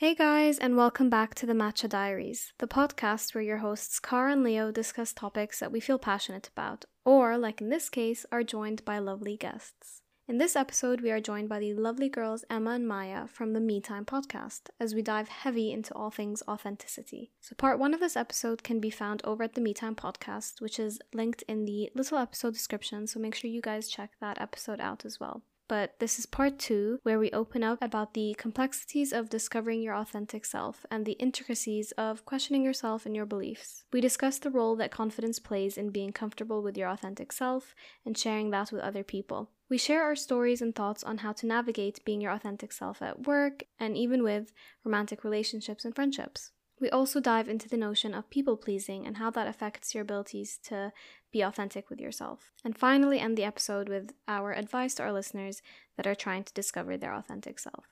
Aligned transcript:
Hey 0.00 0.14
guys, 0.14 0.58
and 0.58 0.78
welcome 0.78 1.10
back 1.10 1.34
to 1.34 1.44
the 1.44 1.52
Matcha 1.52 1.86
Diaries, 1.86 2.54
the 2.56 2.66
podcast 2.66 3.34
where 3.34 3.44
your 3.44 3.58
hosts 3.58 4.00
Cara 4.00 4.32
and 4.32 4.42
Leo 4.42 4.72
discuss 4.72 5.12
topics 5.12 5.60
that 5.60 5.70
we 5.70 5.78
feel 5.78 5.98
passionate 5.98 6.48
about, 6.48 6.86
or, 7.04 7.36
like 7.36 7.60
in 7.60 7.68
this 7.68 7.90
case, 7.90 8.24
are 8.32 8.42
joined 8.42 8.82
by 8.86 8.98
lovely 8.98 9.36
guests. 9.36 10.00
In 10.26 10.38
this 10.38 10.56
episode, 10.56 11.02
we 11.02 11.10
are 11.10 11.20
joined 11.20 11.50
by 11.50 11.58
the 11.58 11.74
lovely 11.74 12.08
girls 12.08 12.46
Emma 12.48 12.70
and 12.70 12.88
Maya 12.88 13.26
from 13.26 13.52
the 13.52 13.60
Me 13.60 13.78
Time 13.78 14.06
podcast 14.06 14.70
as 14.80 14.94
we 14.94 15.02
dive 15.02 15.28
heavy 15.28 15.70
into 15.70 15.92
all 15.92 16.10
things 16.10 16.42
authenticity. 16.48 17.32
So, 17.42 17.54
part 17.54 17.78
one 17.78 17.92
of 17.92 18.00
this 18.00 18.16
episode 18.16 18.62
can 18.62 18.80
be 18.80 18.88
found 18.88 19.20
over 19.24 19.42
at 19.42 19.54
the 19.54 19.60
Me 19.60 19.74
Time 19.74 19.96
podcast, 19.96 20.62
which 20.62 20.78
is 20.78 20.98
linked 21.12 21.42
in 21.46 21.66
the 21.66 21.90
little 21.94 22.16
episode 22.16 22.54
description, 22.54 23.06
so 23.06 23.20
make 23.20 23.34
sure 23.34 23.50
you 23.50 23.60
guys 23.60 23.86
check 23.86 24.12
that 24.18 24.40
episode 24.40 24.80
out 24.80 25.04
as 25.04 25.20
well 25.20 25.42
but 25.70 25.94
this 26.00 26.18
is 26.18 26.26
part 26.26 26.58
two, 26.58 26.98
where 27.04 27.20
we 27.20 27.30
open 27.30 27.62
up 27.62 27.78
about 27.80 28.12
the 28.12 28.34
complexities 28.36 29.12
of 29.12 29.30
discovering 29.30 29.80
your 29.80 29.94
authentic 29.94 30.44
self 30.44 30.84
and 30.90 31.06
the 31.06 31.12
intricacies 31.12 31.92
of 31.92 32.24
questioning 32.24 32.64
yourself 32.64 33.06
and 33.06 33.14
your 33.14 33.24
beliefs. 33.24 33.84
We 33.92 34.00
discuss 34.00 34.40
the 34.40 34.50
role 34.50 34.74
that 34.76 34.90
confidence 34.90 35.38
plays 35.38 35.78
in 35.78 35.90
being 35.90 36.10
comfortable 36.10 36.60
with 36.60 36.76
your 36.76 36.88
authentic 36.88 37.30
self 37.30 37.76
and 38.04 38.18
sharing 38.18 38.50
that 38.50 38.72
with 38.72 38.80
other 38.80 39.04
people. 39.04 39.52
We 39.68 39.78
share 39.78 40.02
our 40.02 40.16
stories 40.16 40.60
and 40.60 40.74
thoughts 40.74 41.04
on 41.04 41.18
how 41.18 41.34
to 41.34 41.46
navigate 41.46 42.04
being 42.04 42.20
your 42.20 42.32
authentic 42.32 42.72
self 42.72 43.00
at 43.00 43.28
work 43.28 43.62
and 43.78 43.96
even 43.96 44.24
with 44.24 44.52
romantic 44.84 45.22
relationships 45.22 45.84
and 45.84 45.94
friendships. 45.94 46.50
We 46.80 46.88
also 46.90 47.20
dive 47.20 47.48
into 47.48 47.68
the 47.68 47.76
notion 47.76 48.14
of 48.14 48.30
people 48.30 48.56
pleasing 48.56 49.06
and 49.06 49.18
how 49.18 49.30
that 49.32 49.46
affects 49.46 49.94
your 49.94 50.02
abilities 50.02 50.58
to 50.64 50.92
be 51.30 51.42
authentic 51.42 51.90
with 51.90 52.00
yourself. 52.00 52.52
And 52.64 52.76
finally, 52.76 53.18
end 53.18 53.36
the 53.36 53.44
episode 53.44 53.88
with 53.88 54.12
our 54.26 54.52
advice 54.52 54.94
to 54.94 55.04
our 55.04 55.12
listeners 55.12 55.62
that 55.96 56.06
are 56.06 56.14
trying 56.14 56.44
to 56.44 56.52
discover 56.52 56.96
their 56.96 57.14
authentic 57.14 57.58
self. 57.58 57.86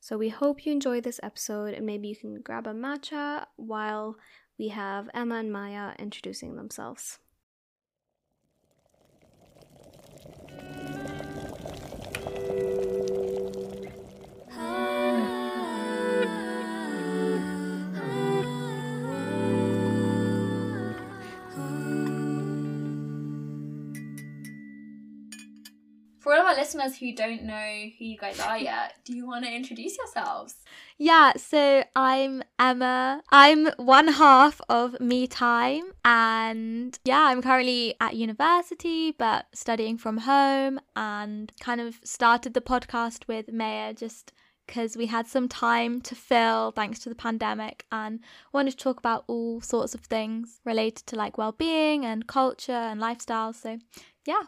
So 0.00 0.18
we 0.18 0.28
hope 0.28 0.66
you 0.66 0.72
enjoy 0.72 1.00
this 1.00 1.20
episode 1.22 1.72
and 1.72 1.86
maybe 1.86 2.08
you 2.08 2.16
can 2.16 2.42
grab 2.42 2.66
a 2.66 2.74
matcha 2.74 3.46
while 3.56 4.16
we 4.58 4.68
have 4.68 5.08
Emma 5.14 5.36
and 5.36 5.50
Maya 5.50 5.94
introducing 5.98 6.56
themselves. 6.56 7.18
Our 26.54 26.60
listeners 26.60 26.96
who 26.98 27.12
don't 27.12 27.42
know 27.42 27.90
who 27.98 28.04
you 28.04 28.16
guys 28.16 28.38
are 28.38 28.58
yet, 28.58 28.94
do 29.04 29.14
you 29.14 29.26
want 29.26 29.44
to 29.44 29.52
introduce 29.52 29.96
yourselves? 29.96 30.54
Yeah, 30.98 31.32
so 31.36 31.84
I'm 31.96 32.44
Emma. 32.58 33.22
I'm 33.30 33.66
one 33.76 34.08
half 34.08 34.60
of 34.68 35.00
Me 35.00 35.26
Time, 35.26 35.82
and 36.04 36.96
yeah, 37.04 37.22
I'm 37.22 37.42
currently 37.42 37.94
at 38.00 38.14
university 38.14 39.10
but 39.10 39.46
studying 39.52 39.98
from 39.98 40.18
home 40.18 40.78
and 40.94 41.50
kind 41.58 41.80
of 41.80 41.98
started 42.04 42.54
the 42.54 42.60
podcast 42.60 43.26
with 43.26 43.52
Maya 43.52 43.92
just 43.92 44.32
because 44.66 44.96
we 44.96 45.06
had 45.06 45.26
some 45.26 45.48
time 45.48 46.00
to 46.02 46.14
fill 46.14 46.70
thanks 46.70 47.00
to 47.00 47.08
the 47.08 47.14
pandemic 47.16 47.84
and 47.90 48.20
wanted 48.52 48.70
to 48.70 48.76
talk 48.76 48.98
about 48.98 49.24
all 49.26 49.60
sorts 49.60 49.94
of 49.94 50.00
things 50.02 50.60
related 50.64 51.04
to 51.06 51.16
like 51.16 51.36
well-being 51.36 52.06
and 52.06 52.26
culture 52.26 52.72
and 52.72 52.98
lifestyle 52.98 53.52
so 53.52 53.76
yeah 54.24 54.44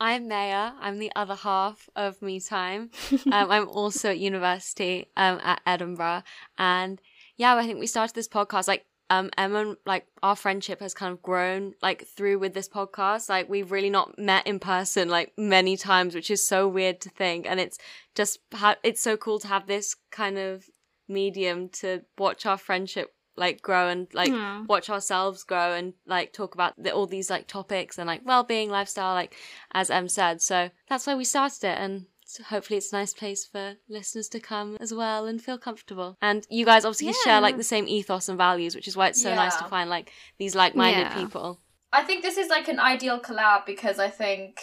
I'm 0.00 0.28
Maya. 0.28 0.72
I'm 0.80 0.98
the 0.98 1.12
other 1.14 1.34
half 1.34 1.90
of 1.94 2.22
Me 2.22 2.40
Time. 2.40 2.90
Um, 3.32 3.50
I'm 3.50 3.68
also 3.68 4.10
at 4.10 4.18
university 4.18 5.08
um, 5.16 5.38
at 5.42 5.60
Edinburgh, 5.66 6.22
and 6.58 7.00
yeah, 7.36 7.54
I 7.54 7.66
think 7.66 7.78
we 7.78 7.86
started 7.86 8.14
this 8.14 8.28
podcast 8.28 8.66
like 8.66 8.86
um, 9.10 9.30
Emma. 9.36 9.76
Like 9.84 10.06
our 10.22 10.34
friendship 10.34 10.80
has 10.80 10.94
kind 10.94 11.12
of 11.12 11.22
grown 11.22 11.74
like 11.82 12.06
through 12.06 12.38
with 12.38 12.54
this 12.54 12.68
podcast. 12.68 13.28
Like 13.28 13.48
we've 13.48 13.70
really 13.70 13.90
not 13.90 14.18
met 14.18 14.46
in 14.46 14.58
person 14.58 15.08
like 15.08 15.32
many 15.36 15.76
times, 15.76 16.14
which 16.14 16.30
is 16.30 16.44
so 16.44 16.66
weird 16.66 17.00
to 17.02 17.10
think, 17.10 17.46
and 17.46 17.60
it's 17.60 17.78
just 18.14 18.38
ha- 18.54 18.76
it's 18.82 19.02
so 19.02 19.16
cool 19.16 19.38
to 19.40 19.48
have 19.48 19.66
this 19.66 19.96
kind 20.10 20.38
of 20.38 20.64
medium 21.08 21.68
to 21.68 22.02
watch 22.18 22.46
our 22.46 22.58
friendship 22.58 23.12
like 23.40 23.60
grow 23.62 23.88
and 23.88 24.06
like 24.14 24.28
Yeah. 24.30 24.64
watch 24.68 24.88
ourselves 24.88 25.42
grow 25.42 25.72
and 25.74 25.94
like 26.06 26.32
talk 26.32 26.54
about 26.54 26.74
the, 26.80 26.92
all 26.92 27.06
these 27.08 27.28
like 27.30 27.46
topics 27.48 27.98
and 27.98 28.06
like 28.06 28.20
well-being 28.24 28.70
lifestyle 28.70 29.14
like 29.14 29.34
as 29.72 29.90
em 29.90 30.06
said 30.08 30.40
so 30.40 30.70
that's 30.88 31.06
why 31.06 31.14
we 31.16 31.24
started 31.24 31.64
it 31.64 31.78
and 31.78 32.06
so 32.24 32.44
hopefully 32.44 32.76
it's 32.76 32.92
a 32.92 32.96
nice 32.96 33.12
place 33.12 33.44
for 33.44 33.74
listeners 33.88 34.28
to 34.28 34.38
come 34.38 34.76
as 34.78 34.94
well 34.94 35.26
and 35.26 35.42
feel 35.42 35.58
comfortable 35.58 36.16
and 36.22 36.46
you 36.48 36.64
guys 36.64 36.84
obviously 36.84 37.12
share 37.24 37.40
like 37.40 37.56
the 37.56 37.64
same 37.64 37.88
ethos 37.88 38.28
and 38.28 38.38
values 38.38 38.76
which 38.76 38.86
is 38.86 38.96
why 38.96 39.08
it's 39.08 39.20
so 39.20 39.34
nice 39.34 39.56
to 39.56 39.64
find 39.64 39.90
like 39.90 40.12
these 40.38 40.54
like-minded 40.54 41.08
Yeah. 41.08 41.14
people 41.14 41.58
I 41.92 42.04
think 42.04 42.22
this 42.22 42.36
is 42.38 42.48
like 42.48 42.68
an 42.68 42.78
ideal 42.78 43.18
collab 43.18 43.66
because 43.66 43.98
I 43.98 44.10
think 44.10 44.60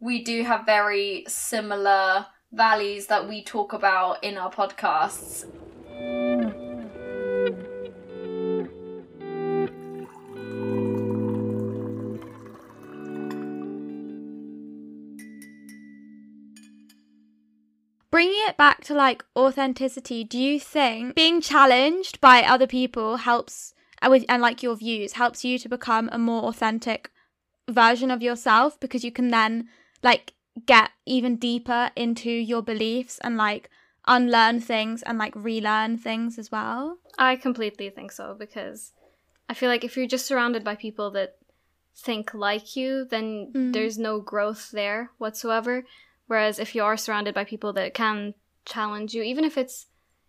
we 0.00 0.24
do 0.24 0.44
have 0.44 0.64
very 0.64 1.24
similar 1.28 2.24
values 2.52 3.06
that 3.08 3.28
we 3.28 3.44
talk 3.44 3.74
about 3.74 4.24
in 4.24 4.38
our 4.38 4.50
podcasts. 4.50 5.44
Bringing 18.20 18.44
it 18.48 18.56
back 18.58 18.84
to 18.84 18.92
like 18.92 19.24
authenticity 19.34 20.22
do 20.22 20.38
you 20.38 20.60
think 20.60 21.14
being 21.14 21.40
challenged 21.40 22.20
by 22.20 22.42
other 22.42 22.66
people 22.66 23.16
helps 23.16 23.72
and 24.02 24.10
with 24.10 24.26
and 24.28 24.42
like 24.42 24.62
your 24.62 24.76
views 24.76 25.14
helps 25.14 25.42
you 25.42 25.58
to 25.58 25.70
become 25.70 26.06
a 26.12 26.18
more 26.18 26.42
authentic 26.42 27.10
version 27.66 28.10
of 28.10 28.20
yourself 28.20 28.78
because 28.78 29.02
you 29.02 29.10
can 29.10 29.28
then 29.28 29.66
like 30.02 30.34
get 30.66 30.90
even 31.06 31.36
deeper 31.36 31.90
into 31.96 32.30
your 32.30 32.60
beliefs 32.60 33.18
and 33.24 33.38
like 33.38 33.70
unlearn 34.06 34.60
things 34.60 35.02
and 35.04 35.16
like 35.16 35.34
relearn 35.34 35.96
things 35.96 36.38
as 36.38 36.52
well 36.52 36.98
I 37.16 37.36
completely 37.36 37.88
think 37.88 38.12
so 38.12 38.36
because 38.38 38.92
I 39.48 39.54
feel 39.54 39.70
like 39.70 39.82
if 39.82 39.96
you're 39.96 40.06
just 40.06 40.26
surrounded 40.26 40.62
by 40.62 40.74
people 40.74 41.10
that 41.12 41.36
think 41.96 42.34
like 42.34 42.76
you, 42.76 43.04
then 43.04 43.50
Mm. 43.54 43.72
there's 43.72 43.98
no 43.98 44.20
growth 44.20 44.70
there 44.72 45.10
whatsoever. 45.18 45.84
Whereas 46.30 46.60
if 46.60 46.76
you 46.76 46.84
are 46.84 46.96
surrounded 46.96 47.34
by 47.34 47.42
people 47.42 47.72
that 47.72 47.92
can 47.92 48.34
challenge 48.64 49.14
you, 49.14 49.22
even 49.24 49.44
if 49.44 49.58
it's 49.58 49.86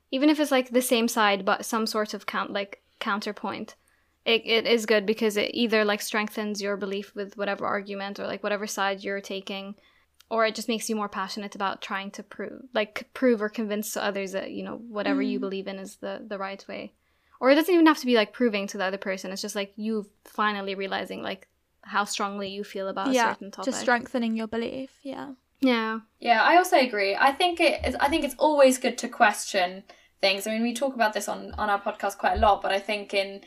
even 0.10 0.32
if 0.32 0.40
it's 0.40 0.50
like 0.50 0.72
the 0.72 0.82
same 0.82 1.08
side 1.08 1.46
but 1.46 1.64
some 1.64 1.86
sort 1.86 2.16
of 2.16 2.26
count 2.26 2.52
like 2.52 2.82
counterpoint, 3.00 3.76
it, 4.26 4.42
it 4.44 4.66
is 4.66 4.88
good 4.88 5.06
because 5.06 5.38
it 5.38 5.52
either 5.54 5.86
like 5.86 6.02
strengthens 6.02 6.60
your 6.60 6.76
belief 6.76 7.14
with 7.14 7.38
whatever 7.38 7.68
argument 7.68 8.20
or 8.20 8.26
like 8.26 8.42
whatever 8.42 8.66
side 8.66 9.04
you're 9.04 9.22
taking 9.22 9.76
or 10.32 10.44
it 10.44 10.56
just 10.56 10.68
makes 10.68 10.90
you 10.90 10.96
more 10.96 11.08
passionate 11.08 11.54
about 11.54 11.84
trying 11.84 12.10
to 12.10 12.24
prove 12.24 12.64
like 12.74 13.08
prove 13.14 13.40
or 13.40 13.48
convince 13.50 13.94
to 13.94 14.04
others 14.04 14.32
that 14.32 14.50
you 14.50 14.64
know 14.64 14.78
whatever 14.90 15.22
you 15.22 15.38
Mm. 15.38 15.42
believe 15.42 15.68
in 15.68 15.78
is 15.78 15.98
the 15.98 16.26
the 16.28 16.40
right 16.40 16.66
way. 16.68 16.94
Or 17.40 17.52
it 17.52 17.56
doesn't 17.56 17.74
even 17.76 17.86
have 17.86 18.00
to 18.00 18.08
be 18.08 18.16
like 18.16 18.34
proving 18.34 18.66
to 18.70 18.78
the 18.80 18.86
other 18.86 18.98
person 18.98 19.32
it's 19.32 19.44
just 19.44 19.56
like 19.56 19.72
you 19.76 20.10
finally 20.26 20.74
realizing 20.74 21.22
like 21.22 21.48
how 21.84 22.06
strongly 22.06 22.50
you 22.50 22.64
feel 22.64 22.88
about 22.88 23.12
a 23.12 23.14
yeah 23.14 23.34
certain 23.34 23.52
topic. 23.52 23.72
just 23.72 23.82
strengthening 23.82 24.36
your 24.36 24.48
belief 24.48 24.90
yeah 25.04 25.34
yeah 25.62 26.00
Yeah, 26.20 26.42
I 26.44 26.58
also 26.58 26.78
agree. 26.78 27.16
I 27.16 27.32
think 27.32 27.60
it 27.60 27.86
is, 27.86 27.96
I 27.96 28.08
think 28.10 28.24
it's 28.24 28.36
always 28.38 28.78
good 28.78 28.98
to 29.00 29.08
question 29.08 29.84
things. 30.22 30.46
I 30.46 30.52
mean, 30.52 30.62
we 30.64 30.74
talk 30.74 30.94
about 30.96 31.14
this 31.14 31.28
on 31.28 31.54
on 31.58 31.70
our 31.70 31.82
podcast 31.82 32.18
quite 32.18 32.34
a 32.38 32.40
lot, 32.40 32.62
but 32.62 32.72
I 32.72 32.80
think 32.80 33.14
in 33.14 33.42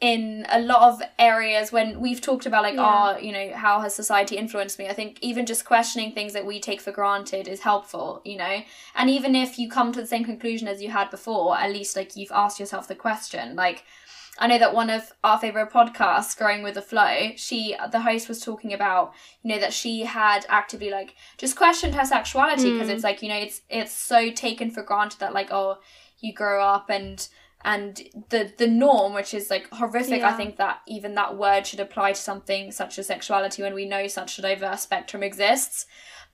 in 0.00 0.44
a 0.50 0.60
lot 0.60 0.82
of 0.92 1.00
areas 1.18 1.70
when 1.70 2.00
we've 2.00 2.20
talked 2.20 2.44
about 2.44 2.64
like 2.64 2.74
Yeah. 2.74 2.82
our 2.82 3.20
you 3.20 3.30
know 3.30 3.52
how 3.54 3.80
has 3.80 3.94
society 3.94 4.36
influenced 4.36 4.76
me 4.80 4.88
i 4.88 4.92
think 4.92 5.18
even 5.22 5.46
just 5.46 5.64
questioning 5.64 6.10
things 6.12 6.32
that 6.32 6.44
we 6.44 6.58
take 6.60 6.80
for 6.80 6.90
granted 6.90 7.46
is 7.46 7.60
helpful 7.60 8.20
you 8.24 8.36
know 8.36 8.62
and 8.96 9.08
even 9.08 9.36
if 9.36 9.60
you 9.60 9.70
come 9.70 9.92
to 9.92 10.00
the 10.00 10.06
same 10.06 10.24
conclusion 10.24 10.66
as 10.66 10.82
you 10.82 10.90
had 10.90 11.08
before 11.08 11.56
at 11.56 11.70
least 11.70 11.94
like 11.94 12.16
you've 12.16 12.32
asked 12.32 12.58
yourself 12.58 12.88
the 12.88 12.96
question 12.96 13.54
like 13.54 13.84
I 14.38 14.46
know 14.46 14.58
that 14.58 14.74
one 14.74 14.88
of 14.88 15.12
our 15.22 15.38
favorite 15.38 15.70
podcasts, 15.70 16.36
Growing 16.36 16.62
with 16.62 16.74
the 16.74 16.82
Flow, 16.82 17.32
she, 17.36 17.76
the 17.90 18.00
host 18.00 18.28
was 18.28 18.40
talking 18.40 18.72
about, 18.72 19.12
you 19.42 19.50
know, 19.52 19.60
that 19.60 19.74
she 19.74 20.02
had 20.04 20.46
actively 20.48 20.90
like 20.90 21.14
just 21.36 21.54
questioned 21.56 21.94
her 21.94 22.04
sexuality 22.06 22.72
because 22.72 22.88
Mm. 22.88 22.94
it's 22.94 23.04
like, 23.04 23.22
you 23.22 23.28
know, 23.28 23.36
it's 23.36 23.60
it's 23.68 23.92
so 23.92 24.30
taken 24.30 24.70
for 24.70 24.82
granted 24.82 25.20
that 25.20 25.34
like, 25.34 25.52
oh, 25.52 25.78
you 26.20 26.32
grow 26.32 26.64
up 26.64 26.88
and 26.88 27.28
and 27.64 28.02
the 28.30 28.52
the 28.56 28.66
norm, 28.66 29.12
which 29.12 29.34
is 29.34 29.50
like 29.50 29.68
horrific. 29.70 30.22
I 30.22 30.32
think 30.32 30.56
that 30.56 30.80
even 30.88 31.14
that 31.14 31.36
word 31.36 31.66
should 31.66 31.80
apply 31.80 32.12
to 32.12 32.20
something 32.20 32.72
such 32.72 32.98
as 32.98 33.06
sexuality 33.06 33.62
when 33.62 33.74
we 33.74 33.84
know 33.86 34.06
such 34.08 34.38
a 34.38 34.42
diverse 34.42 34.80
spectrum 34.80 35.22
exists. 35.22 35.86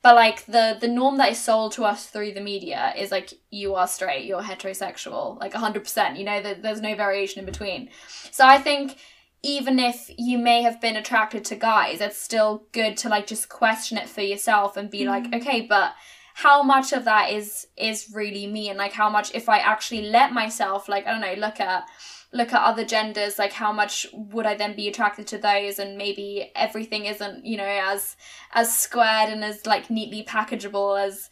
But 0.02 0.14
like 0.14 0.46
the 0.46 0.76
the 0.80 0.88
norm 0.88 1.16
that 1.18 1.32
is 1.32 1.40
sold 1.40 1.72
to 1.72 1.84
us 1.84 2.06
through 2.06 2.32
the 2.32 2.40
media 2.40 2.94
is 2.96 3.10
like 3.10 3.32
you 3.50 3.74
are 3.74 3.88
straight, 3.88 4.26
you're 4.26 4.42
heterosexual, 4.42 5.38
like 5.40 5.54
hundred 5.54 5.82
percent. 5.84 6.18
You 6.18 6.24
know, 6.24 6.40
that 6.40 6.62
there's 6.62 6.80
no 6.80 6.94
variation 6.94 7.40
in 7.40 7.46
between. 7.46 7.90
So 8.30 8.46
I 8.46 8.58
think 8.58 8.96
even 9.42 9.78
if 9.78 10.10
you 10.16 10.38
may 10.38 10.62
have 10.62 10.80
been 10.80 10.96
attracted 10.96 11.44
to 11.46 11.56
guys, 11.56 12.00
it's 12.00 12.20
still 12.20 12.64
good 12.72 12.96
to 12.98 13.08
like 13.08 13.26
just 13.26 13.48
question 13.48 13.98
it 13.98 14.08
for 14.08 14.20
yourself 14.20 14.76
and 14.76 14.90
be 14.90 15.06
like, 15.06 15.24
mm-hmm. 15.24 15.34
okay, 15.34 15.60
but 15.62 15.94
how 16.34 16.62
much 16.62 16.92
of 16.92 17.04
that 17.04 17.32
is 17.32 17.66
is 17.76 18.12
really 18.14 18.46
me 18.46 18.68
and 18.68 18.78
like 18.78 18.92
how 18.92 19.10
much 19.10 19.34
if 19.34 19.48
I 19.48 19.58
actually 19.58 20.02
let 20.02 20.32
myself 20.32 20.88
like 20.88 21.04
I 21.04 21.10
don't 21.10 21.20
know 21.20 21.34
look 21.34 21.58
at 21.58 21.84
look 22.32 22.52
at 22.52 22.62
other 22.62 22.84
genders 22.84 23.38
like 23.38 23.52
how 23.54 23.72
much 23.72 24.06
would 24.12 24.44
i 24.46 24.54
then 24.54 24.76
be 24.76 24.86
attracted 24.88 25.26
to 25.26 25.38
those 25.38 25.78
and 25.78 25.96
maybe 25.96 26.50
everything 26.54 27.06
isn't 27.06 27.44
you 27.44 27.56
know 27.56 27.64
as 27.64 28.16
as 28.52 28.76
squared 28.76 29.30
and 29.30 29.42
as 29.42 29.64
like 29.64 29.88
neatly 29.88 30.22
packageable 30.22 31.02
as 31.02 31.30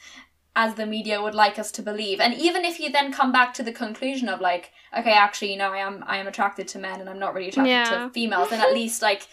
as 0.55 0.75
the 0.77 0.87
media 0.87 1.21
would 1.23 1.35
like 1.35 1.59
us 1.59 1.71
to 1.71 1.83
believe 1.83 2.19
and 2.19 2.33
even 2.35 2.65
if 2.65 2.81
you 2.81 2.91
then 2.91 3.13
come 3.13 3.31
back 3.31 3.53
to 3.53 3.63
the 3.63 3.73
conclusion 3.73 4.27
of 4.29 4.41
like 4.41 4.73
okay 4.97 5.13
actually 5.13 5.51
you 5.53 5.59
know 5.59 5.71
i 5.71 5.79
am 5.79 6.03
i 6.07 6.17
am 6.17 6.27
attracted 6.27 6.67
to 6.67 6.79
men 6.79 6.99
and 7.01 7.11
i'm 7.11 7.19
not 7.19 7.35
really 7.35 7.49
attracted 7.49 7.71
Yeah. 7.71 8.07
to 8.07 8.11
females 8.11 8.49
then 8.49 8.61
at 8.61 8.73
least 8.81 9.03
like 9.03 9.29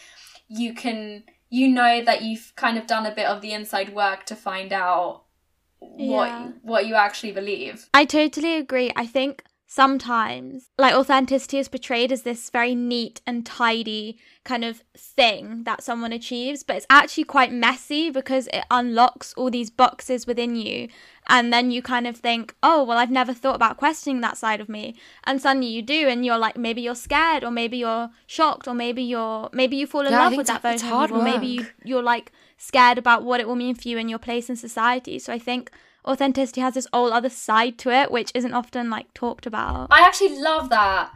you 0.50 0.74
can 0.74 1.24
you 1.50 1.70
know 1.70 2.04
that 2.04 2.24
you've 2.24 2.52
kind 2.58 2.78
of 2.78 2.88
done 2.88 3.06
a 3.06 3.16
bit 3.16 3.26
of 3.26 3.42
the 3.42 3.54
inside 3.54 3.94
work 3.96 4.26
to 4.26 4.36
find 4.36 4.74
out 4.74 5.24
what 5.80 6.28
Yeah. 6.28 6.50
what 6.62 6.88
you 6.88 6.96
actually 6.96 7.32
believe 7.32 7.88
I 7.94 8.06
totally 8.06 8.56
agree. 8.56 8.92
I 8.96 9.06
think 9.06 9.44
sometimes 9.74 10.70
like 10.78 10.94
authenticity 10.94 11.58
is 11.58 11.68
portrayed 11.68 12.12
as 12.12 12.22
this 12.22 12.52
very 12.52 12.76
neat 12.76 13.22
and 13.26 13.44
tidy 13.44 14.20
kind 14.44 14.64
of 14.64 14.84
thing 14.96 15.64
that 15.64 15.82
someone 15.82 16.14
achieves, 16.14 16.62
but 16.62 16.76
it's 16.76 16.86
actually 16.92 17.24
quite 17.24 17.52
messy 17.52 18.12
because 18.12 18.48
it 18.54 18.66
unlocks 18.70 19.34
all 19.36 19.50
these 19.50 19.72
boxes 19.72 20.28
within 20.28 20.56
you. 20.56 20.88
And 21.28 21.52
then 21.52 21.72
you 21.72 21.82
kind 21.82 22.06
of 22.06 22.18
think, 22.18 22.54
oh, 22.62 22.84
well, 22.84 23.00
I've 23.00 23.10
never 23.10 23.34
thought 23.34 23.56
about 23.56 23.78
questioning 23.78 24.22
that 24.22 24.38
side 24.38 24.62
of 24.62 24.70
me. 24.70 24.96
And 25.24 25.42
suddenly 25.42 25.70
you 25.70 25.82
do, 25.82 26.08
and 26.08 26.24
you're 26.24 26.38
like, 26.38 26.56
maybe 26.56 26.82
you're 26.82 26.94
scared, 26.94 27.44
or 27.44 27.50
maybe 27.50 27.78
you're 27.78 28.12
shocked, 28.28 28.68
or 28.68 28.76
maybe 28.76 29.02
you're, 29.02 29.50
maybe 29.54 29.78
you 29.78 29.88
fall 29.88 30.06
in 30.06 30.12
Yeah, 30.12 30.20
love 30.20 30.38
with 30.38 30.48
that 30.48 30.62
version 30.62 30.92
of 30.92 31.10
you, 31.10 31.16
or 31.16 31.24
maybe 31.24 31.48
you, 31.48 31.66
you're 31.84 32.04
like 32.04 32.32
scared 32.58 33.00
about 33.00 33.24
what 33.24 33.40
it 33.40 33.48
will 33.48 33.56
mean 33.56 33.74
for 33.74 33.88
you 33.88 33.98
and 33.98 34.08
your 34.08 34.20
place 34.20 34.52
in 34.52 34.56
society. 34.56 35.18
So 35.18 35.34
I 35.34 35.40
think 35.40 35.72
authenticity 36.06 36.62
has 36.62 36.74
this 36.74 36.88
whole 36.94 37.14
other 37.14 37.30
side 37.30 37.78
to 37.80 37.90
it, 37.92 38.12
which 38.12 38.32
isn't 38.34 38.54
often 38.54 38.90
like 38.90 39.14
talked 39.14 39.46
about. 39.46 39.88
I 39.92 40.02
actually 40.02 40.38
love 40.40 40.70
that. 40.70 41.12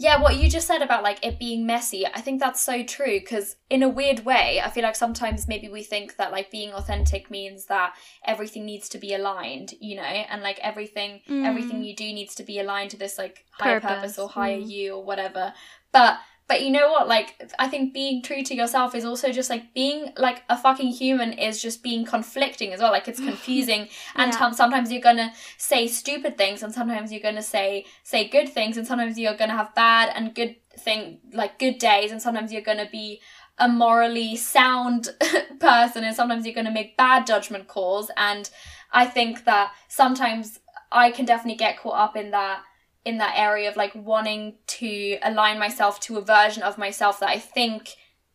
Yeah, 0.00 0.22
what 0.22 0.36
you 0.36 0.48
just 0.48 0.68
said 0.68 0.80
about 0.80 1.02
like 1.02 1.18
it 1.26 1.40
being 1.40 1.66
messy, 1.66 2.06
I 2.06 2.20
think 2.20 2.38
that's 2.38 2.62
so 2.62 2.84
true 2.84 3.18
because 3.18 3.56
in 3.68 3.82
a 3.82 3.88
weird 3.88 4.24
way, 4.24 4.60
I 4.64 4.70
feel 4.70 4.84
like 4.84 4.94
sometimes 4.94 5.48
maybe 5.48 5.68
we 5.68 5.82
think 5.82 6.16
that 6.16 6.30
like 6.30 6.52
being 6.52 6.72
authentic 6.72 7.32
means 7.32 7.66
that 7.66 7.94
everything 8.24 8.64
needs 8.64 8.88
to 8.90 8.98
be 8.98 9.12
aligned, 9.12 9.74
you 9.80 9.96
know, 9.96 10.02
and 10.02 10.40
like 10.40 10.60
everything 10.60 11.20
everything 11.28 11.82
you 11.82 11.96
do 11.96 12.04
needs 12.12 12.36
to 12.36 12.44
be 12.44 12.60
aligned 12.60 12.92
to 12.92 12.96
this 12.96 13.18
like 13.18 13.44
higher 13.50 13.80
purpose, 13.80 13.96
Purpose, 13.96 14.18
or 14.20 14.28
higher 14.28 14.60
mm. 14.60 14.70
you 14.70 14.94
or 14.94 15.04
whatever. 15.04 15.52
But 15.90 16.20
but 16.48 16.62
you 16.62 16.70
know 16.70 16.90
what? 16.90 17.06
Like 17.08 17.52
I 17.58 17.68
think 17.68 17.92
being 17.92 18.22
true 18.22 18.42
to 18.42 18.54
yourself 18.54 18.94
is 18.94 19.04
also 19.04 19.30
just 19.32 19.50
like 19.50 19.74
being 19.74 20.12
like 20.16 20.42
a 20.48 20.56
fucking 20.56 20.88
human 20.92 21.32
is 21.34 21.60
just 21.60 21.82
being 21.82 22.04
conflicting 22.04 22.72
as 22.72 22.80
well. 22.80 22.90
Like 22.90 23.06
it's 23.08 23.20
confusing 23.30 23.88
and 24.16 24.32
Yeah. 24.32 24.38
tom- 24.38 24.54
sometimes 24.54 24.90
you're 24.90 25.02
gonna 25.02 25.32
say 25.58 25.86
stupid 25.86 26.38
things 26.38 26.62
and 26.62 26.72
sometimes 26.72 27.12
you're 27.12 27.20
gonna 27.20 27.42
say 27.42 27.84
say 28.02 28.26
good 28.28 28.48
things 28.48 28.76
and 28.76 28.86
sometimes 28.86 29.18
you're 29.18 29.36
gonna 29.36 29.56
have 29.56 29.74
bad 29.74 30.10
and 30.14 30.34
good 30.34 30.56
thing 30.78 31.18
like 31.32 31.58
good 31.58 31.78
days 31.78 32.12
and 32.12 32.22
sometimes 32.22 32.52
you're 32.52 32.62
gonna 32.62 32.88
be 32.90 33.20
a 33.58 33.68
morally 33.68 34.36
sound 34.36 35.08
person 35.60 36.04
and 36.04 36.14
sometimes 36.16 36.46
you're 36.46 36.54
gonna 36.54 36.70
make 36.70 36.96
bad 36.96 37.26
judgment 37.26 37.66
calls 37.68 38.10
and 38.16 38.48
I 38.92 39.04
think 39.04 39.44
that 39.44 39.72
sometimes 39.88 40.60
I 40.90 41.10
can 41.10 41.26
definitely 41.26 41.58
get 41.58 41.78
caught 41.78 41.98
up 41.98 42.16
in 42.16 42.30
that 42.30 42.60
in 43.08 43.16
that 43.18 43.34
area 43.36 43.68
of 43.70 43.76
like 43.76 43.94
wanting 44.12 44.42
to 44.78 44.90
align 45.30 45.56
myself 45.58 45.94
to 46.06 46.18
a 46.18 46.20
version 46.38 46.62
of 46.62 46.76
myself 46.86 47.14
that 47.20 47.30
I 47.30 47.38
think 47.56 47.80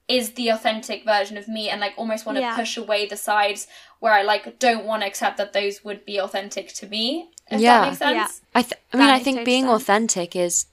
is 0.07 0.25
the 0.33 0.49
authentic 0.49 0.99
version 1.05 1.37
of 1.37 1.47
me 1.47 1.63
and 1.69 1.79
like 1.79 1.93
almost 1.95 2.25
want 2.25 2.37
to 2.37 2.41
Yeah. 2.41 2.55
push 2.55 2.75
away 2.83 3.05
the 3.05 3.15
sides 3.29 3.67
where 4.01 4.13
I 4.19 4.21
like 4.23 4.43
don't 4.59 4.85
want 4.85 5.01
to 5.03 5.07
accept 5.07 5.37
that 5.37 5.53
those 5.53 5.75
would 5.85 6.01
be 6.11 6.17
authentic 6.19 6.67
to 6.79 6.85
me. 6.87 7.29
If 7.51 7.61
Yeah. 7.61 7.79
that 7.79 7.85
makes 7.87 7.97
sense. 7.99 8.15
Yeah. 8.15 8.59
I, 8.59 8.61
th- 8.63 8.81
I 8.93 8.97
mean, 8.97 9.09
I 9.17 9.19
think 9.19 9.45
being 9.45 9.65
sense. 9.65 9.81
authentic 9.81 10.35
is 10.35 10.65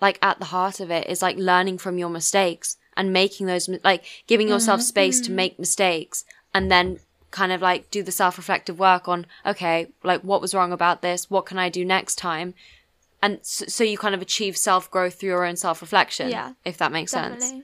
like 0.00 0.18
at 0.22 0.38
the 0.38 0.46
heart 0.56 0.78
of 0.80 0.90
it 0.90 1.04
is 1.08 1.22
like 1.22 1.36
learning 1.36 1.78
from 1.78 1.96
your 1.98 2.10
mistakes 2.10 2.76
and 2.96 3.12
making 3.12 3.46
those 3.46 3.68
like 3.82 4.04
giving 4.26 4.48
yourself 4.48 4.82
space 4.82 5.20
to 5.22 5.30
make 5.32 5.58
mistakes 5.58 6.24
and 6.54 6.70
then 6.70 7.00
kind 7.30 7.50
of 7.52 7.62
like 7.62 7.90
do 7.90 8.02
the 8.02 8.12
self-reflective 8.12 8.78
work 8.78 9.08
on 9.08 9.24
okay 9.46 9.86
like 10.02 10.20
what 10.20 10.42
was 10.42 10.54
wrong 10.54 10.70
about 10.70 11.00
this 11.00 11.30
what 11.30 11.46
can 11.46 11.58
i 11.58 11.68
do 11.70 11.82
next 11.82 12.16
time 12.16 12.52
and 13.22 13.38
so, 13.42 13.64
so 13.66 13.84
you 13.84 13.96
kind 13.96 14.14
of 14.14 14.20
achieve 14.20 14.56
self-growth 14.56 15.14
through 15.14 15.30
your 15.30 15.44
own 15.44 15.56
self-reflection 15.56 16.30
Yeah, 16.30 16.52
if 16.64 16.76
that 16.78 16.92
makes 16.92 17.12
sense 17.12 17.54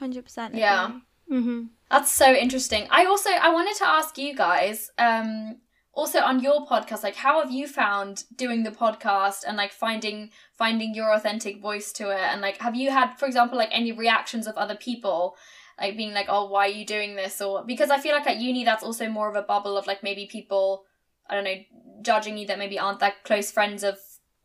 Hundred 0.00 0.24
percent. 0.24 0.54
Yeah. 0.54 0.92
Mm-hmm. 1.30 1.64
That's 1.90 2.10
so 2.10 2.32
interesting. 2.32 2.86
I 2.90 3.04
also 3.04 3.28
I 3.30 3.52
wanted 3.52 3.76
to 3.76 3.86
ask 3.86 4.16
you 4.16 4.34
guys, 4.34 4.90
um, 4.96 5.58
also 5.92 6.20
on 6.20 6.40
your 6.40 6.66
podcast, 6.66 7.02
like 7.02 7.16
how 7.16 7.42
have 7.42 7.50
you 7.50 7.68
found 7.68 8.24
doing 8.34 8.62
the 8.62 8.70
podcast 8.70 9.44
and 9.46 9.58
like 9.58 9.72
finding 9.72 10.30
finding 10.56 10.94
your 10.94 11.12
authentic 11.12 11.60
voice 11.60 11.92
to 11.92 12.10
it? 12.10 12.20
And 12.20 12.40
like 12.40 12.56
have 12.62 12.74
you 12.74 12.90
had, 12.90 13.16
for 13.16 13.26
example, 13.26 13.58
like 13.58 13.68
any 13.72 13.92
reactions 13.92 14.46
of 14.46 14.56
other 14.56 14.74
people? 14.74 15.36
Like 15.78 15.98
being 15.98 16.14
like, 16.14 16.26
oh, 16.30 16.46
why 16.46 16.66
are 16.66 16.72
you 16.72 16.86
doing 16.86 17.14
this? 17.14 17.38
Or 17.40 17.62
because 17.62 17.90
I 17.90 17.98
feel 17.98 18.14
like 18.14 18.26
at 18.26 18.40
uni 18.40 18.64
that's 18.64 18.82
also 18.82 19.08
more 19.10 19.28
of 19.28 19.36
a 19.36 19.42
bubble 19.42 19.76
of 19.76 19.86
like 19.86 20.02
maybe 20.02 20.26
people, 20.26 20.84
I 21.28 21.34
don't 21.34 21.44
know, 21.44 21.56
judging 22.00 22.38
you 22.38 22.46
that 22.46 22.58
maybe 22.58 22.78
aren't 22.78 23.00
that 23.00 23.22
close 23.24 23.50
friends 23.50 23.84
of 23.84 23.98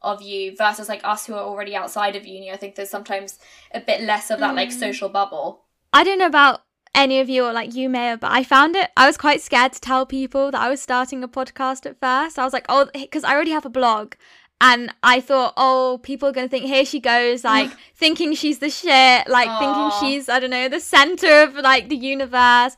of 0.05 0.21
you 0.21 0.55
versus 0.55 0.87
like 0.87 1.01
us 1.03 1.25
who 1.25 1.33
are 1.33 1.43
already 1.43 1.75
outside 1.75 2.15
of 2.15 2.25
uni. 2.25 2.51
I 2.51 2.57
think 2.57 2.75
there's 2.75 2.89
sometimes 2.89 3.39
a 3.73 3.81
bit 3.81 4.01
less 4.01 4.31
of 4.31 4.39
that 4.39 4.55
like 4.55 4.69
mm. 4.69 4.79
social 4.79 5.09
bubble. 5.09 5.63
I 5.91 6.03
don't 6.03 6.19
know 6.19 6.27
about 6.27 6.61
any 6.93 7.19
of 7.19 7.29
you 7.29 7.45
or 7.45 7.53
like 7.53 7.75
you 7.75 7.89
Maya, 7.89 8.17
but 8.17 8.31
I 8.31 8.43
found 8.43 8.75
it. 8.75 8.89
I 8.95 9.05
was 9.05 9.17
quite 9.17 9.41
scared 9.41 9.73
to 9.73 9.81
tell 9.81 10.05
people 10.05 10.51
that 10.51 10.61
I 10.61 10.69
was 10.69 10.81
starting 10.81 11.23
a 11.23 11.27
podcast 11.27 11.85
at 11.85 11.99
first. 11.99 12.39
I 12.39 12.43
was 12.43 12.53
like, 12.53 12.65
oh, 12.69 12.87
because 12.93 13.23
I 13.23 13.33
already 13.33 13.51
have 13.51 13.65
a 13.65 13.69
blog. 13.69 14.13
And 14.61 14.93
I 15.03 15.19
thought, 15.19 15.53
oh, 15.57 15.99
people 16.01 16.29
are 16.29 16.31
going 16.31 16.47
to 16.47 16.51
think, 16.51 16.65
here 16.65 16.85
she 16.85 16.99
goes, 16.99 17.43
like 17.43 17.71
thinking 17.95 18.33
she's 18.33 18.59
the 18.59 18.69
shit, 18.69 19.27
like 19.27 19.49
Aw. 19.49 19.59
thinking 19.59 20.09
she's, 20.09 20.29
I 20.29 20.39
don't 20.39 20.49
know, 20.49 20.69
the 20.69 20.79
center 20.79 21.43
of 21.43 21.55
like 21.55 21.89
the 21.89 21.97
universe. 21.97 22.77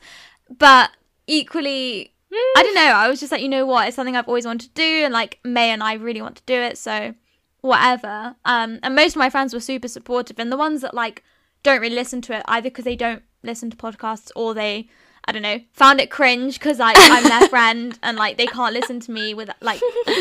But 0.50 0.90
equally, 1.26 2.14
I 2.32 2.62
don't 2.62 2.74
know. 2.74 2.80
I 2.82 3.08
was 3.08 3.20
just 3.20 3.32
like, 3.32 3.42
you 3.42 3.48
know 3.48 3.64
what? 3.66 3.88
It's 3.88 3.96
something 3.96 4.16
I've 4.16 4.28
always 4.28 4.46
wanted 4.46 4.68
to 4.68 4.74
do. 4.74 5.04
And 5.04 5.12
like 5.12 5.38
May 5.44 5.70
and 5.70 5.82
I 5.82 5.94
really 5.94 6.20
want 6.22 6.36
to 6.36 6.42
do 6.46 6.54
it. 6.54 6.76
So 6.78 7.14
whatever. 7.60 8.36
Um, 8.44 8.78
and 8.82 8.94
most 8.94 9.12
of 9.12 9.16
my 9.16 9.30
friends 9.30 9.54
were 9.54 9.60
super 9.60 9.88
supportive. 9.88 10.38
And 10.38 10.52
the 10.52 10.56
ones 10.56 10.80
that 10.82 10.94
like 10.94 11.22
don't 11.62 11.80
really 11.80 11.94
listen 11.94 12.20
to 12.22 12.36
it 12.36 12.42
either 12.46 12.68
because 12.70 12.84
they 12.84 12.96
don't 12.96 13.22
listen 13.42 13.70
to 13.70 13.76
podcasts 13.76 14.30
or 14.36 14.54
they 14.54 14.88
I 15.24 15.32
don't 15.32 15.42
know 15.42 15.60
found 15.72 16.00
it 16.00 16.10
cringe 16.10 16.58
because 16.58 16.78
like 16.78 16.96
I'm 16.98 17.22
their 17.24 17.48
friend 17.50 17.98
and 18.02 18.16
like 18.16 18.38
they 18.38 18.46
can't 18.46 18.72
listen 18.72 18.98
to 19.00 19.10
me 19.10 19.34
with 19.34 19.50
like 19.60 19.80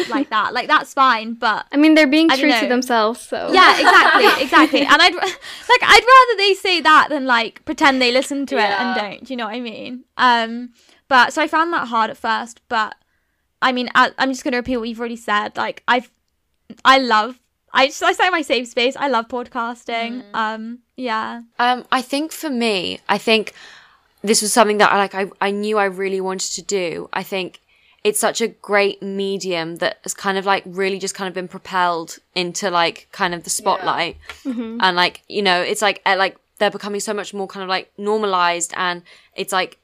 like 0.09 0.29
that 0.31 0.53
like 0.53 0.67
that's 0.67 0.93
fine 0.93 1.33
but 1.35 1.65
I 1.71 1.77
mean, 1.77 1.95
they're 1.95 2.07
being 2.07 2.27
true 2.29 2.51
to 2.59 2.67
themselves, 2.67 3.21
so 3.21 3.49
yeah 3.53 3.79
exactly 3.79 4.25
exactly 4.43 4.81
and 4.81 5.01
I'd 5.01 5.13
like 5.15 5.81
I'd 5.81 6.03
rather 6.03 6.37
they 6.37 6.53
say 6.55 6.81
that 6.81 7.07
than 7.09 7.25
like 7.25 7.63
pretend 7.63 8.01
they 8.01 8.11
listen 8.11 8.45
to 8.47 8.55
it 8.55 8.59
Yeah. 8.59 8.91
and 8.91 8.99
don't 8.99 9.23
do 9.25 9.33
you 9.33 9.37
know 9.37 9.45
what 9.45 9.55
I 9.55 9.61
mean 9.61 10.03
um 10.17 10.73
but 11.07 11.33
so 11.33 11.41
I 11.41 11.47
found 11.47 11.71
that 11.73 11.87
hard 11.87 12.09
at 12.09 12.17
first 12.17 12.61
but 12.69 12.95
I 13.61 13.71
mean 13.71 13.89
I, 13.95 14.11
I'm 14.17 14.29
just 14.31 14.43
gonna 14.43 14.57
repeat 14.57 14.77
what 14.77 14.87
you've 14.89 14.99
already 14.99 15.15
said 15.17 15.57
like 15.57 15.83
I've 15.87 16.09
I 16.85 16.97
love 16.99 17.39
I 17.73 17.87
just 17.87 18.01
I 18.03 18.13
say 18.13 18.29
my 18.29 18.41
safe 18.41 18.67
space 18.67 18.95
I 18.95 19.07
love 19.07 19.27
podcasting 19.27 20.23
um 20.33 20.79
yeah 20.95 21.41
Um, 21.59 21.85
I 21.91 22.01
think 22.01 22.31
for 22.31 22.49
me, 22.49 22.99
I 23.07 23.17
think 23.17 23.53
this 24.23 24.41
was 24.41 24.51
something 24.51 24.77
that 24.79 24.91
I 24.91 24.97
like. 24.97 25.13
I 25.15 25.29
I 25.39 25.51
knew 25.51 25.77
I 25.77 25.85
really 25.85 26.19
wanted 26.19 26.51
to 26.55 26.61
do. 26.63 27.07
I 27.13 27.21
think 27.23 27.61
it's 28.03 28.19
such 28.19 28.41
a 28.41 28.47
great 28.47 29.01
medium 29.03 29.75
that 29.77 29.99
has 30.03 30.13
kind 30.15 30.37
of 30.39 30.45
like 30.45 30.63
really 30.65 30.97
just 30.97 31.13
kind 31.13 31.27
of 31.27 31.33
been 31.35 31.47
propelled 31.47 32.17
into 32.33 32.71
like 32.71 33.07
kind 33.11 33.35
of 33.35 33.43
the 33.43 33.49
spotlight, 33.51 34.17
and 34.81 34.95
like 34.95 35.21
you 35.27 35.43
know, 35.43 35.61
it's 35.61 35.81
like 35.83 36.01
uh, 36.05 36.15
like 36.17 36.35
they're 36.57 36.71
becoming 36.71 36.99
so 36.99 37.13
much 37.13 37.31
more 37.33 37.47
kind 37.47 37.63
of 37.63 37.69
like 37.69 37.91
normalized, 37.97 38.73
and 38.75 39.03
it's 39.35 39.53
like 39.53 39.77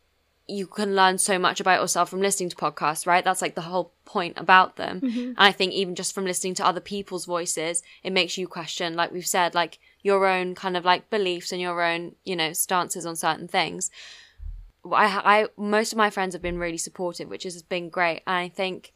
you 0.47 0.67
can 0.67 0.93
learn 0.95 1.17
so 1.17 1.39
much 1.39 1.62
about 1.62 1.79
yourself 1.79 2.09
from 2.09 2.19
listening 2.21 2.50
to 2.50 2.55
podcasts, 2.55 3.07
right? 3.07 3.23
That's 3.23 3.41
like 3.41 3.55
the 3.55 3.62
whole 3.62 3.93
point 4.03 4.38
about 4.38 4.75
them. 4.75 5.00
Mm-hmm. 5.00 5.19
And 5.19 5.35
I 5.38 5.51
think 5.53 5.71
even 5.71 5.95
just 5.95 6.13
from 6.13 6.25
listening 6.25 6.53
to 6.55 6.65
other 6.65 6.81
people's 6.81 7.25
voices, 7.25 7.81
it 8.03 8.12
makes 8.12 8.38
you 8.38 8.47
question, 8.47 8.93
like 8.95 9.12
we've 9.13 9.25
said, 9.25 9.55
like 9.55 9.79
your 10.01 10.27
own 10.27 10.53
kind 10.53 10.75
of 10.75 10.83
like 10.83 11.09
beliefs 11.09 11.53
and 11.53 11.62
your 11.62 11.81
own, 11.81 12.15
you 12.25 12.35
know, 12.35 12.51
stances 12.51 13.05
on 13.05 13.15
certain 13.15 13.47
things. 13.47 13.89
I, 14.91 15.21
I, 15.23 15.47
most 15.55 15.93
of 15.93 15.97
my 15.97 16.09
friends 16.09 16.33
have 16.33 16.41
been 16.41 16.57
really 16.57 16.77
supportive, 16.77 17.29
which 17.29 17.43
has 17.43 17.62
been 17.62 17.89
great. 17.89 18.21
And 18.27 18.35
I 18.35 18.50
think 18.50 18.91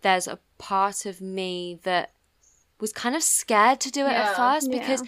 there's 0.00 0.26
a 0.26 0.38
part 0.56 1.04
of 1.04 1.20
me 1.20 1.78
that 1.82 2.12
was 2.80 2.92
kind 2.92 3.14
of 3.14 3.22
scared 3.22 3.80
to 3.80 3.90
do 3.90 4.06
it 4.06 4.12
Yeah. 4.12 4.30
at 4.30 4.36
first 4.36 4.70
Yeah. 4.70 4.78
because 4.78 5.02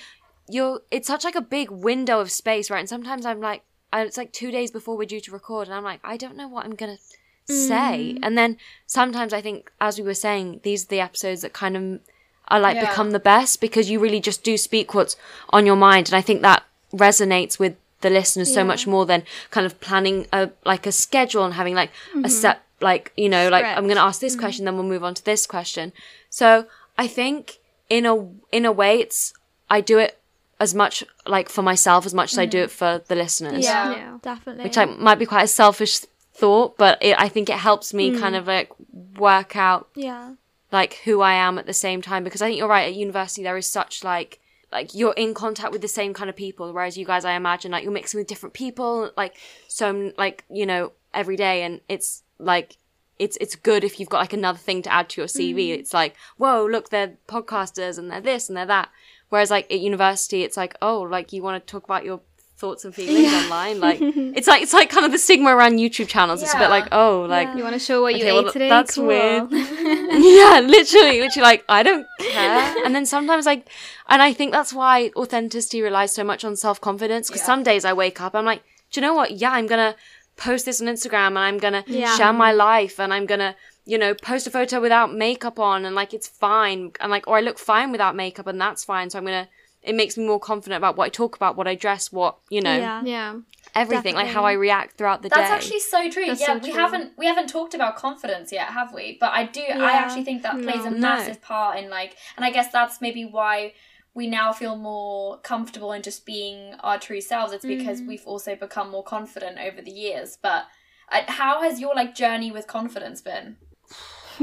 you're, 0.50 0.83
it's 0.90 1.07
such 1.07 1.25
like 1.25 1.35
a 1.35 1.40
big 1.40 1.71
window 1.71 2.21
of 2.21 2.30
space, 2.30 2.71
right? 2.71 2.80
And 2.80 2.88
sometimes 2.88 3.25
I'm 3.25 3.40
like, 3.40 3.62
I, 3.92 4.02
it's 4.02 4.16
like 4.16 4.33
two 4.33 4.50
days 4.50 4.71
before 4.71 4.97
we're 4.97 5.07
due 5.07 5.21
to 5.21 5.33
record, 5.33 5.68
and 5.68 5.75
I'm 5.75 5.85
like, 5.85 6.00
I 6.04 6.16
don't 6.16 6.37
know 6.37 6.49
what 6.49 6.64
I'm 6.64 6.75
gonna 6.75 6.99
say. 7.47 8.14
Mm. 8.14 8.18
And 8.23 8.37
then 8.37 8.57
sometimes 8.87 9.33
I 9.33 9.40
think, 9.40 9.71
as 9.80 9.99
we 9.99 10.04
were 10.04 10.14
saying, 10.14 10.61
these 10.62 10.85
are 10.85 10.88
the 10.88 11.00
episodes 11.00 11.42
that 11.42 11.52
kind 11.52 11.76
of 11.76 12.00
are 12.49 12.61
like 12.61 12.76
Yeah. 12.76 12.88
become 12.88 13.11
the 13.11 13.21
best 13.21 13.61
because 13.61 13.90
you 13.90 13.99
really 14.00 14.21
just 14.21 14.42
do 14.42 14.57
speak 14.57 14.95
what's 14.95 15.16
on 15.50 15.66
your 15.66 15.76
mind, 15.76 16.09
and 16.09 16.16
I 16.16 16.23
think 16.23 16.42
that 16.42 16.64
resonates 16.92 17.59
with 17.59 17.76
the 18.00 18.11
listeners 18.11 18.52
so 18.52 18.64
much 18.64 18.87
more 18.87 19.07
than 19.07 19.25
kind 19.50 19.66
of 19.66 19.80
planning 19.80 20.26
a 20.33 20.50
like 20.64 20.87
a 20.87 20.92
schedule 20.92 21.45
and 21.45 21.54
having 21.54 21.75
like 21.75 21.90
a 22.14 22.18
mm-hmm. 22.18 22.28
set 22.28 22.62
like 22.80 23.12
you 23.16 23.28
know 23.28 23.49
like 23.49 23.64
i'm 23.64 23.88
gonna 23.88 24.00
ask 24.00 24.21
this 24.21 24.35
mm-hmm. 24.35 24.40
question 24.40 24.64
then 24.64 24.75
we'll 24.75 24.85
move 24.85 25.02
on 25.02 25.14
to 25.14 25.25
this 25.25 25.47
question. 25.47 25.92
So 26.30 26.66
i 26.97 27.07
think 27.07 27.59
in 27.88 28.07
a 28.07 28.28
in 28.52 28.64
a 28.64 28.73
way 28.73 29.00
it's 29.00 29.33
i 29.68 29.80
do 29.80 29.99
it 29.99 30.18
as 30.61 30.75
much 30.75 31.05
like 31.27 31.49
for 31.49 31.62
myself 31.62 32.05
as 32.05 32.15
much 32.15 32.33
as 32.33 32.38
i 32.38 32.47
do 32.47 32.59
it 32.59 32.71
for 32.71 33.00
the 33.07 33.15
listeners. 33.15 33.65
Yeah. 33.65 33.93
Yeah. 33.93 34.19
definitely. 34.23 34.65
which 34.65 34.77
like 34.77 34.99
might 34.99 35.19
be 35.19 35.27
quite 35.27 35.45
a 35.45 35.49
selfish 35.49 36.00
thought 36.33 36.77
but 36.77 36.99
it, 37.00 37.19
i 37.19 37.29
think 37.29 37.49
it 37.49 37.59
helps 37.59 37.95
me 37.95 38.17
kind 38.19 38.35
mm. 38.35 38.38
of 38.38 38.47
like 38.47 38.71
work 39.19 39.57
out 39.57 39.88
yeah, 39.95 40.35
like 40.71 40.95
who 41.05 41.21
I 41.21 41.35
am 41.35 41.59
at 41.59 41.67
the 41.67 41.73
same 41.73 42.03
time 42.03 42.25
because 42.25 42.43
I 42.43 42.47
think 42.47 42.59
you're 42.59 42.69
right 42.69 42.88
at 42.88 42.95
university 42.95 43.43
there 43.43 43.57
is 43.57 43.67
such 43.67 44.05
like 44.05 44.41
like 44.71 44.95
you're 44.95 45.15
in 45.15 45.33
contact 45.33 45.73
with 45.73 45.81
the 45.81 45.88
same 45.88 46.12
kind 46.12 46.29
of 46.29 46.37
people 46.37 46.73
whereas 46.73 46.99
you 46.99 47.07
guys 47.07 47.25
I 47.25 47.33
imagine 47.33 47.73
like 47.73 47.85
you're 47.85 47.93
mixing 47.93 48.19
with 48.19 48.27
different 48.27 48.53
people 48.53 49.11
like 49.17 49.37
so 49.67 50.12
like 50.19 50.45
you 50.50 50.67
know 50.67 50.93
every 51.15 51.37
day 51.37 51.62
and 51.62 51.81
it's 51.88 52.23
like 52.38 52.77
it's 53.19 53.38
it's 53.41 53.57
good 53.57 53.83
if 53.83 53.99
you've 53.99 54.11
got 54.11 54.19
like 54.19 54.33
another 54.33 54.59
thing 54.59 54.83
to 54.83 54.93
add 54.93 55.09
to 55.11 55.21
your 55.21 55.29
CV 55.29 55.69
mm. 55.69 55.79
it's 55.79 55.95
like 55.95 56.15
whoa 56.37 56.67
look 56.67 56.91
they're 56.91 57.15
podcasters 57.27 57.99
and 57.99 58.11
they're 58.11 58.21
this 58.21 58.49
and 58.49 58.57
they're 58.57 58.67
that 58.67 58.91
whereas 59.28 59.50
like 59.50 59.64
at 59.73 59.80
university 59.80 60.42
it's 60.42 60.56
like 60.56 60.75
oh 60.82 61.02
like 61.02 61.32
you 61.32 61.42
want 61.42 61.64
to 61.64 61.70
talk 61.70 61.85
about 61.85 62.04
your 62.04 62.20
thoughts 62.56 62.85
and 62.85 62.92
feelings 62.94 63.32
online 63.32 63.78
like 63.78 63.99
it's 64.37 64.49
like 64.49 64.62
it's 64.62 64.73
like 64.73 64.90
kind 64.90 65.06
of 65.06 65.12
the 65.12 65.18
stigma 65.18 65.54
around 65.54 65.78
YouTube 65.78 66.08
channels 66.08 66.42
it's 66.42 66.54
a 66.54 66.58
bit 66.58 66.70
like 66.70 66.88
oh 66.92 67.25
like 67.28 67.54
You 67.56 67.62
want 67.62 67.75
to 67.75 67.78
show 67.78 68.02
what 68.02 68.14
you 68.14 68.25
Okay, 68.26 68.38
ate 68.38 68.52
today? 68.52 68.68
that's 68.68 68.94
Cool. 68.97 69.06
weird. 69.06 69.49
yeah, 69.52 70.61
literally, 70.64 71.20
literally, 71.20 71.42
like 71.42 71.64
I 71.68 71.82
don't 71.82 72.06
care. 72.18 72.75
And 72.85 72.94
then 72.94 73.04
sometimes, 73.06 73.44
like, 73.47 73.68
and 74.08 74.23
I 74.23 74.32
think 74.32 74.52
that's 74.52 74.73
why 74.73 75.11
authenticity 75.16 75.82
relies 75.82 76.12
so 76.12 76.25
much 76.25 76.44
on 76.44 76.56
self 76.56 76.80
confidence. 76.80 77.28
Because 77.28 77.42
Yeah. 77.42 77.47
some 77.52 77.62
days 77.62 77.85
I 77.85 77.92
wake 77.92 78.20
up, 78.20 78.35
I'm 78.35 78.44
like, 78.47 78.62
do 78.90 79.00
you 79.00 79.02
know 79.06 79.14
what? 79.14 79.32
Yeah, 79.32 79.52
I'm 79.52 79.66
gonna 79.66 79.94
post 80.37 80.64
this 80.64 80.80
on 80.80 80.88
Instagram, 80.88 81.28
and 81.28 81.38
I'm 81.38 81.58
gonna 81.58 81.85
Yeah. 81.87 82.16
share 82.16 82.32
my 82.32 82.52
life, 82.52 82.99
and 82.99 83.12
I'm 83.12 83.26
gonna, 83.26 83.54
you 83.88 83.97
know, 83.97 84.12
post 84.14 84.47
a 84.47 84.50
photo 84.50 84.80
without 84.80 85.14
makeup 85.14 85.59
on, 85.59 85.87
and 85.87 85.95
like 85.97 86.12
it's 86.12 86.28
fine, 86.28 86.92
and 87.00 87.11
like, 87.11 87.26
or 87.26 87.38
I 87.38 87.40
look 87.40 87.59
fine 87.59 87.90
without 87.90 88.14
makeup, 88.14 88.47
and 88.47 88.61
that's 88.61 88.85
fine. 88.85 89.09
So 89.09 89.18
I'm 89.18 89.25
gonna. 89.25 89.49
It 89.83 89.95
makes 89.95 90.18
me 90.18 90.26
more 90.26 90.40
confident 90.40 90.76
about 90.76 90.97
what 90.97 91.07
I 91.07 91.09
talk 91.09 91.37
about, 91.37 91.57
what 91.57 91.66
I 91.66 91.75
dress, 91.75 92.12
what 92.12 92.37
you 92.50 92.61
know, 92.61 92.76
yeah, 92.76 93.02
Yeah. 93.02 93.38
everything, 93.75 94.14
like 94.14 94.26
how 94.26 94.45
I 94.45 94.52
react 94.52 94.99
throughout 94.99 95.23
the 95.23 95.30
That's 95.30 95.49
day. 95.49 95.54
That's 95.54 95.64
actually 95.64 95.80
so 95.80 96.11
true. 96.11 96.26
That's 96.26 96.40
yeah, 96.40 96.59
so 96.59 96.59
we 96.59 96.71
true. 96.71 96.80
haven't 96.80 97.12
we 97.16 97.26
haven't 97.26 97.49
talked 97.49 97.73
about 97.75 97.97
confidence 97.97 98.52
yet, 98.52 98.68
have 98.68 98.92
we? 98.92 99.16
But 99.18 99.33
I 99.33 99.45
do. 99.45 99.62
I 99.62 99.92
actually 99.92 100.25
think 100.25 100.42
that 100.42 100.62
plays 100.62 100.85
a 100.85 100.90
No. 100.90 100.97
No. 100.99 101.09
massive 101.09 101.40
part 101.40 101.78
in 101.78 101.88
like, 101.88 102.16
and 102.37 102.45
I 102.45 102.50
guess 102.50 102.71
that's 102.71 103.00
maybe 103.00 103.25
why 103.25 103.73
we 104.12 104.26
now 104.26 104.52
feel 104.52 104.76
more 104.76 105.38
comfortable 105.40 105.92
in 105.92 106.02
just 106.02 106.26
being 106.26 106.75
our 106.80 106.99
true 106.99 107.21
selves. 107.23 107.52
It's 107.54 107.64
because 107.64 108.02
Mm. 108.02 108.09
we've 108.09 108.26
also 108.26 108.54
become 108.54 108.90
more 108.90 109.04
confident 109.04 109.59
over 109.59 109.80
the 109.80 109.92
years. 109.92 110.37
But 110.42 110.64
uh, 111.11 111.23
how 111.28 111.62
has 111.62 111.80
your 111.80 111.95
like 111.95 112.14
journey 112.14 112.50
with 112.50 112.66
confidence 112.66 113.21
been? 113.23 113.57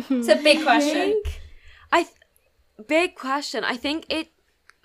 It's 0.10 0.28
a 0.28 0.36
big 0.36 0.64
question. 0.64 1.22
I 1.92 2.04
th- 2.04 2.88
big 2.88 3.16
question. 3.16 3.64
I 3.64 3.78
think 3.78 4.06
it 4.10 4.32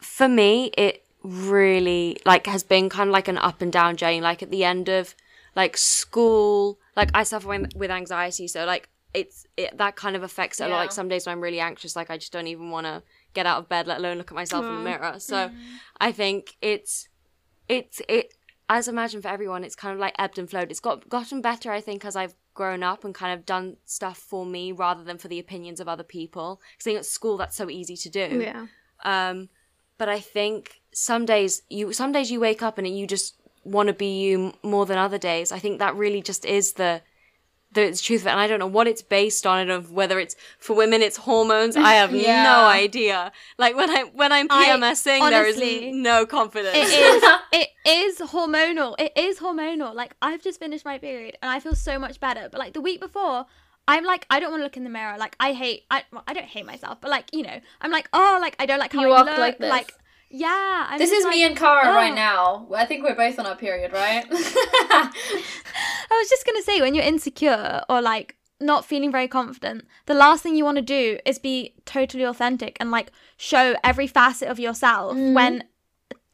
for 0.00 0.28
me 0.28 0.70
it 0.78 1.04
really 1.22 2.16
like 2.24 2.46
has 2.46 2.62
been 2.62 2.88
kind 2.88 3.08
of 3.08 3.12
like 3.12 3.28
an 3.28 3.38
up 3.38 3.62
and 3.62 3.72
down 3.72 3.96
journey. 3.96 4.20
Like 4.20 4.42
at 4.42 4.50
the 4.50 4.64
end 4.64 4.88
of 4.88 5.14
like 5.56 5.76
school, 5.76 6.78
like 6.96 7.10
I 7.14 7.22
suffer 7.24 7.48
with 7.48 7.74
with 7.74 7.90
anxiety, 7.90 8.48
so 8.48 8.64
like 8.64 8.88
it's 9.12 9.46
it 9.56 9.76
that 9.76 9.96
kind 9.96 10.16
of 10.16 10.22
affects 10.22 10.60
it 10.60 10.64
a 10.64 10.68
lot. 10.68 10.76
Like 10.76 10.92
some 10.92 11.08
days 11.08 11.26
when 11.26 11.32
I'm 11.34 11.40
really 11.40 11.60
anxious, 11.60 11.96
like 11.96 12.10
I 12.10 12.16
just 12.16 12.32
don't 12.32 12.46
even 12.46 12.70
want 12.70 12.86
to 12.86 13.02
get 13.34 13.46
out 13.46 13.58
of 13.58 13.68
bed, 13.68 13.86
let 13.86 13.98
alone 13.98 14.18
look 14.18 14.30
at 14.30 14.34
myself 14.34 14.64
in 14.64 14.74
the 14.74 14.80
mirror. 14.80 15.14
So 15.18 15.48
mm-hmm. 15.48 15.56
I 16.00 16.12
think 16.12 16.56
it's 16.60 17.08
it's 17.68 18.00
it 18.08 18.34
as 18.68 18.88
I 18.88 18.92
imagine 18.92 19.20
for 19.20 19.28
everyone, 19.28 19.64
it's 19.64 19.74
kind 19.74 19.92
of 19.92 19.98
like 19.98 20.14
ebbed 20.18 20.38
and 20.38 20.48
flowed. 20.48 20.70
It's 20.70 20.80
got 20.80 21.08
gotten 21.08 21.42
better, 21.42 21.72
I 21.72 21.80
think, 21.80 22.04
as 22.04 22.14
I've 22.14 22.34
grown 22.54 22.82
up 22.82 23.04
and 23.04 23.14
kind 23.14 23.38
of 23.38 23.46
done 23.46 23.76
stuff 23.84 24.18
for 24.18 24.44
me 24.44 24.72
rather 24.72 25.04
than 25.04 25.18
for 25.18 25.28
the 25.28 25.38
opinions 25.38 25.80
of 25.80 25.88
other 25.88 26.02
people. 26.02 26.60
Because 26.72 26.86
I 26.86 26.90
think 26.90 26.98
at 26.98 27.06
school 27.06 27.36
that's 27.36 27.56
so 27.56 27.70
easy 27.70 27.96
to 27.96 28.10
do. 28.10 28.42
Yeah. 28.42 28.66
Um, 29.04 29.48
but 29.98 30.08
I 30.08 30.20
think 30.20 30.80
some 30.92 31.26
days 31.26 31.62
you 31.68 31.92
some 31.92 32.12
days 32.12 32.30
you 32.30 32.40
wake 32.40 32.62
up 32.62 32.78
and 32.78 32.86
you 32.86 33.06
just 33.06 33.36
want 33.64 33.88
to 33.88 33.92
be 33.92 34.20
you 34.20 34.54
more 34.62 34.86
than 34.86 34.98
other 34.98 35.18
days. 35.18 35.52
I 35.52 35.58
think 35.58 35.78
that 35.78 35.94
really 35.94 36.22
just 36.22 36.44
is 36.44 36.74
the 36.74 37.02
the 37.72 37.94
truth 37.96 38.22
of 38.22 38.26
it. 38.26 38.30
And 38.30 38.40
I 38.40 38.46
don't 38.46 38.58
know 38.58 38.66
what 38.66 38.86
it's 38.88 39.02
based 39.02 39.46
on. 39.46 39.66
Don't 39.66 39.84
know 39.84 39.94
whether 39.94 40.18
it's 40.18 40.34
for 40.58 40.74
women 40.74 41.02
it's 41.02 41.16
hormones. 41.16 41.76
I 41.76 41.92
have 41.94 42.12
Yeah. 42.14 42.42
no 42.44 42.64
idea. 42.66 43.30
Like 43.58 43.76
when 43.76 43.90
I 43.90 44.02
when 44.12 44.32
I'm 44.32 44.46
I- 44.50 44.66
PMSing, 44.68 45.30
there 45.30 45.46
is 45.46 45.60
no 45.94 46.26
confidence. 46.26 46.76
It 46.76 46.88
is. 46.90 47.22
it 47.52 47.68
is 47.88 48.18
hormonal. 48.30 48.94
It 48.98 49.12
is 49.16 49.38
hormonal. 49.38 49.94
Like 49.94 50.14
I've 50.20 50.42
just 50.42 50.58
finished 50.58 50.84
my 50.84 50.98
period 50.98 51.36
and 51.42 51.50
I 51.50 51.60
feel 51.60 51.74
so 51.74 51.98
much 51.98 52.18
better. 52.20 52.48
But 52.50 52.58
like 52.58 52.72
the 52.72 52.80
week 52.80 53.00
before, 53.00 53.46
I'm 53.88 54.04
like 54.04 54.26
I 54.30 54.40
don't 54.40 54.50
want 54.50 54.60
to 54.60 54.64
look 54.64 54.76
in 54.76 54.84
the 54.84 54.90
mirror. 54.90 55.16
Like 55.18 55.36
I 55.40 55.52
hate. 55.52 55.84
I 55.90 56.04
well, 56.12 56.24
I 56.26 56.32
don't 56.32 56.46
hate 56.46 56.66
myself, 56.66 56.98
but 57.00 57.10
like 57.10 57.30
you 57.32 57.42
know, 57.42 57.60
I'm 57.80 57.90
like 57.90 58.08
oh 58.12 58.38
like 58.40 58.56
I 58.58 58.66
don't 58.66 58.78
like 58.78 58.92
how 58.92 59.00
You 59.02 59.12
I 59.12 59.22
look. 59.22 59.38
like 59.38 59.58
this. 59.58 59.70
Like 59.70 59.94
yeah. 60.30 60.86
I'm 60.88 60.98
This 60.98 61.10
is 61.10 61.26
me 61.26 61.44
and 61.44 61.56
Cara 61.56 61.82
oh. 61.84 61.94
right 61.94 62.14
now. 62.14 62.66
I 62.74 62.84
think 62.86 63.02
we're 63.04 63.14
both 63.14 63.38
on 63.38 63.46
our 63.46 63.56
period, 63.56 63.92
right? 63.92 64.24
I 64.30 65.10
was 66.10 66.28
just 66.28 66.46
gonna 66.46 66.62
say 66.62 66.80
when 66.80 66.94
you're 66.94 67.04
insecure 67.04 67.82
or 67.88 68.00
like 68.00 68.36
not 68.60 68.84
feeling 68.84 69.10
very 69.10 69.28
confident, 69.28 69.86
the 70.06 70.14
last 70.14 70.42
thing 70.42 70.54
you 70.56 70.64
want 70.64 70.76
to 70.76 70.82
do 70.82 71.18
is 71.24 71.38
be 71.38 71.74
totally 71.86 72.24
authentic 72.24 72.76
and 72.80 72.90
like 72.90 73.10
show 73.36 73.74
every 73.82 74.06
facet 74.06 74.48
of 74.48 74.58
yourself 74.60 75.14
Mm-hmm. 75.16 75.34
when 75.34 75.64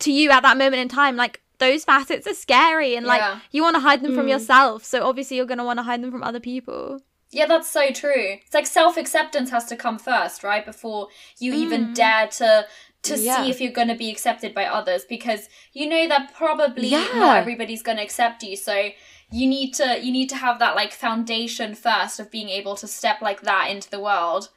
to 0.01 0.13
you 0.13 0.31
at 0.31 0.43
that 0.43 0.57
moment 0.59 0.77
in 0.83 0.89
time, 0.89 1.17
like 1.17 1.41
those 1.59 1.85
facets 1.85 2.27
are 2.27 2.35
scary 2.35 2.97
and 2.97 3.07
like 3.07 3.21
Yeah. 3.21 3.41
you 3.51 3.63
want 3.63 3.77
to 3.77 3.81
hide 3.81 4.03
them 4.03 4.13
Mm. 4.13 4.17
from 4.17 4.29
yourself. 4.29 4.85
So 4.85 5.07
obviously 5.07 5.37
you're 5.37 5.47
gonna 5.47 5.65
want 5.65 5.79
to 5.79 5.85
hide 5.85 6.03
them 6.03 6.11
from 6.11 6.23
other 6.23 6.41
people. 6.41 7.01
Yeah, 7.31 7.47
that's 7.47 7.69
so 7.69 7.91
true. 7.91 8.37
It's 8.45 8.55
like 8.55 8.67
self 8.67 8.97
acceptance 8.97 9.51
has 9.51 9.65
to 9.67 9.77
come 9.77 9.99
first, 9.99 10.43
right? 10.45 10.65
Before 10.65 11.09
you 11.39 11.55
even 11.55 11.87
Mm. 11.89 11.95
dare 11.95 12.27
to 12.29 12.67
to 13.07 13.19
Yeah. 13.19 13.43
see 13.43 13.51
if 13.51 13.61
you're 13.61 13.73
going 13.73 13.89
to 13.89 13.95
be 13.95 14.11
accepted 14.11 14.55
by 14.55 14.65
others 14.65 15.05
because 15.09 15.49
you 15.73 15.89
know 15.89 16.07
that 16.09 16.33
probably 16.35 16.89
Yeah. 16.89 17.07
not 17.15 17.37
everybody's 17.39 17.83
going 17.83 17.99
to 17.99 18.05
accept 18.05 18.43
you. 18.43 18.57
So 18.57 18.91
you 19.33 19.47
need 19.49 19.73
to 19.75 19.99
you 20.05 20.13
need 20.13 20.29
to 20.31 20.37
have 20.37 20.59
that 20.61 20.77
like 20.77 20.93
foundation 20.93 21.75
first 21.75 22.21
of 22.21 22.31
being 22.31 22.49
able 22.49 22.77
to 22.77 22.87
step 22.87 23.21
like 23.21 23.41
that 23.43 23.71
into 23.71 23.91
the 23.91 24.01
world. 24.01 24.51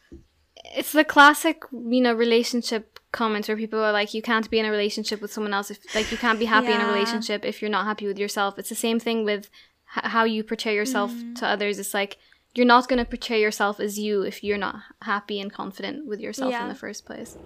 It's 0.75 0.91
the 0.91 1.03
classic, 1.05 1.63
you 1.71 2.01
know, 2.01 2.13
relationship 2.13 2.99
comments 3.11 3.47
where 3.47 3.57
people 3.57 3.79
are 3.79 3.91
like, 3.91 4.13
you 4.13 4.21
can't 4.21 4.47
be 4.51 4.59
in 4.59 4.65
a 4.65 4.71
relationship 4.71 5.21
with 5.21 5.31
someone 5.33 5.53
else. 5.53 5.71
If 5.71 5.79
like 5.95 6.11
you 6.11 6.17
can't 6.17 6.37
be 6.37 6.45
happy 6.45 6.71
in 6.71 6.81
a 6.81 6.85
relationship 6.93 7.43
if 7.45 7.61
you're 7.61 7.71
not 7.71 7.85
happy 7.85 8.05
with 8.07 8.19
yourself. 8.19 8.59
It's 8.59 8.69
the 8.69 8.75
same 8.75 8.99
thing 8.99 9.23
with 9.25 9.49
h- 9.97 10.11
how 10.15 10.25
you 10.25 10.43
portray 10.43 10.75
yourself 10.75 11.11
mm. 11.11 11.33
to 11.39 11.47
others. 11.47 11.79
It's 11.79 11.93
like 11.93 12.17
you're 12.53 12.65
not 12.67 12.87
going 12.87 12.99
to 12.99 13.05
portray 13.05 13.41
yourself 13.41 13.79
as 13.79 13.97
you 13.97 14.21
if 14.21 14.43
you're 14.43 14.57
not 14.57 14.75
happy 15.03 15.39
and 15.39 15.51
confident 15.51 16.05
with 16.05 16.19
yourself 16.19 16.51
Yeah. 16.51 16.63
in 16.63 16.69
the 16.69 16.75
first 16.75 17.05
place. 17.05 17.37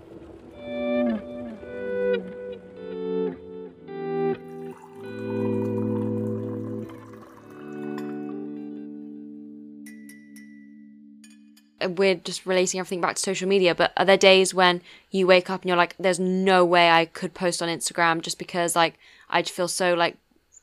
We're 11.98 12.16
just 12.16 12.46
relating 12.46 12.80
everything 12.80 13.02
back 13.02 13.16
to 13.16 13.22
social 13.22 13.48
media, 13.48 13.76
but 13.76 13.92
are 13.98 14.06
there 14.06 14.18
days 14.18 14.54
when 14.54 14.82
you 15.12 15.28
wake 15.28 15.50
up 15.50 15.62
and 15.62 15.70
you're 15.70 15.78
like, 15.78 15.96
there's 15.98 16.20
no 16.20 16.66
way 16.66 16.90
I 16.90 17.06
could 17.06 17.34
post 17.34 17.62
on 17.62 17.70
Instagram 17.70 18.22
just 18.22 18.38
because 18.38 18.76
like 18.76 18.96
I 19.30 19.42
just 19.42 19.56
feel 19.56 19.68
so 19.68 19.94
like 19.94 20.18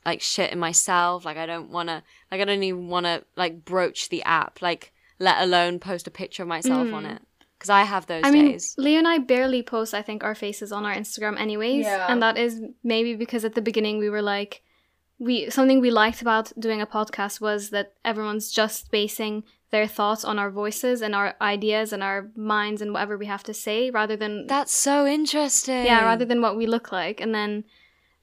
like 0.07 0.21
shit 0.21 0.53
in 0.53 0.59
myself, 0.59 1.25
like 1.25 1.37
I 1.37 1.47
don't 1.47 1.71
wanna 1.71 2.03
like 2.31 2.41
I 2.41 2.45
don't 2.45 2.63
even 2.63 2.89
wanna 2.89 3.23
like 3.37 3.65
broach 3.65 4.09
the 4.09 4.23
app, 4.25 4.63
like 4.63 4.93
let 5.19 5.43
alone 5.43 5.79
post 5.79 6.07
a 6.07 6.11
picture 6.11 6.43
of 6.43 6.49
myself 6.49 6.93
on 6.93 7.05
hmm. 7.05 7.11
it. 7.11 7.23
Because 7.61 7.69
I 7.69 7.83
have 7.83 8.07
those 8.07 8.23
I 8.25 8.31
mean, 8.31 8.53
days. 8.53 8.75
Leo 8.79 8.97
and 8.99 9.07
I 9.07 9.19
barely 9.19 9.63
post, 9.63 9.93
I 9.93 10.01
think, 10.01 10.25
our 10.25 10.35
faces 10.35 10.73
on 10.73 10.87
our 10.87 10.95
Instagram 10.95 11.39
anyways. 11.39 11.85
Yeah. 11.85 12.07
And 12.09 12.23
that 12.23 12.39
is 12.39 12.63
maybe 12.83 13.15
because 13.17 13.45
at 13.45 13.55
the 13.55 13.61
beginning 13.61 13.99
we 13.99 14.09
were 14.09 14.23
like, 14.23 14.63
we 15.19 15.51
something 15.51 15.79
we 15.79 15.91
liked 15.91 16.23
about 16.23 16.51
doing 16.59 16.81
a 16.81 16.87
podcast 16.87 17.39
was 17.39 17.69
that 17.69 17.93
everyone's 18.03 18.51
just 18.51 18.91
basing 18.91 19.45
their 19.71 19.87
thoughts 19.87 20.25
on 20.25 20.39
our 20.39 20.51
voices 20.51 21.03
and 21.03 21.15
our 21.15 21.35
ideas 21.43 21.93
and 21.93 22.03
our 22.03 22.31
minds 22.35 22.81
and 22.81 22.95
whatever 22.95 23.19
we 23.19 23.27
have 23.27 23.43
to 23.43 23.53
say 23.53 23.91
rather 23.91 24.17
than 24.17 24.47
That's 24.47 24.73
so 24.73 25.07
interesting. 25.07 25.85
yeah 25.85 26.03
rather 26.05 26.25
than 26.25 26.41
what 26.41 26.57
we 26.57 26.67
look 26.67 26.91
like 26.91 27.21
and 27.21 27.35
then 27.35 27.65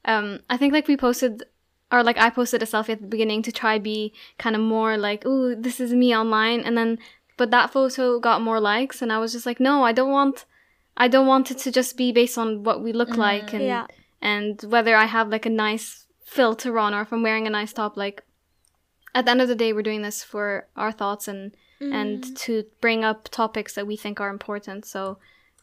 um 0.05 0.39
i 0.49 0.57
think 0.57 0.73
like 0.73 0.87
we 0.87 0.97
posted 0.97 1.43
or 1.91 2.03
like 2.03 2.17
i 2.17 2.29
posted 2.29 2.63
a 2.63 2.65
selfie 2.65 2.89
at 2.89 3.01
the 3.01 3.07
beginning 3.07 3.43
to 3.43 3.51
try 3.51 3.77
be 3.77 4.11
kind 4.39 4.55
of 4.55 4.61
more 4.61 4.97
like 4.97 5.21
oh 5.25 5.55
this 5.55 5.79
is 5.79 5.93
me 5.93 6.13
online 6.17 6.61
and 6.61 6.75
then 6.77 6.97
but 7.37 7.51
that 7.51 7.71
photo 7.71 8.19
got 8.19 8.41
more 8.41 8.59
likes 8.59 9.01
and 9.01 9.11
i 9.11 9.17
was 9.19 9.31
just 9.31 9.45
like 9.45 9.59
no 9.59 9.83
i 9.83 9.91
don't 9.91 10.11
want 10.11 10.45
i 10.97 11.07
don't 11.07 11.27
want 11.27 11.51
it 11.51 11.57
to 11.59 11.71
just 11.71 11.95
be 11.97 12.11
based 12.11 12.37
on 12.37 12.63
what 12.63 12.81
we 12.83 12.91
look 12.91 13.15
like 13.17 13.53
and 13.53 13.63
Yeah. 13.63 13.85
and 14.21 14.61
whether 14.63 14.95
i 14.95 15.05
have 15.05 15.29
like 15.29 15.45
a 15.45 15.49
nice 15.67 16.05
filter 16.23 16.77
on 16.77 16.93
or 16.93 17.01
if 17.01 17.11
i'm 17.13 17.23
wearing 17.23 17.47
a 17.47 17.49
nice 17.49 17.71
top. 17.73 17.95
Like 17.95 18.23
at 19.15 19.25
the 19.25 19.31
end 19.31 19.41
of 19.41 19.47
the 19.47 19.55
day 19.55 19.71
we're 19.73 19.81
doing 19.89 20.01
this 20.01 20.23
for 20.23 20.67
our 20.75 20.91
thoughts 20.91 21.27
and 21.27 21.55
and 21.79 22.35
to 22.37 22.65
bring 22.81 23.03
up 23.05 23.29
topics 23.29 23.73
that 23.75 23.85
we 23.87 23.95
think 23.95 24.19
are 24.19 24.29
important. 24.29 24.83
So 24.85 25.19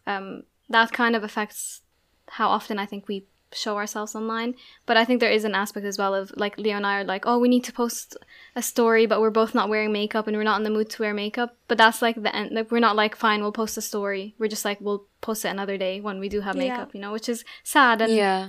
um, 0.07 0.45
that 0.69 0.93
kind 0.93 1.17
of 1.17 1.25
affects 1.25 1.81
how 2.29 2.49
often 2.49 2.79
I 2.79 2.87
think 2.87 3.09
we 3.09 3.27
show 3.55 3.77
ourselves 3.77 4.15
online. 4.15 4.55
But 4.87 4.97
I 4.97 5.05
think 5.05 5.21
there 5.21 5.31
is 5.31 5.45
an 5.45 5.55
aspect 5.55 5.87
as 5.87 5.97
well 5.99 6.15
of 6.15 6.33
like 6.37 6.59
Leo 6.59 6.77
and 6.77 6.87
I 6.87 7.01
are 7.01 7.05
like, 7.05 7.25
oh, 7.27 7.39
we 7.39 7.49
need 7.49 7.65
to 7.65 7.73
post 7.73 8.17
a 8.57 8.63
story, 8.63 9.07
but 9.07 9.21
we're 9.21 9.31
both 9.31 9.55
not 9.55 9.69
wearing 9.69 9.93
makeup 9.93 10.27
and 10.27 10.37
we're 10.37 10.43
not 10.43 10.59
in 10.59 10.65
the 10.65 10.71
mood 10.71 10.91
to 10.91 11.03
wear 11.03 11.15
makeup. 11.15 11.57
But 11.69 11.79
that's 11.79 12.03
like 12.03 12.23
the 12.23 12.35
end. 12.35 12.53
Like 12.53 12.71
we're 12.71 12.81
not 12.81 12.97
like, 12.97 13.17
fine, 13.17 13.41
we'll 13.43 13.53
post 13.53 13.77
a 13.77 13.83
story. 13.83 14.35
We're 14.39 14.49
just 14.49 14.65
like, 14.65 14.81
we'll 14.81 15.07
post 15.21 15.45
it 15.45 15.49
another 15.49 15.79
day 15.79 16.01
when 16.01 16.19
we 16.21 16.29
do 16.29 16.41
have 16.43 16.57
Yeah. 16.57 16.69
makeup, 16.69 16.95
you 16.95 17.01
know, 17.01 17.13
which 17.13 17.29
is 17.29 17.45
sad. 17.63 18.01
And 18.03 18.13
Yeah. 18.13 18.49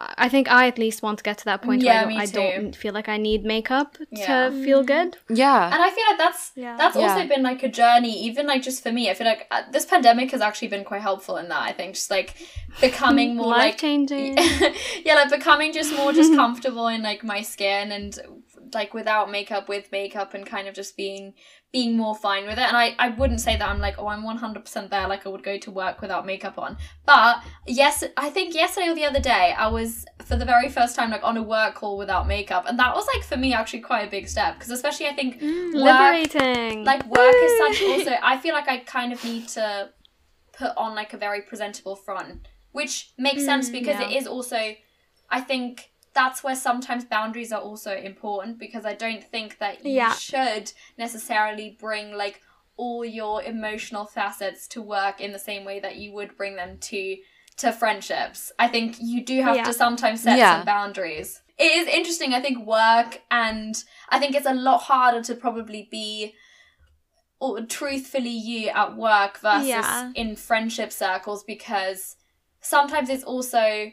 I 0.00 0.14
I 0.24 0.28
think 0.28 0.48
I 0.48 0.66
at 0.68 0.78
least 0.78 1.02
want 1.02 1.18
to 1.18 1.24
get 1.24 1.38
to 1.38 1.44
that 1.46 1.60
point 1.62 1.82
Yeah, 1.82 2.06
where 2.06 2.18
I 2.18 2.26
don't, 2.26 2.44
I 2.46 2.56
don't 2.58 2.76
feel 2.76 2.92
like 2.94 3.08
I 3.08 3.16
need 3.18 3.44
makeup 3.44 3.96
Yeah. 4.10 4.26
to 4.48 4.64
feel 4.64 4.82
good. 4.82 5.16
Yeah. 5.28 5.64
And 5.72 5.82
I 5.82 5.90
feel 5.90 6.04
like 6.10 6.18
that's 6.18 6.52
Yeah. 6.56 6.76
that's 6.76 6.96
also 6.96 7.26
been 7.28 7.42
like 7.42 7.62
a 7.62 7.68
journey, 7.68 8.14
even 8.28 8.46
like 8.46 8.62
just 8.62 8.82
for 8.82 8.92
me. 8.92 9.10
I 9.10 9.14
feel 9.14 9.26
like 9.26 9.46
uh, 9.50 9.62
this 9.70 9.84
pandemic 9.84 10.30
has 10.30 10.40
actually 10.40 10.68
been 10.68 10.84
quite 10.84 11.02
helpful 11.02 11.36
in 11.36 11.48
that. 11.48 11.62
I 11.62 11.72
think 11.72 11.94
just 11.94 12.10
like 12.10 12.34
becoming 12.80 13.36
more 13.42 13.48
like 13.48 13.78
changing. 13.78 14.36
yeah, 15.04 15.14
like 15.14 15.30
becoming 15.30 15.72
just 15.72 15.94
more 15.94 16.12
just 16.12 16.34
comfortable 16.42 16.88
in 16.88 17.02
like 17.02 17.22
my 17.24 17.42
skin 17.42 17.92
and 17.92 18.18
like 18.74 18.94
without 18.94 19.30
makeup, 19.30 19.68
with 19.68 19.90
makeup, 19.92 20.34
and 20.34 20.46
kind 20.46 20.68
of 20.68 20.74
just 20.74 20.96
being 20.96 21.34
being 21.72 21.96
more 21.96 22.14
fine 22.14 22.44
with 22.46 22.58
it. 22.58 22.66
And 22.68 22.76
I 22.76 22.94
I 22.98 23.08
wouldn't 23.08 23.40
say 23.40 23.56
that 23.56 23.68
I'm 23.68 23.80
like 23.80 23.98
oh 23.98 24.08
I'm 24.08 24.22
one 24.22 24.36
hundred 24.36 24.64
percent 24.64 24.90
there. 24.90 25.08
Like 25.08 25.26
I 25.26 25.28
would 25.30 25.42
go 25.42 25.58
to 25.58 25.70
work 25.70 26.00
without 26.00 26.26
makeup 26.26 26.58
on. 26.58 26.76
But 27.06 27.42
yes, 27.66 28.04
I 28.16 28.30
think 28.30 28.54
yesterday 28.54 28.88
or 28.88 28.94
the 28.94 29.04
other 29.04 29.20
day 29.20 29.54
I 29.56 29.68
was 29.68 30.04
for 30.24 30.36
the 30.36 30.44
very 30.44 30.68
first 30.68 30.96
time 30.96 31.10
like 31.10 31.24
on 31.24 31.36
a 31.36 31.42
work 31.42 31.74
call 31.76 31.96
without 31.98 32.26
makeup, 32.26 32.64
and 32.66 32.78
that 32.78 32.94
was 32.94 33.06
like 33.14 33.24
for 33.24 33.36
me 33.36 33.52
actually 33.52 33.80
quite 33.80 34.08
a 34.08 34.10
big 34.10 34.28
step 34.28 34.54
because 34.54 34.70
especially 34.70 35.06
I 35.06 35.14
think 35.14 35.40
mm, 35.40 35.74
work 35.74 35.84
Liberating. 35.84 36.84
like 36.84 37.06
work 37.06 37.34
is 37.34 37.58
such 37.58 37.82
also 37.88 38.16
i 38.22 38.36
feel 38.36 38.54
like 38.54 38.68
i 38.68 38.78
kind 38.78 39.12
of 39.12 39.22
need 39.24 39.48
to 39.48 39.90
put 40.52 40.72
on 40.76 40.94
like 40.94 41.12
a 41.12 41.16
very 41.16 41.42
presentable 41.42 41.96
front 41.96 42.46
which 42.72 43.12
makes 43.18 43.44
sense 43.44 43.68
mm, 43.68 43.72
because 43.72 44.00
it 44.00 44.10
yeah. 44.10 44.18
is 44.18 44.26
also 44.26 44.74
i 45.30 45.40
think 45.40 45.90
that's 46.14 46.44
where 46.44 46.54
sometimes 46.54 47.04
boundaries 47.04 47.52
are 47.52 47.60
also 47.60 47.94
important 47.96 48.58
because 48.58 48.84
i 48.86 48.94
don't 48.94 49.24
think 49.24 49.58
that 49.58 49.84
you 49.84 49.92
Yeah. 49.92 50.12
should 50.14 50.72
necessarily 50.96 51.76
bring 51.80 52.12
like 52.12 52.40
all 52.76 53.04
your 53.04 53.42
emotional 53.42 54.04
facets 54.04 54.66
to 54.68 54.82
work 54.82 55.20
in 55.20 55.32
the 55.32 55.38
same 55.38 55.64
way 55.64 55.78
that 55.80 55.96
you 55.96 56.12
would 56.12 56.36
bring 56.36 56.56
them 56.56 56.78
to 56.78 57.16
to 57.56 57.72
friendships 57.72 58.50
i 58.58 58.66
think 58.68 58.96
you 59.00 59.24
do 59.24 59.42
have 59.42 59.56
Yeah. 59.56 59.64
to 59.64 59.72
sometimes 59.72 60.22
set 60.22 60.38
Yeah. 60.38 60.56
some 60.58 60.64
boundaries 60.64 61.40
it 61.58 61.72
is 61.80 61.86
interesting 61.86 62.34
i 62.34 62.40
think 62.40 62.66
work 62.66 63.20
and 63.30 63.74
i 64.08 64.18
think 64.18 64.34
it's 64.34 64.46
a 64.46 64.54
lot 64.54 64.82
harder 64.82 65.22
to 65.22 65.34
probably 65.34 65.86
be 65.90 66.34
or 67.40 67.60
truthfully 67.62 68.30
you 68.30 68.68
at 68.70 68.96
work 68.96 69.38
versus 69.38 69.68
Yeah. 69.68 70.12
in 70.14 70.36
friendship 70.36 70.92
circles 70.92 71.44
because 71.44 72.16
sometimes 72.60 73.08
it's 73.10 73.24
also 73.24 73.90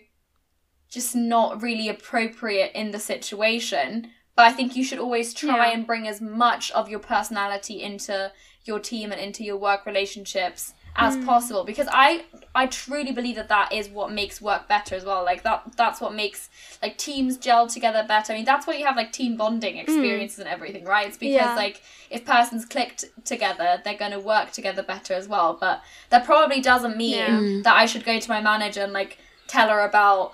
just 0.91 1.15
not 1.15 1.62
really 1.62 1.88
appropriate 1.89 2.71
in 2.75 2.91
the 2.91 3.00
situation 3.00 4.12
but 4.36 4.45
i 4.45 4.51
think 4.51 4.75
you 4.75 4.83
should 4.83 5.00
always 5.00 5.33
try 5.33 5.67
Yeah. 5.67 5.74
and 5.74 5.88
bring 5.88 6.07
as 6.07 6.21
much 6.21 6.69
of 6.71 6.89
your 6.89 7.00
personality 7.00 7.81
into 7.81 8.31
your 8.65 8.79
team 8.79 9.12
and 9.12 9.19
into 9.19 9.43
your 9.43 9.57
work 9.57 9.86
relationships 9.88 10.74
as 10.93 11.15
Hmm. 11.15 11.25
possible 11.25 11.63
because 11.63 11.88
i 11.89 12.25
i 12.53 12.67
truly 12.67 13.13
believe 13.13 13.38
that 13.38 13.48
that 13.48 13.71
is 13.71 13.88
what 13.88 14.12
makes 14.12 14.41
work 14.41 14.67
better 14.67 14.93
as 14.93 15.05
well 15.05 15.24
like 15.24 15.41
that 15.43 15.63
that's 15.77 16.01
what 16.01 16.13
makes 16.13 16.50
like 16.81 16.98
teams 16.98 17.38
gel 17.38 17.65
together 17.67 18.03
better 18.05 18.33
i 18.33 18.36
mean 18.36 18.43
that's 18.43 18.67
why 18.67 18.74
you 18.74 18.86
have 18.86 18.98
like 18.98 19.13
team 19.13 19.38
bonding 19.38 19.77
experiences 19.77 20.39
and 20.39 20.50
everything 20.50 20.83
right 20.83 21.07
it's 21.07 21.17
because 21.17 21.33
Yeah. 21.51 21.55
like 21.55 21.81
if 22.10 22.25
persons 22.25 22.65
clicked 22.65 23.05
together 23.24 23.79
they're 23.86 23.98
going 23.98 24.12
to 24.12 24.19
work 24.19 24.51
together 24.51 24.83
better 24.83 25.13
as 25.13 25.29
well 25.29 25.57
but 25.62 25.81
that 26.10 26.25
probably 26.25 26.60
doesn't 26.60 26.98
mean 26.98 27.15
Yeah. 27.15 27.62
that 27.63 27.75
i 27.77 27.86
should 27.86 28.03
go 28.03 28.19
to 28.19 28.29
my 28.29 28.41
manager 28.41 28.81
and 28.83 28.91
like 28.91 29.17
tell 29.48 29.69
her 29.69 29.79
about 29.79 30.33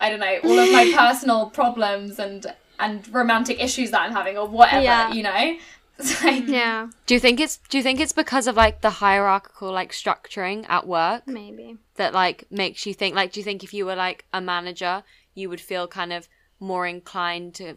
i 0.00 0.10
don't 0.10 0.20
know 0.20 0.38
all 0.44 0.58
of 0.58 0.72
my 0.72 0.92
personal 0.96 1.50
problems 1.50 2.18
and 2.18 2.46
and 2.78 3.06
romantic 3.14 3.60
issues 3.62 3.90
that 3.90 4.00
i'm 4.02 4.12
having 4.12 4.36
or 4.36 4.46
whatever 4.46 4.82
Yeah. 4.82 5.12
you 5.12 5.22
know 5.22 5.56
like 6.24 6.48
yeah, 6.48 6.88
Do 7.06 7.14
you 7.14 7.20
think 7.20 7.38
it's 7.38 7.58
do 7.68 7.76
you 7.78 7.82
think 7.84 8.00
it's 8.00 8.12
because 8.12 8.48
of 8.48 8.56
like 8.56 8.80
the 8.80 8.90
hierarchical 8.90 9.70
like 9.70 9.92
structuring 9.92 10.66
at 10.68 10.88
work 10.88 11.22
maybe. 11.28 11.76
that 11.94 12.12
like 12.12 12.46
makes 12.50 12.84
you 12.84 12.92
think 12.92 13.14
like 13.14 13.30
do 13.30 13.38
you 13.38 13.44
think 13.44 13.62
if 13.62 13.72
you 13.72 13.86
were 13.86 13.94
like 13.94 14.24
a 14.32 14.40
manager 14.40 15.04
you 15.34 15.48
would 15.48 15.60
feel 15.60 15.86
kind 15.86 16.12
of 16.12 16.28
more 16.58 16.84
inclined 16.84 17.54
to 17.54 17.76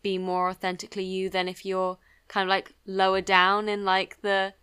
be 0.00 0.16
more 0.16 0.50
authentically 0.50 1.02
you 1.02 1.28
than 1.28 1.48
if 1.48 1.64
you're 1.66 1.98
kind 2.28 2.44
of 2.44 2.48
like 2.48 2.72
lower 2.86 3.20
down 3.20 3.68
in 3.68 3.84
like 3.84 4.20
the 4.22 4.54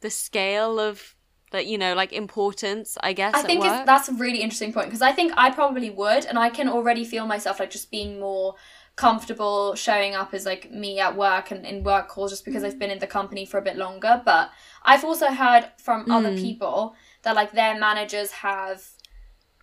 the 0.00 0.10
scale 0.10 0.80
of 0.80 1.14
like 1.52 1.66
you 1.66 1.78
know 1.78 1.94
like 1.94 2.12
importance 2.12 2.96
I 3.02 3.12
guess 3.12 3.34
I 3.34 3.42
think 3.42 3.62
that's 3.62 4.08
a 4.08 4.12
really 4.14 4.40
interesting 4.42 4.72
point 4.72 4.86
because 4.86 5.02
I 5.02 5.12
think 5.12 5.32
I 5.36 5.50
probably 5.50 5.90
would, 5.90 6.24
and 6.26 6.38
I 6.38 6.50
can 6.50 6.68
already 6.68 7.04
feel 7.04 7.26
myself 7.26 7.60
like 7.60 7.70
just 7.70 7.90
being 7.90 8.20
more 8.20 8.54
comfortable 8.96 9.76
showing 9.76 10.14
up 10.16 10.34
as 10.34 10.44
like 10.44 10.72
me 10.72 10.98
at 10.98 11.16
work 11.16 11.52
and 11.52 11.64
in 11.64 11.84
work 11.84 12.08
calls 12.08 12.30
just 12.32 12.44
because 12.44 12.64
I've 12.64 12.78
been 12.80 12.90
in 12.90 12.98
the 12.98 13.06
company 13.06 13.44
for 13.46 13.58
a 13.58 13.62
bit 13.62 13.76
longer. 13.76 14.20
But 14.24 14.50
I've 14.82 15.04
also 15.04 15.28
heard 15.28 15.70
from 15.78 16.10
other 16.10 16.30
Mm. 16.32 16.40
people 16.42 16.96
that 17.22 17.36
like 17.36 17.52
their 17.52 17.78
managers 17.78 18.32
have 18.32 18.82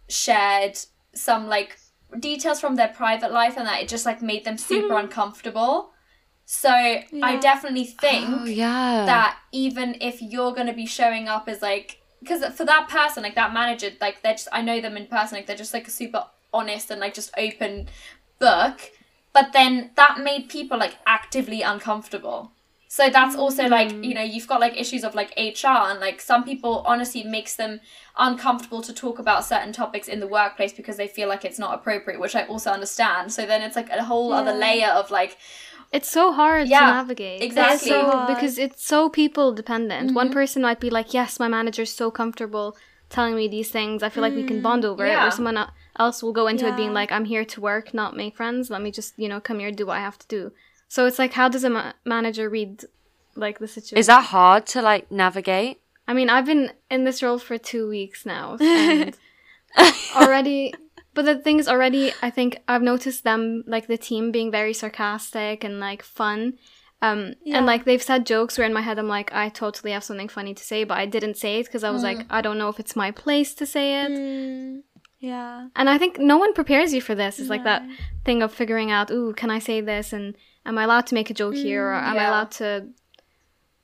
shared 0.08 0.78
some 1.14 1.48
like 1.48 1.78
details 2.20 2.62
from 2.62 2.76
their 2.76 2.88
private 2.88 3.32
life 3.32 3.58
and 3.58 3.68
that 3.68 3.82
it 3.82 3.90
just 3.90 4.06
like 4.06 4.22
made 4.22 4.46
them 4.46 4.58
super 4.58 4.96
uncomfortable. 5.04 5.92
So 6.46 6.70
I 6.70 7.38
definitely 7.42 7.90
oh, 7.90 8.02
think 8.02 8.30
oh 8.30 8.46
yeah. 8.46 9.06
that 9.06 9.40
even 9.52 9.98
if 10.00 10.22
you're 10.22 10.54
going 10.54 10.68
to 10.68 10.74
be 10.74 10.86
showing 10.86 11.28
up 11.28 11.48
as 11.48 11.62
like 11.62 12.02
because 12.20 12.44
for 12.56 12.66
that 12.66 12.88
person 12.88 13.24
like 13.24 13.36
that 13.36 13.54
manager 13.54 13.90
like 14.02 14.22
they're 14.24 14.34
just 14.34 14.48
i 14.52 14.60
know 14.60 14.80
them 14.82 14.98
in 14.98 15.06
person 15.06 15.38
like 15.38 15.46
they're 15.46 15.56
just 15.56 15.74
like 15.74 15.88
a 15.88 15.92
super 15.92 16.26
honest 16.54 16.90
and 16.90 17.00
like 17.00 17.14
just 17.14 17.32
open 17.38 17.88
book 18.40 18.92
but 19.36 19.52
then 19.52 19.92
that 19.96 20.22
made 20.24 20.48
people 20.48 20.80
like 20.80 20.96
actively 21.06 21.62
uncomfortable. 21.62 22.52
So 22.88 23.10
that's 23.10 23.36
also 23.36 23.68
like 23.68 23.90
mm. 23.90 24.06
you 24.06 24.14
know 24.14 24.22
you've 24.22 24.48
got 24.48 24.62
like 24.62 24.80
issues 24.80 25.04
of 25.04 25.14
like 25.14 25.34
hr 25.38 25.68
and 25.68 26.00
like 26.00 26.22
some 26.22 26.46
people 26.46 26.82
honestly 26.88 27.24
makes 27.24 27.58
them 27.58 27.82
uncomfortable 28.18 28.82
to 28.84 28.94
talk 28.94 29.20
about 29.20 29.44
certain 29.44 29.74
topics 29.74 30.08
in 30.08 30.22
the 30.22 30.28
workplace 30.28 30.72
because 30.72 30.96
they 30.96 31.10
feel 31.10 31.28
like 31.28 31.44
it's 31.44 31.60
not 31.60 31.76
appropriate 31.76 32.22
which 32.22 32.34
i 32.34 32.46
also 32.46 32.72
understand. 32.72 33.34
So 33.34 33.46
then 33.46 33.62
it's 33.62 33.76
like 33.76 33.90
a 33.90 34.02
whole 34.02 34.32
other 34.32 34.54
layer 34.54 34.88
of 34.88 35.12
like 35.12 35.38
It's 35.96 36.12
so 36.20 36.32
hard 36.42 36.68
Yeah, 36.68 36.80
to 36.80 36.86
navigate. 37.00 37.42
exactly. 37.42 37.88
So, 37.90 37.96
It's 38.02 38.12
so 38.12 38.18
hard. 38.18 38.28
because 38.34 38.58
it's 38.66 38.84
so 38.94 39.10
people 39.22 39.48
dependent. 39.62 40.14
One 40.14 40.30
Mhm. 40.30 40.34
person 40.40 40.62
might 40.62 40.80
be 40.86 40.90
like, 40.98 41.14
"Yes, 41.20 41.40
my 41.40 41.48
manager's 41.58 41.94
so 42.02 42.12
comfortable 42.12 42.68
telling 43.16 43.36
me 43.36 43.48
these 43.48 43.70
things. 43.78 44.04
I 44.04 44.10
feel 44.10 44.24
like 44.28 44.36
we 44.36 44.44
can 44.52 44.62
bond 44.68 44.84
over 44.90 45.06
it." 45.06 45.18
Or 45.26 45.32
someone 45.32 45.58
else 46.04 46.18
will 46.24 46.34
go 46.42 46.48
into 46.52 46.66
it 46.68 46.76
being 46.76 46.94
like, 47.00 47.12
"I'm 47.16 47.26
here 47.34 47.46
to 47.54 47.62
work, 47.70 47.94
not 48.02 48.16
make 48.22 48.36
friends. 48.36 48.70
Let 48.70 48.82
me 48.86 48.92
just, 49.00 49.14
you 49.18 49.30
know, 49.32 49.40
come 49.48 49.60
here, 49.60 49.72
do 49.72 49.86
what 49.86 49.98
I 49.98 50.02
have 50.10 50.20
to 50.24 50.28
do." 50.28 50.42
So 50.88 51.06
it's 51.08 51.20
like, 51.24 51.34
how 51.34 51.48
does 51.50 51.64
a 51.64 51.70
ma- 51.70 51.94
manager 52.04 52.50
read 52.50 52.86
like 53.46 53.60
the 53.60 53.68
situation? 53.68 54.00
is 54.02 54.08
that 54.08 54.26
hard 54.36 54.66
to 54.74 54.82
like 54.82 55.06
navigate 55.12 55.76
I 56.08 56.14
mean, 56.14 56.30
I've 56.30 56.46
been 56.46 56.72
in 56.96 57.04
this 57.04 57.24
role 57.24 57.40
for 57.40 57.58
two 57.58 57.84
weeks 57.90 58.26
now, 58.26 58.58
and 58.62 59.18
already. 60.16 60.74
But 61.16 61.26
the 61.26 61.36
thing 61.46 61.58
is, 61.60 61.68
already, 61.68 62.14
I 62.22 62.30
think 62.30 62.58
I've 62.68 62.82
noticed 62.84 63.24
them, 63.24 63.64
like 63.66 63.88
the 63.88 63.98
team, 63.98 64.32
being 64.32 64.52
very 64.52 64.74
sarcastic 64.74 65.64
and 65.64 65.80
like 65.80 66.04
fun. 66.04 66.60
Um, 67.02 67.34
Yeah. 67.44 67.58
and 67.58 67.66
like 67.66 67.84
they've 67.86 68.02
said 68.02 68.26
jokes 68.26 68.58
where 68.58 68.66
in 68.68 68.74
my 68.74 68.82
head 68.82 68.98
I'm 69.00 69.08
like, 69.08 69.34
I 69.34 69.50
totally 69.50 69.92
have 69.92 70.04
something 70.04 70.30
funny 70.30 70.54
to 70.54 70.64
say, 70.64 70.84
but 70.84 70.98
I 70.98 71.06
didn't 71.06 71.38
say 71.38 71.60
it 71.60 71.66
because 71.68 71.84
I 71.84 71.90
was 71.92 72.04
like, 72.04 72.20
I 72.30 72.42
don't 72.42 72.58
know 72.58 72.70
if 72.70 72.80
it's 72.80 72.96
my 72.96 73.12
place 73.12 73.54
to 73.56 73.66
say 73.66 74.02
it. 74.04 74.12
Mm, 74.12 74.82
yeah. 75.20 75.68
And 75.76 75.90
I 75.90 75.98
think 75.98 76.18
no 76.20 76.38
one 76.38 76.54
prepares 76.54 76.94
you 76.94 77.02
for 77.02 77.16
this. 77.16 77.40
It's 77.40 77.50
like 77.50 77.64
that 77.66 77.84
thing 78.24 78.42
of 78.42 78.54
figuring 78.54 78.92
out, 78.92 79.12
ooh, 79.12 79.34
can 79.34 79.52
I 79.52 79.60
say 79.60 79.82
this? 79.82 80.14
And 80.14 80.36
am 80.66 80.78
I 80.78 80.84
allowed 80.86 81.06
to 81.08 81.16
make 81.16 81.30
a 81.30 81.34
joke 81.34 81.56
here? 81.56 81.86
Or 81.90 81.94
am 81.94 82.18
I 82.18 82.26
allowed 82.26 82.52
to, 82.60 82.88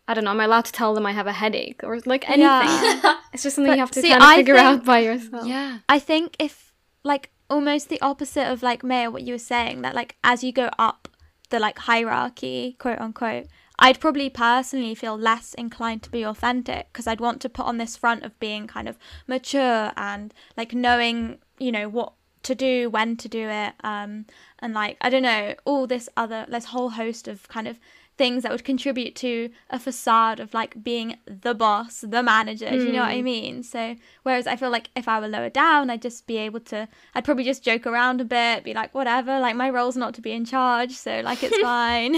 I 0.07 0.13
don't 0.13 0.23
know, 0.23 0.31
am 0.31 0.39
I 0.39 0.45
allowed 0.45 0.65
to 0.65 0.71
tell 0.71 0.93
them 0.95 1.05
I 1.05 1.11
have 1.11 1.27
a 1.27 1.33
headache? 1.33 1.81
Or 1.83 1.99
like 2.05 2.25
anything. 2.29 2.41
Yeah. 2.43 3.17
It's 3.33 3.43
just 3.43 3.55
something 3.55 3.71
But 3.71 3.75
you 3.77 3.79
have 3.81 3.91
to 3.91 4.01
see, 4.01 4.09
kind 4.09 4.21
of 4.23 4.27
I 4.27 4.35
figure 4.37 4.55
think- 4.55 4.65
out 4.67 4.85
by 4.85 4.99
yourself. 4.99 5.45
yeah 5.47 5.77
I 5.87 5.99
think 5.99 6.35
if 6.39 6.70
like 7.03 7.31
almost 7.49 7.89
the 7.89 8.01
opposite 8.01 8.49
of 8.49 8.63
like 8.63 8.83
Maya, 8.83 9.11
what 9.11 9.23
you 9.23 9.33
were 9.33 9.39
saying, 9.39 9.81
that 9.81 9.95
like 9.95 10.15
as 10.23 10.43
you 10.43 10.51
go 10.51 10.69
up 10.77 11.07
the 11.49 11.59
like 11.59 11.79
hierarchy, 11.79 12.75
quote 12.79 12.99
unquote, 12.99 13.47
I'd 13.77 13.99
probably 13.99 14.29
personally 14.29 14.95
feel 14.95 15.17
less 15.17 15.53
inclined 15.55 16.03
to 16.03 16.11
be 16.11 16.23
authentic 16.23 16.87
because 16.91 17.07
I'd 17.07 17.19
want 17.19 17.41
to 17.41 17.49
put 17.49 17.65
on 17.65 17.77
this 17.77 17.97
front 17.97 18.23
of 18.23 18.39
being 18.39 18.67
kind 18.67 18.87
of 18.87 18.97
mature 19.27 19.91
and 19.97 20.33
like 20.55 20.73
knowing, 20.73 21.39
you 21.59 21.71
know, 21.71 21.89
what 21.89 22.13
to 22.43 22.55
do, 22.55 22.89
when 22.89 23.17
to 23.17 23.27
do 23.27 23.49
it, 23.49 23.73
um, 23.83 24.25
and 24.59 24.73
like 24.73 24.97
I 25.01 25.09
don't 25.09 25.23
know, 25.23 25.55
all 25.65 25.87
this 25.87 26.09
other 26.15 26.45
this 26.49 26.65
whole 26.65 26.91
host 26.91 27.27
of 27.27 27.47
kind 27.47 27.67
of 27.67 27.79
things 28.21 28.43
that 28.43 28.51
would 28.51 28.63
contribute 28.63 29.15
to 29.15 29.49
a 29.71 29.79
facade 29.79 30.39
of 30.39 30.53
like 30.53 30.83
being 30.83 31.17
the 31.25 31.55
boss, 31.55 32.01
the 32.01 32.21
manager. 32.21 32.69
Do 32.69 32.85
you 32.85 32.91
know 32.91 32.99
what 32.99 33.09
I 33.09 33.17
hmm. 33.17 33.23
mean? 33.23 33.63
So 33.63 33.95
whereas 34.21 34.45
I 34.45 34.55
feel 34.55 34.69
like 34.69 34.91
if 34.95 35.07
I 35.07 35.19
were 35.19 35.27
lower 35.27 35.49
down, 35.49 35.89
I'd 35.89 36.03
just 36.03 36.27
be 36.27 36.37
able 36.37 36.59
to. 36.71 36.87
I'd 37.15 37.25
probably 37.25 37.45
just 37.45 37.63
joke 37.63 37.87
around 37.87 38.21
a 38.21 38.23
bit, 38.23 38.63
be 38.63 38.75
like, 38.75 38.93
whatever. 38.93 39.39
Like 39.39 39.55
my 39.55 39.71
role's 39.71 39.97
not 39.97 40.13
to 40.13 40.21
be 40.21 40.33
in 40.33 40.45
charge, 40.45 40.91
so 40.91 41.21
like 41.21 41.41
it's 41.41 41.57
fine. 41.73 42.13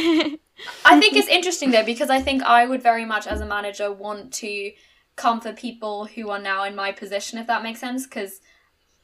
I 0.83 0.99
think 0.99 1.15
it's 1.15 1.29
interesting 1.29 1.71
though 1.71 1.85
because 1.85 2.09
I 2.09 2.19
think 2.19 2.43
I 2.43 2.65
would 2.65 2.83
very 2.83 3.05
much 3.05 3.25
as 3.25 3.39
a 3.39 3.45
manager 3.45 3.89
want 3.89 4.33
to 4.33 4.73
comfort 5.15 5.55
people 5.55 6.05
who 6.05 6.29
are 6.29 6.39
now 6.39 6.65
in 6.65 6.75
my 6.75 6.91
position 6.91 7.39
if 7.39 7.47
that 7.47 7.63
makes 7.63 7.79
sense 7.79 8.05
because 8.05 8.41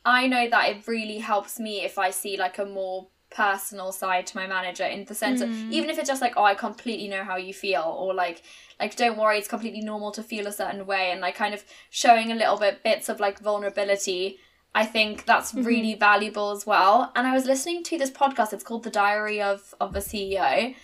I 0.03 0.27
know 0.27 0.49
that 0.49 0.69
it 0.69 0.87
really 0.87 1.19
helps 1.19 1.59
me 1.59 1.85
if 1.85 1.97
I 1.97 2.09
see 2.09 2.35
like 2.35 2.57
a 2.57 2.65
more 2.65 3.07
personal 3.31 3.91
side 3.91 4.25
to 4.27 4.35
my 4.35 4.47
manager 4.47 4.83
in 4.85 5.05
the 5.05 5.13
sense 5.15 5.39
of 5.41 5.49
Mm. 5.49 5.71
even 5.71 5.89
if 5.89 5.99
it's 5.99 6.07
just 6.09 6.21
like 6.21 6.33
oh 6.35 6.43
I 6.43 6.55
completely 6.55 7.07
know 7.07 7.23
how 7.23 7.37
you 7.37 7.53
feel 7.53 7.95
or 7.99 8.13
like 8.13 8.41
like 8.79 8.95
don't 8.95 9.17
worry 9.17 9.37
it's 9.37 9.47
completely 9.47 9.81
normal 9.81 10.11
to 10.13 10.23
feel 10.23 10.47
a 10.47 10.51
certain 10.51 10.85
way 10.85 11.11
and 11.11 11.21
like 11.21 11.35
kind 11.35 11.53
of 11.53 11.63
showing 11.91 12.31
a 12.31 12.35
little 12.35 12.57
bit 12.57 12.81
bits 12.83 13.07
of 13.07 13.19
like 13.19 13.39
vulnerability 13.39 14.39
I 14.73 14.85
think 14.85 15.25
that's 15.25 15.53
really 15.53 15.93
valuable 15.95 16.51
as 16.51 16.65
well 16.65 17.11
and 17.15 17.27
I 17.27 17.33
was 17.33 17.45
listening 17.45 17.83
to 17.85 17.97
this 17.97 18.11
podcast 18.11 18.51
it's 18.53 18.63
called 18.63 18.83
The 18.83 18.89
Diary 18.91 19.41
of 19.41 19.73
of 19.79 19.95
a 19.95 19.99
CEO 19.99 20.75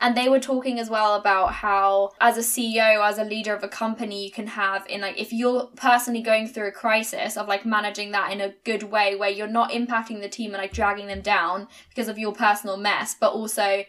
and 0.00 0.16
they 0.16 0.28
were 0.28 0.40
talking 0.40 0.78
as 0.78 0.90
well 0.90 1.14
about 1.14 1.52
how 1.52 2.10
as 2.20 2.36
a 2.36 2.40
ceo 2.40 3.06
as 3.06 3.18
a 3.18 3.24
leader 3.24 3.54
of 3.54 3.62
a 3.62 3.68
company 3.68 4.24
you 4.24 4.30
can 4.30 4.46
have 4.46 4.86
in 4.88 5.00
like 5.00 5.18
if 5.20 5.32
you're 5.32 5.66
personally 5.76 6.22
going 6.22 6.46
through 6.46 6.68
a 6.68 6.72
crisis 6.72 7.36
of 7.36 7.48
like 7.48 7.64
managing 7.64 8.10
that 8.10 8.32
in 8.32 8.40
a 8.40 8.54
good 8.64 8.84
way 8.84 9.14
where 9.14 9.30
you're 9.30 9.46
not 9.46 9.70
impacting 9.70 10.20
the 10.20 10.28
team 10.28 10.52
and 10.52 10.62
like 10.62 10.72
dragging 10.72 11.06
them 11.06 11.20
down 11.20 11.66
because 11.88 12.08
of 12.08 12.18
your 12.18 12.32
personal 12.32 12.76
mess 12.76 13.14
but 13.18 13.32
also 13.32 13.84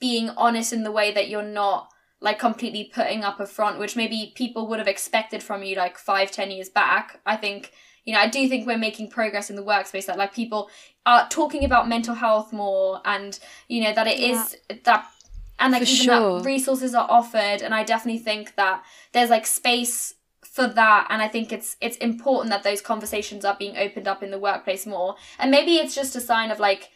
being 0.00 0.30
honest 0.30 0.72
in 0.72 0.82
the 0.82 0.92
way 0.92 1.12
that 1.12 1.28
you're 1.28 1.42
not 1.42 1.88
like 2.20 2.38
completely 2.38 2.90
putting 2.92 3.22
up 3.22 3.38
a 3.38 3.46
front 3.46 3.78
which 3.78 3.96
maybe 3.96 4.32
people 4.34 4.66
would 4.66 4.78
have 4.78 4.88
expected 4.88 5.42
from 5.42 5.62
you 5.62 5.76
like 5.76 5.98
five 5.98 6.30
ten 6.30 6.50
years 6.50 6.70
back. 6.70 7.20
I 7.26 7.36
think 7.36 7.72
you 8.04 8.12
know 8.12 8.20
i 8.20 8.28
do 8.28 8.48
think 8.48 8.66
we're 8.66 8.78
making 8.78 9.08
progress 9.08 9.50
in 9.50 9.56
the 9.56 9.64
workspace 9.64 10.06
that 10.06 10.18
like 10.18 10.34
people 10.34 10.70
are 11.06 11.28
talking 11.28 11.64
about 11.64 11.88
mental 11.88 12.14
health 12.14 12.52
more 12.52 13.00
and 13.04 13.38
you 13.68 13.82
know 13.82 13.92
that 13.92 14.06
it 14.06 14.18
is 14.18 14.56
that 14.84 15.06
and 15.58 15.72
like 15.72 15.82
For 15.82 15.88
even 15.88 16.04
sure. 16.06 16.38
that 16.40 16.46
resources 16.46 16.94
are 16.94 17.06
offered 17.10 17.62
and 17.62 17.74
i 17.74 17.82
definitely 17.84 18.20
think 18.20 18.54
that 18.56 18.82
there's 19.12 19.30
like 19.30 19.46
space 19.46 20.14
for 20.44 20.66
that 20.66 21.06
and 21.10 21.22
i 21.22 21.28
think 21.28 21.52
it's 21.52 21.76
it's 21.80 21.96
important 21.98 22.50
that 22.50 22.62
those 22.62 22.80
conversations 22.80 23.44
are 23.44 23.56
being 23.58 23.76
opened 23.76 24.06
up 24.08 24.22
in 24.22 24.30
the 24.30 24.38
workplace 24.38 24.86
more 24.86 25.16
and 25.38 25.50
maybe 25.50 25.76
it's 25.76 25.94
just 25.94 26.16
a 26.16 26.20
sign 26.20 26.50
of 26.50 26.60
like 26.60 26.90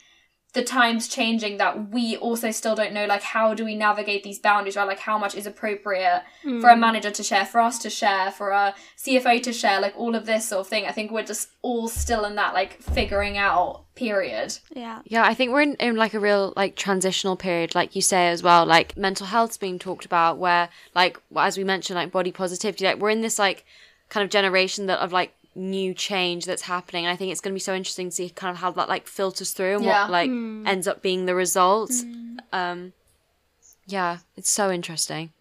the 0.55 0.63
times 0.63 1.09
changing 1.09 1.59
that 1.59 1.91
we 1.91 2.17
also 2.17 2.51
still 2.51 2.75
don't 2.75 2.93
know 2.93 3.07
like 3.07 3.23
how 3.23 3.55
do 3.55 3.65
we 3.65 3.75
navigate 3.75 4.23
these 4.23 4.39
boundaries 4.39 4.77
right 4.77 4.87
like 4.87 4.99
how 4.99 5.19
much 5.19 5.35
is 5.35 5.47
appropriate 5.47 6.23
hmm. 6.43 6.61
for 6.61 6.71
a 6.71 6.77
manager 6.77 7.11
to 7.11 7.23
share 7.23 7.45
for 7.45 7.61
us 7.61 7.79
to 7.79 7.91
share 7.91 8.31
for 8.31 8.51
a 8.51 8.75
cfo 8.97 9.43
to 9.43 9.53
share 9.53 9.81
like 9.81 9.95
all 9.97 10.15
of 10.15 10.27
this 10.27 10.49
sort 10.49 10.61
of 10.61 10.67
thing 10.67 10.87
i 10.87 10.93
think 10.93 11.11
we're 11.11 11.23
just 11.23 11.51
all 11.63 11.87
still 11.87 12.25
in 12.25 12.35
that 12.35 12.55
like 12.55 12.81
figuring 12.83 13.37
out 13.37 13.85
period 13.99 14.57
Yeah. 14.73 15.03
Yeah, 15.05 15.25
I 15.25 15.35
think 15.35 15.51
we're 15.51 15.63
in, 15.63 15.75
in 15.75 15.97
like 15.97 16.15
a 16.15 16.21
real 16.21 16.53
like 16.57 16.77
transitional 16.77 17.37
period, 17.37 17.75
like 17.75 17.97
you 17.97 18.01
say 18.01 18.29
as 18.29 18.43
well. 18.45 18.65
Like 18.65 18.97
mental 18.97 19.27
health's 19.27 19.57
being 19.57 19.79
talked 19.79 20.05
about, 20.05 20.39
where 20.39 20.69
like 20.95 21.19
as 21.37 21.59
we 21.59 21.65
mentioned, 21.65 21.97
like 21.97 22.13
body 22.13 22.31
positivity. 22.31 22.85
Like 22.85 22.99
we're 22.99 23.11
in 23.11 23.23
this 23.23 23.39
like 23.39 23.65
kind 24.09 24.25
of 24.25 24.31
generation 24.31 24.87
that 24.87 25.01
of 25.01 25.13
like 25.13 25.35
new 25.59 25.93
change 25.93 26.45
that's 26.47 26.63
happening. 26.63 27.05
And 27.05 27.13
I 27.13 27.17
think 27.17 27.33
it's 27.33 27.41
going 27.41 27.53
to 27.53 27.57
be 27.57 27.61
so 27.61 27.75
interesting 27.75 28.09
to 28.11 28.15
see 28.15 28.31
kind 28.31 28.51
of 28.51 28.59
how 28.59 28.71
that 28.73 28.89
like 28.89 29.07
filters 29.07 29.53
through 29.53 29.77
and 29.77 29.85
Yeah. 29.85 30.03
what 30.05 30.11
like 30.11 30.31
ends 30.31 30.87
up 30.89 31.03
being 31.03 31.27
the 31.27 31.35
results. 31.35 32.05
Um, 32.53 32.93
yeah, 33.87 34.19
it's 34.37 34.51
so 34.51 34.71
interesting. 34.71 35.33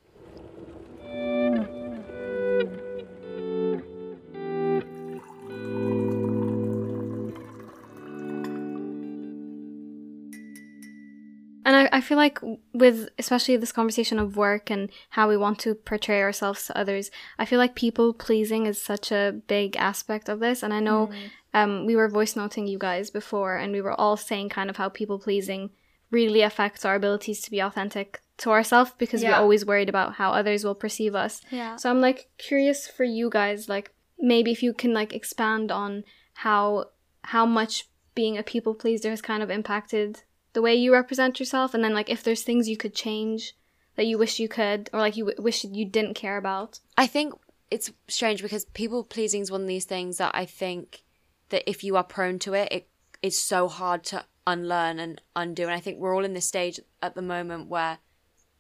And 11.67 11.75
I, 11.75 11.89
I 11.97 12.01
feel 12.01 12.15
like 12.15 12.39
with 12.73 13.09
especially 13.19 13.57
this 13.57 13.73
conversation 13.73 14.19
of 14.19 14.37
work 14.37 14.71
and 14.71 14.89
how 15.09 15.27
we 15.27 15.35
want 15.35 15.59
to 15.59 15.75
portray 15.75 16.21
ourselves 16.21 16.65
to 16.65 16.77
others, 16.77 17.11
I 17.37 17.43
feel 17.43 17.59
like 17.59 17.75
people 17.75 18.13
pleasing 18.13 18.65
is 18.65 18.81
such 18.81 19.11
a 19.11 19.41
big 19.47 19.75
aspect 19.75 20.29
of 20.29 20.39
this. 20.39 20.63
And 20.63 20.73
I 20.73 20.79
know 20.79 21.11
um, 21.53 21.85
we 21.85 21.97
were 21.97 22.07
voice 22.07 22.37
noting 22.37 22.67
you 22.67 22.77
guys 22.77 23.09
before, 23.09 23.57
and 23.57 23.73
we 23.73 23.81
were 23.81 23.99
all 23.99 24.15
saying 24.15 24.47
kind 24.47 24.69
of 24.69 24.77
how 24.77 24.87
people 24.87 25.19
pleasing 25.19 25.71
really 26.09 26.41
affects 26.41 26.85
our 26.85 26.95
abilities 26.95 27.41
to 27.41 27.51
be 27.51 27.59
authentic 27.59 28.21
to 28.37 28.49
ourselves 28.49 28.91
because 28.97 29.21
we're 29.21 29.33
always 29.33 29.65
worried 29.65 29.89
about 29.89 30.13
how 30.13 30.31
others 30.31 30.63
will 30.63 30.75
perceive 30.75 31.15
us. 31.15 31.41
Yeah. 31.51 31.75
So 31.75 31.89
I'm 31.89 31.99
like 31.99 32.29
curious 32.37 32.87
for 32.87 33.03
you 33.03 33.29
guys, 33.29 33.67
like 33.67 33.91
maybe 34.17 34.53
if 34.53 34.63
you 34.63 34.73
can 34.73 34.93
like 34.93 35.11
expand 35.11 35.69
on 35.69 36.05
how 36.35 36.85
how 37.23 37.45
much 37.45 37.89
being 38.15 38.37
a 38.37 38.43
people 38.43 38.73
pleaser 38.73 39.09
has 39.09 39.21
kind 39.21 39.43
of 39.43 39.49
impacted 39.49 40.23
the 40.57 40.61
way 40.63 40.73
you 40.73 40.91
represent 40.91 41.39
yourself, 41.39 41.75
and 41.75 41.83
then 41.83 41.93
like 41.93 42.09
if 42.09 42.23
there's 42.23 42.41
things 42.41 42.67
you 42.67 42.75
could 42.75 42.95
change 42.95 43.55
that 43.95 44.07
you 44.07 44.17
wish 44.17 44.39
you 44.39 44.49
could, 44.49 44.89
or 44.91 44.99
like 44.99 45.15
you 45.15 45.25
w- 45.25 45.43
wish 45.43 45.63
you 45.63 45.85
didn't 45.85 46.15
care 46.15 46.35
about. 46.35 46.79
I 46.97 47.05
think 47.05 47.35
it's 47.69 47.91
strange 48.07 48.41
because 48.41 48.65
people 48.65 49.03
pleasing 49.03 49.43
is 49.43 49.51
one 49.51 49.61
of 49.61 49.67
these 49.67 49.85
things 49.85 50.17
that 50.17 50.31
I 50.33 50.45
think 50.47 51.03
that 51.49 51.69
if 51.69 51.83
you 51.83 51.95
are 51.95 52.03
prone 52.03 52.39
to 52.39 52.55
it, 52.55 52.71
it 52.71 52.89
it's 53.21 53.37
so 53.37 53.67
hard 53.67 54.03
to 54.05 54.25
unlearn 54.47 54.97
and 54.97 55.21
undo. 55.35 55.61
And 55.61 55.73
I 55.73 55.79
think 55.79 55.99
we're 55.99 56.15
all 56.15 56.25
in 56.25 56.33
this 56.33 56.47
stage 56.47 56.79
at 57.03 57.13
the 57.13 57.21
moment 57.21 57.69
where 57.69 57.99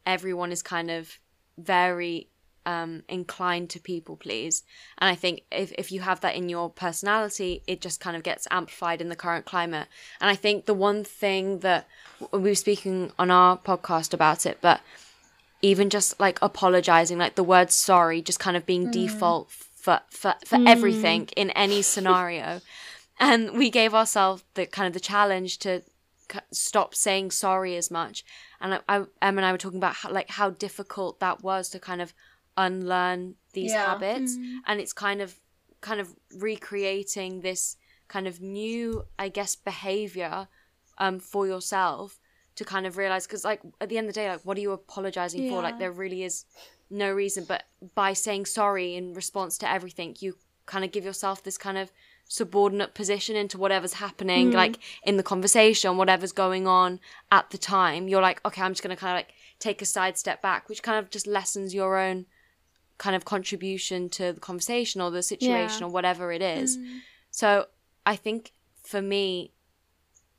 everyone 0.05 0.51
is 0.51 0.61
kind 0.61 0.91
of 0.91 1.17
very 1.57 2.29
um, 2.67 3.01
inclined 3.07 3.69
to 3.69 3.79
people 3.79 4.17
please. 4.17 4.63
And 4.97 5.09
I 5.09 5.15
think 5.15 5.43
if, 5.51 5.71
if 5.77 5.89
you 5.89 6.01
have 6.01 6.19
that 6.19 6.35
in 6.35 6.49
your 6.49 6.69
personality, 6.69 7.63
it 7.65 7.79
just 7.79 8.01
kind 8.01 8.17
of 8.17 8.23
gets 8.23 8.45
amplified 8.51 8.99
in 8.99 9.07
the 9.07 9.15
current 9.15 9.45
climate. 9.45 9.87
And 10.19 10.29
I 10.29 10.35
think 10.35 10.65
the 10.65 10.73
one 10.73 11.05
thing 11.05 11.59
that 11.59 11.87
we 12.31 12.39
were 12.39 12.55
speaking 12.55 13.13
on 13.17 13.31
our 13.31 13.57
podcast 13.57 14.13
about 14.13 14.45
it, 14.45 14.57
but 14.59 14.81
even 15.61 15.89
just 15.89 16.19
like 16.19 16.39
apologizing, 16.41 17.17
like 17.17 17.35
the 17.35 17.43
word 17.43 17.71
sorry, 17.71 18.21
just 18.21 18.39
kind 18.39 18.57
of 18.57 18.65
being 18.65 18.91
default 18.91 19.49
for 19.49 20.01
for, 20.09 20.35
for 20.45 20.59
everything 20.67 21.29
in 21.37 21.49
any 21.51 21.81
scenario. 21.81 22.61
And 23.19 23.57
we 23.57 23.71
gave 23.71 23.95
ourselves 23.95 24.43
the 24.53 24.67
kind 24.67 24.85
of 24.85 24.93
the 24.93 24.99
challenge 24.99 25.57
to 25.59 25.81
c- 26.31 26.39
stop 26.51 26.93
saying 26.93 27.31
sorry 27.31 27.75
as 27.75 27.89
much. 27.89 28.23
And 28.61 28.75
I, 28.75 28.79
I, 28.87 28.97
Em 29.23 29.39
and 29.39 29.45
I 29.45 29.51
were 29.51 29.57
talking 29.57 29.79
about 29.79 29.95
how, 29.95 30.11
like 30.11 30.29
how 30.29 30.51
difficult 30.51 31.19
that 31.19 31.41
was 31.41 31.69
to 31.69 31.79
kind 31.79 31.99
of 31.99 32.13
unlearn 32.57 33.35
these 33.53 33.71
Yeah. 33.71 33.85
habits, 33.85 34.37
and 34.65 34.79
it's 34.81 34.93
kind 34.93 35.21
of 35.21 35.39
kind 35.79 36.01
of 36.01 36.15
recreating 36.35 37.41
this 37.41 37.77
kind 38.07 38.27
of 38.27 38.41
new, 38.41 39.05
I 39.19 39.29
guess, 39.29 39.55
behavior 39.55 40.47
um, 40.97 41.19
for 41.19 41.45
yourself 41.45 42.19
to 42.55 42.65
kind 42.65 42.87
of 42.87 42.97
realize 42.97 43.27
because 43.27 43.43
like 43.45 43.61
at 43.79 43.89
the 43.89 43.97
end 43.99 44.07
of 44.09 44.15
the 44.15 44.19
day 44.19 44.29
like 44.29 44.41
what 44.43 44.57
are 44.57 44.61
you 44.61 44.71
apologizing 44.71 45.47
for? 45.47 45.61
Like 45.61 45.77
there 45.77 45.91
really 45.91 46.23
is 46.23 46.45
no 46.89 47.11
reason 47.11 47.45
but 47.47 47.63
by 47.95 48.13
saying 48.13 48.45
sorry 48.45 48.95
in 48.95 49.13
response 49.13 49.57
to 49.59 49.69
everything 49.69 50.15
you 50.19 50.35
kind 50.65 50.83
of 50.83 50.91
give 50.91 51.05
yourself 51.05 51.43
this 51.43 51.57
kind 51.57 51.77
of 51.77 51.91
subordinate 52.29 52.93
position 52.93 53.35
into 53.35 53.57
whatever's 53.57 53.93
happening 53.93 54.51
like 54.51 54.79
in 55.03 55.17
the 55.17 55.23
conversation 55.23 55.97
whatever's 55.97 56.31
going 56.31 56.65
on 56.65 56.99
at 57.31 57.49
the 57.51 57.57
time. 57.57 58.07
You're 58.07 58.21
like 58.21 58.43
okay 58.45 58.61
i'm 58.63 58.71
just 58.71 58.81
going 58.83 58.95
to 58.95 58.99
kind 58.99 59.11
of 59.11 59.17
like 59.17 59.33
take 59.59 59.81
a 59.81 59.85
side 59.85 60.17
step 60.17 60.41
back 60.41 60.67
which 60.67 60.81
kind 60.81 60.97
of 60.97 61.11
just 61.11 61.27
lessens 61.27 61.75
your 61.75 61.97
own 61.97 62.25
kind 62.97 63.15
of 63.15 63.25
contribution 63.25 64.09
to 64.09 64.33
the 64.33 64.39
conversation 64.39 65.01
or 65.01 65.11
the 65.11 65.21
situation 65.23 65.83
or 65.83 65.89
whatever 65.89 66.31
it 66.31 66.41
is. 66.41 66.77
So 67.31 67.67
i 68.05 68.15
think 68.15 68.53
for 68.83 69.01
me 69.01 69.51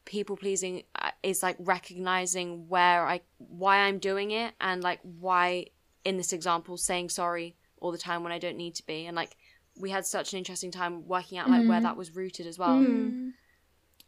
people 0.08 0.38
pleasing 0.38 0.84
uh, 0.94 1.10
is 1.22 1.42
like 1.42 1.54
recognizing 1.58 2.66
where 2.66 3.06
I 3.06 3.20
why 3.36 3.76
I'm 3.76 3.98
doing 3.98 4.30
it 4.30 4.54
and 4.58 4.82
like 4.82 5.00
why 5.02 5.66
in 6.02 6.16
this 6.16 6.32
example 6.32 6.78
saying 6.78 7.10
sorry 7.10 7.56
all 7.80 7.92
the 7.92 7.98
time 7.98 8.22
when 8.22 8.32
I 8.32 8.38
don't 8.38 8.56
need 8.56 8.74
to 8.76 8.86
be. 8.86 9.04
And 9.06 9.14
like 9.14 9.36
we 9.78 9.90
had 9.90 10.06
such 10.06 10.32
an 10.32 10.38
interesting 10.38 10.70
time 10.70 11.06
working 11.06 11.36
out 11.36 11.50
like 11.50 11.68
where 11.68 11.80
that 11.82 11.96
was 11.96 12.16
rooted 12.16 12.46
as 12.46 12.58
well. 12.58 12.78
Mm. 12.78 13.32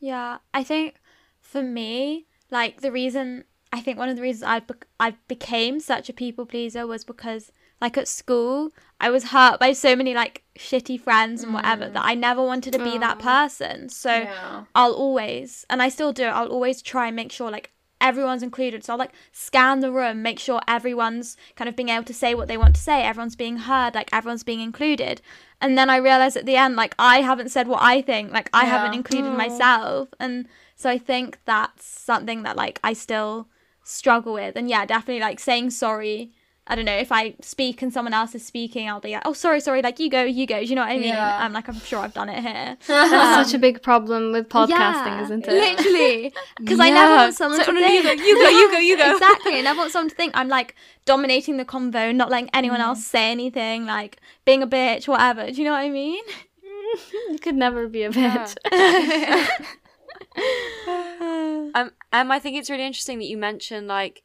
Yeah, 0.01 0.39
I 0.55 0.65
think 0.65 0.97
for 1.39 1.63
me, 1.63 2.27
like 2.51 2.81
the 2.81 2.91
reason 2.91 3.45
I 3.71 3.81
think 3.81 3.99
one 3.99 4.09
of 4.09 4.17
the 4.17 4.23
reasons 4.23 4.45
I 4.45 4.61
bec- 4.61 4.89
I 4.99 5.17
became 5.29 5.81
such 5.81 6.09
a 6.09 6.15
people 6.15 6.47
pleaser 6.47 6.87
was 6.87 7.05
because 7.05 7.53
like 7.81 7.97
at 7.97 8.09
school 8.09 8.71
I 9.01 9.11
was 9.11 9.25
hurt 9.25 9.59
by 9.59 9.73
so 9.73 9.97
many 9.97 10.15
like 10.15 10.43
shitty 10.59 11.01
friends 11.01 11.43
and 11.43 11.55
whatever 11.55 11.87
mm. 11.87 11.93
that 11.95 12.05
I 12.05 12.15
never 12.15 12.43
wanted 12.43 12.75
to 12.75 12.79
be 12.79 12.99
that 12.99 13.19
person. 13.19 13.89
So 13.89 14.13
Yeah. 14.13 14.65
I'll 14.75 14.93
always 14.93 15.65
and 15.71 15.83
I 15.83 15.89
still 15.89 16.13
do. 16.13 16.25
I'll 16.25 16.49
always 16.49 16.83
try 16.83 17.07
and 17.07 17.17
make 17.17 17.33
sure 17.33 17.51
like 17.51 17.73
everyone's 18.01 18.43
included. 18.43 18.85
So 18.85 18.93
I'll 18.93 18.99
like 18.99 19.13
scan 19.33 19.81
the 19.81 19.93
room, 19.93 20.23
make 20.23 20.39
sure 20.39 20.61
everyone's 20.69 21.37
kind 21.57 21.69
of 21.69 21.77
being 21.77 21.89
able 21.89 22.05
to 22.05 22.15
say 22.15 22.35
what 22.35 22.49
they 22.49 22.57
want 22.57 22.75
to 22.75 22.81
say, 22.81 23.03
everyone's 23.03 23.37
being 23.37 23.59
heard, 23.59 23.95
like 23.95 24.13
everyone's 24.13 24.43
being 24.45 24.61
included. 24.61 25.23
And 25.61 25.77
then 25.77 25.89
I 25.91 25.97
realize 25.97 26.37
at 26.37 26.47
the 26.47 26.57
end, 26.57 26.77
like 26.77 26.95
I 26.99 27.21
haven't 27.23 27.51
said 27.51 27.69
what 27.69 27.83
I 27.83 28.03
think, 28.03 28.33
like 28.33 28.51
I 28.53 28.65
haven't 28.65 28.93
Yeah. 28.93 28.99
included 28.99 29.33
myself. 29.33 30.09
And 30.19 30.47
so 30.77 30.89
I 30.91 30.99
think 30.99 31.39
that's 31.47 31.87
something 31.87 32.43
that 32.43 32.57
like 32.57 32.81
I 32.85 32.93
still 32.93 33.49
struggle 33.83 34.35
with. 34.35 34.57
And 34.57 34.69
yeah, 34.69 34.85
definitely 34.85 35.21
like 35.21 35.41
saying 35.41 35.71
sorry. 35.71 36.33
I 36.71 36.77
don't 36.77 36.85
know 36.85 36.97
if 36.97 37.11
I 37.11 37.35
speak 37.43 37.83
and 37.83 37.93
someone 37.93 38.15
else 38.15 38.35
is 38.35 38.47
speaking, 38.47 38.89
I'll 38.89 39.01
be 39.01 39.13
like, 39.13 39.23
"Oh, 39.25 39.33
sorry, 39.33 39.61
sorry." 39.61 39.83
Like 39.83 39.99
you 39.99 40.09
go, 40.09 40.23
you 40.23 40.47
go. 40.47 40.61
Do 40.61 40.67
you 40.67 40.77
know 40.77 40.83
what 40.83 40.91
I 40.93 40.99
mean? 40.99 41.09
Yeah. 41.09 41.37
I'm 41.45 41.53
like, 41.53 41.69
I'm 41.69 41.81
sure 41.81 41.99
I've 41.99 42.15
done 42.15 42.29
it 42.29 42.41
here. 42.41 42.77
That's 42.87 43.51
such 43.51 43.55
a 43.55 43.59
big 43.59 43.83
problem 43.83 44.31
with 44.33 44.49
podcasting, 44.49 44.69
Yeah, 44.71 45.23
isn't 45.23 45.49
it? 45.49 45.53
Literally, 45.53 46.33
because 46.59 46.79
I 46.81 46.91
never 46.91 47.13
Yeah. 47.15 47.23
want 47.25 47.35
someone 47.35 47.59
So, 47.61 47.67
to 47.67 47.73
no, 47.73 47.81
no, 47.81 47.87
you 47.89 48.03
think 48.05 48.21
go, 48.21 48.27
you 48.27 48.39
go, 48.43 48.49
you 48.49 48.71
go, 48.71 48.79
you 48.79 48.97
go. 48.97 49.13
exactly. 49.15 49.55
I 49.59 49.61
never 49.63 49.79
want 49.81 49.91
someone 49.97 50.11
to 50.11 50.15
think 50.15 50.33
I'm 50.37 50.49
like 50.49 50.77
dominating 51.07 51.57
the 51.57 51.65
convo, 51.65 52.15
not 52.15 52.31
letting 52.31 52.49
anyone 52.55 52.81
else 52.81 53.05
say 53.05 53.31
anything, 53.33 53.85
like 53.87 54.19
being 54.45 54.63
a 54.63 54.67
bitch, 54.69 55.09
whatever. 55.09 55.51
Do 55.51 55.53
you 55.53 55.65
know 55.65 55.73
what 55.73 55.81
I 55.81 55.89
mean? 55.91 56.23
you 57.31 57.39
could 57.41 57.57
never 57.57 57.89
be 57.89 58.05
a 58.05 58.11
Yeah. 58.13 58.47
bitch. 58.47 59.49
Um, 61.75 61.91
um, 62.13 62.31
I 62.31 62.39
think 62.39 62.57
it's 62.57 62.71
really 62.71 62.85
interesting 62.85 63.19
that 63.19 63.27
you 63.27 63.37
mentioned 63.37 63.87
like 63.87 64.23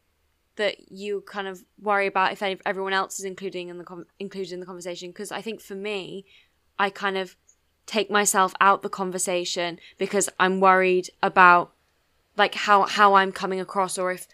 that 0.56 0.91
you 0.91 1.22
kind 1.22 1.48
of 1.48 1.63
worry 1.82 2.08
about 2.08 2.32
if 2.32 2.41
any- 2.41 2.60
everyone 2.65 2.94
else 2.94 3.20
is 3.20 3.26
including 3.26 3.70
in 3.70 3.78
the 3.78 3.84
com- 3.84 4.08
included 4.20 4.54
in 4.54 4.60
the 4.60 4.65
conversation 4.65 5.10
because 5.10 5.32
I 5.32 5.41
think 5.41 5.62
for 5.62 5.76
me, 5.76 6.26
I 6.80 6.89
kind 6.89 7.18
of 7.18 7.36
take 7.86 8.10
myself 8.10 8.54
out 8.60 8.82
the 8.82 8.89
conversation 8.89 9.80
because 9.98 10.30
I'm 10.39 10.60
worried 10.60 11.10
about 11.22 11.72
like 12.38 12.56
how 12.56 12.84
how 12.84 13.13
I'm 13.15 13.32
coming 13.32 13.60
across 13.60 13.98
or 13.98 14.12
if 14.12 14.28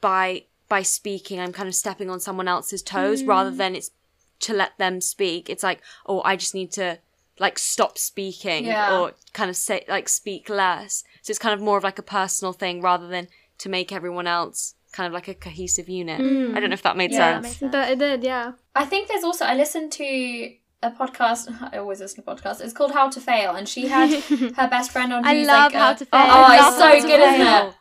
by 0.00 0.44
by 0.68 0.82
speaking 0.82 1.40
I'm 1.40 1.52
kind 1.52 1.68
of 1.68 1.74
stepping 1.74 2.10
on 2.10 2.20
someone 2.20 2.46
else's 2.48 2.82
toes 2.82 3.22
rather 3.22 3.50
mm. 3.50 3.56
than 3.56 3.74
it's 3.74 3.90
to 4.40 4.54
let 4.54 4.76
them 4.78 5.00
speak. 5.00 5.48
It's 5.48 5.62
like 5.62 5.80
oh 6.06 6.22
I 6.22 6.36
just 6.36 6.54
need 6.54 6.72
to 6.72 6.98
like 7.38 7.58
stop 7.58 7.96
speaking 7.96 8.66
Yeah. 8.66 8.98
or 8.98 9.12
kind 9.32 9.48
of 9.48 9.56
say 9.56 9.84
like 9.88 10.08
speak 10.08 10.48
less. 10.48 11.04
So 11.22 11.30
it's 11.30 11.38
kind 11.38 11.54
of 11.54 11.60
more 11.60 11.78
of 11.78 11.84
like 11.84 11.98
a 11.98 12.02
personal 12.02 12.52
thing 12.52 12.82
rather 12.82 13.08
than 13.08 13.28
to 13.58 13.68
make 13.68 13.92
everyone 13.92 14.26
else 14.26 14.74
kind 14.92 15.06
of 15.06 15.12
like 15.12 15.28
a 15.28 15.34
cohesive 15.34 15.88
unit. 15.88 16.20
Mm. 16.20 16.56
I 16.56 16.60
don't 16.60 16.70
know 16.70 16.74
if 16.74 16.82
that 16.82 16.96
made 16.96 17.12
Yeah. 17.12 17.40
sense. 17.42 17.58
But 17.60 17.90
it 17.90 17.98
did, 17.98 18.22
yeah. 18.24 18.52
I 18.74 18.84
think 18.84 19.08
there's 19.08 19.24
also 19.24 19.44
I 19.44 19.54
listened 19.54 19.92
to 19.92 20.04
a 20.82 20.90
podcast. 20.90 21.50
I 21.72 21.78
always 21.78 22.00
listen 22.00 22.22
to 22.24 22.30
podcasts. 22.30 22.60
It's 22.60 22.72
called 22.72 22.92
How 22.92 23.08
to 23.10 23.20
Fail, 23.20 23.54
and 23.54 23.68
she 23.68 23.86
had 23.88 24.10
her 24.56 24.68
best 24.68 24.90
friend 24.92 25.12
on. 25.12 25.24
I 25.26 25.34
love 25.34 25.72
like 25.72 25.80
How 25.80 25.92
a- 25.92 25.96
to 25.96 26.04
Fail. 26.06 26.20
Oh, 26.20 26.44
I 26.48 26.68
it's 26.68 26.76
so 26.78 27.08
good, 27.08 27.20
isn't 27.20 27.46
it? 27.46 27.74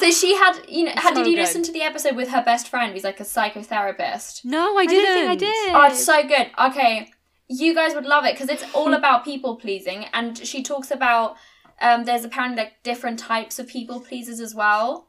So 0.00 0.10
she 0.10 0.34
had, 0.34 0.54
you 0.68 0.84
know, 0.86 0.92
had, 0.96 1.14
so 1.14 1.22
did 1.22 1.26
you 1.30 1.36
good. 1.36 1.42
listen 1.42 1.62
to 1.62 1.70
the 1.72 1.82
episode 1.82 2.16
with 2.16 2.30
her 2.30 2.42
best 2.42 2.68
friend, 2.68 2.92
who's 2.92 3.04
like 3.04 3.20
a 3.20 3.24
psychotherapist? 3.24 4.44
No, 4.44 4.76
I 4.76 4.80
I 4.82 4.86
didn't. 4.86 5.04
don't 5.04 5.14
think 5.14 5.30
I 5.30 5.36
did. 5.36 5.74
Oh, 5.74 5.86
it's 5.86 6.04
so 6.04 6.26
good. 6.26 6.50
Okay, 6.70 7.12
you 7.48 7.74
guys 7.74 7.94
would 7.94 8.06
love 8.06 8.24
it 8.24 8.34
because 8.34 8.48
it's 8.48 8.64
all 8.74 8.94
about 8.94 9.24
people 9.24 9.56
pleasing, 9.56 10.06
and 10.12 10.36
she 10.38 10.62
talks 10.62 10.90
about 10.90 11.36
um, 11.80 12.04
there's 12.04 12.24
apparently 12.24 12.62
like 12.64 12.82
different 12.82 13.18
types 13.18 13.58
of 13.58 13.68
people 13.68 14.00
pleasers 14.00 14.40
as 14.40 14.54
well. 14.54 15.08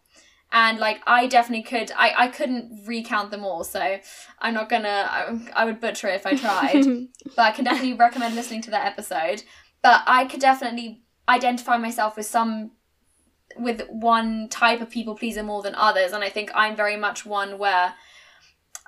And 0.55 0.77
like 0.77 1.01
I 1.07 1.25
definitely 1.25 1.63
could, 1.63 1.91
I, 1.97 2.13
I 2.15 2.27
couldn't 2.27 2.85
recount 2.85 3.31
them 3.31 3.43
all, 3.43 3.63
so 3.63 3.97
I'm 4.39 4.53
not 4.53 4.69
gonna. 4.69 4.87
I, 5.09 5.35
I 5.55 5.65
would 5.65 5.81
butcher 5.81 6.07
it 6.07 6.15
if 6.15 6.27
I 6.27 6.35
tried, 6.35 6.85
but 7.35 7.39
I 7.39 7.51
can 7.51 7.65
definitely 7.65 7.93
recommend 7.93 8.35
listening 8.35 8.61
to 8.61 8.71
that 8.71 8.85
episode. 8.85 9.43
But 9.81 10.03
I 10.05 10.25
could 10.25 10.39
definitely 10.39 11.01
identify 11.27 11.77
myself 11.77 12.15
with 12.15 12.27
some, 12.27 12.71
with 13.57 13.81
one 13.89 14.47
type 14.47 14.79
of 14.79 14.91
people 14.91 15.15
pleaser 15.15 15.41
more 15.41 15.63
than 15.63 15.73
others, 15.73 16.11
and 16.11 16.23
I 16.23 16.29
think 16.29 16.51
I'm 16.53 16.75
very 16.75 16.97
much 16.97 17.25
one 17.25 17.57
where 17.57 17.95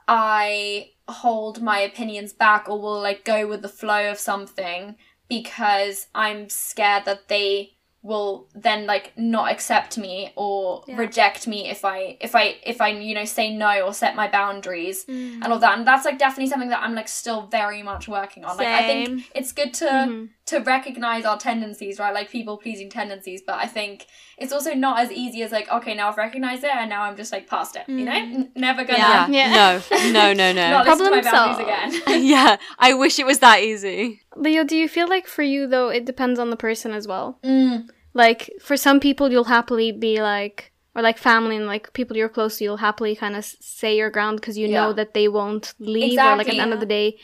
I 0.08 0.92
hold 1.08 1.64
my 1.64 1.80
opinions 1.80 2.32
back 2.32 2.70
or 2.70 2.80
will 2.80 3.02
like 3.02 3.26
go 3.26 3.48
with 3.48 3.64
the 3.64 3.70
flow 3.70 4.12
of 4.12 4.20
something 4.20 4.98
because 5.28 6.08
I'm 6.14 6.50
scared 6.50 7.06
that 7.06 7.28
they 7.28 7.75
will 8.10 8.48
then 8.54 8.86
like 8.86 9.12
not 9.18 9.52
accept 9.52 9.98
me 9.98 10.32
or 10.36 10.84
Yeah. 10.88 10.98
reject 10.98 11.48
me 11.48 11.60
if 11.70 11.84
I 11.84 12.18
if 12.22 12.36
I 12.36 12.56
if 12.64 12.80
I 12.80 12.90
you 12.90 13.16
know 13.16 13.26
say 13.26 13.48
no 13.66 13.82
or 13.86 13.94
set 13.96 14.16
my 14.16 14.28
boundaries 14.28 15.06
Mm. 15.06 15.42
and 15.42 15.48
all 15.52 15.58
that 15.60 15.76
and 15.78 15.88
that's 15.88 16.06
like 16.06 16.20
definitely 16.20 16.50
something 16.52 16.70
that 16.70 16.82
I'm 16.84 16.94
like 16.94 17.08
still 17.08 17.42
very 17.60 17.82
much 17.82 18.08
working 18.08 18.46
on 18.46 18.58
like 18.58 18.68
I 18.68 18.84
think 18.84 19.24
it's 19.34 19.52
good 19.60 19.74
to 19.82 19.86
Mhm. 19.86 20.30
to 20.52 20.60
recognize 20.60 21.26
our 21.26 21.40
tendencies 21.50 21.98
right 22.00 22.14
like 22.14 22.30
people 22.30 22.58
pleasing 22.58 22.90
tendencies 22.92 23.42
but 23.50 23.56
I 23.56 23.66
think 23.66 24.06
it's 24.38 24.54
also 24.54 24.76
not 24.76 25.00
as 25.00 25.10
easy 25.12 25.42
as 25.42 25.52
like 25.52 25.68
okay 25.78 25.96
now 25.96 26.10
I've 26.10 26.18
recognized 26.18 26.64
it 26.64 26.76
and 26.76 26.88
now 26.96 27.02
I'm 27.08 27.18
just 27.18 27.32
like 27.32 27.48
past 27.50 27.76
it 27.76 27.86
you 27.90 28.06
know 28.06 28.12
Mm. 28.12 28.34
N- 28.36 28.52
never 28.56 28.84
gonna 28.84 29.00
Yeah. 29.00 29.28
Yeah. 29.40 29.50
No. 29.60 30.12
No. 30.12 30.34
No. 30.34 30.54
No. 30.54 30.70
not 30.78 30.86
listen 30.86 31.06
to 31.06 31.12
my 31.12 31.22
Problem 31.22 31.34
boundaries 31.34 31.66
solved. 31.66 32.08
again 32.08 32.24
yeah. 32.36 32.58
I 32.78 32.94
wish 32.94 33.18
it 33.18 33.26
was 33.26 33.40
that 33.40 33.62
easy. 33.62 34.22
Leo, 34.36 34.64
do 34.64 34.76
you 34.78 34.88
feel 34.88 35.08
like 35.08 35.28
for 35.28 35.42
you 35.44 35.66
though 35.66 35.90
it 35.90 36.06
depends 36.06 36.38
on 36.40 36.52
the 36.52 36.58
person 36.68 36.92
as 36.94 37.08
well? 37.08 37.40
mm. 37.44 37.88
Like 38.16 38.50
for 38.62 38.78
some 38.78 39.00
people 39.00 39.32
you'll 39.32 39.44
happily 39.44 39.92
be 39.92 40.22
like 40.22 40.72
or 40.96 41.04
like 41.04 41.20
family 41.20 41.56
and 41.58 41.68
like 41.68 41.94
people 41.94 42.18
you're 42.18 42.30
close 42.30 42.58
to 42.58 42.64
you'll 42.64 42.78
happily 42.78 43.16
kind 43.16 43.36
of 43.36 43.46
say 43.46 43.98
your 43.98 44.10
ground 44.10 44.40
because 44.40 44.58
you 44.58 44.68
know 44.68 44.94
that 44.94 45.14
they 45.14 45.28
won't 45.28 45.74
leave 45.80 46.26
or 46.26 46.36
like 46.36 46.50
at 46.50 46.56
the 46.56 46.62
Exactly. 46.62 46.62
end 46.62 46.74
of 46.74 46.80
the 46.80 46.86
day 46.86 47.18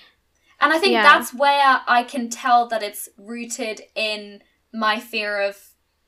And 0.59 0.73
I 0.73 0.77
think 0.79 0.93
Yeah. 0.93 1.03
that's 1.03 1.33
where 1.33 1.81
I 1.87 2.03
can 2.03 2.29
tell 2.29 2.67
that 2.67 2.83
it's 2.83 3.09
rooted 3.17 3.81
in 3.95 4.43
my 4.73 4.99
fear 4.99 5.39
of 5.41 5.57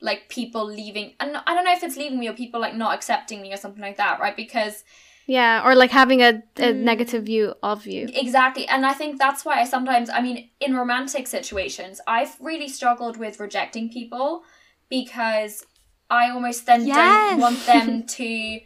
like 0.00 0.28
people 0.28 0.64
leaving. 0.66 1.14
And 1.18 1.36
I 1.46 1.54
don't 1.54 1.64
know 1.64 1.72
if 1.72 1.82
it's 1.82 1.96
leaving 1.96 2.18
me 2.20 2.28
or 2.28 2.34
people 2.34 2.60
like 2.60 2.74
not 2.74 2.94
accepting 2.94 3.40
me 3.42 3.52
or 3.52 3.56
something 3.56 3.82
like 3.82 3.96
that, 3.96 4.20
right? 4.20 4.36
Because 4.36 4.84
yeah 5.26 5.66
or 5.66 5.74
like 5.74 5.90
having 5.90 6.20
a, 6.22 6.42
a 6.58 6.72
Mm. 6.72 6.84
negative 6.84 7.24
view 7.24 7.54
of 7.62 7.86
you 7.86 8.06
exactly. 8.14 8.66
And 8.68 8.84
I 8.86 8.92
think 8.92 9.18
that's 9.18 9.44
why 9.44 9.60
I 9.60 9.64
sometimes, 9.64 10.10
I 10.10 10.20
mean, 10.20 10.50
in 10.60 10.74
romantic 10.76 11.26
situations, 11.26 12.00
I've 12.06 12.36
really 12.40 12.68
struggled 12.68 13.16
with 13.16 13.40
rejecting 13.40 13.88
people 13.90 14.44
because 14.88 15.64
I 16.10 16.30
almost 16.30 16.66
then 16.66 16.86
Yes. 16.86 16.96
don't 17.30 17.40
want 17.40 17.66
them 17.66 18.02
to 18.16 18.60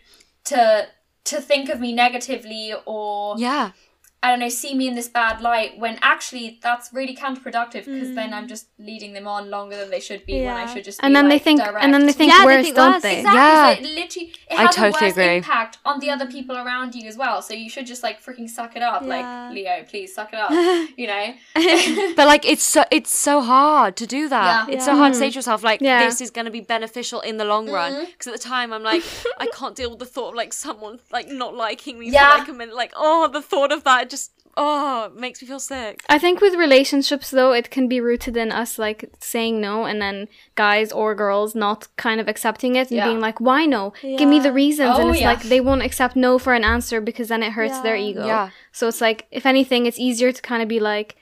to 0.45 0.87
to 1.25 1.41
think 1.41 1.69
of 1.69 1.79
me 1.81 1.93
negatively 1.93 2.75
or 2.87 3.35
Yeah. 3.39 3.73
I 4.21 4.31
don't 4.31 4.41
know, 4.41 4.49
see 4.49 4.75
me 4.75 4.89
in 4.89 4.97
this 4.97 5.09
bad 5.09 5.41
light 5.41 5.79
when 5.79 5.97
actually 6.03 6.59
that's 6.61 6.93
really 6.93 7.15
counterproductive 7.15 7.85
because 7.85 8.15
then 8.17 8.31
Mm. 8.31 8.35
I'm 8.35 8.49
just 8.49 8.67
leading 8.79 9.13
them 9.13 9.29
on 9.29 9.49
longer 9.49 9.77
than 9.77 9.91
they 9.91 10.01
should 10.01 10.27
be 10.27 10.41
when 10.41 10.57
I 10.57 10.63
Yeah. 10.65 10.75
should 10.75 10.83
just 10.85 10.99
and 11.05 11.13
be, 11.13 11.15
then 11.15 11.29
they 11.29 11.37
like, 11.37 11.43
think 11.45 11.61
direct. 11.63 11.85
and 11.85 11.95
then 11.95 12.05
they 12.07 12.13
think 12.13 12.33
Yeah, 12.33 12.39
they 12.41 12.45
worse 12.47 12.65
think 12.65 12.77
don't 12.77 12.93
worse. 12.95 13.03
they 13.03 13.19
Exactly. 13.19 13.39
Yeah. 13.41 13.75
So 13.75 13.81
it 13.81 13.95
literally 14.01 14.33
it 14.51 14.59
I 14.59 14.63
has 14.63 14.75
totally 14.75 14.89
a 14.89 15.11
worse 15.11 15.13
agree. 15.13 15.37
impact 15.37 15.79
on 15.85 16.01
the 16.01 16.11
other 16.11 16.27
people 16.27 16.57
around 16.57 16.97
you 16.97 17.07
as 17.09 17.17
well. 17.17 17.43
So 17.43 17.55
you 17.55 17.71
should 17.71 17.87
just 17.87 18.03
like 18.03 18.21
freaking 18.21 18.51
suck 18.51 18.75
it 18.75 18.83
up. 18.83 19.03
Yeah. 19.03 19.09
Like, 19.09 19.55
Leo, 19.55 19.85
please 19.89 20.13
suck 20.15 20.31
it 20.33 20.39
up. 20.41 20.51
you 20.97 21.07
know? 21.07 21.35
But 22.17 22.27
like 22.27 22.45
it's 22.45 22.65
so 22.65 22.85
it's 22.91 23.13
so 23.17 23.41
hard 23.41 23.95
to 23.97 24.07
do 24.07 24.29
that. 24.29 24.69
Yeah. 24.69 24.75
It's 24.75 24.85
so 24.85 24.97
hard 24.97 25.13
to 25.13 25.19
say 25.19 25.31
to 25.31 25.35
yourself 25.37 25.63
like 25.63 25.81
Yeah. 25.81 26.05
this 26.05 26.21
is 26.21 26.31
going 26.33 26.47
to 26.47 26.51
be 26.51 26.61
beneficial 26.61 27.21
in 27.21 27.37
the 27.37 27.45
long 27.45 27.71
run. 27.71 27.93
Mhm. 27.93 28.07
Because 28.07 28.27
at 28.27 28.33
the 28.33 28.49
time 28.49 28.73
I'm 28.73 28.83
like 28.83 29.05
I 29.39 29.47
can't 29.47 29.77
deal 29.77 29.91
with 29.91 30.01
the 30.01 30.07
thought 30.07 30.31
of 30.31 30.35
like 30.35 30.53
someone 30.53 30.99
like 31.13 31.29
not 31.29 31.55
liking 31.55 32.01
me 32.01 32.11
Yeah. 32.11 32.33
for 32.33 32.39
like 32.41 32.49
a 32.49 32.53
minute. 32.53 32.75
Like 32.75 32.93
oh 32.97 33.29
the 33.29 33.41
thought 33.43 33.71
of 33.71 33.85
that 33.85 34.08
just 34.11 34.33
oh 34.57 35.05
it 35.07 35.15
makes 35.15 35.41
me 35.41 35.47
feel 35.49 35.61
sick. 35.61 36.03
I 36.09 36.19
think 36.19 36.41
with 36.41 36.55
relationships 36.55 37.31
though, 37.31 37.53
it 37.53 37.71
can 37.71 37.89
be 37.89 38.01
rooted 38.01 38.37
in 38.37 38.51
us 38.51 38.79
like 38.79 39.09
saying 39.21 39.61
no 39.61 39.85
and 39.85 40.03
then 40.03 40.29
guys 40.57 40.91
or 40.91 41.15
girls 41.15 41.55
not 41.55 41.87
kind 41.97 42.21
of 42.21 42.29
accepting 42.29 42.75
it 42.77 42.89
and 42.91 42.97
Yeah. 42.99 43.07
being 43.07 43.21
like, 43.21 43.41
Why 43.41 43.67
no? 43.67 43.93
Give 44.03 44.29
me 44.29 44.41
the 44.41 44.49
Yeah. 44.49 44.55
reasons 44.65 44.99
and 44.99 45.09
Oh, 45.09 45.13
it's 45.13 45.21
yeah. 45.21 45.29
like 45.29 45.43
they 45.43 45.61
won't 45.61 45.83
accept 45.83 46.17
no 46.17 46.39
for 46.39 46.55
an 46.55 46.65
answer 46.65 47.01
because 47.01 47.29
then 47.29 47.43
it 47.43 47.53
hurts 47.53 47.79
their 47.81 47.97
ego. 47.97 48.27
Yeah. 48.27 48.51
So 48.73 48.89
it's 48.89 49.01
like 49.01 49.27
if 49.31 49.47
anything 49.47 49.87
it's 49.87 49.99
easier 49.99 50.33
to 50.33 50.43
kind 50.43 50.63
of 50.63 50.69
be 50.69 50.81
like 50.81 51.17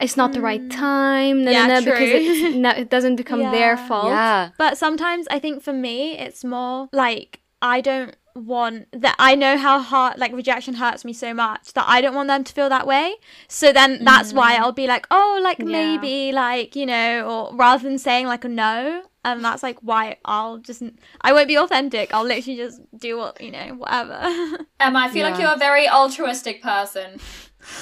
it's 0.00 0.16
not 0.16 0.32
the 0.32 0.40
right 0.40 0.60
mm. 0.60 0.70
time, 0.70 1.44
nah, 1.44 1.50
Yeah, 1.52 1.66
nah, 1.66 1.74
nah, 1.74 1.80
because 1.80 2.10
true. 2.10 2.18
it's, 2.18 2.56
no, 2.64 2.70
it 2.70 2.90
doesn't 2.90 3.16
become 3.16 3.40
their 3.40 3.76
fault. 3.76 4.06
Yeah. 4.08 4.50
But 4.58 4.76
sometimes 4.76 5.28
I 5.30 5.38
think 5.38 5.62
for 5.62 5.72
me, 5.72 6.18
it's 6.18 6.42
more 6.44 6.88
like 6.92 7.40
I 7.62 7.80
don't 7.80 8.16
want 8.34 8.86
that. 8.92 9.14
I 9.18 9.34
know 9.34 9.56
how 9.56 9.80
hard 9.80 10.18
like 10.18 10.32
rejection 10.32 10.74
hurts 10.74 11.04
me 11.04 11.12
so 11.12 11.34
much 11.34 11.72
that 11.74 11.84
I 11.88 12.00
don't 12.00 12.14
want 12.14 12.28
them 12.28 12.44
to 12.44 12.52
feel 12.52 12.68
that 12.68 12.86
way. 12.86 13.14
So 13.48 13.72
then 13.72 14.04
that's 14.04 14.32
why 14.32 14.56
mm. 14.56 14.60
I'll 14.60 14.72
be 14.72 14.86
like, 14.86 15.06
oh, 15.10 15.40
like 15.42 15.58
Yeah. 15.58 15.64
maybe, 15.66 16.32
like 16.32 16.76
you 16.76 16.86
know, 16.86 17.26
or 17.28 17.56
rather 17.56 17.82
than 17.82 17.98
saying 17.98 18.26
like 18.26 18.44
a 18.44 18.48
no. 18.48 19.02
And 19.24 19.44
that's 19.44 19.62
like 19.62 19.78
why 19.82 20.16
I'll 20.24 20.58
just 20.58 20.82
I 21.20 21.32
won't 21.32 21.46
be 21.46 21.56
authentic. 21.56 22.12
I'll 22.12 22.24
literally 22.24 22.56
just 22.56 22.80
do 22.98 23.16
what 23.16 23.40
you 23.40 23.52
know, 23.52 23.74
whatever. 23.76 24.18
Emma, 24.80 24.98
I 24.98 25.08
feel 25.10 25.28
like 25.28 25.40
you're 25.40 25.54
a 25.54 25.58
very 25.58 25.88
altruistic 25.88 26.60
person. 26.60 27.20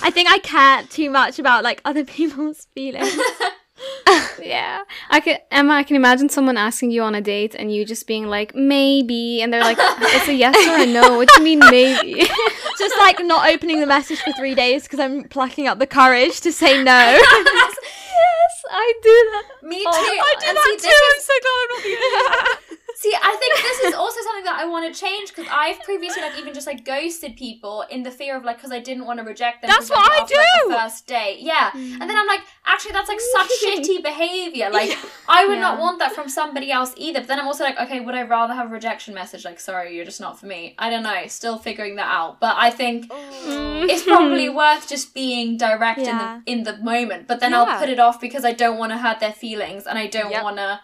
I 0.02 0.10
think 0.10 0.30
I 0.30 0.38
care 0.38 0.82
too 0.84 1.10
much 1.10 1.38
about 1.38 1.64
like 1.64 1.80
other 1.84 2.04
people's 2.16 2.66
feelings. 2.74 3.18
Yeah. 4.50 4.82
I 5.10 5.20
can 5.20 5.38
Emma, 5.50 5.74
I 5.74 5.82
can 5.82 5.96
imagine 5.96 6.28
someone 6.28 6.56
asking 6.56 6.90
you 6.90 7.02
on 7.02 7.14
a 7.14 7.20
date 7.20 7.54
and 7.54 7.72
you 7.74 7.84
just 7.84 8.06
being 8.06 8.26
like, 8.26 8.54
maybe 8.54 9.42
and 9.42 9.52
they're 9.52 9.62
like, 9.62 9.78
it's 9.80 10.28
a 10.28 10.34
yes 10.34 10.56
or 10.66 10.82
a 10.82 10.86
no. 10.86 11.16
What 11.16 11.28
do 11.28 11.34
you 11.40 11.44
mean 11.44 11.58
maybe? 11.70 12.20
just 12.78 12.94
like 12.98 13.18
not 13.24 13.48
opening 13.48 13.80
the 13.80 13.86
message 13.86 14.20
for 14.20 14.32
three 14.32 14.54
days 14.54 14.84
because 14.84 14.98
I'm 15.00 15.24
plucking 15.24 15.66
up 15.66 15.78
the 15.78 15.86
courage 15.86 16.40
to 16.42 16.52
say 16.52 16.82
no. 16.82 16.92
yes, 16.92 18.54
I 18.70 18.92
do 19.02 19.08
that. 19.32 19.68
Me 19.68 19.84
oh, 19.86 19.92
too. 19.92 20.18
I 20.20 20.34
do 20.40 20.46
And 20.48 20.56
that 20.56 20.64
see, 20.64 20.76
too. 20.76 20.88
this 20.88 21.02
I'm 21.14 21.20
so 21.20 21.34
glad 21.42 21.60
I'm 21.60 21.70
not 21.70 21.82
the 21.82 21.96
only 21.96 22.68
one. 22.69 22.69
See, 23.00 23.14
I 23.16 23.34
think 23.40 23.54
this 23.62 23.80
is 23.88 23.94
also 23.94 24.20
something 24.20 24.44
that 24.44 24.58
I 24.60 24.66
want 24.66 24.92
to 24.92 25.00
change 25.00 25.30
because 25.30 25.50
I've 25.50 25.80
previously 25.84 26.20
like 26.20 26.36
even 26.36 26.52
just 26.52 26.66
like 26.66 26.84
ghosted 26.84 27.34
people 27.34 27.82
in 27.90 28.02
the 28.02 28.10
fear 28.10 28.36
of 28.36 28.44
like 28.44 28.58
because 28.58 28.72
I 28.72 28.78
didn't 28.78 29.06
want 29.06 29.18
to 29.20 29.24
reject 29.24 29.62
them. 29.62 29.70
That's 29.70 29.88
what 29.88 30.00
I 30.00 30.20
after, 30.20 30.34
like, 30.34 30.44
do! 30.64 30.68
the 30.68 30.74
first 30.74 31.06
date, 31.06 31.38
yeah. 31.40 31.70
And 31.72 32.02
then 32.02 32.14
I'm 32.14 32.26
like, 32.26 32.42
actually, 32.66 32.92
that's 32.92 33.08
like 33.08 33.18
such 33.18 33.48
shitty 33.64 34.02
behavior. 34.10 34.68
Like, 34.68 34.98
I 35.26 35.46
would 35.46 35.60
not 35.60 35.80
want 35.80 35.98
that 36.00 36.12
from 36.12 36.28
somebody 36.28 36.70
else 36.70 36.92
either. 36.98 37.20
But 37.20 37.28
then 37.28 37.40
I'm 37.40 37.46
also 37.46 37.64
like, 37.64 37.80
okay, 37.80 38.00
would 38.00 38.14
I 38.14 38.24
rather 38.24 38.52
have 38.52 38.66
a 38.70 38.74
rejection 38.74 39.14
message 39.14 39.46
like, 39.46 39.60
sorry, 39.60 39.96
you're 39.96 40.04
just 40.04 40.20
not 40.20 40.38
for 40.38 40.44
me? 40.44 40.74
I 40.78 40.90
don't 40.90 41.02
know. 41.02 41.26
Still 41.28 41.56
figuring 41.56 41.96
that 41.96 42.10
out. 42.10 42.38
But 42.38 42.56
I 42.58 42.70
think 42.70 43.10
mm. 43.10 43.88
it's 43.88 44.02
probably 44.02 44.48
worth 44.62 44.86
just 44.90 45.14
being 45.14 45.56
direct 45.56 46.00
Yeah. 46.00 46.42
in 46.44 46.64
the 46.64 46.70
in 46.70 46.76
the 46.76 46.84
moment. 46.84 47.28
But 47.28 47.40
then 47.40 47.54
I'll 47.54 47.78
put 47.80 47.88
it 47.88 47.98
off 47.98 48.20
because 48.20 48.44
I 48.44 48.52
don't 48.52 48.76
want 48.76 48.92
to 48.92 48.98
hurt 48.98 49.20
their 49.20 49.32
feelings 49.32 49.86
and 49.86 49.98
I 49.98 50.06
don't 50.06 50.30
Yep. 50.30 50.44
want 50.44 50.58
to 50.58 50.80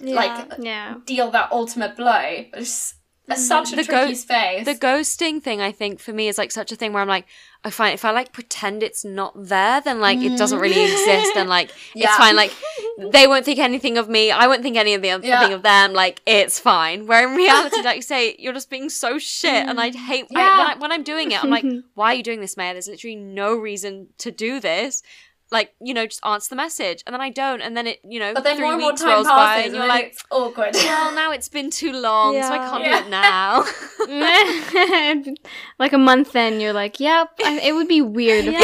Yeah. 0.00 0.14
like 0.14 0.52
Yeah. 0.58 0.94
deal 1.04 1.30
that 1.30 1.50
ultimate 1.52 1.96
blow. 1.96 2.44
But 2.50 2.60
it's, 2.60 2.94
It's 3.28 3.40
mm-hmm. 3.40 3.42
such 3.42 3.72
a 3.72 3.76
The 3.76 3.84
tricky 3.84 4.08
go- 4.08 4.14
space. 4.14 4.64
the 4.64 4.74
ghosting 4.74 5.42
thing 5.42 5.60
i 5.60 5.72
think 5.72 5.98
for 5.98 6.12
me 6.12 6.28
is 6.28 6.38
like 6.38 6.52
such 6.52 6.70
a 6.70 6.76
thing 6.76 6.92
where 6.92 7.02
i'm 7.02 7.08
like 7.08 7.26
i 7.64 7.70
find 7.70 7.92
if 7.92 8.04
i 8.04 8.12
like 8.12 8.32
pretend 8.32 8.84
it's 8.84 9.04
not 9.04 9.32
there 9.36 9.80
then 9.80 10.00
like 10.00 10.20
it 10.20 10.38
doesn't 10.38 10.60
really 10.60 10.76
mm. 10.76 10.92
exist 10.92 11.36
and 11.36 11.48
like 11.48 11.72
Yeah. 11.94 12.06
it's 12.06 12.16
fine 12.18 12.36
like 12.36 12.52
they 13.10 13.26
won't 13.26 13.44
think 13.44 13.58
anything 13.58 13.98
of 13.98 14.08
me 14.08 14.30
i 14.30 14.46
won't 14.46 14.62
think 14.62 14.76
any 14.76 14.94
of 14.94 15.02
the 15.02 15.10
other 15.10 15.26
Yeah. 15.26 15.40
thing 15.42 15.52
of 15.54 15.62
them 15.64 15.92
like 15.92 16.22
it's 16.24 16.60
fine 16.60 17.08
where 17.08 17.26
in 17.28 17.34
reality 17.34 17.82
like 17.84 17.96
you 17.96 18.02
say 18.02 18.36
you're 18.38 18.52
just 18.52 18.70
being 18.70 18.88
so 18.88 19.18
shit 19.18 19.66
and 19.68 19.80
i 19.80 19.90
hate 19.90 20.26
I- 20.26 20.38
Yeah. 20.38 20.58
when, 20.58 20.66
I, 20.70 20.74
when 20.78 20.92
i'm 20.92 21.02
doing 21.02 21.32
it 21.32 21.42
i'm 21.42 21.50
like 21.50 21.64
why 21.94 22.12
are 22.12 22.14
you 22.14 22.22
doing 22.22 22.40
this 22.40 22.56
Maya 22.56 22.74
there's 22.74 22.86
literally 22.86 23.16
no 23.16 23.56
reason 23.56 24.06
to 24.18 24.30
do 24.30 24.60
this 24.60 25.02
like 25.52 25.72
you 25.80 25.94
know 25.94 26.06
just 26.06 26.24
answer 26.26 26.48
the 26.50 26.56
message 26.56 27.04
and 27.06 27.14
then 27.14 27.20
i 27.20 27.30
don't 27.30 27.60
and 27.60 27.76
then 27.76 27.86
it 27.86 28.00
you 28.02 28.18
know 28.18 28.34
but 28.34 28.42
then 28.42 28.56
three 28.56 28.64
more 28.64 28.72
and 28.72 28.80
more 28.82 28.90
weeks 28.90 29.00
time 29.00 29.10
rolls 29.10 29.26
passes 29.28 29.36
by 29.36 29.56
and 29.56 29.64
and 29.66 29.74
you're 29.74 29.82
then 29.82 29.88
like 29.88 30.04
it's 30.06 30.24
awkward. 30.30 30.74
well 30.74 31.14
now 31.14 31.30
it's 31.30 31.48
been 31.48 31.70
too 31.70 31.92
long 31.92 32.34
so 32.34 32.48
i 32.48 32.58
can't 32.58 32.82
Yeah. 32.84 33.00
do 33.00 33.06
it 33.06 33.10
now 33.10 33.64
like 35.78 35.92
a 35.92 35.98
month 35.98 36.34
in, 36.36 36.60
you're 36.60 36.72
like, 36.72 37.00
yep, 37.00 37.30
I, 37.44 37.60
it 37.62 37.72
would 37.74 37.88
be 37.88 38.02
weird. 38.02 38.44
If 38.46 38.52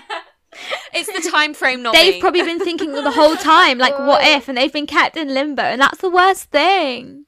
It's 0.92 1.12
the 1.24 1.30
time 1.30 1.54
frame, 1.54 1.82
not 1.82 1.94
They've 1.94 2.14
me. 2.14 2.20
probably 2.20 2.42
been 2.42 2.60
thinking 2.60 2.92
the 2.92 3.10
whole 3.10 3.36
time, 3.36 3.78
like, 3.78 3.98
what 3.98 4.24
if? 4.24 4.48
And 4.48 4.56
they've 4.56 4.72
been 4.72 4.86
kept 4.86 5.16
in 5.16 5.34
limbo, 5.34 5.62
and 5.62 5.80
that's 5.80 6.00
the 6.00 6.10
worst 6.10 6.50
thing. 6.50 7.26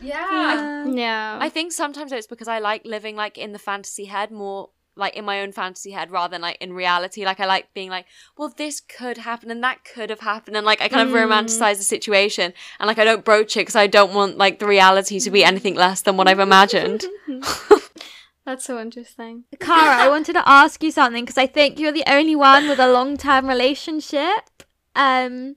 Yeah. 0.00 0.86
yeah. 0.86 1.38
I 1.40 1.48
think 1.48 1.72
sometimes 1.72 2.12
it's 2.12 2.26
because 2.26 2.48
I 2.48 2.58
like 2.58 2.84
living 2.84 3.16
like 3.16 3.38
in 3.38 3.52
the 3.52 3.58
fantasy 3.58 4.04
head 4.04 4.30
more 4.30 4.70
like 4.96 5.16
in 5.16 5.24
my 5.24 5.40
own 5.40 5.52
fantasy 5.52 5.90
head 5.90 6.10
rather 6.10 6.32
than 6.32 6.42
like 6.42 6.58
in 6.60 6.72
reality. 6.72 7.24
Like 7.24 7.40
I 7.40 7.46
like 7.46 7.72
being 7.74 7.90
like, 7.90 8.06
well, 8.36 8.52
this 8.56 8.80
could 8.80 9.18
happen 9.18 9.50
and 9.50 9.62
that 9.62 9.84
could 9.84 10.10
have 10.10 10.20
happened, 10.20 10.56
and 10.56 10.66
like 10.66 10.80
I 10.80 10.88
kind 10.88 11.08
of 11.08 11.14
romanticize 11.14 11.76
the 11.76 11.84
situation, 11.84 12.52
and 12.78 12.86
like 12.86 12.98
I 12.98 13.04
don't 13.04 13.24
broach 13.24 13.56
it 13.56 13.60
because 13.60 13.76
I 13.76 13.86
don't 13.86 14.14
want 14.14 14.38
like 14.38 14.58
the 14.58 14.66
reality 14.66 15.20
to 15.20 15.30
be 15.30 15.44
anything 15.44 15.74
less 15.74 16.02
than 16.02 16.16
what 16.16 16.28
I've 16.28 16.40
imagined. 16.40 17.04
That's 18.44 18.64
so 18.64 18.78
interesting. 18.78 19.44
Cara, 19.58 20.02
I 20.04 20.08
wanted 20.08 20.34
to 20.34 20.46
ask 20.46 20.82
you 20.82 20.90
something 20.90 21.24
because 21.24 21.38
I 21.38 21.46
think 21.46 21.78
you're 21.78 21.92
the 21.92 22.04
only 22.06 22.36
one 22.36 22.68
with 22.68 22.78
a 22.78 22.92
long 22.92 23.16
term 23.16 23.48
relationship. 23.48 24.62
Um, 24.94 25.56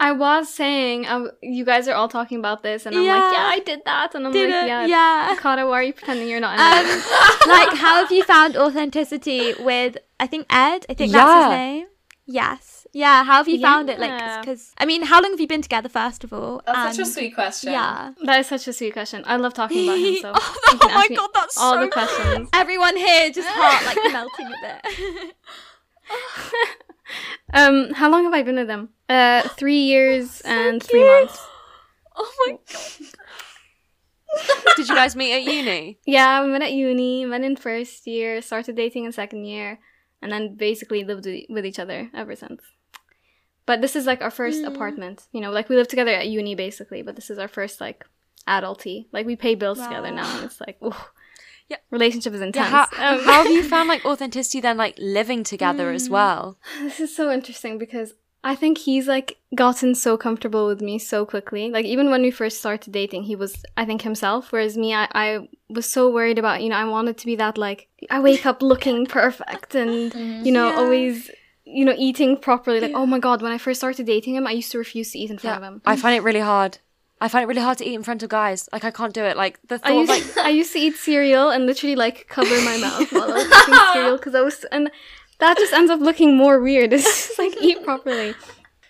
I 0.00 0.12
was 0.12 0.48
saying, 0.52 1.06
I 1.06 1.14
w 1.18 1.30
you 1.42 1.64
guys 1.64 1.88
are 1.88 1.94
all 1.94 2.08
talking 2.08 2.38
about 2.38 2.62
this, 2.62 2.86
and 2.86 2.96
I'm 2.96 3.02
Yeah. 3.04 3.16
like, 3.18 3.32
yeah, 3.36 3.46
I 3.56 3.58
did 3.70 3.80
that, 3.84 4.14
and 4.14 4.26
I'm 4.26 4.32
did 4.32 4.50
like, 4.50 4.64
it? 4.64 4.68
yeah, 4.68 4.86
Yeah. 4.86 5.36
Cara, 5.42 5.66
why 5.68 5.74
are 5.80 5.82
you 5.82 5.92
pretending 5.92 6.28
you're 6.28 6.40
not 6.48 6.54
in 6.54 6.60
Um, 6.60 6.86
like, 7.56 7.72
how 7.84 7.94
have 8.02 8.12
you 8.12 8.22
found 8.24 8.56
authenticity 8.56 9.54
with? 9.58 9.98
I 10.20 10.26
think 10.26 10.46
Ed. 10.50 10.86
I 10.88 10.94
think 10.94 11.12
that's 11.12 11.44
his 11.44 11.50
name. 11.50 11.86
Yes. 12.30 12.86
Yeah. 12.92 13.24
How 13.24 13.36
have 13.40 13.48
you 13.48 13.58
found 13.60 13.88
it? 13.90 13.98
Like, 13.98 14.16
because 14.40 14.72
I 14.78 14.84
mean, 14.84 15.02
how 15.02 15.20
long 15.22 15.30
have 15.32 15.40
you 15.40 15.48
been 15.48 15.62
together? 15.62 15.88
First 15.88 16.24
of 16.24 16.32
all, 16.32 16.60
That's 16.66 16.96
such 16.96 17.06
a 17.06 17.10
sweet 17.10 17.34
question. 17.34 17.72
Yeah. 17.72 18.12
That 18.22 18.40
is 18.40 18.46
such 18.54 18.68
a 18.68 18.72
sweet 18.72 18.92
question. 18.92 19.24
I 19.26 19.36
love 19.36 19.54
talking 19.54 19.84
about 19.88 19.98
him. 19.98 20.14
So 20.22 20.32
oh, 20.34 20.68
you 20.72 20.78
can 20.78 20.94
my 20.94 21.08
god, 21.20 21.30
that's 21.34 21.56
all 21.58 21.74
so 21.74 21.80
the 21.80 21.88
questions. 21.88 22.48
Everyone 22.62 22.96
here 22.96 23.30
just 23.30 23.48
heart 23.50 23.82
like 23.88 24.12
melting 24.12 24.46
a 24.46 24.58
bit. 24.66 24.80
Um, 27.52 27.92
how 27.94 28.10
long 28.10 28.24
have 28.24 28.34
I 28.34 28.42
been 28.42 28.56
with 28.56 28.68
him? 28.68 28.90
Uh, 29.08 29.42
three 29.48 29.80
years 29.80 30.40
and 30.42 30.82
three 30.82 31.04
months. 31.04 31.46
Oh 32.20 32.32
my 32.48 32.58
god. 32.72 34.74
Did 34.76 34.88
you 34.88 34.94
guys 34.96 35.14
meet 35.14 35.34
at 35.34 35.44
uni? 35.44 36.00
Yeah, 36.04 36.44
we 36.44 36.50
met 36.50 36.62
at 36.62 36.72
uni, 36.72 37.24
met 37.24 37.44
in 37.44 37.54
first 37.54 38.08
year, 38.08 38.42
started 38.42 38.74
dating 38.74 39.04
in 39.04 39.12
second 39.12 39.44
year, 39.44 39.78
and 40.20 40.32
then 40.32 40.56
basically 40.56 41.04
lived 41.04 41.28
with 41.48 41.64
each 41.64 41.78
other 41.78 42.10
ever 42.12 42.34
since. 42.34 42.60
But 43.66 43.82
this 43.82 43.94
is 43.94 44.04
like 44.04 44.20
our 44.20 44.32
first 44.32 44.64
apartment. 44.64 45.28
You 45.30 45.40
know, 45.40 45.52
like 45.52 45.68
we 45.68 45.76
live 45.76 45.86
together 45.88 46.10
at 46.10 46.26
uni 46.26 46.56
basically, 46.56 47.02
but 47.02 47.14
this 47.14 47.30
is 47.30 47.38
our 47.38 47.48
first 47.48 47.80
like 47.80 48.04
adulty. 48.48 49.06
Like 49.12 49.26
we 49.26 49.36
pay 49.36 49.54
bills 49.54 49.78
together 49.78 50.10
now, 50.10 50.36
and 50.36 50.44
it's 50.44 50.60
like, 50.60 50.76
ooh, 50.82 50.92
Yeah. 51.68 51.76
relationship 51.90 52.32
is 52.34 52.40
Yeah, 52.40 52.46
intense. 52.46 52.70
how, 52.70 52.86
Um, 53.14 53.20
how 53.24 53.42
have 53.44 53.50
you 53.50 53.62
found 53.62 53.88
like 53.88 54.04
authenticity 54.04 54.60
then 54.60 54.76
like 54.76 54.94
living 54.98 55.44
together 55.44 55.90
as 55.90 56.08
well? 56.08 56.58
This 56.82 57.00
is 57.00 57.14
so 57.14 57.30
interesting 57.30 57.78
because 57.78 58.14
I 58.44 58.54
think 58.54 58.78
he's 58.78 59.08
like 59.08 59.36
gotten 59.54 59.94
so 59.94 60.16
comfortable 60.16 60.66
with 60.66 60.80
me 60.80 60.98
so 60.98 61.26
quickly. 61.26 61.70
Like 61.70 61.84
even 61.84 62.10
when 62.10 62.22
we 62.22 62.30
first 62.30 62.58
started 62.60 62.92
dating, 62.92 63.24
he 63.24 63.36
was 63.36 63.62
I 63.76 63.84
think 63.84 64.02
himself, 64.02 64.52
whereas 64.52 64.76
me, 64.78 64.94
I, 64.94 65.08
I 65.12 65.48
was 65.68 65.86
so 65.90 66.10
worried 66.10 66.38
about 66.38 66.62
you 66.62 66.68
know 66.70 66.76
I 66.76 66.84
wanted 66.84 67.18
to 67.18 67.26
be 67.26 67.36
that 67.36 67.58
like 67.58 67.88
I 68.10 68.20
wake 68.20 68.46
up 68.46 68.62
looking 68.62 69.06
perfect 69.20 69.74
and 69.74 70.14
you 70.46 70.52
know 70.52 70.68
Yeah. 70.68 70.74
always 70.74 71.30
you 71.64 71.84
know 71.84 71.94
eating 71.98 72.36
properly. 72.38 72.80
Like 72.80 72.92
oh 72.94 73.06
my 73.06 73.18
god, 73.18 73.42
when 73.42 73.52
I 73.52 73.58
first 73.58 73.80
started 73.80 74.06
dating 74.06 74.36
him, 74.36 74.46
I 74.46 74.52
used 74.52 74.72
to 74.72 74.78
refuse 74.78 75.12
to 75.12 75.18
eat 75.18 75.30
in 75.30 75.38
front 75.38 75.58
of 75.58 75.62
him. 75.64 75.82
I 75.84 75.96
find 75.96 76.16
it 76.16 76.22
really 76.22 76.40
hard. 76.40 76.78
I 77.20 77.28
find 77.28 77.42
it 77.42 77.46
really 77.46 77.62
hard 77.62 77.78
to 77.78 77.84
eat 77.84 77.94
in 77.94 78.02
front 78.02 78.22
of 78.22 78.28
guys. 78.28 78.68
Like 78.72 78.84
I 78.84 78.90
can't 78.90 79.12
do 79.12 79.24
it. 79.24 79.36
Like 79.36 79.60
the 79.66 79.76
I 79.76 79.78
thought, 79.78 79.92
used, 79.94 80.36
like 80.36 80.38
I 80.46 80.50
used 80.50 80.72
to 80.72 80.78
eat 80.78 80.96
cereal 80.96 81.50
and 81.50 81.66
literally 81.66 81.96
like 81.96 82.26
cover 82.28 82.54
my 82.62 82.76
mouth 82.80 83.12
while 83.12 83.32
I 83.32 83.34
was 83.34 83.46
eating 83.46 83.92
cereal 83.92 84.16
because 84.16 84.34
I 84.34 84.40
was 84.40 84.64
and 84.70 84.90
that 85.38 85.56
just 85.56 85.72
ends 85.72 85.90
up 85.90 86.00
looking 86.00 86.36
more 86.36 86.60
weird. 86.60 86.92
It's 86.98 87.04
just 87.04 87.38
like 87.38 87.60
eat 87.60 87.82
properly. 87.84 88.34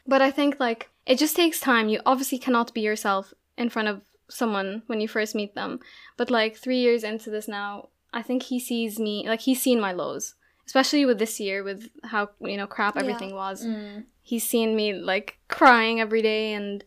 But 0.07 0.23
I 0.23 0.31
think 0.31 0.61
like 0.61 0.91
it 1.07 1.19
just 1.19 1.37
takes 1.37 1.61
time. 1.61 1.89
You 1.89 2.01
obviously 2.05 2.39
cannot 2.39 2.75
be 2.75 2.81
yourself 2.81 3.33
in 3.57 3.71
front 3.71 3.89
of 3.89 4.03
someone 4.29 4.83
when 4.87 5.01
you 5.01 5.09
first 5.09 5.35
meet 5.35 5.55
them. 5.55 5.81
But 6.17 6.31
like 6.31 6.57
three 6.57 6.79
years 6.79 7.05
into 7.05 7.31
this 7.31 7.49
now, 7.49 7.89
I 8.13 8.23
think 8.23 8.45
he 8.45 8.61
sees 8.61 8.99
me 8.99 9.27
like 9.27 9.41
he's 9.41 9.63
seen 9.63 9.81
my 9.81 9.93
lows, 9.93 10.35
especially 10.67 11.05
with 11.07 11.19
this 11.19 11.41
year 11.41 11.63
with 11.63 11.89
how 12.05 12.31
you 12.41 12.57
know 12.57 12.67
crap 12.67 12.97
everything 12.97 13.35
was. 13.35 13.65
Mm. 13.65 14.05
He's 14.23 14.47
seen 14.47 14.77
me 14.77 14.93
like 14.93 15.39
crying 15.49 16.01
every 16.01 16.21
day 16.21 16.53
and 16.53 16.85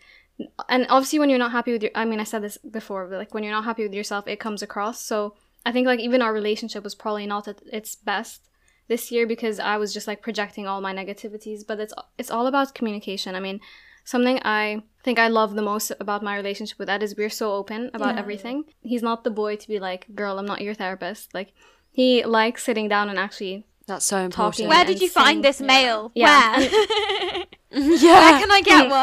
and 0.70 0.86
obviously 0.90 1.20
when 1.20 1.30
you're 1.30 1.40
not 1.40 1.52
happy 1.52 1.72
with 1.72 1.84
your 1.84 1.92
I 1.96 2.06
mean 2.06 2.20
I 2.20 2.24
said 2.24 2.44
this 2.44 2.58
before 2.58 3.08
but 3.08 3.18
like 3.18 3.34
when 3.34 3.44
you're 3.44 3.54
not 3.54 3.66
happy 3.66 3.84
with 3.84 3.94
yourself 3.94 4.28
it 4.28 4.40
comes 4.40 4.62
across 4.62 5.00
so 5.04 5.36
I 5.66 5.72
think 5.72 5.86
like 5.88 6.00
even 6.00 6.22
our 6.22 6.34
relationship 6.34 6.84
was 6.84 6.96
probably 6.96 7.28
not 7.28 7.48
at 7.48 7.62
its 7.72 7.96
best 7.96 8.50
this 8.88 9.12
year 9.12 9.26
because 9.28 9.60
I 9.60 9.78
was 9.78 9.94
just 9.94 10.08
like 10.08 10.22
projecting 10.22 10.68
all 10.68 10.82
my 10.82 10.94
negativities 10.94 11.66
but 11.68 11.80
it's 11.80 11.94
it's 12.18 12.32
all 12.32 12.48
about 12.48 12.74
communication 12.76 13.36
I 13.36 13.40
mean 13.40 13.60
something 14.04 14.40
I 14.44 14.84
think 15.04 15.20
I 15.20 15.28
love 15.28 15.54
the 15.56 15.62
most 15.62 15.92
about 16.00 16.24
my 16.24 16.36
relationship 16.36 16.78
with 16.80 16.90
Ed 16.90 17.04
is 17.04 17.16
we're 17.16 17.30
so 17.30 17.54
open 17.54 17.92
about 17.94 18.16
Yeah. 18.16 18.22
everything 18.22 18.64
he's 18.82 19.04
not 19.04 19.24
the 19.24 19.32
boy 19.32 19.56
to 19.58 19.68
be 19.68 19.80
like 19.80 20.08
girl 20.16 20.40
I'm 20.40 20.46
not 20.46 20.62
your 20.62 20.74
therapist 20.74 21.34
like 21.34 21.54
he 21.92 22.24
likes 22.24 22.64
sitting 22.64 22.88
down 22.88 23.10
and 23.10 23.20
actually 23.20 23.66
that's 23.88 24.06
so 24.06 24.18
important. 24.20 24.70
Where 24.70 24.86
did 24.86 25.02
you 25.02 25.10
find 25.10 25.44
this 25.44 25.60
mail? 25.60 26.12
Yeah, 26.16 26.60
Where? 26.60 27.44
yeah. 28.04 28.32
Where 28.32 28.40
can 28.40 28.52
I 28.52 28.62
get 28.62 28.90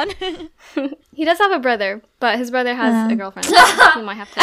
one? 0.76 0.94
he 1.14 1.24
does 1.24 1.38
have 1.38 1.52
a 1.52 1.59
brother 1.59 2.02
but 2.20 2.38
his 2.38 2.50
brother 2.50 2.74
has 2.74 3.11
a 3.11 3.16
girlfriend 3.16 3.46
so 3.46 3.57
he 3.94 4.02
might 4.02 4.16
have 4.16 4.31
to 4.33 4.40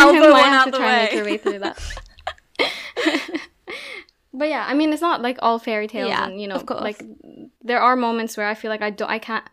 Elbow 0.00 0.20
might 0.20 0.30
one 0.30 0.42
have 0.44 0.52
out 0.54 0.64
to 0.66 0.70
the 0.72 0.78
try 0.78 0.92
and 0.92 1.02
make 1.02 1.12
way. 1.12 1.18
her 1.18 1.24
way 1.24 1.36
through 1.38 1.58
that. 1.60 1.78
but 4.34 4.48
yeah, 4.48 4.64
I 4.66 4.74
mean, 4.74 4.92
it's 4.92 5.02
not 5.02 5.20
like 5.20 5.38
all 5.42 5.58
fairy 5.58 5.86
tales, 5.88 6.08
Yeah, 6.08 6.24
and 6.26 6.40
you 6.40 6.48
know, 6.48 6.54
of 6.54 6.66
course. 6.66 6.80
like 6.80 7.02
there 7.62 7.80
are 7.80 7.96
moments 7.96 8.36
where 8.36 8.46
I 8.48 8.54
feel 8.54 8.70
like 8.70 8.82
I 8.82 8.90
don't, 8.90 9.10
I 9.10 9.18
can't. 9.18 9.44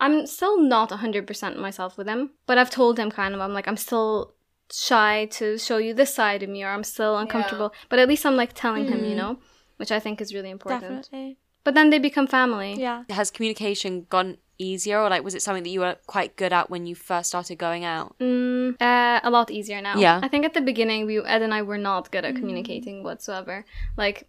I'm 0.00 0.26
still 0.26 0.60
not 0.60 0.92
hundred 0.92 1.26
percent 1.26 1.58
myself 1.58 1.96
with 1.98 2.06
him, 2.06 2.30
but 2.46 2.58
I've 2.58 2.70
told 2.70 2.98
him 2.98 3.10
kind 3.10 3.34
of, 3.34 3.40
I'm 3.40 3.52
like, 3.52 3.66
I'm 3.66 3.76
still 3.76 4.34
shy 4.72 5.26
to 5.32 5.58
show 5.58 5.78
you 5.78 5.94
this 5.94 6.14
side 6.14 6.42
of 6.42 6.48
me, 6.50 6.62
or 6.62 6.68
I'm 6.68 6.84
still 6.84 7.18
uncomfortable. 7.18 7.72
But 7.88 7.98
at 7.98 8.06
least 8.08 8.24
I'm 8.24 8.36
like 8.36 8.52
telling 8.52 8.86
him, 8.86 9.04
you 9.04 9.14
Mhm. 9.14 9.16
know, 9.16 9.38
which 9.78 9.90
I 9.90 9.98
think 9.98 10.20
is 10.20 10.32
really 10.34 10.50
important. 10.50 10.82
Definitely. 10.82 11.38
But 11.64 11.74
then 11.74 11.90
they 11.90 11.98
become 11.98 12.26
family. 12.26 12.74
Yeah. 12.78 13.04
Has 13.10 13.30
communication 13.30 14.06
gone 14.08 14.38
easier, 14.58 15.00
or 15.00 15.08
like 15.08 15.22
was 15.22 15.34
it 15.34 15.42
something 15.42 15.62
that 15.62 15.70
you 15.70 15.80
were 15.80 15.96
quite 16.06 16.36
good 16.36 16.52
at 16.52 16.70
when 16.70 16.86
you 16.86 16.94
first 16.94 17.28
started 17.28 17.58
going 17.58 17.84
out? 17.84 18.16
Mm, 18.18 18.80
uh, 18.80 19.20
a 19.22 19.30
lot 19.30 19.50
easier 19.50 19.80
now. 19.80 19.96
Yeah. 19.96 20.20
I 20.22 20.28
think 20.28 20.44
at 20.44 20.54
the 20.54 20.60
beginning, 20.60 21.06
we 21.06 21.18
Ed 21.18 21.42
and 21.42 21.54
I 21.54 21.62
were 21.62 21.78
not 21.78 22.10
good 22.10 22.24
at 22.24 22.34
communicating 22.36 23.02
whatsoever. 23.02 23.64
Like, 23.96 24.28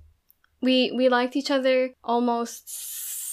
we 0.62 0.92
we 0.92 1.10
liked 1.10 1.36
each 1.36 1.52
other 1.52 1.92
almost 2.04 2.70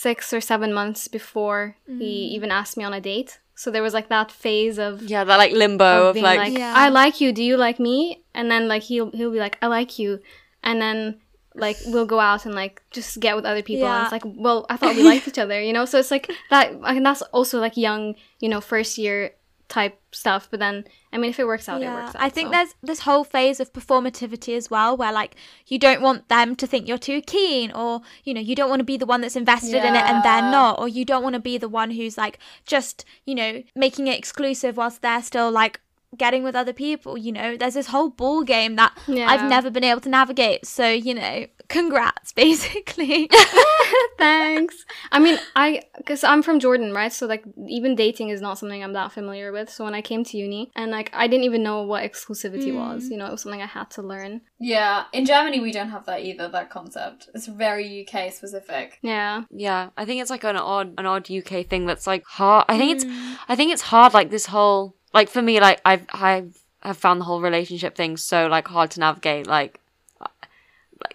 six 0.00 0.32
or 0.32 0.40
seven 0.40 0.72
months 0.72 1.08
before 1.08 1.76
he 1.86 2.30
even 2.36 2.50
asked 2.50 2.76
me 2.76 2.84
on 2.84 2.92
a 2.92 3.00
date. 3.00 3.40
So 3.54 3.70
there 3.70 3.82
was 3.82 3.94
like 3.94 4.08
that 4.10 4.30
phase 4.30 4.78
of, 4.78 5.02
Yeah, 5.02 5.24
that 5.24 5.36
like 5.38 5.52
limbo 5.52 6.10
of 6.10 6.16
of, 6.16 6.22
like, 6.22 6.38
like, 6.38 6.58
Yeah. 6.58 6.74
I 6.76 6.90
like 6.90 7.20
you. 7.22 7.32
Do 7.32 7.42
you 7.42 7.56
like 7.56 7.80
me? 7.80 8.22
And 8.34 8.50
then 8.50 8.68
like 8.68 8.82
he'll 8.82 9.10
he'll 9.12 9.32
be 9.32 9.38
like, 9.38 9.58
I 9.62 9.66
like 9.66 9.98
you, 9.98 10.20
and 10.62 10.80
then 10.80 11.20
like 11.56 11.76
we'll 11.86 12.06
go 12.06 12.20
out 12.20 12.46
and 12.46 12.54
like 12.54 12.82
just 12.90 13.18
get 13.20 13.36
with 13.36 13.44
other 13.44 13.62
people 13.62 13.86
and 13.86 14.02
it's 14.02 14.12
like 14.12 14.22
well 14.24 14.66
i 14.70 14.76
thought 14.76 14.94
we 14.94 15.02
liked 15.02 15.26
each 15.28 15.38
other 15.38 15.60
you 15.60 15.72
know? 15.72 15.84
So 15.84 15.98
it's 15.98 16.10
like 16.10 16.30
that 16.50 16.72
I 16.82 16.94
mean, 16.94 17.02
that's 17.02 17.22
also 17.22 17.58
like 17.60 17.76
young 17.76 18.14
you 18.40 18.48
know 18.48 18.60
first 18.60 18.98
year 18.98 19.32
type 19.68 20.00
stuff 20.12 20.46
but 20.48 20.60
then 20.60 20.84
i 21.12 21.18
mean 21.18 21.28
if 21.28 21.40
it 21.40 21.44
works 21.44 21.68
out 21.68 21.82
it 21.82 21.88
works 21.88 22.14
out 22.14 22.22
I 22.22 22.28
think 22.28 22.48
so. 22.48 22.50
there's 22.52 22.74
this 22.82 23.00
whole 23.00 23.24
phase 23.24 23.58
of 23.58 23.72
performativity 23.72 24.56
as 24.56 24.70
well, 24.70 24.96
where 24.96 25.12
like 25.12 25.34
you 25.66 25.78
don't 25.78 26.00
want 26.00 26.28
them 26.28 26.54
to 26.54 26.66
think 26.68 26.86
you're 26.86 26.98
too 26.98 27.20
keen, 27.20 27.72
or 27.72 28.02
you 28.22 28.32
know 28.32 28.40
you 28.40 28.54
don't 28.54 28.70
want 28.70 28.80
to 28.80 28.84
be 28.84 28.96
the 28.96 29.06
one 29.06 29.22
that's 29.22 29.34
invested 29.34 29.84
in 29.84 29.94
it 29.96 30.04
and 30.04 30.24
they're 30.24 30.42
not, 30.42 30.78
or 30.78 30.86
you 30.86 31.04
don't 31.04 31.24
want 31.24 31.34
to 31.34 31.40
be 31.40 31.58
the 31.58 31.68
one 31.68 31.90
who's 31.90 32.16
like 32.16 32.38
just 32.64 33.04
you 33.24 33.34
know 33.34 33.62
making 33.74 34.06
it 34.06 34.16
exclusive 34.16 34.76
whilst 34.76 35.02
they're 35.02 35.22
still 35.22 35.50
like 35.50 35.80
getting 36.16 36.42
with 36.42 36.54
other 36.54 36.72
people, 36.72 37.16
you 37.18 37.32
know, 37.32 37.56
there's 37.56 37.74
this 37.74 37.88
whole 37.88 38.10
ball 38.10 38.42
game 38.42 38.76
that 38.76 38.96
Yeah. 39.06 39.28
I've 39.28 39.48
never 39.48 39.70
been 39.70 39.84
able 39.84 40.00
to 40.02 40.08
navigate. 40.08 40.66
So, 40.66 40.88
you 40.88 41.14
know, 41.14 41.46
congrats, 41.68 42.32
basically. 42.44 43.30
Thanks. 44.18 44.84
I 45.12 45.18
mean, 45.18 45.38
I 45.54 45.82
because 45.96 46.24
I'm 46.24 46.42
from 46.42 46.60
Jordan, 46.60 46.92
right? 46.92 47.12
So 47.12 47.26
like, 47.26 47.44
even 47.68 47.94
dating 47.94 48.30
is 48.30 48.40
not 48.40 48.58
something 48.58 48.82
I'm 48.82 48.92
that 48.94 49.12
familiar 49.12 49.52
with. 49.52 49.70
So 49.70 49.84
when 49.84 49.94
I 49.94 50.02
came 50.02 50.24
to 50.24 50.36
uni, 50.36 50.70
and 50.74 50.90
like, 50.90 51.10
I 51.12 51.26
didn't 51.26 51.44
even 51.44 51.62
know 51.62 51.82
what 51.82 52.02
exclusivity 52.02 52.72
mm. 52.72 52.76
was. 52.76 53.08
You 53.08 53.16
know, 53.16 53.26
it 53.26 53.32
was 53.32 53.42
something 53.42 53.62
I 53.62 53.66
had 53.66 53.90
to 53.92 54.02
learn. 54.02 54.42
Yeah, 54.58 55.04
in 55.12 55.26
Germany 55.26 55.60
we 55.60 55.72
don't 55.72 55.90
have 55.90 56.06
that 56.06 56.22
either. 56.22 56.48
That 56.48 56.70
concept. 56.70 57.28
It's 57.34 57.46
very 57.46 58.06
UK 58.06 58.32
specific. 58.32 58.98
Yeah. 59.02 59.44
Yeah, 59.50 59.90
I 59.96 60.04
think 60.04 60.22
it's 60.22 60.30
like 60.30 60.44
an 60.44 60.56
odd, 60.56 60.94
an 60.98 61.06
odd 61.06 61.30
UK 61.30 61.66
thing 61.66 61.86
that's 61.86 62.06
like 62.06 62.24
hard. 62.24 62.64
I 62.68 62.78
think 62.78 62.96
it's, 62.96 63.04
mm. 63.04 63.36
I 63.48 63.56
think 63.56 63.72
it's 63.72 63.82
hard. 63.82 64.14
Like 64.14 64.30
this 64.30 64.46
whole, 64.46 64.96
like 65.16 65.28
for 65.30 65.42
me, 65.42 65.58
like 65.60 65.80
I've, 65.84 66.06
I've, 66.12 66.56
have 66.82 66.98
found 66.98 67.20
the 67.20 67.24
whole 67.24 67.40
relationship 67.40 67.96
thing 67.96 68.16
so 68.16 68.46
like 68.46 68.68
hard 68.68 68.92
to 68.92 69.00
navigate. 69.00 69.46
Like, 69.48 69.80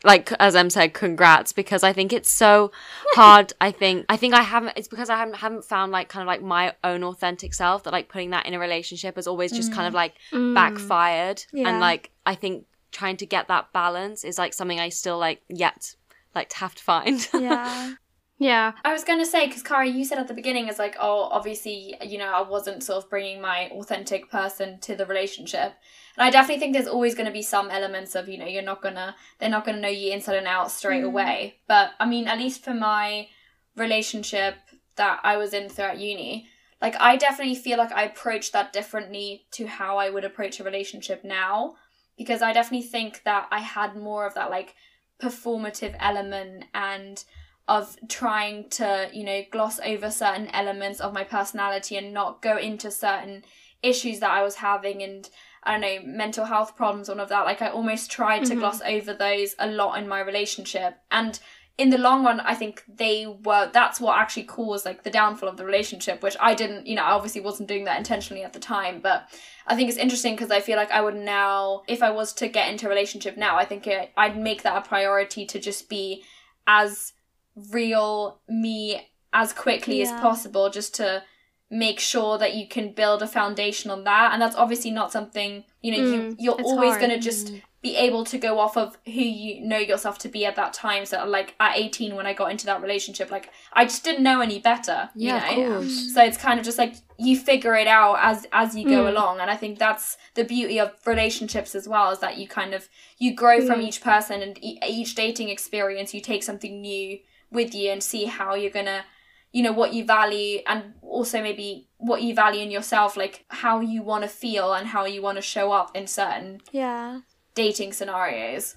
like 0.03 0.31
as 0.39 0.55
Em 0.55 0.69
said, 0.69 0.93
congrats 0.93 1.53
because 1.53 1.83
I 1.83 1.93
think 1.93 2.11
it's 2.11 2.29
so 2.29 2.71
hard. 3.13 3.53
I 3.61 3.71
think, 3.71 4.05
I 4.09 4.17
think 4.17 4.33
I 4.33 4.41
haven't. 4.41 4.73
It's 4.75 4.87
because 4.87 5.09
I 5.09 5.17
haven't 5.17 5.35
haven't 5.35 5.63
found 5.63 5.91
like 5.91 6.09
kind 6.09 6.21
of 6.21 6.27
like 6.27 6.41
my 6.41 6.73
own 6.83 7.03
authentic 7.03 7.53
self 7.53 7.83
that 7.83 7.93
like 7.93 8.09
putting 8.09 8.31
that 8.31 8.45
in 8.47 8.53
a 8.53 8.59
relationship 8.59 9.15
has 9.15 9.27
always 9.27 9.51
just 9.51 9.71
kind 9.71 9.87
of 9.87 9.93
like 9.93 10.15
Mm. 10.31 10.55
backfired. 10.55 11.43
Yeah. 11.53 11.69
And 11.69 11.79
like 11.79 12.09
I 12.25 12.35
think 12.35 12.65
trying 12.91 13.17
to 13.17 13.25
get 13.25 13.47
that 13.47 13.71
balance 13.71 14.23
is 14.23 14.37
like 14.37 14.53
something 14.53 14.79
I 14.79 14.89
still 14.89 15.17
like 15.17 15.41
yet 15.47 15.95
like 16.35 16.49
to 16.49 16.57
have 16.57 16.75
to 16.75 16.83
find. 16.83 17.27
yeah. 17.33 17.93
Yeah. 18.41 18.71
I 18.83 18.91
was 18.91 19.03
gonna 19.03 19.23
say 19.23 19.45
because 19.45 19.61
Cara, 19.61 19.85
you 19.85 20.03
said 20.03 20.17
at 20.17 20.27
the 20.27 20.33
beginning, 20.33 20.67
is 20.67 20.79
like, 20.79 20.95
oh, 20.99 21.29
obviously, 21.31 21.95
you 22.03 22.17
know, 22.17 22.25
I 22.25 22.41
wasn't 22.41 22.81
sort 22.81 23.03
of 23.03 23.07
bringing 23.07 23.39
my 23.39 23.69
authentic 23.69 24.31
person 24.31 24.79
to 24.79 24.95
the 24.95 25.05
relationship, 25.05 25.73
and 26.17 26.25
I 26.25 26.31
definitely 26.31 26.59
think 26.59 26.73
there's 26.73 26.87
always 26.87 27.13
gonna 27.13 27.31
be 27.31 27.43
some 27.43 27.69
elements 27.69 28.15
of, 28.15 28.27
you 28.27 28.39
know, 28.39 28.47
you're 28.47 28.63
not 28.63 28.81
gonna, 28.81 29.15
they're 29.37 29.47
not 29.47 29.63
gonna 29.63 29.79
know 29.79 29.89
you 29.89 30.11
inside 30.11 30.37
and 30.37 30.47
out 30.47 30.71
straight 30.71 31.03
mm. 31.03 31.05
away. 31.05 31.57
But 31.67 31.91
I 31.99 32.07
mean, 32.07 32.27
at 32.27 32.39
least 32.39 32.63
for 32.63 32.73
my 32.73 33.27
relationship 33.75 34.55
that 34.95 35.19
I 35.21 35.37
was 35.37 35.53
in 35.53 35.69
throughout 35.69 35.99
uni, 35.99 36.47
like 36.81 36.95
I 36.99 37.17
definitely 37.17 37.53
feel 37.53 37.77
like 37.77 37.91
I 37.91 38.05
approached 38.05 38.53
that 38.53 38.73
differently 38.73 39.45
to 39.51 39.67
how 39.67 39.99
I 39.99 40.09
would 40.09 40.25
approach 40.25 40.59
a 40.59 40.63
relationship 40.63 41.23
now, 41.23 41.75
because 42.17 42.41
I 42.41 42.53
definitely 42.53 42.87
think 42.87 43.21
that 43.23 43.49
I 43.51 43.59
had 43.59 43.95
more 43.95 44.25
of 44.25 44.33
that 44.33 44.49
like 44.49 44.73
performative 45.21 45.95
element 45.99 46.65
and 46.73 47.23
of 47.71 47.95
trying 48.09 48.67
to, 48.67 49.09
you 49.13 49.23
know, 49.23 49.43
gloss 49.49 49.79
over 49.79 50.11
certain 50.11 50.49
elements 50.49 50.99
of 50.99 51.13
my 51.13 51.23
personality 51.23 51.95
and 51.95 52.13
not 52.13 52.41
go 52.41 52.57
into 52.57 52.91
certain 52.91 53.45
issues 53.81 54.19
that 54.19 54.29
I 54.29 54.43
was 54.43 54.55
having 54.55 55.01
and 55.01 55.29
I 55.63 55.71
don't 55.71 55.81
know, 55.81 56.11
mental 56.11 56.43
health 56.43 56.75
problems, 56.75 57.07
all 57.07 57.21
of 57.21 57.29
that. 57.29 57.45
Like 57.45 57.61
I 57.61 57.69
almost 57.69 58.11
tried 58.11 58.43
to 58.45 58.51
mm-hmm. 58.51 58.59
gloss 58.59 58.81
over 58.81 59.13
those 59.13 59.55
a 59.57 59.67
lot 59.67 59.97
in 59.97 60.09
my 60.09 60.19
relationship. 60.19 60.97
And 61.11 61.39
in 61.77 61.91
the 61.91 61.97
long 61.97 62.25
run, 62.25 62.41
I 62.41 62.55
think 62.55 62.83
they 62.89 63.25
were 63.25 63.71
that's 63.71 64.01
what 64.01 64.19
actually 64.19 64.43
caused 64.43 64.85
like 64.85 65.03
the 65.03 65.09
downfall 65.09 65.47
of 65.47 65.55
the 65.55 65.63
relationship, 65.63 66.21
which 66.21 66.35
I 66.41 66.53
didn't, 66.55 66.87
you 66.87 66.95
know, 66.95 67.03
I 67.03 67.11
obviously 67.11 67.39
wasn't 67.39 67.69
doing 67.69 67.85
that 67.85 67.97
intentionally 67.97 68.43
at 68.43 68.51
the 68.51 68.59
time, 68.59 68.99
but 68.99 69.29
I 69.65 69.77
think 69.77 69.87
it's 69.87 69.97
interesting 69.97 70.35
because 70.35 70.51
I 70.51 70.59
feel 70.59 70.75
like 70.75 70.91
I 70.91 70.99
would 70.99 71.15
now, 71.15 71.83
if 71.87 72.03
I 72.03 72.09
was 72.09 72.33
to 72.33 72.49
get 72.49 72.69
into 72.69 72.87
a 72.87 72.89
relationship 72.89 73.37
now, 73.37 73.55
I 73.55 73.63
think 73.63 73.87
it, 73.87 74.11
I'd 74.17 74.37
make 74.37 74.63
that 74.63 74.75
a 74.75 74.85
priority 74.85 75.45
to 75.45 75.57
just 75.57 75.87
be 75.87 76.25
as 76.67 77.13
real 77.55 78.39
me 78.49 79.07
as 79.33 79.53
quickly 79.53 80.01
as 80.01 80.11
possible, 80.11 80.69
just 80.69 80.95
to 80.95 81.23
make 81.69 81.99
sure 81.99 82.37
that 82.37 82.53
you 82.53 82.67
can 82.67 82.91
build 82.91 83.21
a 83.21 83.27
foundation 83.27 83.89
on 83.89 84.03
that. 84.03 84.33
And 84.33 84.41
that's 84.41 84.55
obviously 84.57 84.91
not 84.91 85.11
something, 85.11 85.63
you 85.81 85.91
know, 85.91 85.97
you, 85.97 86.21
Mm, 86.21 86.35
you're 86.37 86.61
always 86.61 86.97
going 86.97 87.11
to 87.11 87.19
just 87.19 87.53
be 87.81 87.95
able 87.95 88.23
to 88.25 88.37
go 88.37 88.59
off 88.59 88.75
of 88.77 88.97
who 89.05 89.11
you 89.21 89.65
know 89.65 89.77
yourself 89.77 90.19
to 90.19 90.27
be 90.27 90.45
at 90.45 90.55
that 90.57 90.73
time. 90.73 91.05
So, 91.05 91.25
like 91.25 91.55
at 91.59 91.77
18, 91.77 92.13
when 92.15 92.27
I 92.27 92.33
got 92.33 92.51
into 92.51 92.65
that 92.67 92.81
relationship, 92.81 93.31
like 93.31 93.49
I 93.73 93.85
just 93.85 94.03
didn't 94.03 94.21
know 94.21 94.41
any 94.41 94.59
better. 94.59 95.09
Yeah, 95.15 95.47
you 95.47 95.53
of 95.53 95.57
know? 95.57 95.79
course. 95.79 96.13
So 96.13 96.21
it's 96.23 96.37
kind 96.37 96.59
of 96.59 96.65
just 96.65 96.77
like 96.77 96.93
you 97.17 97.37
figure 97.39 97.73
it 97.75 97.87
out 97.87 98.17
as 98.21 98.45
as 98.51 98.75
you 98.75 98.83
go 98.83 99.05
Mm. 99.05 99.09
along, 99.09 99.39
and 99.39 99.49
I 99.49 99.55
think 99.55 99.79
that's 99.79 100.17
the 100.35 100.43
beauty 100.43 100.79
of 100.79 100.91
relationships 101.07 101.73
as 101.73 101.87
well, 101.87 102.11
is 102.11 102.19
that 102.19 102.37
you 102.37 102.47
kind 102.47 102.73
of 102.75 102.87
you 103.17 103.33
grow 103.33 103.61
from 103.65 103.79
Mm. 103.79 103.83
each 103.87 104.01
person, 104.01 104.41
and 104.41 104.63
e- 104.63 104.77
each 104.87 105.15
dating 105.15 105.49
experience, 105.49 106.13
you 106.13 106.21
take 106.21 106.43
something 106.43 106.81
new 106.81 107.17
with 107.51 107.73
you 107.75 107.91
and 107.91 108.01
see 108.03 108.25
how 108.25 108.55
you're 108.55 108.71
gonna 108.71 109.03
you 109.51 109.61
know 109.61 109.73
what 109.73 109.93
you 109.93 110.05
value 110.05 110.59
and 110.67 110.93
also 111.01 111.41
maybe 111.41 111.87
what 111.97 112.21
you 112.21 112.33
value 112.33 112.61
in 112.61 112.71
yourself 112.71 113.17
like 113.17 113.43
how 113.49 113.79
you 113.81 114.01
want 114.01 114.23
to 114.23 114.29
feel 114.29 114.73
and 114.73 114.87
how 114.87 115.05
you 115.05 115.21
want 115.21 115.37
to 115.37 115.41
show 115.41 115.71
up 115.71 115.95
in 115.95 116.07
certain 116.07 116.61
Yeah. 116.71 117.21
dating 117.55 117.91
scenarios 117.93 118.75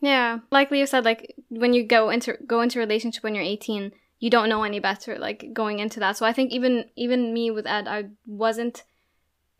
Yeah, 0.00 0.40
like 0.50 0.70
Leo 0.70 0.84
said, 0.86 1.04
like 1.04 1.34
when 1.48 1.72
you 1.72 1.82
go 1.86 2.10
into 2.10 2.36
go 2.46 2.60
into 2.60 2.78
a 2.78 2.84
relationship 2.86 3.22
when 3.24 3.34
you're 3.34 3.44
18, 3.44 3.92
you 4.18 4.28
don't 4.28 4.50
know 4.50 4.62
any 4.62 4.78
better. 4.80 5.18
Like 5.18 5.52
going 5.54 5.78
into 5.78 5.98
that, 6.00 6.16
so 6.18 6.26
I 6.26 6.32
think 6.32 6.52
even 6.52 6.90
even 6.94 7.32
me 7.32 7.50
with 7.50 7.66
Ed, 7.66 7.88
I 7.88 8.10
wasn't 8.26 8.84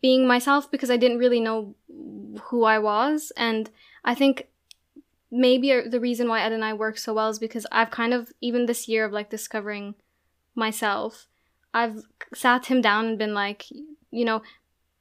being 0.01 0.27
myself 0.27 0.69
because 0.69 0.91
I 0.91 0.97
didn't 0.97 1.17
really 1.17 1.39
know 1.39 1.73
who 2.49 2.63
I 2.63 2.77
was, 2.77 3.31
and 3.37 3.69
I 4.03 4.13
think 4.13 4.47
maybe 5.35 5.71
uh, 5.73 5.81
the 5.89 5.99
reason 5.99 6.27
why 6.29 6.41
Ed 6.41 6.53
and 6.53 6.63
I 6.63 6.73
work 6.73 6.97
so 6.97 7.13
well 7.13 7.29
is 7.29 7.39
because 7.39 7.67
I've 7.71 7.91
kind 7.91 8.13
of 8.13 8.31
even 8.41 8.65
this 8.65 8.87
year 8.87 9.05
of 9.05 9.11
like 9.11 9.29
discovering 9.29 9.95
myself, 10.55 11.27
I've 11.73 12.03
sat 12.33 12.67
him 12.67 12.81
down 12.81 13.05
and 13.05 13.17
been 13.17 13.33
like, 13.33 13.65
you 14.11 14.25
know, 14.25 14.41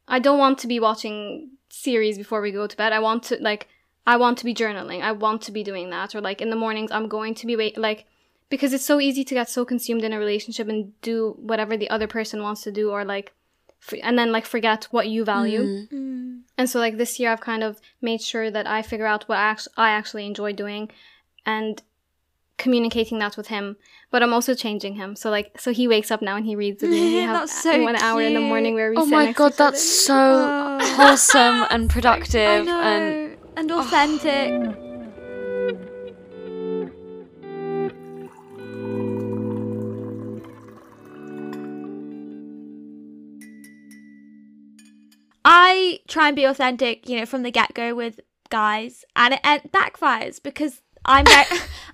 I 0.09 0.18
don't 0.18 0.39
want 0.39 0.59
to 0.59 0.66
be 0.66 0.80
watching 0.80 1.51
series 1.68 2.18
before 2.18 2.41
we 2.41 2.51
go 2.51 2.66
to 2.66 2.76
bed. 2.76 2.93
I 2.93 2.99
want 2.99 3.22
to 3.24 3.37
like 3.41 3.68
I 4.07 4.16
want 4.16 4.39
to 4.39 4.45
be 4.45 4.55
journaling. 4.55 5.01
I 5.03 5.12
want 5.12 5.43
to 5.43 5.53
be 5.53 5.62
doing 5.62 5.91
that. 5.91 6.14
Or 6.14 6.20
like 6.20 6.41
in 6.43 6.51
the 6.51 6.57
mornings, 6.57 6.91
I'm 6.91 7.09
going 7.09 7.35
to 7.37 7.47
be 7.47 7.57
wait 7.57 7.78
like 7.78 8.05
because 8.51 8.72
it's 8.72 8.85
so 8.85 9.01
easy 9.01 9.24
to 9.24 9.35
get 9.35 9.49
so 9.49 9.64
consumed 9.64 10.05
in 10.05 10.12
a 10.12 10.18
relationship 10.18 10.68
and 10.68 11.01
do 11.01 11.35
whatever 11.39 11.76
the 11.76 11.91
other 11.91 12.07
person 12.07 12.43
wants 12.43 12.62
to 12.62 12.72
do, 12.72 12.91
or 12.91 13.05
like, 13.05 13.32
and 14.03 14.18
then 14.18 14.32
like 14.32 14.47
forget 14.47 14.85
what 14.91 15.09
you 15.09 15.24
value. 15.24 15.62
Mm. 15.62 15.93
Mm. 15.93 16.41
And 16.57 16.70
so 16.70 16.78
like 16.78 16.97
this 16.97 17.18
year, 17.18 17.30
I've 17.32 17.41
kind 17.41 17.62
of 17.62 17.80
made 18.01 18.22
sure 18.22 18.51
that 18.51 18.66
I 18.66 18.82
figure 18.82 19.07
out 19.07 19.24
what 19.28 19.39
I, 19.39 19.43
act- 19.43 19.68
I 19.76 19.91
actually 19.91 20.26
enjoy 20.26 20.53
doing, 20.53 20.91
and 21.45 21.82
communicating 22.57 23.18
that 23.18 23.37
with 23.37 23.49
him. 23.49 23.76
But 24.11 24.22
I'm 24.22 24.32
also 24.32 24.55
changing 24.55 24.95
him. 24.95 25.16
So 25.16 25.28
like, 25.30 25.61
so 25.61 25.72
he 25.72 25.89
wakes 25.89 26.11
up 26.11 26.22
now 26.22 26.37
and 26.37 26.47
he 26.47 26.55
reads 26.55 26.82
with 26.82 26.93
me. 26.93 27.16
We 27.16 27.22
have 27.22 27.41
That's 27.41 27.62
so 27.62 27.82
one 27.82 27.97
hour 27.97 28.22
in 28.22 28.35
the 28.35 28.41
morning 28.41 28.74
where 28.74 28.91
we. 28.91 28.97
Oh 28.97 29.07
my 29.07 29.32
god, 29.32 29.55
that's 29.59 29.82
so 29.82 30.14
Oh. 30.16 30.78
wholesome 30.97 31.66
and 31.70 31.91
productive 31.91 32.68
and 32.68 33.37
And, 33.57 33.70
authentic. 33.70 34.84
I 45.45 46.01
try 46.09 46.28
and 46.28 46.36
be 46.36 46.45
authentic, 46.45 47.09
you 47.09 47.18
know, 47.18 47.26
from 47.26 47.42
the 47.42 47.51
get 47.51 47.74
go 47.74 47.95
with 47.95 48.20
guys, 48.49 49.05
and 49.16 49.34
it, 49.34 49.40
it 49.45 49.72
backfires 49.72 50.42
because 50.42 50.80
I'm 51.07 51.25
very, 51.27 51.45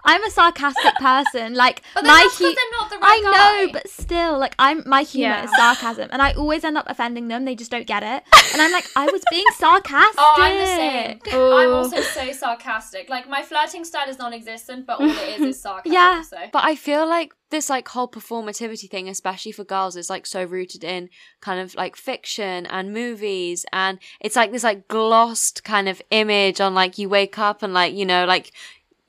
I'm 0.05 0.25
a 0.25 0.31
sarcastic 0.31 0.95
person. 0.97 1.55
Like 1.55 1.83
but 1.95 2.05
my 2.05 2.11
that's 2.23 2.39
'cause 2.39 2.49
hu- 2.49 2.55
they're 2.55 2.79
not 2.79 2.91
the 2.91 2.99
I 3.03 3.21
know, 3.21 3.67
guy. 3.67 3.73
but 3.73 3.89
still, 3.91 4.39
like 4.39 4.55
I'm 4.59 4.83
my 4.87 5.03
humor 5.03 5.29
Yeah. 5.35 5.45
is 5.45 5.51
sarcasm, 5.57 6.09
and 6.13 6.23
I 6.23 6.33
always 6.33 6.65
end 6.65 6.79
up 6.79 6.87
offending 6.89 7.29
them. 7.29 7.45
They 7.45 7.55
just 7.55 7.71
don't 7.71 7.87
get 7.87 8.03
it, 8.03 8.23
and 8.53 8.63
I'm 8.63 8.73
like, 8.73 8.87
I 8.97 9.07
was 9.07 9.23
being 9.31 9.45
sarcastic. 9.57 10.15
Oh, 10.19 10.35
I'm 10.39 10.59
the 10.59 10.67
same. 10.67 11.19
I'm 11.27 11.39
Oh. 11.39 11.73
also 11.75 12.01
so 12.01 12.33
sarcastic. 12.33 13.09
Like 13.11 13.29
my 13.29 13.43
flirting 13.43 13.85
style 13.85 14.09
is 14.09 14.19
non-existent, 14.19 14.87
but 14.87 15.01
all 15.01 15.09
it 15.11 15.41
is 15.41 15.47
is 15.57 15.61
sarcasm. 15.61 15.93
Yeah. 15.93 16.23
So. 16.23 16.37
But 16.53 16.65
I 16.65 16.75
feel 16.77 17.07
like 17.07 17.33
this 17.51 17.69
like 17.69 17.89
whole 17.89 18.07
performativity 18.09 18.89
thing, 18.89 19.09
especially 19.09 19.51
for 19.53 19.65
girls, 19.65 19.97
is 19.97 20.09
like 20.09 20.25
so 20.25 20.45
rooted 20.45 20.85
in 20.85 21.09
kind 21.41 21.61
of 21.61 21.75
like 21.75 21.97
fiction 21.97 22.65
and 22.67 22.93
movies, 22.93 23.67
and 23.73 23.99
it's 24.21 24.37
like 24.37 24.53
this 24.53 24.65
like 24.65 24.89
glossed 24.89 25.65
kind 25.65 25.89
of 25.89 26.01
image 26.11 26.61
on 26.61 26.75
like 26.75 26.97
you 26.97 27.09
wake 27.09 27.39
up 27.39 27.63
and 27.63 27.75
like 27.75 27.93
you 27.95 28.07
know 28.07 28.25
like 28.25 28.53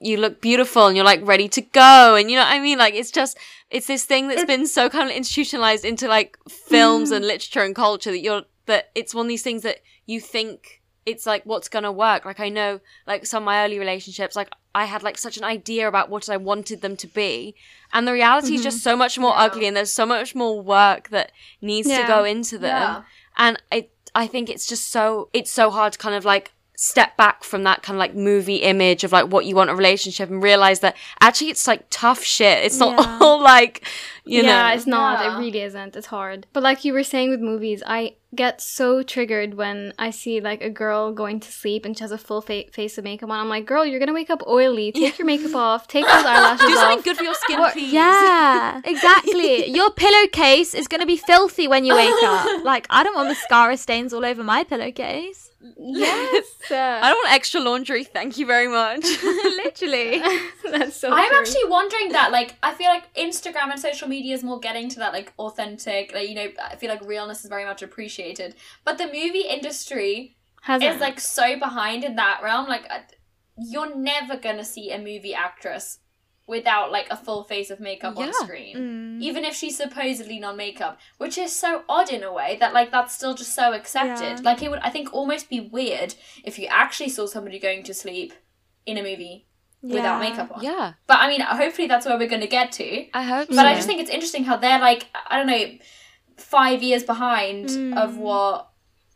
you 0.01 0.17
look 0.17 0.41
beautiful 0.41 0.87
and 0.87 0.95
you're 0.95 1.05
like 1.05 1.25
ready 1.25 1.47
to 1.49 1.61
go, 1.61 2.15
and 2.15 2.29
you 2.29 2.35
know 2.35 2.43
what 2.43 2.53
I 2.53 2.59
mean? 2.59 2.77
Like 2.77 2.93
it's 2.93 3.11
just 3.11 3.37
it's 3.69 3.87
this 3.87 4.03
thing 4.03 4.27
that's 4.27 4.45
been 4.45 4.67
so 4.67 4.89
kind 4.89 5.09
of 5.09 5.15
institutionalized 5.15 5.85
into 5.85 6.07
like 6.07 6.37
films 6.49 7.11
mm. 7.11 7.15
and 7.15 7.25
literature 7.25 7.63
and 7.63 7.75
culture 7.75 8.11
that 8.11 8.19
you're 8.19 8.43
that 8.65 8.89
it's 8.95 9.15
one 9.15 9.25
of 9.25 9.29
these 9.29 9.43
things 9.43 9.63
that 9.63 9.79
you 10.05 10.19
think 10.19 10.81
it's 11.05 11.25
like 11.25 11.45
what's 11.45 11.69
gonna 11.69 11.91
work. 11.91 12.25
Like 12.25 12.39
I 12.39 12.49
know, 12.49 12.79
like 13.07 13.25
some 13.25 13.43
of 13.43 13.45
my 13.45 13.63
early 13.63 13.79
relationships, 13.79 14.35
like 14.35 14.49
I 14.73 14.85
had 14.85 15.03
like 15.03 15.17
such 15.17 15.37
an 15.37 15.43
idea 15.43 15.87
about 15.87 16.09
what 16.09 16.29
I 16.29 16.37
wanted 16.37 16.81
them 16.81 16.95
to 16.97 17.07
be, 17.07 17.55
and 17.93 18.07
the 18.07 18.13
reality 18.13 18.55
is 18.55 18.63
just 18.63 18.77
mm-hmm. 18.77 18.91
so 18.91 18.95
much 18.95 19.17
more 19.17 19.31
Yeah. 19.31 19.43
ugly, 19.43 19.67
and 19.67 19.75
there's 19.75 19.91
so 19.91 20.05
much 20.05 20.35
more 20.35 20.61
work 20.61 21.09
that 21.09 21.31
needs 21.61 21.87
to 21.87 22.03
go 22.07 22.23
into 22.23 22.57
them. 22.57 22.81
Yeah. 22.81 23.03
And 23.37 23.61
I, 23.71 23.87
I 24.13 24.27
think 24.27 24.49
it's 24.49 24.67
just 24.67 24.89
so 24.89 25.29
it's 25.33 25.51
so 25.51 25.69
hard 25.69 25.93
to 25.93 25.99
kind 25.99 26.15
of 26.15 26.25
like 26.25 26.53
step 26.83 27.15
back 27.15 27.43
from 27.43 27.61
that 27.61 27.83
kind 27.83 27.95
of 27.95 27.99
like 27.99 28.15
movie 28.15 28.55
image 28.55 29.03
of 29.03 29.11
like 29.11 29.27
what 29.31 29.45
you 29.45 29.53
want 29.55 29.69
a 29.69 29.75
relationship 29.75 30.31
and 30.31 30.41
realize 30.41 30.79
that 30.79 30.97
actually 31.19 31.51
it's 31.51 31.67
like 31.67 31.83
tough 31.91 32.23
shit. 32.23 32.63
It's 32.65 32.79
not 32.79 32.97
Yeah. 32.99 33.17
all 33.21 33.39
like, 33.39 33.85
you 34.25 34.41
yeah, 34.41 34.69
know. 34.69 34.75
it's 34.75 34.87
not. 34.87 35.23
Yeah. 35.23 35.35
It 35.35 35.39
really 35.39 35.61
isn't. 35.61 35.95
It's 35.95 36.07
hard. 36.07 36.47
But 36.53 36.63
like 36.63 36.83
you 36.83 36.93
were 36.93 37.03
saying 37.03 37.29
with 37.29 37.39
movies, 37.39 37.83
I 37.85 38.15
get 38.33 38.61
so 38.61 39.03
triggered 39.03 39.53
when 39.53 39.93
I 39.99 40.09
see 40.09 40.41
like 40.41 40.63
a 40.63 40.71
girl 40.71 41.11
going 41.13 41.39
to 41.41 41.51
sleep 41.51 41.85
and 41.85 41.95
she 41.95 42.03
has 42.03 42.11
a 42.11 42.17
full 42.17 42.41
fa- 42.41 42.63
face 42.73 42.97
of 42.97 43.03
makeup 43.03 43.29
on. 43.29 43.39
I'm 43.39 43.49
like, 43.49 43.67
girl, 43.67 43.85
you're 43.85 43.99
gonna 43.99 44.13
wake 44.13 44.31
up 44.31 44.41
oily. 44.47 44.91
Take 44.91 45.19
your 45.19 45.27
makeup 45.27 45.53
off. 45.67 45.87
Take 45.87 46.05
those 46.05 46.25
eyelashes 46.25 46.61
off. 46.61 46.67
Do 46.67 46.73
off. 46.73 46.79
something 46.79 47.03
good 47.03 47.17
for 47.17 47.23
your 47.23 47.35
skin, 47.35 47.59
What- 47.59 47.73
please. 47.73 47.93
Yeah, 47.93 48.81
exactly. 48.85 49.69
Your 49.69 49.91
pillowcase 49.91 50.73
is 50.73 50.87
going 50.87 51.01
to 51.01 51.07
be 51.07 51.17
filthy 51.17 51.67
when 51.67 51.85
you 51.85 51.93
wake 51.95 52.23
up. 52.23 52.63
Like, 52.63 52.87
I 52.89 53.03
don't 53.03 53.13
want 53.13 53.27
mascara 53.27 53.77
stains 53.77 54.13
all 54.15 54.25
over 54.25 54.43
my 54.43 54.63
pillowcase. 54.63 55.50
Yes. 55.77 56.45
I 56.71 56.73
uh, 56.73 57.01
don't 57.01 57.17
want 57.17 57.33
extra 57.33 57.59
laundry. 57.59 58.03
Thank 58.03 58.37
you 58.37 58.45
very 58.45 58.67
much. 58.67 59.03
Literally. 59.23 60.19
That's 60.63 60.95
so. 60.95 61.11
I'm 61.11 61.29
true. 61.29 61.39
actually 61.39 61.69
wondering 61.69 62.11
that, 62.11 62.31
like, 62.31 62.55
I 62.63 62.73
feel 62.73 62.87
like 62.87 63.13
Instagram 63.15 63.71
and 63.71 63.79
social 63.79 64.07
media 64.07 64.33
is 64.33 64.43
more 64.43 64.59
getting 64.59 64.89
to 64.89 64.99
that, 64.99 65.13
like, 65.13 65.33
authentic, 65.39 66.13
like, 66.13 66.29
you 66.29 66.35
know, 66.35 66.47
I 66.63 66.75
feel 66.75 66.89
like 66.89 67.05
realness 67.05 67.43
is 67.43 67.49
very 67.49 67.65
much 67.65 67.81
appreciated. 67.81 68.55
But 68.83 68.97
the 68.97 69.05
movie 69.05 69.47
industry 69.49 70.37
Has 70.63 70.81
is, 70.81 70.99
like, 70.99 71.19
so 71.19 71.57
behind 71.57 72.03
in 72.03 72.15
that 72.15 72.41
realm. 72.43 72.67
Like, 72.67 72.89
you're 73.57 73.95
never 73.95 74.37
gonna 74.37 74.65
see 74.65 74.91
a 74.91 74.97
movie 74.97 75.33
actress 75.33 75.99
without, 76.51 76.91
like, 76.91 77.07
a 77.09 77.15
full 77.17 77.43
face 77.43 77.69
of 77.71 77.79
makeup 77.79 78.15
on 78.17 78.25
Yeah. 78.27 78.31
screen. 78.43 78.75
Mm. 78.77 79.23
Even 79.23 79.43
if 79.45 79.55
she's 79.55 79.75
supposedly 79.77 80.37
non 80.37 80.55
makeup, 80.57 80.99
which 81.17 81.37
is 81.39 81.51
so 81.55 81.83
odd 81.89 82.11
in 82.11 82.21
a 82.23 82.31
way 82.31 82.57
that, 82.59 82.73
like, 82.73 82.91
that's 82.91 83.13
still 83.15 83.33
just 83.33 83.55
so 83.55 83.73
accepted. 83.73 84.33
Yeah. 84.37 84.41
Like, 84.43 84.61
it 84.61 84.69
would, 84.69 84.81
I 84.83 84.89
think, 84.91 85.13
almost 85.13 85.49
be 85.49 85.59
weird 85.61 86.13
if 86.43 86.59
you 86.59 86.67
actually 86.67 87.09
saw 87.09 87.25
somebody 87.25 87.57
going 87.57 87.81
to 87.83 87.93
sleep 87.93 88.33
in 88.85 88.97
a 88.97 89.01
movie 89.03 89.47
without 89.81 90.19
makeup 90.19 90.51
on. 90.55 90.63
yeah, 90.63 90.93
But 91.07 91.17
I 91.21 91.27
mean, 91.27 91.41
hopefully 91.41 91.87
that's 91.87 92.05
where 92.05 92.17
we're 92.17 92.27
going 92.35 92.41
to 92.41 92.47
get 92.59 92.71
to. 92.73 93.07
I 93.13 93.23
hope 93.23 93.47
But 93.47 93.55
so. 93.55 93.61
I 93.65 93.73
just 93.73 93.87
think 93.87 93.99
it's 93.99 94.11
interesting 94.11 94.43
how 94.43 94.57
they're 94.57 94.77
like, 94.79 95.07
I 95.27 95.37
don't 95.37 95.47
know, 95.47 95.65
five 96.37 96.83
years 96.83 97.03
behind 97.03 97.65
of 97.97 98.11
Mm. 98.11 98.17
what 98.17 98.67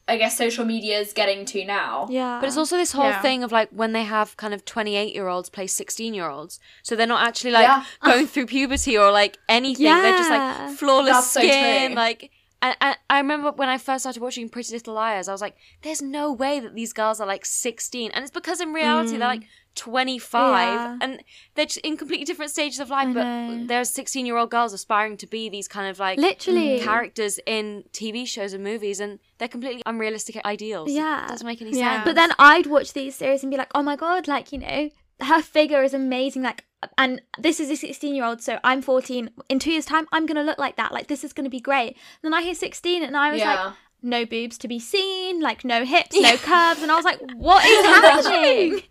I 0.08 0.18
guess 0.18 0.38
social 0.38 0.66
media 0.66 1.00
is 1.00 1.14
getting 1.14 1.46
to 1.46 1.66
now. 1.66 2.08
Yeah. 2.10 2.40
But 2.40 2.48
it's 2.48 2.58
also 2.58 2.78
this 2.78 2.92
whole 2.92 3.10
Yeah. 3.10 3.22
thing 3.22 3.44
of 3.44 3.52
like 3.52 3.70
when 3.72 3.92
they 3.94 4.04
have 4.04 4.38
kind 4.38 4.54
of 4.54 4.64
28 4.64 5.16
year 5.16 5.28
olds 5.28 5.50
play 5.50 5.66
16 5.66 6.14
year 6.14 6.30
olds. 6.30 6.60
So 6.84 6.96
they're 6.96 7.08
not 7.08 7.28
actually 7.28 7.52
like 7.52 7.68
Yeah. 7.68 7.84
going 8.04 8.28
through 8.28 8.46
puberty 8.46 8.98
or 8.98 9.12
like 9.12 9.40
anything. 9.50 9.86
They're 9.86 10.18
just 10.18 10.30
like 10.30 10.78
flawless 10.78 11.14
That's 11.14 11.32
skin. 11.32 11.88
true. 11.88 11.96
Like, 11.96 12.30
and, 12.62 12.78
and 12.82 12.98
I 13.10 13.18
remember 13.18 13.52
when 13.52 13.70
I 13.70 13.80
first 13.80 14.04
started 14.04 14.22
watching 14.22 14.48
Pretty 14.48 14.74
Little 14.74 14.94
Liars, 14.94 15.28
I 15.28 15.32
was 15.32 15.42
like, 15.42 15.56
there's 15.82 16.02
no 16.02 16.32
way 16.32 16.60
that 16.60 16.76
these 16.76 16.94
girls 16.94 17.20
are 17.20 17.28
like 17.28 17.46
16. 17.46 18.12
And 18.12 18.24
it's 18.24 18.32
because 18.32 18.62
in 18.62 18.74
reality 18.74 19.18
they're 19.18 19.28
mm. 19.28 19.40
like 19.40 19.44
25 19.76 20.42
Yeah. 20.80 20.98
and 21.02 21.24
they're 21.54 21.66
just 21.66 21.78
in 21.80 21.98
completely 21.98 22.26
different 22.26 22.52
stages 22.52 22.80
of 22.80 22.90
life. 22.90 23.08
I 23.10 23.14
But 23.14 23.24
know. 23.24 23.66
there's 23.68 23.90
16 23.90 24.26
year 24.26 24.38
old 24.38 24.50
girls 24.50 24.74
aspiring 24.74 25.18
to 25.18 25.28
be 25.28 25.50
these 25.50 25.68
kind 25.68 25.90
of 25.90 26.00
like 26.00 26.18
Literally. 26.18 26.80
Mm. 26.80 26.84
characters 26.84 27.40
in 27.46 27.84
TV 27.94 28.26
shows 28.28 28.54
and 28.54 28.64
movies, 28.64 29.00
and 29.00 29.20
they're 29.38 29.48
completely 29.48 29.84
unrealistic 29.86 30.44
ideals. 30.46 30.90
yeah 30.92 31.20
It 31.20 31.22
Yeah. 31.22 31.28
doesn't 31.28 31.48
make 31.48 31.62
any 31.62 31.72
Yeah. 31.78 31.96
sense. 31.98 32.06
But 32.06 32.16
then 32.16 32.32
I'd 32.40 32.68
watch 32.68 32.94
these 32.94 33.16
series 33.16 33.44
and 33.44 33.52
be 33.52 33.58
like, 33.58 33.72
oh 33.76 33.84
my 33.84 33.96
god, 33.96 34.28
like, 34.28 34.52
you 34.52 34.60
know, 34.60 34.90
her 35.22 35.42
figure 35.42 35.84
is 35.84 35.94
amazing. 35.94 36.42
Like, 36.44 36.64
and 36.98 37.22
this 37.40 37.60
is 37.60 37.70
a 37.72 37.76
16 37.76 38.14
year 38.16 38.26
old, 38.26 38.42
so 38.42 38.60
I'm 38.64 38.82
14. 38.82 39.30
In 39.50 39.60
two 39.60 39.72
years' 39.72 39.86
time, 39.86 40.08
I'm 40.12 40.26
going 40.26 40.36
to 40.36 40.44
look 40.44 40.58
like 40.60 40.76
that. 40.76 40.92
Like, 40.92 41.08
this 41.08 41.24
is 41.24 41.34
going 41.34 41.46
to 41.46 41.50
be 41.50 41.60
great. 41.62 41.98
then 42.22 42.34
I 42.34 42.42
hear 42.42 42.54
16 42.54 43.02
and 43.04 43.16
I 43.18 43.32
was 43.32 43.40
Yeah. 43.40 43.66
like, 43.66 43.74
no 44.02 44.26
boobs 44.26 44.58
to 44.60 44.68
be 44.68 44.80
seen, 44.80 45.42
like, 45.42 45.66
no 45.66 45.84
hips, 45.86 46.16
no 46.20 46.38
curves. 46.38 46.82
And 46.84 46.92
I 46.92 46.96
was 46.96 47.06
like, 47.06 47.20
what 47.36 47.66
is 47.66 47.86
happening? 47.86 48.82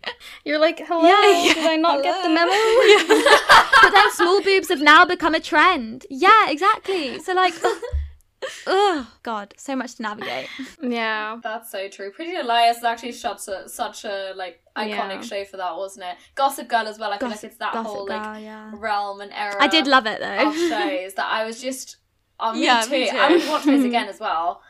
You're 0.43 0.59
like, 0.59 0.79
hello. 0.85 1.03
Yeah. 1.07 1.53
Did 1.53 1.65
I 1.67 1.75
not 1.77 2.03
get 2.03 2.21
the 2.21 2.29
memo? 2.29 2.51
but 3.81 3.91
then 3.93 4.11
small 4.11 4.41
boobs 4.41 4.69
have 4.69 4.81
now 4.81 5.05
become 5.05 5.33
a 5.35 5.39
trend. 5.39 6.05
Yeah, 6.09 6.49
exactly. 6.49 7.19
So, 7.19 7.33
like, 7.33 7.53
oh, 8.67 9.11
God, 9.23 9.53
so 9.57 9.75
much 9.75 9.95
to 9.95 10.01
navigate. 10.03 10.47
yeah. 10.81 11.37
That's 11.41 11.71
so 11.71 11.87
true. 11.87 12.11
Pretty 12.11 12.31
Little 12.33 12.47
Liars 12.47 12.77
is 12.77 12.83
actually 12.83 13.13
such 13.13 13.47
a 13.47 13.67
such 13.69 14.05
a 14.05 14.33
like 14.35 14.61
iconic 14.75 14.89
Yeah. 14.89 15.21
show 15.21 15.45
for 15.45 15.57
that, 15.57 15.75
wasn't 15.77 16.05
it? 16.05 16.17
Gossip 16.35 16.67
Girl 16.67 16.87
as 16.87 16.99
well. 16.99 17.11
I 17.11 17.17
feel 17.17 17.29
like 17.29 17.43
it's 17.43 17.57
that 17.57 17.73
Gossip 17.73 17.91
whole 17.91 18.05
Girl, 18.05 18.17
like 18.17 18.43
yeah. 18.43 18.71
realm 18.73 19.21
and 19.21 19.31
era. 19.33 19.55
I 19.59 19.67
did 19.67 19.87
love 19.87 20.05
it, 20.05 20.21
of 20.21 20.53
though. 20.53 20.69
shows 20.69 21.13
that 21.15 21.27
I 21.31 21.45
was 21.45 21.61
just. 21.61 21.97
Oh, 22.37 22.51
me 22.51 22.65
Yeah, 22.65 22.81
too. 22.81 22.91
me 22.91 23.09
too. 23.09 23.17
I 23.17 23.31
would 23.31 23.47
watch 23.47 23.63
those 23.63 23.85
again 23.85 24.09
as 24.09 24.19
well. 24.19 24.61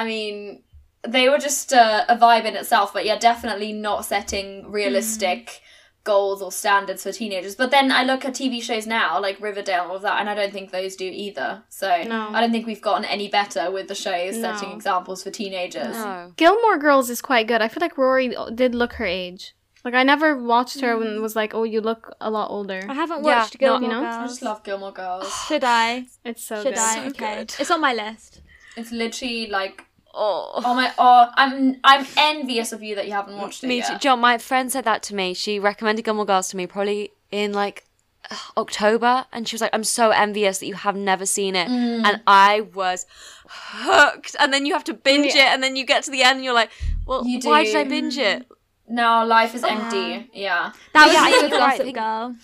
I 0.00 0.04
mean, 0.04 0.62
they 1.06 1.28
were 1.28 1.38
just 1.38 1.72
uh, 1.72 2.04
a 2.08 2.16
vibe 2.16 2.44
in 2.44 2.56
itself, 2.56 2.92
but 2.92 3.04
yeah, 3.04 3.18
definitely 3.18 3.72
not 3.72 4.04
setting 4.04 4.70
realistic 4.70 5.60
goals 6.04 6.40
or 6.40 6.50
standards 6.50 7.02
for 7.02 7.12
teenagers. 7.12 7.54
But 7.54 7.70
then 7.70 7.92
I 7.92 8.02
look 8.02 8.24
at 8.24 8.32
TV 8.34 8.62
shows 8.62 8.86
now, 8.86 9.20
like 9.20 9.40
Riverdale 9.40 9.82
and 9.82 9.90
all 9.90 9.96
of 9.96 10.02
that, 10.02 10.20
and 10.20 10.28
I 10.30 10.34
don't 10.34 10.52
think 10.52 10.70
those 10.70 10.96
do 10.96 11.04
either. 11.04 11.64
So 11.68 11.88
No. 12.04 12.28
I 12.32 12.40
don't 12.40 12.52
think 12.52 12.66
we've 12.66 12.80
gotten 12.80 13.04
any 13.04 13.28
better 13.28 13.70
with 13.70 13.88
the 13.88 13.94
shows 13.94 14.36
setting 14.40 14.72
examples 14.72 15.22
for 15.22 15.30
teenagers. 15.30 15.94
no. 15.96 16.32
Gilmore 16.36 16.78
Girls 16.78 17.10
is 17.10 17.20
quite 17.20 17.46
good. 17.46 17.60
I 17.60 17.68
feel 17.68 17.80
like 17.82 17.98
Rory 17.98 18.34
did 18.54 18.74
look 18.74 18.94
her 18.94 19.04
age. 19.04 19.54
Like 19.84 19.94
I 19.94 20.02
never 20.02 20.36
watched 20.36 20.80
her 20.80 20.96
when 20.98 21.08
it 21.16 21.20
was 21.20 21.36
like, 21.36 21.54
oh, 21.54 21.64
you 21.64 21.80
look 21.80 22.02
a 22.20 22.30
lot 22.30 22.50
older. 22.50 22.80
I 22.88 22.94
haven't 22.94 23.24
Yeah, 23.24 23.40
watched 23.40 23.54
no, 23.60 23.66
Gilmore 23.66 23.82
you 23.82 23.94
know, 23.94 24.04
I 24.06 24.18
Girls. 24.18 24.30
just 24.32 24.42
love 24.42 24.62
Gilmore 24.64 24.92
Girls. 24.92 25.28
Should 25.48 25.64
I? 25.64 26.06
It's 26.24 26.44
so 26.44 26.62
Should 26.62 26.74
good. 26.74 26.78
I? 26.78 26.94
So 26.94 27.00
okay. 27.10 27.36
good. 27.36 27.54
It's 27.58 27.70
on 27.70 27.80
my 27.80 27.92
list. 27.94 28.40
It's 28.76 28.92
literally 28.92 29.46
like 29.48 29.84
Oh. 30.20 30.50
oh 30.64 30.74
my 30.74 30.92
oh 30.98 31.30
I'm 31.36 31.76
I'm 31.84 32.04
envious 32.16 32.72
of 32.72 32.82
you 32.82 32.96
that 32.96 33.06
you 33.06 33.12
haven't 33.12 33.36
watched 33.36 33.62
it 33.62 33.68
Me 33.68 33.80
too. 33.82 33.92
yet. 33.92 34.00
John, 34.00 34.18
my 34.20 34.36
friend 34.38 34.70
said 34.72 34.84
that 34.84 35.02
to 35.04 35.14
me. 35.14 35.32
She 35.34 35.58
recommended 35.60 36.04
Gilmore 36.04 36.26
Girls 36.26 36.48
to 36.48 36.56
me 36.56 36.66
probably 36.66 37.12
in 37.30 37.52
like 37.52 37.84
October, 38.56 39.26
and 39.32 39.46
she 39.46 39.54
was 39.54 39.60
like, 39.62 39.70
"I'm 39.72 39.84
so 39.84 40.10
envious 40.10 40.58
that 40.58 40.66
you 40.66 40.74
have 40.74 40.96
never 40.96 41.24
seen 41.24 41.54
it," 41.54 41.68
Mm. 41.68 42.04
and 42.04 42.20
I 42.26 42.62
was 42.74 43.06
hooked. 43.48 44.34
And 44.40 44.52
then 44.52 44.66
you 44.66 44.72
have 44.72 44.84
to 44.84 44.94
binge 44.94 45.34
it, 45.34 45.36
and 45.52 45.62
then 45.62 45.76
you 45.76 45.84
get 45.86 46.02
to 46.04 46.10
the 46.10 46.22
end, 46.22 46.36
and 46.36 46.44
you're 46.44 46.54
like, 46.54 46.70
"Well, 47.06 47.24
You 47.26 47.38
why 47.42 47.64
did 47.64 47.76
I 47.76 47.84
binge 47.84 48.18
it?" 48.18 48.46
No, 48.88 49.24
life 49.24 49.54
is 49.54 49.62
empty. 49.64 50.30
Yeah. 50.32 50.72
That 50.94 51.04
was 51.06 51.14
Yeah, 51.14 51.20
I 51.22 51.30
me 51.30 51.42
with 51.42 51.50
you're 51.52 51.60
right. 51.60 51.78
Gossip 51.78 51.94
Girl. 51.94 52.36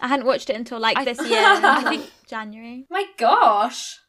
I 0.00 0.08
hadn't 0.08 0.26
watched 0.26 0.48
it 0.50 0.56
until 0.56 0.78
like 0.80 0.96
I- 0.96 1.04
this 1.04 1.18
year, 1.28 1.38
I 1.44 1.84
think- 1.88 2.10
January. 2.26 2.86
My 2.90 3.04
gosh. 3.18 4.00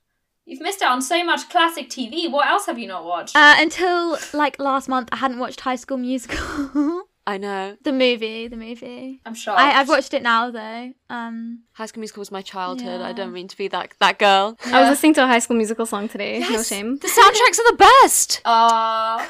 You've 0.49 0.61
missed 0.61 0.81
out 0.81 0.93
on 0.93 1.01
so 1.03 1.23
much 1.23 1.47
classic 1.49 1.89
TV. 1.91 2.29
What 2.31 2.47
else 2.47 2.65
have 2.65 2.79
you 2.79 2.87
not 2.87 3.05
watched? 3.05 3.35
Uh, 3.35 3.53
until 3.59 4.17
like 4.33 4.57
last 4.59 4.89
month, 4.89 5.07
I 5.11 5.17
hadn't 5.17 5.37
watched 5.37 5.61
High 5.61 5.75
School 5.75 5.97
Musical, 5.97 7.03
I 7.27 7.37
know. 7.37 7.77
the 7.83 7.91
movie. 7.93 8.47
The 8.47 8.55
movie. 8.57 9.21
I'm 9.27 9.35
shocked. 9.35 9.59
I, 9.59 9.79
I've 9.79 9.87
watched 9.87 10.15
it 10.15 10.23
now 10.23 10.49
though. 10.49 10.91
Um, 11.11 11.59
High 11.73 11.85
School 11.85 12.01
Musical 12.01 12.21
was 12.21 12.31
my 12.31 12.41
childhood. 12.41 13.01
I 13.01 13.13
don't 13.13 13.31
mean 13.31 13.47
to 13.47 13.55
be 13.55 13.67
that 13.67 13.93
that 13.99 14.17
girl. 14.17 14.57
I 14.65 14.79
was 14.81 14.89
listening 14.89 15.13
to 15.15 15.23
a 15.23 15.27
High 15.27 15.37
School 15.37 15.55
Musical 15.55 15.85
song 15.85 16.09
today. 16.09 16.39
No 16.39 16.63
shame. 16.63 16.97
The 16.97 17.07
soundtracks 17.07 17.59
are 17.59 17.71
the 17.71 17.77
best, 17.77 18.41
Uh, 18.43 19.27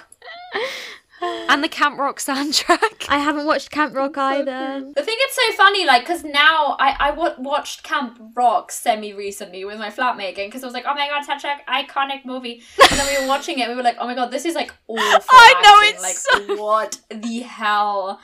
and 1.22 1.64
the 1.64 1.70
Camp 1.70 1.98
Rock 2.00 2.20
soundtrack. 2.20 3.06
I 3.10 3.18
haven't 3.18 3.46
watched 3.46 3.72
Camp 3.72 3.96
Rock 3.96 4.18
either. 4.18 4.80
the 4.96 5.04
thing 5.04 5.16
it's 5.20 5.36
so 5.36 5.52
funny, 5.58 5.86
like, 5.86 6.04
because 6.04 6.24
now 6.24 6.76
I, 6.80 6.96
I 7.00 7.10
w- 7.12 7.34
watched 7.40 7.84
Camp 7.84 8.20
Rock 8.36 8.72
semi 8.72 9.14
recently 9.14 9.66
with 9.66 9.80
my 9.80 9.90
flatmate 9.90 10.30
again, 10.32 10.48
because 10.48 10.64
I 10.64 10.68
was 10.68 10.74
like, 10.74 10.86
oh 10.88 10.94
my 10.94 11.08
god, 11.08 11.26
such 11.26 11.46
an 11.46 11.58
iconic 11.68 12.26
movie. 12.26 12.62
And 12.90 13.00
then 13.00 13.08
we 13.08 13.22
were 13.22 13.28
watching 13.28 13.60
it, 13.60 13.64
and 13.64 13.72
we 13.72 13.76
were 13.76 13.84
like, 13.84 13.98
oh 14.00 14.06
my 14.08 14.16
god, 14.16 14.32
this 14.32 14.46
is 14.46 14.56
like 14.56 14.74
awful. 14.88 15.02
I 15.30 15.54
know, 15.64 15.88
acting. 15.88 15.96
it's 15.96 16.28
like, 16.34 16.48
so- 16.48 16.62
what 16.62 17.00
the 17.10 17.40
hell? 17.40 18.20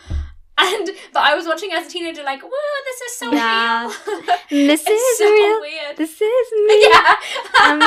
And 0.65 0.89
but 1.13 1.21
I 1.21 1.35
was 1.35 1.45
watching 1.45 1.71
as 1.73 1.87
a 1.87 1.89
teenager, 1.89 2.23
like, 2.23 2.41
whoa, 2.41 2.49
this 2.85 3.01
is 3.01 3.17
so 3.17 3.31
Yeah. 3.33 3.83
real. 3.87 4.21
This 4.67 4.87
is 4.87 5.17
so 5.17 5.25
real. 5.29 5.59
weird. 5.61 5.97
This 5.97 6.21
is 6.21 6.47
me. 6.67 6.87
yeah. 6.89 7.15
Um, 7.61 7.81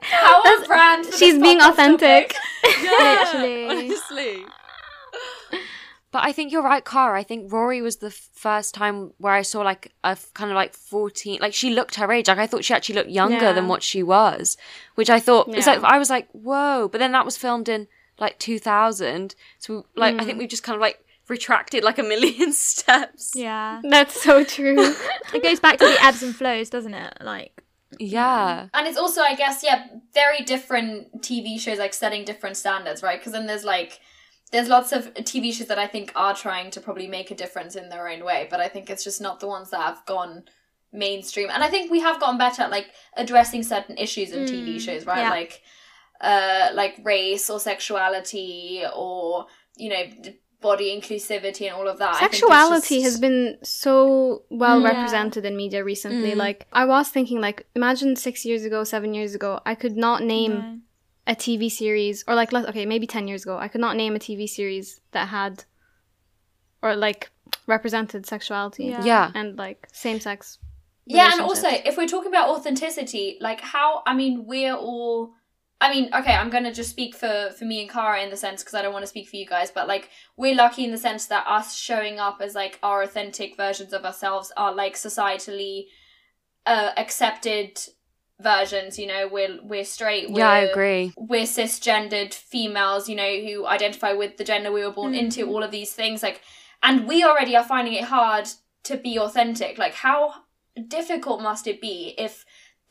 How 0.00 0.36
on 0.38 0.42
that's- 0.44 0.66
brand. 0.66 1.06
for 1.06 1.12
she's 1.12 1.34
this 1.34 1.42
being 1.42 1.60
authentic. 1.60 2.34
topic. 2.62 2.82
Literally. 2.82 3.68
honestly. 3.68 4.44
But 6.10 6.24
I 6.24 6.32
think 6.32 6.52
you're 6.52 6.62
right, 6.62 6.84
Cara. 6.84 7.18
I 7.18 7.22
think 7.22 7.50
Rory 7.50 7.80
was 7.80 7.96
the 7.96 8.10
first 8.10 8.74
time 8.74 9.12
where 9.16 9.32
I 9.32 9.40
saw 9.40 9.62
like 9.62 9.94
a 10.04 10.08
f- 10.08 10.30
kind 10.34 10.50
of 10.50 10.54
like 10.56 10.74
14, 10.74 11.38
like 11.40 11.54
she 11.54 11.70
looked 11.72 11.94
her 11.94 12.12
age. 12.12 12.28
Like 12.28 12.36
I 12.36 12.46
thought 12.46 12.64
she 12.66 12.74
actually 12.74 12.96
looked 12.96 13.08
younger 13.10 13.36
Yeah. 13.46 13.52
than 13.54 13.66
what 13.66 13.82
she 13.82 14.02
was, 14.02 14.58
which 14.94 15.08
I 15.08 15.20
thought, 15.20 15.48
it's 15.54 15.66
like, 15.66 15.82
I 15.82 15.98
was 15.98 16.10
like, 16.10 16.28
whoa. 16.32 16.88
But 16.92 16.98
then 16.98 17.12
that 17.12 17.24
was 17.24 17.38
filmed 17.38 17.66
in 17.70 17.88
like 18.18 18.38
2000. 18.38 19.34
So 19.58 19.86
like, 19.96 20.20
I 20.20 20.24
think 20.24 20.38
we 20.38 20.46
just 20.46 20.62
kind 20.62 20.74
of 20.76 20.82
like 20.82 21.02
retracted 21.32 21.82
like 21.82 21.98
a 21.98 22.02
million 22.12 22.52
steps. 22.70 23.32
Yeah, 23.34 23.80
That's 23.82 24.20
so 24.22 24.44
true. 24.44 24.76
it 25.34 25.42
goes 25.42 25.60
back 25.60 25.78
to 25.78 25.84
the 25.86 25.98
ebbs 26.04 26.22
and 26.22 26.34
flows, 26.36 26.68
doesn't 26.70 26.94
it? 26.94 27.12
Like, 27.20 27.52
Yeah. 27.98 28.68
And 28.74 28.86
it's 28.86 28.98
also, 28.98 29.20
I 29.22 29.34
guess, 29.34 29.62
yeah, 29.64 29.86
very 30.14 30.40
different 30.44 31.22
TV 31.22 31.58
shows, 31.58 31.78
like 31.78 31.94
setting 31.94 32.24
different 32.24 32.56
standards, 32.56 33.02
right? 33.02 33.18
Because 33.18 33.32
then 33.32 33.46
there's 33.46 33.64
like, 33.64 33.98
there's 34.52 34.68
lots 34.68 34.92
of 34.92 35.12
TV 35.14 35.52
shows 35.52 35.68
that 35.68 35.78
I 35.78 35.86
think 35.86 36.12
are 36.14 36.34
trying 36.34 36.70
to 36.72 36.80
probably 36.80 37.08
make 37.08 37.30
a 37.30 37.34
difference 37.42 37.74
in 37.74 37.88
their 37.88 38.06
own 38.12 38.22
way, 38.24 38.46
but 38.50 38.60
I 38.60 38.68
think 38.68 38.90
it's 38.90 39.04
just 39.04 39.20
not 39.20 39.40
the 39.40 39.48
ones 39.48 39.70
that 39.70 39.80
have 39.80 40.04
gone 40.06 40.44
mainstream. 40.92 41.48
And 41.50 41.64
I 41.64 41.68
think 41.68 41.90
we 41.90 42.00
have 42.00 42.20
gotten 42.20 42.36
better 42.38 42.62
at 42.62 42.70
like 42.70 42.88
addressing 43.16 43.62
certain 43.62 43.96
issues 43.96 44.30
in 44.32 44.44
TV 44.44 44.76
Mm, 44.76 44.80
shows, 44.80 45.06
right? 45.06 45.20
yeah. 45.20 45.30
Like, 45.30 45.62
uh, 46.20 46.68
like 46.74 46.94
race 47.02 47.50
or 47.50 47.58
sexuality 47.58 48.84
or 48.94 49.46
you 49.76 49.88
know 49.88 50.04
d- 50.20 50.38
body 50.62 50.86
inclusivity 50.98 51.66
and 51.66 51.74
all 51.76 51.88
of 51.88 51.98
that. 51.98 52.14
I 52.14 52.18
think 52.20 52.32
it's 52.32 52.40
Sexuality 52.40 52.96
just- 53.00 53.04
has 53.04 53.20
been 53.20 53.58
so 53.62 54.44
well 54.48 54.80
Yeah. 54.80 54.88
represented 54.92 55.44
in 55.44 55.56
media 55.56 55.82
recently. 55.84 56.32
Mm. 56.32 56.36
Like 56.36 56.66
I 56.72 56.84
was 56.84 57.08
thinking, 57.08 57.40
like 57.40 57.66
imagine 57.74 58.16
six 58.16 58.44
years 58.44 58.64
ago, 58.64 58.84
seven 58.84 59.12
years 59.14 59.34
ago, 59.34 59.60
I 59.66 59.74
could 59.74 59.96
not 59.96 60.22
name 60.22 60.52
No. 60.54 60.78
a 61.26 61.34
TV 61.34 61.68
series, 61.70 62.24
or 62.26 62.34
like 62.34 62.52
let 62.52 62.68
okay, 62.70 62.86
maybe 62.86 63.06
ten 63.06 63.28
years 63.28 63.42
ago, 63.42 63.58
I 63.58 63.68
could 63.68 63.80
not 63.80 63.96
name 63.96 64.14
a 64.16 64.18
TV 64.18 64.46
series 64.48 65.00
that 65.10 65.28
had, 65.28 65.64
or 66.82 66.96
like 66.96 67.30
represented 67.66 68.26
sexuality 68.26 68.84
Yeah. 68.86 69.04
Yeah. 69.04 69.30
and 69.34 69.58
like 69.58 69.88
same 69.92 70.20
sex. 70.20 70.58
Yeah, 71.06 71.30
and 71.32 71.40
also 71.40 71.68
if 71.68 71.96
we're 71.96 72.06
talking 72.06 72.28
about 72.34 72.48
authenticity, 72.48 73.36
like 73.40 73.60
how 73.60 74.02
I 74.06 74.14
mean, 74.14 74.46
we're 74.46 74.74
all. 74.74 75.34
I 75.82 75.90
mean, 75.90 76.10
okay, 76.14 76.32
I'm 76.32 76.48
gonna 76.48 76.72
just 76.72 76.90
speak 76.90 77.16
for 77.16 77.50
for 77.58 77.64
me 77.64 77.80
and 77.80 77.90
Cara 77.90 78.22
in 78.22 78.30
the 78.30 78.36
sense 78.36 78.62
because 78.62 78.74
I 78.74 78.82
don't 78.82 78.92
want 78.92 79.02
to 79.02 79.08
speak 79.08 79.28
for 79.28 79.34
you 79.34 79.44
guys, 79.44 79.72
but 79.72 79.88
like 79.88 80.10
we're 80.36 80.54
lucky 80.54 80.84
in 80.84 80.92
the 80.92 80.96
sense 81.08 81.26
that 81.26 81.44
us 81.48 81.76
showing 81.76 82.20
up 82.20 82.38
as 82.40 82.54
like 82.54 82.78
our 82.84 83.02
authentic 83.02 83.56
versions 83.56 83.92
of 83.92 84.04
ourselves 84.04 84.52
are 84.56 84.72
like 84.72 84.94
societally 84.94 85.86
uh, 86.66 86.92
accepted 86.96 87.80
versions. 88.40 88.96
You 88.96 89.08
know, 89.08 89.28
we're 89.30 89.58
we're 89.62 89.84
straight. 89.84 90.30
We're, 90.30 90.38
Yeah, 90.38 90.50
I 90.50 90.58
agree. 90.60 91.12
We're 91.16 91.46
cisgendered 91.46 92.32
females. 92.32 93.08
You 93.08 93.16
know, 93.16 93.40
who 93.40 93.66
identify 93.66 94.12
with 94.12 94.36
the 94.36 94.44
gender 94.44 94.70
we 94.70 94.86
were 94.86 94.92
born 94.92 95.14
into. 95.14 95.46
Mhm. 95.46 95.48
All 95.48 95.64
of 95.64 95.72
these 95.72 95.92
things, 95.92 96.22
like, 96.22 96.42
and 96.84 97.08
we 97.08 97.24
already 97.24 97.56
are 97.56 97.64
finding 97.64 97.94
it 97.94 98.04
hard 98.04 98.48
to 98.84 98.96
be 98.96 99.18
authentic. 99.18 99.78
Like, 99.78 99.94
how 99.94 100.34
difficult 100.88 101.42
must 101.42 101.66
it 101.66 101.80
be 101.80 102.14
if 102.16 102.44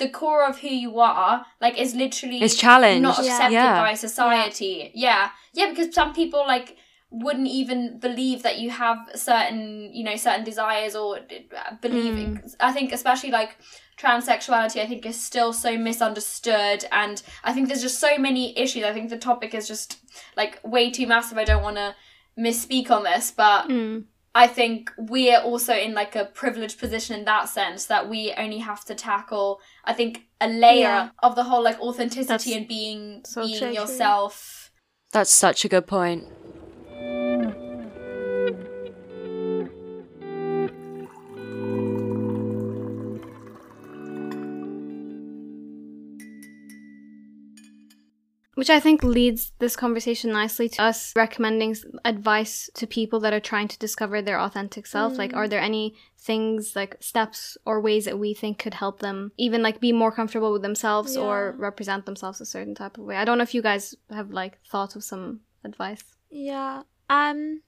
the 0.04 0.10
core 0.20 0.44
of 0.50 0.56
who 0.64 0.74
you 0.86 0.94
are 1.00 1.34
like 1.66 1.76
is 1.84 1.92
literally 2.04 2.40
It's 2.46 2.56
challenged. 2.66 3.04
not 3.10 3.18
Yeah. 3.18 3.32
accepted 3.32 3.54
Yeah. 3.54 3.82
by 3.88 3.94
society 4.08 4.74
yeah. 5.06 5.24
yeah 5.58 5.68
because 5.70 5.90
some 6.00 6.12
people 6.22 6.42
like 6.56 6.70
wouldn't 7.24 7.48
even 7.62 7.80
believe 8.08 8.40
that 8.48 8.56
you 8.64 8.70
have 8.84 8.98
certain 9.30 9.60
you 9.98 10.04
know 10.08 10.16
certain 10.28 10.46
desires 10.52 10.94
or 11.02 11.08
believing. 11.86 12.30
Mm. 12.38 12.56
i 12.70 12.72
think 12.76 12.88
especially 13.00 13.32
like 13.40 13.52
transsexuality 14.04 14.82
i 14.82 14.88
think 14.88 15.06
is 15.06 15.20
still 15.32 15.52
so 15.54 15.78
misunderstood 15.78 16.86
and 16.92 17.22
i 17.44 17.54
think 17.54 17.68
there's 17.68 17.82
just 17.82 18.00
so 18.00 18.18
many 18.18 18.58
issues 18.58 18.84
i 18.84 18.94
think 18.94 19.10
the 19.10 19.18
topic 19.18 19.54
is 19.54 19.68
just 19.68 19.98
like 20.38 20.60
way 20.64 20.90
too 20.90 21.08
massive 21.08 21.38
i 21.38 21.44
don't 21.44 21.64
want 21.64 21.76
to 21.76 21.94
misspeak 22.40 22.90
on 22.90 23.04
this 23.04 23.32
but 23.32 23.68
Mm. 23.70 24.06
I 24.34 24.48
think 24.48 24.92
we're 24.98 25.40
also 25.40 25.74
in 25.76 25.94
like 25.94 26.16
a 26.16 26.26
privileged 26.26 26.80
position 26.80 27.20
in 27.20 27.26
that 27.26 27.50
sense 27.50 27.86
that 27.88 28.08
we 28.10 28.34
only 28.38 28.60
have 28.60 28.86
to 28.86 28.96
tackle, 28.96 29.60
I 29.84 29.94
think, 29.94 30.28
a 30.40 30.48
layer 30.48 30.80
Yeah. 30.80 31.10
of 31.22 31.36
the 31.36 31.44
whole 31.44 31.62
like 31.62 31.80
authenticity 31.82 32.28
That's 32.28 32.48
and 32.48 32.68
being 32.68 33.22
so 33.26 33.46
being 33.46 33.60
true. 33.60 33.72
yourself. 33.72 34.72
That's 35.12 35.32
such 35.34 35.66
a 35.66 35.68
good 35.68 35.86
point. 35.86 36.30
Which 48.62 48.70
I 48.70 48.80
think 48.80 49.04
leads 49.04 49.54
this 49.58 49.76
conversation 49.76 50.32
nicely 50.32 50.70
to 50.70 50.84
us 50.84 51.14
recommending 51.16 51.76
advice 52.06 52.70
to 52.76 52.86
people 52.86 53.20
that 53.22 53.34
are 53.34 53.40
trying 53.40 53.68
to 53.70 53.80
discover 53.80 54.22
their 54.22 54.40
authentic 54.40 54.86
self. 54.86 55.18
Like, 55.18 55.34
are 55.34 55.48
there 55.48 55.60
any 55.60 55.96
things, 56.20 56.76
like 56.76 56.96
steps 57.00 57.58
or 57.66 57.82
ways 57.82 58.06
that 58.06 58.20
we 58.20 58.36
think 58.36 58.60
could 58.60 58.76
help 58.76 59.00
them 59.00 59.32
even 59.36 59.64
like 59.64 59.80
be 59.80 59.92
more 59.92 60.12
comfortable 60.12 60.54
with 60.54 60.62
themselves 60.62 61.18
or 61.18 61.56
represent 61.58 62.06
themselves 62.06 62.40
a 62.40 62.46
certain 62.46 62.76
type 62.76 63.00
of 63.00 63.06
way? 63.06 63.16
I 63.16 63.26
don't 63.26 63.40
know 63.40 63.44
if 63.50 63.56
you 63.56 63.64
guys 63.64 63.96
have 64.12 64.30
like 64.30 64.60
thought 64.64 64.96
of 64.96 65.04
some 65.04 65.40
advice. 65.64 66.04
Yeah. 66.30 66.84
Um 67.10 67.64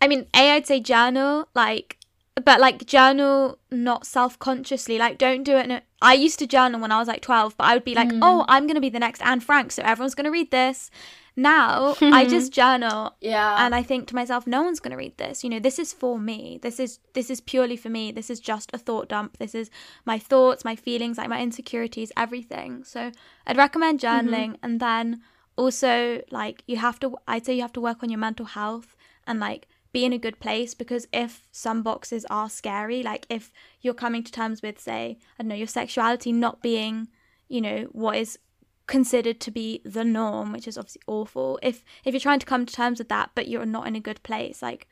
I 0.00 0.06
mean, 0.06 0.28
A 0.32 0.52
I'd 0.52 0.64
say 0.68 0.78
journal, 0.78 1.48
like 1.56 1.96
but 2.44 2.60
like 2.60 2.86
journal 2.86 3.58
not 3.70 4.06
self-consciously. 4.06 4.98
Like 4.98 5.18
don't 5.18 5.42
do 5.42 5.56
it 5.56 5.64
in 5.64 5.70
a 5.72 5.82
I 6.02 6.14
used 6.14 6.38
to 6.38 6.46
journal 6.46 6.80
when 6.80 6.92
I 6.92 6.98
was 6.98 7.08
like 7.08 7.20
12, 7.20 7.56
but 7.58 7.64
I 7.64 7.74
would 7.74 7.84
be 7.84 7.94
like, 7.94 8.08
Mm. 8.08 8.20
"Oh, 8.22 8.44
I'm 8.48 8.64
going 8.66 8.76
to 8.76 8.80
be 8.80 8.88
the 8.88 8.98
next 8.98 9.20
Anne 9.22 9.40
Frank, 9.40 9.70
so 9.70 9.82
everyone's 9.82 10.14
going 10.14 10.24
to 10.24 10.30
read 10.30 10.50
this." 10.50 10.90
Now, 11.36 11.94
I 12.00 12.24
just 12.26 12.52
journal 12.60 13.14
Yeah. 13.20 13.64
and 13.64 13.74
I 13.74 13.82
think 13.82 14.08
to 14.08 14.14
myself, 14.14 14.46
no 14.46 14.62
one's 14.62 14.80
going 14.80 14.90
to 14.92 14.96
read 14.96 15.16
this. 15.18 15.44
You 15.44 15.50
know, 15.50 15.58
this 15.60 15.78
is 15.78 15.92
for 15.92 16.18
me. 16.18 16.58
This 16.62 16.80
is 16.80 16.98
this 17.12 17.28
is 17.30 17.40
purely 17.42 17.76
for 17.76 17.88
me. 17.90 18.12
This 18.12 18.30
is 18.30 18.40
just 18.40 18.70
a 18.72 18.78
thought 18.78 19.08
dump. 19.08 19.36
This 19.38 19.54
is 19.54 19.70
my 20.06 20.18
thoughts, 20.18 20.64
my 20.64 20.74
feelings, 20.76 21.18
like 21.18 21.28
my 21.28 21.40
insecurities, 21.42 22.12
everything. 22.16 22.84
So 22.84 23.12
I'd 23.46 23.56
recommend 23.58 24.00
journaling, 24.00 24.56
and 24.62 24.80
then 24.80 25.20
also 25.56 26.22
like 26.30 26.64
you 26.66 26.76
have 26.78 26.98
to. 27.00 27.16
I'd 27.28 27.44
say 27.44 27.54
you 27.54 27.62
have 27.62 27.74
to 27.74 27.80
work 27.80 28.02
on 28.02 28.08
your 28.08 28.18
mental 28.18 28.46
health 28.46 28.96
and 29.26 29.38
like 29.38 29.68
be 29.92 30.04
in 30.04 30.12
a 30.12 30.18
good 30.18 30.38
place 30.40 30.74
because 30.74 31.08
if 31.12 31.42
some 31.50 31.82
boxes 31.82 32.24
are 32.30 32.48
scary, 32.48 33.02
like 33.02 33.26
if 33.28 33.52
you're 33.80 33.94
coming 33.94 34.22
to 34.22 34.32
terms 34.32 34.62
with, 34.62 34.78
say, 34.78 35.18
I 35.38 35.42
don't 35.42 35.48
know, 35.48 35.54
your 35.54 35.66
sexuality 35.66 36.32
not 36.32 36.62
being, 36.62 37.08
you 37.48 37.60
know, 37.60 37.88
what 37.92 38.16
is 38.16 38.38
considered 38.86 39.40
to 39.40 39.50
be 39.50 39.80
the 39.84 40.04
norm, 40.04 40.52
which 40.52 40.66
is 40.66 40.76
obviously 40.76 41.02
awful. 41.06 41.58
If 41.62 41.84
if 42.04 42.12
you're 42.12 42.20
trying 42.20 42.40
to 42.40 42.46
come 42.46 42.66
to 42.66 42.74
terms 42.74 42.98
with 42.98 43.08
that, 43.08 43.30
but 43.34 43.48
you're 43.48 43.66
not 43.66 43.86
in 43.86 43.96
a 43.96 44.00
good 44.00 44.22
place, 44.22 44.62
like 44.62 44.86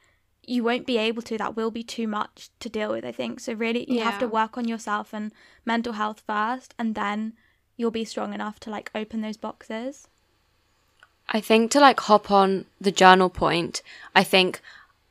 you 0.46 0.64
won't 0.64 0.86
be 0.86 0.99
able 0.99 1.22
to. 1.22 1.36
That 1.36 1.57
will 1.57 1.70
be 1.70 1.82
too 1.82 2.09
much 2.09 2.51
to 2.61 2.68
deal 2.68 2.90
with. 2.92 3.05
I 3.05 3.12
think 3.12 3.40
so. 3.40 3.53
Really, 3.53 3.90
you 3.90 4.01
have 4.01 4.18
to 4.20 4.28
work 4.28 4.57
on 4.57 4.66
yourself 4.66 5.12
and 5.12 5.32
mental 5.64 5.94
health 5.94 6.22
first, 6.26 6.74
and 6.78 6.94
then 6.94 7.34
you'll 7.76 7.90
be 7.90 8.05
strong 8.05 8.32
enough 8.34 8.59
to 8.61 8.70
like 8.70 8.90
open 8.94 9.20
those 9.20 9.36
boxes. 9.36 10.09
I 11.28 11.40
think 11.40 11.70
to 11.72 11.80
like 11.80 12.01
hop 12.01 12.30
on 12.30 12.64
the 12.80 12.90
journal 12.92 13.28
point, 13.28 13.82
I 14.14 14.24
think 14.24 14.61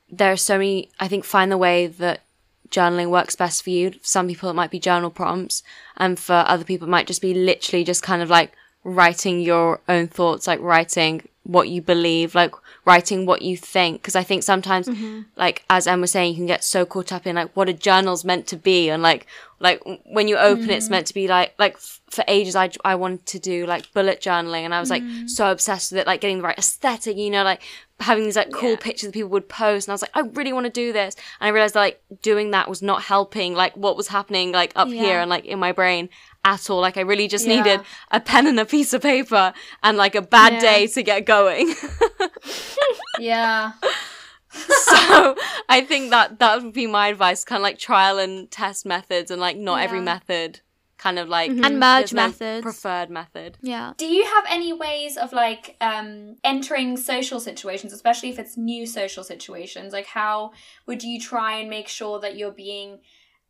there 0.09 0.31
are 0.31 0.37
so 0.37 0.57
many, 0.57 0.89
I 0.99 1.07
think 1.07 1.25
find 1.25 1.51
the 1.51 1.57
way 1.57 1.87
that 1.87 2.21
journaling 2.69 3.09
works 3.09 3.35
best 3.35 3.63
for 3.63 3.69
you. 3.69 3.91
For 3.91 3.99
some 4.01 4.27
people, 4.27 4.49
it 4.49 4.53
might 4.53 4.71
be 4.71 4.79
journal 4.79 5.09
prompts, 5.09 5.63
and 5.95 6.19
for 6.19 6.43
other 6.47 6.63
people, 6.63 6.87
it 6.87 6.91
might 6.91 7.07
just 7.07 7.21
be 7.21 7.33
literally 7.33 7.83
just 7.83 8.03
kind 8.03 8.21
of 8.21 8.29
like 8.29 8.53
writing 8.83 9.39
your 9.39 9.81
own 9.89 10.07
thoughts, 10.07 10.47
like 10.47 10.59
writing 10.61 11.27
what 11.47 11.69
you 11.69 11.81
believe, 11.81 12.35
like 12.35 12.53
writing 12.85 13.25
what 13.25 13.41
you 13.41 13.57
think. 13.57 14.01
Because 14.01 14.15
I 14.15 14.23
think 14.23 14.43
sometimes, 14.43 14.87
mm-hmm. 14.87 15.21
like 15.35 15.63
as 15.69 15.87
Em 15.87 16.01
was 16.01 16.11
saying, 16.11 16.31
you 16.31 16.35
can 16.35 16.45
get 16.45 16.63
so 16.63 16.85
caught 16.85 17.11
up 17.11 17.25
in 17.25 17.35
like 17.35 17.55
what 17.55 17.69
a 17.69 17.73
journal's 17.73 18.25
meant 18.25 18.47
to 18.47 18.57
be, 18.57 18.89
and 18.89 19.01
like 19.01 19.25
like 19.59 19.81
when 20.05 20.27
you 20.27 20.37
open 20.37 20.69
it, 20.69 20.75
it's 20.75 20.85
mm-hmm. 20.85 20.91
meant 20.91 21.07
to 21.07 21.13
be 21.13 21.27
like 21.27 21.55
like 21.57 21.75
f- 21.75 22.01
for 22.09 22.23
ages 22.27 22.55
I 22.55 22.69
I 22.83 22.95
wanted 22.95 23.25
to 23.27 23.39
do 23.39 23.65
like 23.65 23.91
bullet 23.93 24.21
journaling, 24.21 24.63
and 24.63 24.75
I 24.75 24.79
was 24.79 24.89
like 24.89 25.03
mm-hmm. 25.03 25.27
so 25.27 25.49
obsessed 25.49 25.91
with 25.91 26.01
it, 26.01 26.07
like 26.07 26.21
getting 26.21 26.37
the 26.37 26.43
right 26.43 26.57
aesthetic, 26.57 27.17
you 27.17 27.29
know, 27.29 27.43
like 27.43 27.61
having 27.99 28.25
these 28.25 28.35
like 28.35 28.51
cool 28.51 28.71
Yeah. 28.71 28.75
pictures 28.75 29.07
that 29.07 29.13
people 29.13 29.29
would 29.29 29.49
post, 29.49 29.87
and 29.87 29.93
I 29.93 29.95
was 29.95 30.01
like, 30.01 30.15
I 30.15 30.21
really 30.21 30.53
want 30.53 30.65
to 30.65 30.71
do 30.71 30.91
this, 30.91 31.15
and 31.39 31.47
I 31.47 31.51
realized 31.51 31.75
that 31.75 31.79
like 31.79 32.01
doing 32.21 32.51
that 32.51 32.69
was 32.69 32.81
not 32.81 33.03
helping 33.03 33.55
like 33.55 33.75
what 33.77 33.95
was 33.95 34.09
happening 34.09 34.51
like 34.51 34.73
up 34.75 34.89
here 34.89 35.19
and 35.19 35.29
like 35.29 35.45
in 35.45 35.59
my 35.59 35.71
brain 35.71 36.09
at 36.53 36.69
all. 36.69 36.79
Like 36.79 36.97
I 36.97 37.01
really 37.01 37.27
just 37.27 37.45
Yeah. 37.45 37.55
needed 37.57 37.79
a 38.11 38.19
pen 38.19 38.47
and 38.47 38.59
a 38.59 38.65
piece 38.65 38.93
of 38.93 39.01
paper 39.01 39.53
and 39.83 39.97
like 39.97 40.15
a 40.15 40.21
bad 40.21 40.53
Yeah. 40.53 40.59
day 40.69 40.87
to 40.87 41.03
get 41.03 41.25
going. 41.25 41.73
yeah. 43.19 43.71
so 44.51 45.35
I 45.69 45.81
think 45.81 46.09
that 46.11 46.39
that 46.39 46.63
would 46.63 46.73
be 46.73 46.87
my 46.87 47.09
advice, 47.09 47.43
kind 47.43 47.59
of 47.59 47.63
like 47.63 47.77
trial 47.77 48.17
and 48.17 48.49
test 48.49 48.85
methods, 48.85 49.29
and 49.31 49.39
like 49.41 49.57
not 49.57 49.81
every 49.81 49.99
method, 49.99 50.61
kind 50.97 51.19
of 51.19 51.27
like 51.29 51.51
Mhm. 51.51 51.65
And 51.65 51.79
merge 51.79 52.13
no 52.13 52.27
methods. 52.27 52.63
preferred 52.63 53.09
method. 53.09 53.57
Yeah. 53.61 53.93
Do 53.97 54.07
you 54.07 54.23
have 54.25 54.45
any 54.49 54.73
ways 54.73 55.17
of 55.17 55.33
like 55.33 55.75
um 55.81 56.37
entering 56.43 56.97
social 56.97 57.39
situations, 57.39 57.93
especially 57.93 58.29
if 58.29 58.39
it's 58.39 58.57
new 58.57 58.85
social 58.87 59.23
situations? 59.23 59.93
Like 59.93 60.07
how 60.07 60.51
would 60.87 61.03
you 61.03 61.19
try 61.19 61.57
and 61.59 61.69
make 61.69 61.87
sure 61.87 62.19
that 62.21 62.35
you're 62.37 62.51
being 62.67 62.99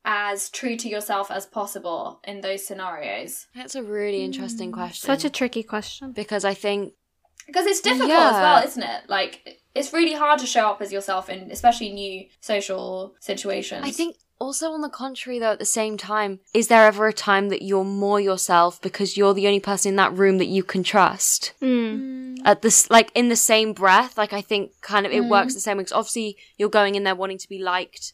as 0.09 0.49
true 0.49 0.77
to 0.77 0.87
yourself 0.87 1.29
as 1.29 1.45
possible 1.45 2.21
in 2.23 2.39
those 2.41 2.65
scenarios? 2.65 3.45
That's 3.53 3.75
a 3.75 3.83
really 3.83 4.23
interesting 4.23 4.71
question. 4.71 5.05
Such 5.05 5.25
a 5.25 5.29
tricky 5.29 5.63
question. 5.63 6.13
because 6.13 6.45
I 6.45 6.53
think 6.53 6.93
Because 7.45 7.65
it's 7.65 7.81
difficult 7.81 8.09
Yeah. 8.09 8.27
as 8.29 8.33
well, 8.33 8.63
isn't 8.67 8.83
it? 8.83 9.01
Like 9.09 9.61
it's 9.75 9.91
really 9.93 10.13
hard 10.13 10.39
to 10.39 10.45
show 10.47 10.67
up 10.67 10.81
as 10.81 10.91
yourself 10.91 11.29
in 11.29 11.51
especially 11.51 11.91
new 11.91 12.25
social 12.41 13.15
situations. 13.19 13.83
I 13.85 13.91
think 13.91 14.15
also 14.39 14.71
on 14.71 14.81
the 14.81 14.89
contrary 14.89 15.39
though 15.39 15.51
at 15.51 15.59
the 15.59 15.65
same 15.79 15.97
time, 15.97 16.39
is 16.53 16.67
there 16.67 16.85
ever 16.85 17.07
a 17.07 17.13
time 17.13 17.49
that 17.49 17.61
you're 17.61 17.83
more 17.85 18.19
yourself 18.19 18.81
because 18.81 19.17
you're 19.17 19.33
the 19.33 19.47
only 19.47 19.59
person 19.59 19.89
in 19.89 19.95
that 19.97 20.13
room 20.13 20.37
that 20.39 20.47
you 20.47 20.63
can 20.63 20.83
trust? 20.83 21.53
Mm. 21.61 22.37
At 22.45 22.61
this 22.61 22.89
like 22.89 23.11
in 23.15 23.29
the 23.29 23.35
same 23.35 23.73
breath, 23.73 24.17
like 24.17 24.31
I 24.33 24.41
think 24.41 24.71
kind 24.81 25.05
of 25.05 25.11
it 25.11 25.23
Mm. 25.23 25.29
works 25.29 25.53
the 25.53 25.59
same 25.59 25.77
way 25.77 25.83
because 25.83 25.93
obviously 25.99 26.37
you're 26.57 26.69
going 26.69 26.95
in 26.95 27.03
there 27.03 27.15
wanting 27.15 27.39
to 27.39 27.49
be 27.49 27.59
liked 27.59 28.13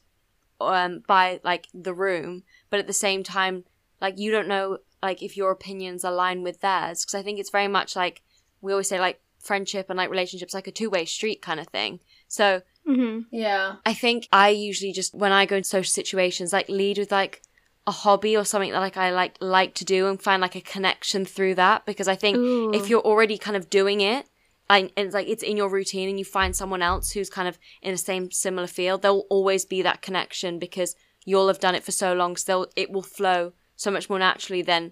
um 0.68 1.03
by 1.07 1.39
like 1.43 1.68
the 1.74 1.93
room, 1.93 2.43
but 2.70 2.80
at 2.80 2.88
the 2.88 2.93
same 2.93 3.24
time 3.24 3.64
like 4.01 4.18
you 4.18 4.32
don't 4.32 4.47
know 4.47 4.80
like 5.01 5.22
if 5.22 5.38
your 5.38 5.51
opinions 5.51 6.03
align 6.03 6.43
with 6.43 6.61
theirs 6.61 7.03
because 7.03 7.16
I 7.16 7.24
think 7.24 7.39
it's 7.39 7.49
very 7.49 7.68
much 7.68 7.95
like 7.95 8.22
we 8.61 8.72
always 8.72 8.88
say 8.89 8.99
like 8.99 9.20
friendship 9.39 9.88
and 9.89 9.97
like 9.97 10.09
relationships 10.09 10.53
like 10.53 10.68
a 10.68 10.72
two-way 10.72 11.05
street 11.05 11.41
kind 11.41 11.59
of 11.59 11.68
thing. 11.68 11.99
So 12.28 12.61
hmm 12.86 13.22
Yeah. 13.32 13.76
I 13.86 13.93
think 13.93 14.28
I 14.32 14.49
usually 14.49 14.91
just 14.93 15.14
when 15.14 15.32
I 15.32 15.45
go 15.45 15.57
into 15.57 15.70
social 15.70 15.91
situations, 15.91 16.53
like 16.53 16.70
lead 16.70 16.97
with 16.97 17.11
like 17.11 17.41
a 17.86 17.91
hobby 17.91 18.38
or 18.38 18.45
something 18.45 18.72
that 18.72 18.80
like 18.80 18.95
I 18.97 19.11
like 19.11 19.36
like 19.41 19.74
to 19.76 19.86
do 19.86 20.07
and 20.07 20.22
find 20.22 20.41
like 20.41 20.55
a 20.55 20.61
connection 20.61 21.26
through 21.26 21.55
that 21.55 21.86
because 21.86 22.07
I 22.07 22.16
think 22.16 22.38
Ooh. 22.38 22.74
if 22.74 22.89
you're 22.89 23.01
already 23.01 23.38
kind 23.38 23.57
of 23.57 23.70
doing 23.70 23.99
it, 24.01 24.26
like 24.74 24.93
and 24.97 25.05
it's 25.07 25.13
like 25.13 25.28
it's 25.28 25.43
in 25.43 25.57
your 25.57 25.69
routine 25.69 26.09
and 26.09 26.17
you 26.19 26.26
find 26.26 26.55
someone 26.55 26.82
else 26.82 27.11
who's 27.11 27.30
kind 27.30 27.47
of 27.47 27.57
in 27.82 27.91
the 27.91 27.97
same 27.97 28.32
similar 28.32 28.67
field, 28.67 29.01
there'll 29.01 29.28
always 29.30 29.65
be 29.65 29.82
that 29.82 30.01
connection 30.01 30.59
because 30.59 30.95
you'll 31.26 31.47
have 31.47 31.59
done 31.59 31.76
it 31.76 31.84
for 31.84 31.91
so 31.91 32.13
long, 32.13 32.36
so 32.36 32.43
they'll, 32.47 32.67
it 32.76 32.91
will 32.91 33.01
flow 33.03 33.53
so 33.76 33.89
much 33.91 34.09
more 34.09 34.19
naturally 34.19 34.61
than 34.61 34.91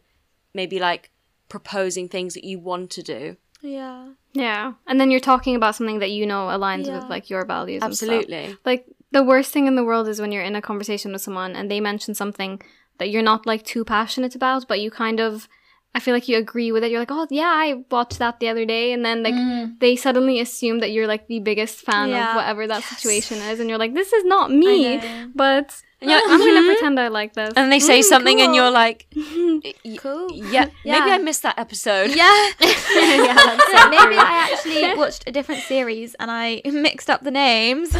maybe 0.54 0.80
like 0.80 1.12
proposing 1.50 2.08
things 2.08 2.34
that 2.34 2.44
you 2.46 2.58
want 2.60 2.90
to 2.92 3.04
do. 3.04 3.38
Yeah. 3.62 4.14
Yeah. 4.34 4.74
And 4.88 5.00
then 5.00 5.12
you're 5.12 5.20
talking 5.20 5.56
about 5.56 5.76
something 5.76 6.00
that 6.00 6.12
you 6.12 6.26
know 6.26 6.48
aligns 6.48 6.88
Yeah. 6.88 7.00
with 7.00 7.10
like 7.10 7.30
your 7.30 7.46
values. 7.46 7.84
and 7.84 7.96
stuff. 7.96 8.10
Absolutely. 8.10 8.58
Like 8.66 8.86
the 9.12 9.24
worst 9.24 9.52
thing 9.52 9.68
in 9.68 9.76
the 9.76 9.84
world 9.84 10.08
is 10.08 10.22
when 10.22 10.32
you're 10.32 10.44
in 10.44 10.56
a 10.56 10.62
conversation 10.62 11.12
with 11.12 11.22
someone 11.22 11.56
and 11.56 11.70
they 11.70 11.80
mention 11.80 12.14
something 12.16 12.62
that 12.98 13.10
you're 13.10 13.22
not 13.22 13.46
like 13.46 13.64
too 13.64 13.84
passionate 13.84 14.36
about, 14.36 14.68
but 14.68 14.80
you 14.80 14.90
kind 14.90 15.20
of 15.20 15.48
I 15.94 16.00
feel 16.00 16.14
like 16.14 16.30
you 16.30 16.38
agree 16.38 16.72
with 16.72 16.84
it. 16.86 16.92
You're 16.92 17.02
like, 17.02 17.12
oh 17.12 17.28
yeah, 17.30 17.52
I 17.54 17.84
watched 17.92 18.20
that 18.20 18.40
the 18.40 18.48
other 18.48 18.66
day, 18.66 18.94
and 18.94 19.04
then 19.04 19.24
like 19.24 19.34
Mm. 19.36 19.78
they 19.80 19.96
suddenly 19.98 20.40
assume 20.40 20.80
that 20.80 20.92
you're 20.92 21.08
like 21.08 21.28
the 21.28 21.40
biggest 21.40 21.80
fan 21.80 22.10
Yeah. 22.10 22.30
of 22.32 22.36
whatever 22.38 22.66
that 22.68 22.84
situation 22.84 23.40
is, 23.40 23.60
and 23.60 23.68
you're 23.70 23.78
like, 23.78 23.94
this 23.94 24.14
is 24.14 24.24
not 24.24 24.52
me, 24.52 25.02
but 25.36 25.76
And 26.00 26.10
you're 26.10 26.20
like, 26.22 26.30
I'm 26.32 26.40
gonna 26.40 26.62
"Mhm." 26.62 26.66
pretend 26.66 27.00
I 27.00 27.10
like 27.10 27.34
this. 27.34 27.54
And 27.58 27.70
they 27.72 27.80
say 27.80 28.00
Mm, 28.00 28.04
something 28.04 28.40
and 28.42 28.56
you're 28.56 28.72
like, 28.72 29.08
Cool. 30.00 30.32
yeah, 30.34 30.70
Yeah. 30.86 31.00
maybe 31.00 31.12
I 31.12 31.18
missed 31.18 31.44
that 31.44 31.60
episode. 31.60 32.12
Yeah. 32.16 32.40
yeah, 32.62 33.36
that's 33.36 33.66
so 33.72 33.78
So 33.78 33.90
maybe. 33.90 34.16
I 34.16 34.48
actually 34.50 34.96
watched 34.96 35.28
a 35.28 35.32
different 35.32 35.62
series 35.64 36.16
and 36.16 36.32
I 36.32 36.62
mixed 36.66 37.10
up 37.10 37.22
the 37.22 37.32
names. 37.32 37.92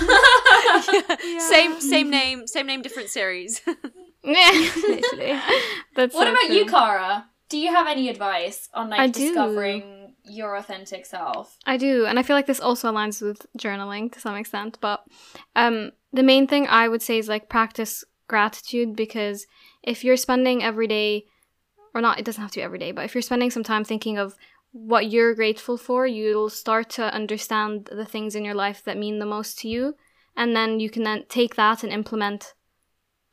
Same 1.52 1.80
same 1.82 2.10
name, 2.10 2.48
same 2.48 2.68
name, 2.68 2.82
different 2.82 3.10
series. 3.10 3.62
Yeah, 4.24 4.52
Literally. 4.54 5.34
That's 5.96 6.14
What 6.14 6.28
so 6.28 6.32
about 6.32 6.50
you, 6.54 6.64
true. 6.64 6.72
Cara? 6.72 7.26
Do 7.52 7.58
you 7.58 7.70
have 7.76 7.86
any 7.86 8.08
advice 8.08 8.70
on 8.74 8.90
like 8.90 9.02
I 9.02 9.08
do. 9.08 9.28
discovering 9.28 10.14
your 10.24 10.56
authentic 10.56 11.06
self? 11.06 11.58
I 11.66 11.76
do, 11.76 12.06
and 12.06 12.18
I 12.18 12.24
feel 12.24 12.38
like 12.38 12.46
this 12.46 12.62
also 12.62 12.90
aligns 12.90 13.22
with 13.22 13.46
journaling 13.58 14.10
to 14.14 14.22
some 14.22 14.38
extent. 14.38 14.78
But 14.80 15.04
um, 15.54 15.92
the 16.14 16.24
main 16.24 16.48
thing 16.48 16.66
I 16.68 16.88
would 16.88 17.02
say 17.02 17.18
is 17.18 17.28
like 17.28 17.50
practice 17.50 18.06
gratitude 18.30 18.96
because 18.96 19.48
if 19.84 20.06
you're 20.06 20.16
spending 20.16 20.64
every 20.64 20.88
day, 20.88 21.26
or 21.94 22.00
not, 22.00 22.18
it 22.18 22.24
doesn't 22.24 22.42
have 22.42 22.52
to 22.52 22.60
be 22.60 22.64
every 22.64 22.80
day, 22.80 22.94
but 22.94 23.04
if 23.04 23.14
you're 23.14 23.22
spending 23.22 23.52
some 23.52 23.64
time 23.64 23.84
thinking 23.84 24.18
of 24.18 24.38
what 24.72 25.12
you're 25.12 25.36
grateful 25.36 25.76
for, 25.76 26.08
you'll 26.08 26.50
start 26.50 26.90
to 26.92 27.14
understand 27.14 27.90
the 27.92 28.06
things 28.06 28.34
in 28.34 28.46
your 28.46 28.56
life 28.56 28.82
that 28.86 28.98
mean 28.98 29.20
the 29.20 29.26
most 29.26 29.60
to 29.60 29.68
you, 29.68 29.96
and 30.38 30.56
then 30.56 30.80
you 30.80 30.90
can 30.90 31.04
then 31.04 31.26
take 31.28 31.56
that 31.56 31.84
and 31.84 31.92
implement 31.92 32.54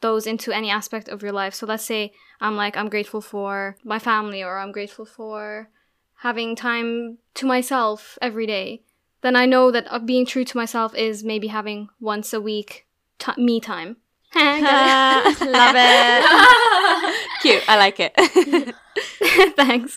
those 0.00 0.26
into 0.26 0.52
any 0.52 0.70
aspect 0.70 1.08
of 1.08 1.22
your 1.22 1.32
life. 1.32 1.54
So 1.54 1.66
let's 1.66 1.84
say 1.84 2.12
I'm 2.40 2.56
like 2.56 2.76
I'm 2.76 2.88
grateful 2.88 3.20
for 3.20 3.76
my 3.84 3.98
family, 3.98 4.42
or 4.42 4.58
I'm 4.58 4.72
grateful 4.72 5.04
for 5.04 5.70
having 6.18 6.56
time 6.56 7.18
to 7.34 7.46
myself 7.46 8.18
every 8.20 8.46
day, 8.46 8.82
then 9.22 9.36
I 9.36 9.46
know 9.46 9.70
that 9.70 9.86
uh, 9.90 9.98
being 9.98 10.26
true 10.26 10.44
to 10.44 10.56
myself 10.56 10.94
is 10.94 11.24
maybe 11.24 11.48
having 11.48 11.88
once 12.00 12.32
a 12.32 12.40
week 12.40 12.86
ti 13.18 13.32
me 13.36 13.60
time. 13.60 13.96
Love 14.34 15.74
it. 15.76 16.24
Cute. 17.42 17.68
I 17.68 17.76
like 17.78 17.98
it. 17.98 18.12
it? 18.16 18.74
Thanks. 19.56 19.96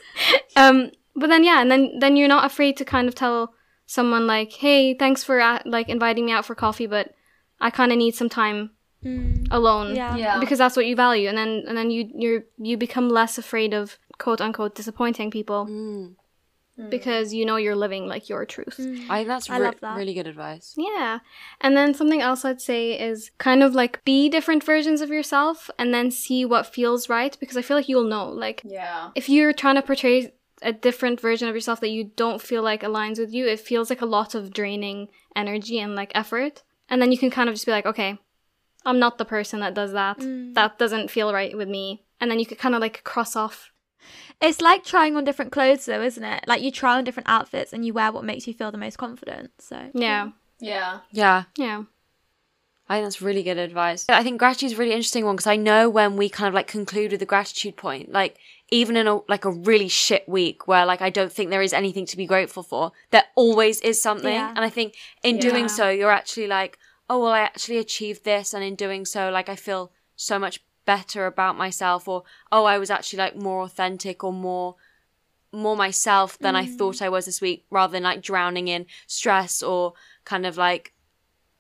Um, 0.56 0.92
but 1.16 1.28
then 1.28 1.44
yeah, 1.44 1.62
and 1.62 1.70
then 1.70 2.00
then 2.00 2.16
you're 2.16 2.28
not 2.28 2.46
afraid 2.46 2.78
to 2.78 2.86
kind 2.86 3.08
of 3.08 3.16
tell 3.16 3.54
someone 3.86 4.26
like, 4.26 4.54
"Hey, 4.54 4.94
thanks 4.94 5.24
for 5.24 5.42
uh, 5.42 5.60
like 5.66 5.90
inviting 5.90 6.26
me 6.26 6.32
out 6.32 6.46
for 6.46 6.56
coffee, 6.56 6.88
but 6.88 7.14
I 7.60 7.70
kind 7.70 7.92
of 7.92 7.98
need 7.98 8.16
some 8.16 8.30
time 8.30 8.72
Mm, 9.04 9.48
alone." 9.52 9.96
yeah. 9.96 10.16
Yeah. 10.16 10.40
Because 10.40 10.58
that's 10.60 10.76
what 10.76 10.86
you 10.86 10.96
value, 10.96 11.28
and 11.30 11.38
then 11.38 11.64
and 11.68 11.78
then 11.78 11.90
you 11.92 12.10
you 12.14 12.44
you 12.58 12.78
become 12.78 13.10
less 13.10 13.38
afraid 13.38 13.74
of 13.74 13.98
quote 14.18 14.42
unquote 14.42 14.76
disappointing 14.76 15.32
people 15.32 15.66
Mm. 15.66 16.90
because 16.90 17.34
you 17.34 17.46
know 17.46 17.58
you're 17.58 17.76
living 17.76 18.08
like 18.08 18.30
your 18.30 18.46
truth. 18.46 18.78
Mm. 18.80 19.06
I 19.10 19.18
think 19.18 19.28
that's 19.28 19.50
I 19.50 19.58
re- 19.58 19.66
love 19.66 19.76
that. 19.82 19.98
really 19.98 20.14
good 20.14 20.28
advice. 20.28 20.74
Yeah. 20.78 21.20
And 21.60 21.76
then 21.78 21.94
something 21.94 22.22
else 22.22 22.46
I'd 22.46 22.62
say 22.62 23.00
is 23.00 23.30
kind 23.38 23.62
of 23.62 23.76
like 23.76 24.04
be 24.06 24.30
different 24.30 24.64
versions 24.64 25.02
of 25.02 25.10
yourself 25.10 25.70
and 25.78 25.94
then 25.94 26.12
see 26.12 26.46
what 26.46 26.66
feels 26.66 27.10
right 27.10 27.36
because 27.40 27.58
I 27.58 27.62
feel 27.62 27.78
like 27.78 27.90
you'll 27.90 28.08
know. 28.08 28.30
Like 28.30 28.62
Yeah. 28.64 29.10
if 29.16 29.28
you're 29.30 29.54
trying 29.54 29.76
to 29.76 29.82
portray 29.82 30.34
a 30.64 30.72
different 30.72 31.20
version 31.20 31.48
of 31.50 31.56
yourself 31.56 31.80
that 31.82 31.90
you 31.90 32.04
don't 32.16 32.42
feel 32.42 32.62
like 32.64 32.82
aligns 32.84 33.20
with 33.20 33.34
you, 33.34 33.48
it 33.48 33.60
feels 33.60 33.90
like 33.90 34.02
a 34.02 34.06
lot 34.18 34.34
of 34.36 34.54
draining 34.54 35.10
energy 35.36 35.78
and 35.80 35.96
like 35.96 36.12
effort. 36.16 36.64
And 36.90 37.02
then 37.02 37.12
you 37.12 37.18
can 37.18 37.32
kind 37.32 37.50
of 37.50 37.56
just 37.56 37.66
be 37.66 37.72
like, 37.72 37.86
okay, 37.88 38.18
I'm 38.86 39.00
not 39.00 39.18
the 39.18 39.26
person 39.26 39.60
that 39.60 39.74
does 39.74 39.92
that. 39.94 40.20
Mm. 40.20 40.54
That 40.56 40.78
doesn't 40.80 41.12
feel 41.12 41.34
right 41.34 41.56
with 41.56 41.70
me. 41.70 42.04
And 42.20 42.30
then 42.30 42.40
you 42.40 42.46
could 42.46 42.58
kind 42.58 42.76
of 42.76 42.82
like 42.82 43.04
cross 43.04 43.36
off. 43.36 43.72
It's 44.42 44.60
like 44.62 44.84
trying 44.84 45.16
on 45.16 45.24
different 45.24 45.52
clothes, 45.52 45.86
though, 45.86 46.02
isn't 46.02 46.24
it? 46.24 46.46
Like 46.48 46.62
you 46.62 46.72
try 46.72 46.98
on 46.98 47.04
different 47.04 47.30
outfits 47.30 47.74
and 47.74 47.86
you 47.86 47.94
wear 47.94 48.12
what 48.12 48.24
makes 48.24 48.48
you 48.48 48.54
feel 48.54 48.72
the 48.72 48.78
most 48.78 48.98
confident. 48.98 49.52
So 49.60 49.90
Yeah. 49.94 50.30
Yeah. 50.60 51.00
Yeah. 51.12 51.44
Yeah. 51.58 51.84
I 52.90 52.96
think 52.96 53.06
that's 53.06 53.22
really 53.22 53.44
good 53.44 53.58
advice. 53.58 54.06
I 54.10 54.22
think 54.24 54.38
gratitude 54.40 54.72
is 54.72 54.74
a 54.74 54.78
really 54.78 54.92
interesting 54.92 55.24
one 55.26 55.36
because 55.36 55.48
I 55.48 55.56
know 55.56 55.90
when 55.90 56.18
we 56.18 56.28
kind 56.28 56.50
of 56.50 56.54
like 56.54 56.68
conclude 56.68 57.12
with 57.12 57.22
the 57.22 57.26
gratitude 57.26 57.78
point, 57.78 58.12
like 58.12 58.38
even 58.70 58.98
in 58.98 59.08
a 59.08 59.20
like 59.30 59.46
a 59.46 59.52
really 59.52 59.88
shit 59.88 60.28
week 60.28 60.68
where 60.68 60.86
like 60.86 61.02
I 61.02 61.10
don't 61.10 61.32
think 61.32 61.52
there 61.52 61.62
is 61.62 61.72
anything 61.72 62.06
to 62.08 62.18
be 62.18 62.26
grateful 62.26 62.64
for, 62.64 62.92
there 63.12 63.24
always 63.36 63.80
is 63.82 64.02
something. 64.02 64.34
Yeah. 64.34 64.50
And 64.50 64.60
I 64.60 64.70
think 64.70 64.96
in 65.24 65.36
Yeah. 65.36 65.42
doing 65.42 65.70
so, 65.70 65.90
you're 65.90 66.12
actually 66.12 66.48
like, 66.48 66.78
oh 67.12 67.20
well, 67.20 67.34
I 67.34 67.42
actually 67.42 67.78
achieved 67.78 68.24
this, 68.24 68.54
and 68.54 68.64
in 68.64 68.76
doing 68.76 69.06
so, 69.06 69.30
like 69.30 69.50
I 69.50 69.58
feel 69.58 69.92
so 70.16 70.40
much 70.40 70.64
better 70.86 71.26
about 71.26 71.58
myself, 71.58 72.08
or 72.08 72.24
oh, 72.54 72.64
I 72.64 72.78
was 72.78 72.90
actually 72.90 73.20
like 73.20 73.36
more 73.36 73.64
authentic 73.64 74.24
or 74.24 74.32
more 74.32 74.76
more 75.52 75.76
myself 75.76 76.40
than 76.40 76.56
I 76.56 76.66
mm. 76.66 76.78
thought 76.78 77.02
I 77.02 77.10
was 77.10 77.26
this 77.26 77.42
week, 77.42 77.66
rather 77.70 77.92
than 77.92 78.04
like 78.04 78.22
drowning 78.22 78.70
in 78.70 78.86
stress 79.08 79.62
or 79.62 79.94
kind 80.24 80.46
of 80.46 80.56
like 80.56 80.94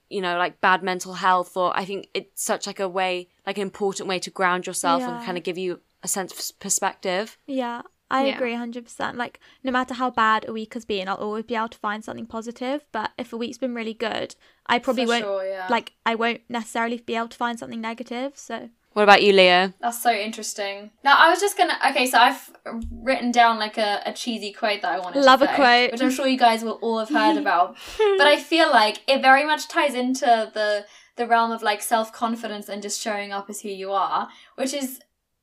you 0.09 0.21
know 0.21 0.37
like 0.37 0.61
bad 0.61 0.83
mental 0.83 1.13
health 1.13 1.55
or 1.55 1.71
i 1.77 1.85
think 1.85 2.09
it's 2.13 2.43
such 2.43 2.67
like 2.67 2.81
a 2.81 2.87
way 2.87 3.29
like 3.47 3.57
an 3.57 3.61
important 3.61 4.09
way 4.09 4.19
to 4.19 4.29
ground 4.29 4.67
yourself 4.67 5.01
and 5.01 5.25
kind 5.25 5.37
of 5.37 5.43
give 5.43 5.57
you 5.57 5.79
a 6.03 6.07
sense 6.07 6.31
of 6.31 6.59
perspective. 6.59 7.37
Yeah, 7.45 7.81
I 8.11 8.25
Yeah. 8.25 8.35
agree 8.35 8.53
100%. 8.53 9.15
Like, 9.17 9.39
no 9.63 9.71
matter 9.71 9.93
how 9.95 10.09
bad 10.11 10.47
a 10.47 10.53
week 10.53 10.73
has 10.75 10.85
been, 10.85 11.07
I'll 11.07 11.15
always 11.15 11.45
be 11.45 11.55
able 11.55 11.69
to 11.69 11.77
find 11.77 12.03
something 12.03 12.25
positive. 12.27 12.85
But 12.91 13.11
if 13.17 13.33
a 13.33 13.37
week's 13.37 13.57
been 13.57 13.73
really 13.73 13.93
good, 13.95 14.35
I 14.67 14.77
probably 14.79 15.05
For 15.05 15.09
won't, 15.09 15.23
sure, 15.23 15.45
yeah. 15.45 15.67
like, 15.69 15.93
I 16.05 16.15
won't 16.15 16.41
necessarily 16.49 16.97
be 16.97 17.15
able 17.15 17.29
to 17.29 17.37
find 17.37 17.57
something 17.57 17.81
negative. 17.81 18.33
So, 18.37 18.69
what 18.93 19.03
about 19.03 19.23
you 19.23 19.31
leo 19.31 19.71
That's 19.79 20.01
so 20.03 20.11
interesting. 20.11 20.91
Now, 21.03 21.15
I 21.17 21.29
was 21.29 21.39
just 21.39 21.57
gonna. 21.57 21.77
Okay, 21.91 22.05
so 22.07 22.17
I've 22.17 22.51
written 22.91 23.31
down 23.31 23.57
like 23.57 23.77
a, 23.77 24.01
a 24.05 24.11
cheesy 24.13 24.51
quote 24.51 24.81
that 24.81 24.91
I 24.91 24.99
wanted 24.99 25.23
Love 25.23 25.39
to 25.39 25.49
a 25.51 25.55
quote. 25.55 25.91
which 25.93 26.01
I'm 26.01 26.11
sure 26.11 26.27
you 26.27 26.37
guys 26.37 26.61
will 26.63 26.77
all 26.81 26.99
have 26.99 27.07
heard 27.09 27.37
about. 27.43 27.77
but 28.17 28.27
I 28.27 28.35
feel 28.37 28.69
like 28.69 29.01
it 29.07 29.21
very 29.21 29.45
much 29.45 29.67
ties 29.69 29.93
into 29.93 30.51
the 30.53 30.85
the 31.15 31.25
realm 31.27 31.51
of 31.51 31.61
like 31.61 31.81
self 31.81 32.11
confidence 32.11 32.67
and 32.67 32.81
just 32.81 32.99
showing 33.01 33.31
up 33.31 33.49
as 33.49 33.61
who 33.61 33.69
you 33.69 33.91
are, 33.91 34.27
which 34.55 34.73
is 34.73 34.99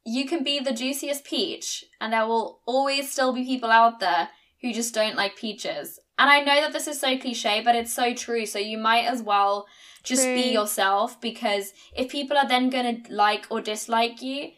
you 0.08 0.26
can 0.26 0.42
be 0.42 0.58
the 0.58 0.72
juiciest 0.72 1.24
peach, 1.24 1.84
and 2.00 2.12
there 2.12 2.26
will 2.26 2.60
always 2.66 3.10
still 3.12 3.32
be 3.32 3.44
people 3.44 3.70
out 3.70 4.00
there 4.00 4.28
who 4.62 4.72
just 4.72 4.94
don't 4.94 5.16
like 5.16 5.36
peaches. 5.36 6.00
And 6.18 6.30
I 6.30 6.40
know 6.40 6.60
that 6.62 6.72
this 6.72 6.88
is 6.88 6.98
so 7.00 7.16
cliche, 7.18 7.60
but 7.64 7.76
it's 7.76 7.92
so 7.92 8.14
true. 8.14 8.46
So 8.46 8.58
you 8.58 8.78
might 8.78 9.04
as 9.04 9.22
well 9.22 9.66
just 10.02 10.24
be 10.34 10.50
yourself 10.52 11.20
because 11.20 11.72
if 11.94 12.10
people 12.10 12.36
are 12.36 12.48
then 12.48 12.70
going 12.70 13.02
to 13.04 13.14
like 13.14 13.46
or 13.50 13.60
dislike 13.60 14.22
you, 14.22 14.50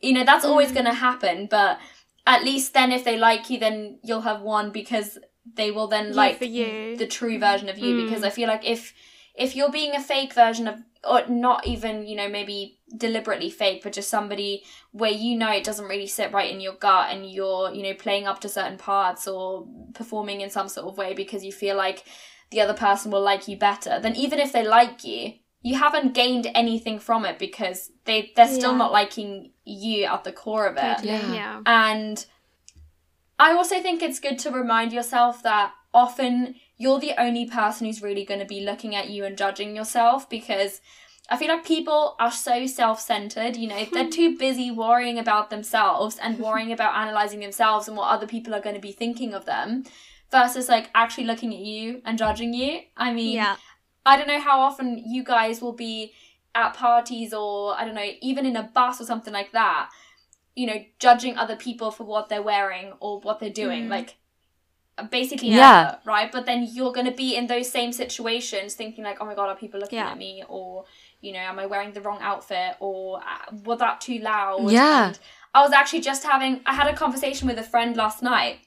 you 0.00 0.12
know, 0.14 0.24
that's 0.24 0.44
always 0.44 0.70
Mm. 0.70 0.74
going 0.74 0.86
to 0.86 0.94
happen. 0.94 1.48
But 1.50 1.78
at 2.26 2.44
least 2.44 2.72
then 2.72 2.92
if 2.92 3.04
they 3.04 3.18
like 3.18 3.50
you, 3.50 3.58
then 3.58 3.98
you'll 4.04 4.22
have 4.22 4.40
won 4.40 4.70
because 4.70 5.18
they 5.44 5.70
will 5.70 5.88
then 5.88 6.08
You 6.08 6.14
like 6.14 6.38
the 6.38 7.06
true 7.10 7.38
version 7.38 7.68
of 7.68 7.78
you. 7.78 7.94
Mm. 7.94 8.04
Because 8.04 8.22
I 8.22 8.30
feel 8.30 8.48
like 8.48 8.64
if 8.64 8.94
if 9.34 9.56
you're 9.56 9.70
being 9.70 9.94
a 9.94 10.00
fake 10.00 10.32
version 10.34 10.68
of 10.68 10.76
or 11.04 11.26
not 11.26 11.66
even 11.66 12.06
you 12.06 12.14
know 12.14 12.28
maybe 12.28 12.78
deliberately 12.96 13.50
fake 13.50 13.82
but 13.82 13.92
just 13.92 14.08
somebody 14.08 14.62
where 14.92 15.10
you 15.10 15.36
know 15.36 15.50
it 15.50 15.64
doesn't 15.64 15.88
really 15.88 16.06
sit 16.06 16.32
right 16.32 16.50
in 16.52 16.60
your 16.60 16.74
gut 16.74 17.10
and 17.10 17.30
you're 17.30 17.72
you 17.72 17.82
know 17.82 17.94
playing 17.94 18.26
up 18.26 18.40
to 18.40 18.48
certain 18.48 18.78
parts 18.78 19.26
or 19.26 19.66
performing 19.94 20.40
in 20.40 20.50
some 20.50 20.68
sort 20.68 20.86
of 20.86 20.96
way 20.96 21.12
because 21.14 21.44
you 21.44 21.50
feel 21.52 21.76
like 21.76 22.04
the 22.50 22.60
other 22.60 22.74
person 22.74 23.10
will 23.10 23.22
like 23.22 23.48
you 23.48 23.56
better 23.56 23.98
then 24.00 24.14
even 24.14 24.38
if 24.38 24.52
they 24.52 24.64
like 24.64 25.02
you 25.04 25.32
you 25.62 25.76
haven't 25.78 26.12
gained 26.14 26.48
anything 26.54 26.98
from 26.98 27.24
it 27.24 27.38
because 27.38 27.90
they 28.04 28.30
they're 28.36 28.46
still 28.46 28.72
Yeah. 28.72 28.78
not 28.78 28.92
liking 28.92 29.52
you 29.64 30.04
at 30.04 30.22
the 30.24 30.32
core 30.32 30.66
of 30.66 30.76
it 30.76 31.04
Yeah. 31.04 31.32
Yeah. 31.34 31.62
and 31.66 32.24
I 33.38 33.52
also 33.54 33.80
think 33.80 34.02
it's 34.02 34.20
good 34.20 34.38
to 34.40 34.50
remind 34.50 34.92
yourself 34.92 35.42
that 35.42 35.72
often 35.92 36.54
you're 36.82 36.98
the 36.98 37.14
only 37.16 37.46
person 37.46 37.86
who's 37.86 38.02
really 38.02 38.24
going 38.24 38.40
to 38.40 38.46
be 38.46 38.60
looking 38.60 38.96
at 38.96 39.08
you 39.08 39.24
and 39.24 39.38
judging 39.38 39.76
yourself 39.76 40.28
because 40.28 40.80
I 41.30 41.36
feel 41.36 41.46
like 41.46 41.64
people 41.64 42.16
are 42.18 42.32
so 42.32 42.66
self 42.66 43.00
centered, 43.00 43.56
you 43.56 43.68
know, 43.68 43.86
they're 43.92 44.10
too 44.10 44.36
busy 44.36 44.72
worrying 44.72 45.16
about 45.16 45.48
themselves 45.48 46.18
and 46.20 46.40
worrying 46.40 46.72
about 46.72 46.96
analyzing 46.96 47.38
themselves 47.38 47.86
and 47.86 47.96
what 47.96 48.10
other 48.10 48.26
people 48.26 48.52
are 48.52 48.60
going 48.60 48.74
to 48.74 48.80
be 48.80 48.90
thinking 48.90 49.32
of 49.32 49.44
them 49.44 49.84
versus 50.32 50.68
like 50.68 50.90
actually 50.92 51.24
looking 51.24 51.54
at 51.54 51.60
you 51.60 52.02
and 52.04 52.18
judging 52.18 52.52
you. 52.52 52.80
I 52.96 53.12
mean, 53.12 53.36
yeah. 53.36 53.56
I 54.04 54.16
don't 54.16 54.26
know 54.26 54.40
how 54.40 54.60
often 54.60 54.98
you 55.06 55.22
guys 55.22 55.62
will 55.62 55.74
be 55.74 56.12
at 56.56 56.74
parties 56.74 57.32
or 57.32 57.78
I 57.78 57.84
don't 57.84 57.94
know, 57.94 58.10
even 58.20 58.44
in 58.44 58.56
a 58.56 58.64
bus 58.64 59.00
or 59.00 59.04
something 59.04 59.32
like 59.32 59.52
that, 59.52 59.88
you 60.56 60.66
know, 60.66 60.84
judging 60.98 61.38
other 61.38 61.54
people 61.54 61.92
for 61.92 62.02
what 62.02 62.28
they're 62.28 62.42
wearing 62.42 62.92
or 62.98 63.20
what 63.20 63.38
they're 63.38 63.50
doing. 63.50 63.86
Mm. 63.86 63.90
Like 63.90 64.16
basically 65.10 65.50
Yeah. 65.50 65.88
ever, 65.88 65.98
right? 66.04 66.30
But 66.30 66.46
then 66.46 66.68
you're 66.70 66.92
going 66.92 67.06
to 67.06 67.12
be 67.12 67.36
in 67.36 67.46
those 67.46 67.70
same 67.70 67.92
situations 67.92 68.74
thinking 68.74 69.04
like, 69.04 69.18
oh 69.20 69.24
my 69.24 69.34
god, 69.34 69.48
are 69.48 69.56
people 69.56 69.80
looking 69.80 69.98
Yeah. 69.98 70.10
at 70.10 70.18
me? 70.18 70.42
Or, 70.48 70.84
you 71.20 71.32
know, 71.32 71.38
am 71.40 71.58
I 71.58 71.66
wearing 71.66 71.92
the 71.92 72.00
wrong 72.00 72.18
outfit? 72.20 72.76
Or 72.80 73.18
uh, 73.18 73.54
was 73.64 73.78
that 73.78 74.00
too 74.00 74.18
loud? 74.18 74.70
Yeah. 74.70 75.08
And 75.08 75.18
I 75.54 75.62
was 75.62 75.72
actually 75.72 76.00
just 76.00 76.24
having, 76.24 76.60
I 76.66 76.74
had 76.74 76.88
a 76.88 76.94
conversation 76.96 77.48
with 77.48 77.58
a 77.58 77.62
friend 77.62 77.96
last 77.96 78.22
night 78.22 78.60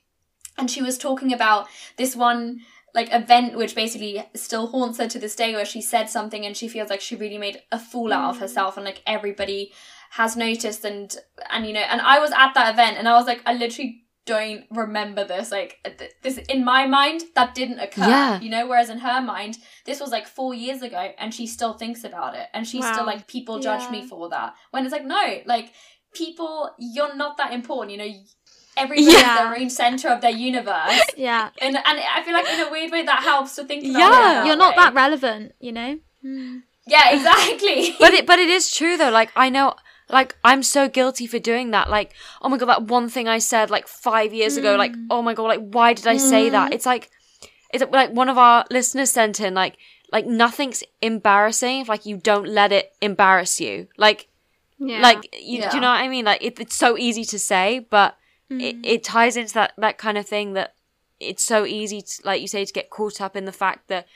and 0.58 0.70
she 0.70 0.82
was 0.82 0.98
talking 0.98 1.34
about 1.34 1.68
this 1.98 2.16
one 2.16 2.62
like 2.94 3.10
event 3.12 3.58
which 3.58 3.76
basically 3.76 4.24
still 4.36 4.68
haunts 4.68 5.00
her 5.00 5.08
to 5.08 5.20
this 5.20 5.36
day 5.36 5.54
where 5.54 5.66
she 5.66 5.82
said 5.82 6.10
something 6.10 6.46
and 6.46 6.56
she 6.56 6.70
feels 6.70 6.90
like 6.90 7.02
she 7.02 7.16
really 7.18 7.38
made 7.38 7.62
a 7.72 7.78
fool 7.78 8.14
out 8.14 8.30
of 8.30 8.40
herself 8.40 8.78
and 8.78 8.86
like 8.86 9.02
everybody 9.06 9.74
has 10.12 10.38
noticed 10.38 10.86
and 10.86 11.18
and 11.50 11.66
you 11.68 11.74
know 11.74 11.82
and 11.82 12.00
I 12.00 12.20
was 12.20 12.32
at 12.32 12.54
that 12.54 12.74
event 12.74 12.98
and 12.98 13.06
I 13.10 13.16
was 13.16 13.26
like 13.26 13.42
I 13.46 13.54
literally 13.54 14.05
don't 14.26 14.64
remember 14.72 15.24
this 15.24 15.52
like 15.52 15.78
th- 15.98 16.12
this 16.24 16.38
in 16.50 16.64
my 16.66 16.88
mind 16.88 17.22
that 17.36 17.54
didn't 17.54 17.80
occur 17.80 18.02
Yeah. 18.08 18.40
you 18.42 18.50
know 18.50 18.66
whereas 18.68 18.90
in 18.90 18.98
her 19.00 19.22
mind 19.22 19.58
this 19.86 20.00
was 20.00 20.10
like 20.12 20.28
4 20.28 20.54
years 20.54 20.82
ago 20.82 21.12
and 21.20 21.34
she 21.34 21.46
still 21.48 21.74
thinks 21.74 22.04
about 22.04 22.36
it 22.36 22.48
and 22.54 22.68
she's 22.68 22.86
still 22.88 23.06
like 23.06 23.28
people 23.28 23.60
judge 23.60 23.90
me 23.92 24.08
for 24.08 24.30
that 24.30 24.56
when 24.72 24.84
it's 24.84 24.92
like 24.92 25.06
no 25.06 25.42
like 25.46 25.72
people 26.14 26.72
you're 26.80 27.16
not 27.16 27.38
that 27.38 27.54
important 27.54 27.92
you 27.92 27.98
know 27.98 28.12
everybody's 28.78 29.14
Yeah. 29.14 29.36
their 29.38 29.58
own 29.62 29.70
center 29.70 30.10
of 30.10 30.22
their 30.22 30.32
universe 30.32 31.00
Yeah. 31.18 31.50
and 31.62 31.76
and 31.76 32.00
I 32.16 32.24
feel 32.24 32.34
like 32.34 32.48
in 32.50 32.60
a 32.68 32.72
weird 32.72 32.92
way 32.92 33.04
that 33.06 33.22
helps 33.24 33.56
to 33.58 33.64
think 33.66 33.84
about 33.86 34.00
Yeah. 34.00 34.08
it 34.08 34.12
that 34.12 34.46
You're 34.48 34.58
not 34.58 34.76
way. 34.76 34.84
that 34.84 34.94
relevant, 34.94 35.54
you 35.60 35.72
know? 35.72 35.98
Mm. 36.26 36.64
yeah 36.88 37.10
exactly 37.18 37.96
but 38.00 38.14
it 38.14 38.26
but 38.26 38.40
it 38.40 38.50
is 38.50 38.72
true 38.76 38.98
though 38.98 39.12
like 39.12 39.30
i 39.36 39.48
know 39.50 39.76
like 40.10 40.36
i'm 40.44 40.64
so 40.64 40.88
guilty 40.88 41.28
for 41.28 41.40
doing 41.40 41.72
that. 41.72 41.90
Like 41.90 42.14
oh 42.42 42.50
my 42.50 42.58
god 42.58 42.68
that 42.68 42.84
one 42.84 43.10
thing 43.10 43.28
i 43.28 43.40
said 43.40 43.70
like 43.70 43.88
five 43.88 44.34
years 44.34 44.58
ago 44.58 44.76
like 44.76 44.94
mm. 44.94 45.08
oh 45.10 45.22
my 45.22 45.34
god 45.34 45.44
like 45.44 45.68
why 45.70 45.94
did 45.94 46.08
i 46.08 46.18
say 46.18 46.50
that? 46.50 46.72
Mm. 46.72 46.76
It's 46.76 46.86
like 46.86 47.10
it's 47.74 47.84
like 47.92 48.12
one 48.12 48.30
of 48.30 48.38
our 48.38 48.66
listeners 48.72 49.12
sent 49.12 49.40
in 49.40 49.54
like 49.54 49.78
like 50.12 50.26
nothing's 50.26 50.84
embarrassing 51.02 51.82
if 51.82 51.90
like 51.90 52.06
you 52.06 52.18
don't 52.18 52.48
let 52.48 52.72
it 52.72 52.94
embarrass 53.02 53.60
you. 53.60 53.88
Like 53.98 54.28
Yeah. 54.78 55.02
like 55.02 55.28
you, 55.34 55.62
do 55.70 55.76
you 55.78 55.82
know 55.82 55.90
what 55.90 56.02
i 56.02 56.08
mean? 56.08 56.26
Like 56.26 56.44
it, 56.44 56.60
it's 56.60 56.76
so 56.76 56.98
easy 56.98 57.26
to 57.26 57.40
say 57.40 57.86
but 57.90 58.18
it, 58.50 58.82
mm. 58.82 58.82
it 58.84 59.04
ties 59.04 59.38
into 59.38 59.54
that 59.56 59.74
that 59.78 59.98
kind 59.98 60.18
of 60.18 60.28
thing 60.28 60.54
that 60.54 60.76
it's 61.20 61.46
so 61.46 61.66
easy 61.66 62.02
to 62.02 62.22
like 62.24 62.42
you 62.42 62.48
say 62.48 62.64
to 62.66 62.74
get 62.74 62.90
caught 62.90 63.22
up 63.22 63.36
in 63.36 63.46
the 63.46 63.52
fact 63.52 63.88
that 63.88 64.08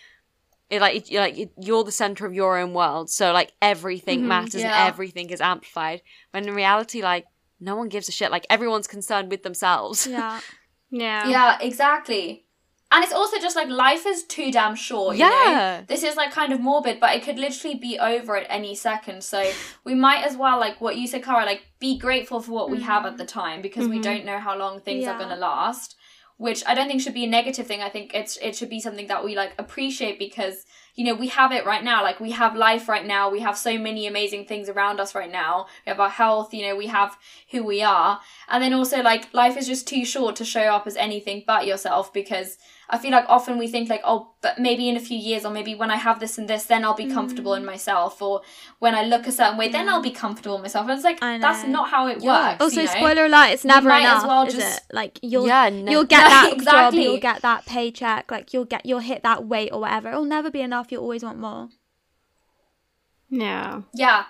it 0.70 0.82
like 0.82 1.12
it, 1.12 1.18
like 1.18 1.38
it, 1.38 1.52
you're 1.60 1.84
the 1.84 1.92
center 1.92 2.26
of 2.26 2.34
your 2.34 2.58
own 2.58 2.74
world 2.74 3.10
so 3.10 3.32
like 3.32 3.54
everything 3.62 4.28
matters 4.28 4.56
Mm-hmm. 4.56 4.70
Yeah. 4.70 4.86
and 4.86 4.94
everything 4.94 5.30
is 5.30 5.42
amplified 5.42 6.02
when 6.32 6.48
in 6.48 6.54
reality 6.56 7.02
like 7.02 7.26
no 7.60 7.76
one 7.76 7.90
gives 7.90 8.08
a 8.08 8.12
shit 8.12 8.32
like 8.32 8.46
everyone's 8.50 8.88
concerned 8.88 9.30
with 9.32 9.44
themselves 9.44 10.06
Yeah. 10.08 10.40
yeah. 10.92 11.28
yeah 11.28 11.58
exactly 11.62 12.46
and 12.92 13.04
it's 13.04 13.14
also 13.14 13.38
just 13.38 13.56
like 13.56 13.68
life 13.70 14.06
is 14.08 14.24
too 14.24 14.52
damn 14.52 14.76
short 14.76 15.16
you 15.16 15.24
Yeah. 15.26 15.80
know? 15.82 15.86
this 15.88 16.04
is 16.04 16.16
like 16.16 16.32
kind 16.32 16.52
of 16.54 16.60
morbid 16.60 17.00
but 17.00 17.16
it 17.16 17.24
could 17.24 17.38
literally 17.40 17.76
be 17.78 18.00
over 18.00 18.36
at 18.36 18.48
any 18.50 18.74
second 18.76 19.24
so 19.24 19.52
we 19.84 19.94
might 19.96 20.24
as 20.26 20.36
well 20.38 20.60
like 20.60 20.80
what 20.82 20.98
you 20.98 21.06
said 21.08 21.24
Cara 21.24 21.46
like 21.46 21.64
be 21.80 21.98
grateful 21.98 22.42
for 22.42 22.52
what 22.52 22.70
we 22.70 22.82
have 22.82 23.06
at 23.06 23.18
the 23.18 23.26
time 23.26 23.62
because 23.62 23.88
we 23.88 24.00
don't 24.00 24.26
know 24.26 24.40
how 24.40 24.58
long 24.58 24.80
things 24.80 25.06
are 25.08 25.18
going 25.18 25.30
to 25.30 25.36
last 25.36 25.96
which 26.40 26.64
I 26.66 26.74
don't 26.74 26.88
think 26.88 27.02
should 27.02 27.14
be 27.14 27.26
a 27.26 27.30
negative 27.30 27.68
thing. 27.68 27.82
I 27.82 27.90
think 27.90 28.14
it's 28.14 28.38
it 28.38 28.56
should 28.56 28.70
be 28.70 28.80
something 28.80 29.08
that 29.08 29.26
we 29.26 29.36
like 29.36 29.52
appreciate 29.60 30.18
because 30.18 30.66
you 30.96 31.04
know 31.04 31.14
we 31.14 31.28
have 31.28 31.52
it 31.52 31.66
right 31.66 31.84
now. 31.84 32.02
Like 32.02 32.22
we 32.22 32.32
have 32.32 32.56
life 32.56 32.88
right 32.88 33.06
now. 33.06 33.30
We 33.30 33.42
have 33.42 33.58
so 33.58 33.78
many 33.78 34.08
amazing 34.08 34.46
things 34.46 34.70
around 34.70 35.02
us 35.02 35.14
right 35.14 35.30
now. 35.30 35.68
We 35.86 35.90
have 35.90 36.00
our 36.00 36.10
health. 36.10 36.54
You 36.54 36.68
know 36.68 36.78
we 36.78 36.88
have 36.88 37.18
who 37.52 37.62
we 37.62 37.84
are, 37.84 38.22
and 38.48 38.64
then 38.64 38.74
also 38.74 39.02
like 39.02 39.34
life 39.34 39.58
is 39.58 39.68
just 39.68 39.86
too 39.86 40.06
short 40.06 40.38
to 40.38 40.46
show 40.46 40.74
up 40.74 40.88
as 40.88 40.96
anything 40.96 41.44
but 41.46 41.68
yourself 41.68 42.14
because 42.14 42.58
I 42.92 42.98
feel 42.98 43.12
like 43.12 43.26
often 43.28 43.58
we 43.60 43.68
think 43.68 43.90
like 43.90 44.02
oh 44.04 44.32
but 44.42 44.58
maybe 44.58 44.90
in 44.90 44.98
a 44.98 45.00
few 45.00 45.18
years 45.18 45.46
or 45.46 45.52
maybe 45.52 45.76
when 45.76 45.92
I 45.92 45.98
have 45.98 46.20
this 46.20 46.38
and 46.38 46.48
this 46.48 46.66
then 46.66 46.84
I'll 46.84 46.96
be 46.96 47.06
mm. 47.06 47.14
comfortable 47.14 47.54
in 47.54 47.64
myself 47.64 48.22
or 48.22 48.42
when 48.80 48.96
I 48.96 49.04
look 49.04 49.28
a 49.28 49.32
certain 49.32 49.58
way 49.58 49.68
then 49.68 49.88
I'll 49.88 50.02
be 50.02 50.12
comfortable 50.12 50.56
in 50.56 50.62
myself. 50.64 50.88
And 50.88 50.96
it's 50.96 51.04
like 51.04 51.20
that's 51.20 51.68
not 51.68 51.90
how 51.90 52.08
it 52.08 52.22
Yeah. 52.22 52.50
works. 52.50 52.62
Also, 52.62 52.82
you 52.82 52.88
know? 52.88 52.94
spoiler 52.94 53.26
alert, 53.26 53.52
it's 53.52 53.66
never 53.66 53.90
might 53.90 54.06
as 54.06 54.24
enough, 54.24 54.28
well 54.28 54.48
is 54.48 54.54
just- 54.56 54.78
it? 54.78 54.84
Like 54.92 55.20
you'll 55.22 55.48
Yeah, 55.48 55.70
no- 55.70 55.92
you'll 55.92 56.04
get 56.06 56.24
No, 56.24 56.30
that 56.30 56.54
exactly. 56.54 57.00
job, 57.00 57.06
you'll 57.06 57.20
get 57.20 57.42
that 57.44 57.66
paycheck, 57.66 58.32
like 58.32 58.54
you'll 58.54 58.66
get 58.66 58.86
you'll 58.86 59.00
hit 59.00 59.24
that 59.24 59.46
weight 59.46 59.72
or 59.72 59.82
whatever. 59.82 60.10
It'll 60.10 60.26
never 60.26 60.50
be 60.50 60.62
enough. 60.62 60.92
You'll 60.92 61.04
always 61.04 61.24
want 61.24 61.38
more. 61.38 61.70
Yeah. 63.30 63.82
Yeah. 63.94 64.26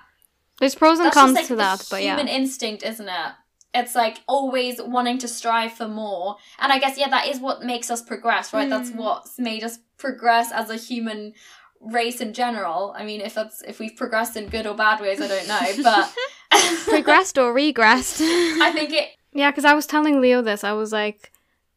There's 0.60 0.76
pros 0.76 1.00
and 1.00 1.06
That's 1.06 1.14
cons 1.16 1.32
just 1.38 1.38
like 1.44 1.48
to 1.48 1.56
the 1.56 1.64
that, 1.64 1.88
but 1.90 2.04
yeah. 2.04 2.18
human 2.18 2.28
instinct, 2.28 2.84
isn't 2.84 3.08
it? 3.08 3.32
It's 3.74 3.94
like 3.96 4.22
always 4.28 4.82
wanting 4.82 5.20
to 5.20 5.28
strive 5.28 5.74
for 5.74 5.88
more. 5.88 6.38
And 6.58 6.72
I 6.72 6.80
guess, 6.80 6.98
yeah, 6.98 7.10
that 7.10 7.28
is 7.28 7.40
what 7.40 7.64
makes 7.64 7.92
us 7.92 8.02
progress, 8.02 8.52
right? 8.52 8.70
That's 8.70 8.90
mm. 8.90 8.96
what's 8.96 9.38
made 9.38 9.64
us 9.64 9.80
progress 9.98 10.52
as 10.52 10.70
a 10.70 10.76
human 10.76 11.34
race 11.80 12.20
in 12.20 12.34
general. 12.34 12.96
I 12.98 13.06
mean, 13.06 13.22
if 13.22 13.36
that's 13.36 13.62
if 13.62 13.80
we've 13.80 13.96
progressed 13.96 14.36
in 14.36 14.50
good 14.50 14.66
or 14.66 14.76
bad 14.76 15.00
ways, 15.02 15.22
I 15.22 15.28
don't 15.28 15.48
know. 15.48 15.84
But 15.84 16.14
Progressed 16.88 17.38
or 17.38 17.54
regressed? 17.54 18.22
I 18.62 18.72
think 18.72 18.92
it 18.92 19.10
Yeah, 19.34 19.52
because 19.52 19.66
I 19.66 19.76
was 19.76 19.86
telling 19.86 20.22
Leo 20.22 20.42
this. 20.42 20.64
I 20.64 20.74
was 20.74 20.92
like, 20.92 21.32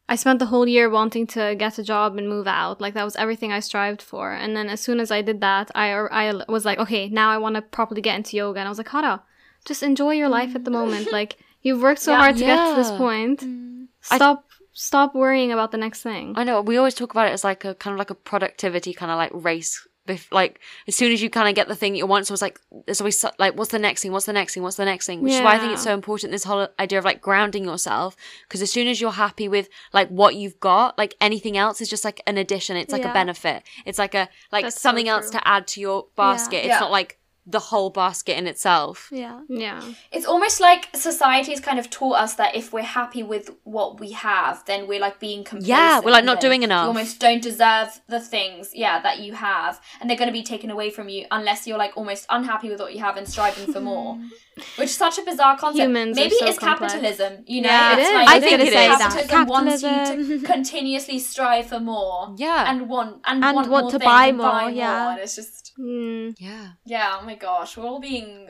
I 0.09 0.17
spent 0.17 0.39
the 0.39 0.47
whole 0.47 0.67
year 0.67 0.89
wanting 0.89 1.27
to 1.29 1.55
get 1.55 1.79
a 1.79 1.83
job 1.83 2.17
and 2.17 2.29
move 2.29 2.47
out. 2.47 2.81
Like 2.81 2.95
that 2.95 3.05
was 3.05 3.17
everything 3.17 3.53
I 3.53 3.61
strived 3.61 4.01
for. 4.01 4.33
And 4.33 4.57
then 4.57 4.69
as 4.69 4.81
soon 4.81 5.01
as 5.01 5.11
I 5.11 5.23
did 5.23 5.41
that, 5.43 5.71
I 5.75 5.93
I 5.93 6.45
was 6.49 6.65
like, 6.65 6.79
okay, 6.79 7.09
now 7.09 7.31
I 7.31 7.39
want 7.39 7.57
to 7.57 7.63
properly 7.63 8.01
get 8.01 8.17
into 8.17 8.37
yoga. 8.37 8.61
And 8.61 8.67
I 8.67 8.71
was 8.71 8.79
like, 8.79 8.89
Cara, 8.89 9.23
just 9.65 9.83
enjoy 9.83 10.13
your 10.13 10.29
life 10.29 10.55
at 10.55 10.65
the 10.65 10.71
moment. 10.71 11.13
Like 11.13 11.37
you've 11.63 11.81
worked 11.83 12.01
so 12.01 12.13
Yeah. 12.13 12.19
hard 12.19 12.37
to 12.37 12.45
get 12.45 12.69
to 12.71 12.75
this 12.77 12.91
point. 12.91 13.41
Mm. 13.41 13.87
I- 14.11 14.17
Stop 14.17 14.45
stop 14.75 15.15
worrying 15.15 15.53
about 15.53 15.71
the 15.71 15.77
next 15.79 16.03
thing. 16.03 16.33
I 16.37 16.45
know 16.45 16.61
we 16.63 16.77
always 16.79 16.95
talk 16.95 17.11
about 17.13 17.29
it 17.29 17.33
as 17.33 17.45
like 17.45 17.65
a 17.65 17.75
kind 17.75 17.93
of 17.95 17.99
like 17.99 18.11
a 18.11 18.15
productivity 18.15 18.93
kind 18.95 19.11
of 19.13 19.19
like 19.19 19.31
race. 19.35 19.87
Bef- 20.09 20.33
like 20.33 20.59
as 20.89 20.97
soon 20.97 21.13
as 21.13 21.23
you 21.23 21.31
kind 21.31 21.49
of 21.49 21.55
get 21.55 21.69
the 21.69 21.77
thing 21.77 21.95
you 21.95 22.07
want, 22.09 22.27
so 22.27 22.33
it's 22.35 22.43
like 22.43 22.59
there's 22.87 23.01
always 23.01 23.17
so- 23.17 23.31
like 23.39 23.55
what's 23.57 23.71
the 23.71 23.79
next 23.79 24.03
thing, 24.03 24.11
what's 24.11 24.27
the 24.27 24.33
next 24.33 24.53
thing, 24.55 24.65
what's 24.65 24.75
the 24.77 24.85
next 24.85 25.07
thing, 25.07 25.23
which 25.23 25.35
is 25.35 25.41
why 25.43 25.55
I 25.55 25.59
think 25.61 25.73
it's 25.75 25.85
so 25.85 25.95
important 25.95 26.33
this 26.33 26.43
whole 26.43 26.67
idea 26.81 26.99
of 26.99 27.05
like 27.05 27.21
grounding 27.21 27.63
yourself 27.65 28.17
because 28.49 28.63
as 28.63 28.71
soon 28.73 28.89
as 28.89 29.01
you're 29.01 29.13
happy 29.13 29.47
with 29.47 29.69
like 29.93 30.09
what 30.09 30.35
you've 30.35 30.59
got, 30.59 30.99
like 30.99 31.15
anything 31.21 31.57
else 31.57 31.81
is 31.81 31.89
just 31.89 32.05
like 32.05 32.21
an 32.27 32.37
addition. 32.37 32.77
It's 32.77 32.93
like 32.93 33.03
Yeah. 33.03 33.11
a 33.13 33.15
benefit. 33.15 33.63
It's 33.87 34.01
like 34.01 34.15
a 34.17 34.29
like 34.51 34.65
That's 34.65 34.75
so 34.81 34.89
something 34.89 35.09
else 35.09 35.31
to 35.31 35.47
add 35.47 35.69
to 35.69 35.81
your 35.81 36.07
basket. 36.17 36.57
It's 36.65 36.67
Yeah. 36.67 36.81
not 36.81 36.91
like 36.91 37.21
the 37.45 37.59
whole 37.59 37.91
basket 37.91 38.39
in 38.39 38.47
itself. 38.47 39.09
yeah. 39.11 39.41
yeah. 39.49 39.83
it's 40.13 40.27
almost 40.27 40.61
like 40.61 40.89
society's 40.95 41.61
kind 41.61 41.79
of 41.79 41.91
taught 41.91 42.17
us 42.17 42.35
that 42.35 42.55
if 42.55 42.73
we're 42.73 42.83
happy 42.83 43.23
with 43.23 43.51
what 43.65 43.99
we 43.99 44.13
have, 44.13 44.65
then 44.67 44.87
we're 44.87 45.01
like 45.01 45.19
being 45.19 45.43
complacent. 45.43 45.69
Yeah, 45.69 46.01
we're, 46.01 46.13
like, 46.13 46.25
not 46.25 46.41
doing 46.41 46.63
enough. 46.63 46.85
You 46.85 46.89
almost 46.89 47.19
don't 47.19 47.43
deserve 47.43 48.01
the 48.09 48.21
things, 48.21 48.71
yeah, 48.75 49.03
that 49.03 49.21
you 49.21 49.35
have, 49.35 49.81
and 50.01 50.09
they're 50.09 50.17
going 50.17 50.29
to 50.29 50.33
be 50.33 50.45
taken 50.45 50.71
away 50.71 50.91
from 50.91 51.09
you 51.09 51.27
unless 51.33 51.67
you're 51.67 51.79
like 51.79 51.97
almost 51.97 52.27
unhappy 52.31 52.69
with 52.69 52.79
what 52.79 52.95
you 52.95 53.01
have 53.01 53.17
and 53.17 53.29
striving 53.29 53.73
for 53.73 53.81
more. 53.81 54.15
Mm-hmm. 54.15 54.29
Which 54.77 54.91
is 54.91 54.97
such 54.97 55.19
a 55.19 55.23
bizarre 55.23 55.57
concept. 55.57 55.83
Humans 55.83 56.19
are 56.19 56.21
Maybe 56.21 56.35
so 56.37 56.47
it's 56.47 56.59
complex. 56.59 56.93
capitalism, 56.93 57.45
you 57.47 57.63
know? 57.63 57.69
Yeah, 57.71 57.93
it 57.95 57.99
it's 58.01 58.09
is. 58.09 58.15
Like, 58.15 58.29
I 58.29 58.33
I 58.33 58.35
was 58.35 58.45
think 58.45 58.51
gonna 58.59 58.65
it 58.65 58.73
say 58.73 58.93
is. 58.93 58.99
that 58.99 59.29
capitalism 59.29 59.49
wants 59.49 59.83
you 59.83 60.39
to 60.41 60.47
continuously 60.55 61.19
strive 61.19 61.67
for 61.69 61.81
more. 61.81 62.35
Yeah. 62.37 62.71
And 62.71 62.89
want 62.89 63.23
and, 63.25 63.43
And 63.43 63.55
want, 63.57 63.69
want 63.71 63.85
more 63.85 63.91
to 63.93 63.99
things 63.99 64.11
buy 64.11 64.27
and 64.27 64.37
more, 64.39 64.71
yeah. 64.71 65.11
And 65.13 65.21
it's 65.21 65.37
just 65.37 65.73
Mm. 65.79 66.35
Yeah. 66.39 66.73
yeah, 66.85 67.17
oh 67.19 67.25
my 67.25 67.35
gosh, 67.35 67.79
we're 67.79 67.87
all 67.87 67.99
being 67.99 68.47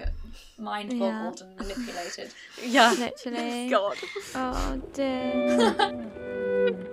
mind 0.59 0.98
boggled 0.98 1.40
and 1.40 1.57
manipulated. 1.57 2.32
Yeah. 2.66 2.92
Literally. 2.98 3.68
God. 3.70 3.96
Oh 4.34 4.82
dear. 4.92 6.88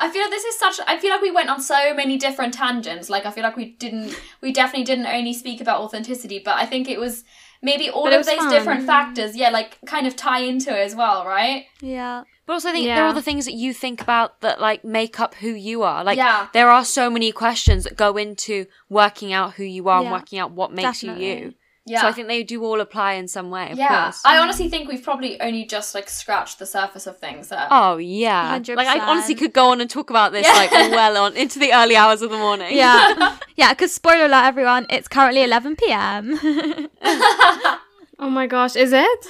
I 0.00 0.10
feel 0.10 0.22
like 0.22 0.30
this 0.30 0.44
is 0.44 0.58
such. 0.58 0.80
I 0.86 0.98
feel 0.98 1.10
like 1.10 1.22
we 1.22 1.30
went 1.30 1.50
on 1.50 1.60
so 1.60 1.94
many 1.94 2.16
different 2.16 2.54
tangents. 2.54 3.10
Like 3.10 3.26
I 3.26 3.30
feel 3.30 3.42
like 3.42 3.56
we 3.56 3.72
didn't. 3.72 4.18
We 4.40 4.52
definitely 4.52 4.84
didn't 4.84 5.06
only 5.06 5.34
speak 5.34 5.60
about 5.60 5.80
authenticity, 5.80 6.40
but 6.44 6.56
I 6.56 6.66
think 6.66 6.88
it 6.88 7.00
was 7.00 7.24
maybe 7.62 7.90
all 7.90 8.04
But 8.04 8.12
of 8.12 8.18
was 8.18 8.26
those 8.28 8.36
fun. 8.38 8.50
different 8.50 8.82
mm. 8.82 8.86
factors. 8.86 9.36
Yeah, 9.36 9.50
like 9.50 9.78
kind 9.86 10.06
of 10.06 10.14
tie 10.14 10.40
into 10.40 10.70
it 10.70 10.84
as 10.84 10.94
well, 10.94 11.24
right? 11.26 11.66
Yeah. 11.80 12.24
But 12.46 12.54
also, 12.54 12.70
I 12.70 12.72
think 12.72 12.86
there 12.86 13.02
are 13.04 13.08
all 13.08 13.12
the 13.12 13.20
things 13.20 13.44
that 13.44 13.52
you 13.52 13.74
think 13.74 14.00
about 14.00 14.40
that 14.40 14.58
like 14.58 14.82
make 14.82 15.20
up 15.20 15.34
who 15.34 15.48
you 15.50 15.82
are. 15.82 16.02
Like, 16.02 16.16
Yeah. 16.16 16.46
there 16.54 16.70
are 16.70 16.82
so 16.82 17.10
many 17.10 17.30
questions 17.30 17.84
that 17.84 17.94
go 17.94 18.16
into 18.16 18.64
working 18.88 19.34
out 19.34 19.54
who 19.54 19.64
you 19.64 19.90
are 19.90 20.00
and 20.00 20.10
working 20.10 20.38
out 20.38 20.52
what 20.52 20.72
makes 20.72 21.02
you 21.02 21.12
you. 21.14 21.54
Yeah. 21.88 22.02
So 22.02 22.08
I 22.08 22.12
think 22.12 22.28
they 22.28 22.42
do 22.42 22.62
all 22.64 22.80
apply 22.80 23.14
in 23.14 23.28
some 23.28 23.50
way. 23.50 23.70
Of 23.70 23.78
yeah. 23.78 24.04
course. 24.04 24.22
I 24.24 24.38
honestly 24.38 24.68
think 24.68 24.88
we've 24.88 25.02
probably 25.02 25.40
only 25.40 25.64
just 25.64 25.94
like 25.94 26.08
scratched 26.08 26.58
the 26.58 26.66
surface 26.66 27.06
of 27.06 27.18
things. 27.18 27.48
There. 27.48 27.66
Oh 27.70 27.96
yeah, 27.96 28.58
100%. 28.58 28.76
like 28.76 28.88
I 28.88 29.00
honestly 29.00 29.34
could 29.34 29.52
go 29.52 29.70
on 29.70 29.80
and 29.80 29.88
talk 29.88 30.10
about 30.10 30.32
this 30.32 30.46
Yeah. 30.46 30.52
like 30.54 30.70
well 30.70 31.16
on 31.16 31.36
into 31.36 31.58
the 31.58 31.72
early 31.72 31.96
hours 31.96 32.22
of 32.22 32.30
the 32.30 32.36
morning. 32.38 32.76
Yeah. 32.76 33.36
yeah, 33.56 33.72
because 33.72 33.92
spoiler 33.94 34.26
alert, 34.26 34.44
everyone, 34.44 34.86
it's 34.90 35.08
currently 35.08 35.42
11 35.42 35.76
p.m. 35.76 36.88
Oh 38.20 38.28
my 38.28 38.48
gosh, 38.48 38.74
is 38.74 38.92
it? 38.92 39.24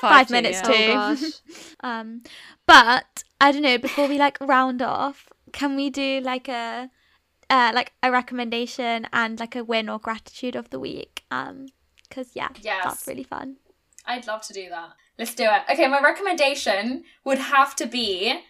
Five 0.00 0.26
to, 0.26 0.32
minutes 0.32 0.60
yeah. 0.64 0.68
to- 0.68 0.72
Oh 0.74 1.14
Two. 1.14 1.26
gosh. 1.26 1.32
um, 1.80 2.22
but 2.66 3.22
I 3.40 3.52
don't 3.52 3.62
know, 3.62 3.78
before 3.78 4.08
we 4.08 4.18
like 4.18 4.36
round 4.40 4.82
off, 4.82 5.28
can 5.52 5.76
we 5.76 5.90
do 5.90 6.20
like 6.20 6.48
a 6.48 6.90
uh, 7.50 7.70
like 7.74 7.92
a 8.02 8.10
recommendation 8.10 9.06
and 9.12 9.38
like 9.38 9.54
a 9.54 9.62
win 9.62 9.88
or 9.88 9.98
gratitude 9.98 10.56
of 10.56 10.70
the 10.70 10.80
week. 10.80 11.24
Um, 11.30 11.66
because 12.12 12.30
yeah, 12.34 12.48
Yes. 12.60 12.84
that's 12.84 13.06
really 13.06 13.22
fun. 13.22 13.56
I'd 14.04 14.26
love 14.26 14.42
to 14.42 14.52
do 14.52 14.68
that. 14.68 14.90
Let's 15.18 15.34
do 15.34 15.44
it. 15.44 15.62
Okay, 15.72 15.86
my 15.88 16.00
recommendation 16.00 17.04
would 17.24 17.38
have 17.38 17.74
to 17.76 17.86
be 17.86 18.40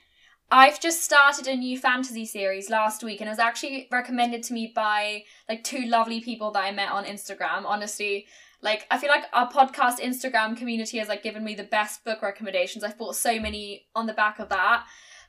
I've 0.50 0.80
just 0.80 1.02
started 1.02 1.46
a 1.48 1.56
new 1.56 1.78
fantasy 1.78 2.26
series 2.26 2.68
last 2.68 3.02
week 3.02 3.20
and 3.20 3.28
it 3.28 3.30
was 3.30 3.38
actually 3.38 3.88
recommended 3.90 4.42
to 4.44 4.52
me 4.52 4.70
by 4.74 5.24
like 5.48 5.64
two 5.64 5.86
lovely 5.86 6.20
people 6.20 6.50
that 6.50 6.64
I 6.64 6.70
met 6.72 6.90
on 6.90 7.04
Instagram. 7.06 7.64
Honestly, 7.64 8.26
like 8.60 8.86
I 8.90 8.98
feel 8.98 9.08
like 9.08 9.24
our 9.32 9.50
podcast 9.50 9.98
Instagram 9.98 10.54
community 10.54 10.98
has 10.98 11.08
like 11.08 11.22
given 11.22 11.42
me 11.42 11.54
the 11.54 11.64
best 11.64 12.04
book 12.04 12.20
recommendations. 12.20 12.84
I've 12.84 12.98
bought 12.98 13.16
so 13.16 13.40
many 13.40 13.86
on 13.94 14.06
the 14.06 14.12
back 14.12 14.38
of 14.38 14.50
that. 14.50 14.84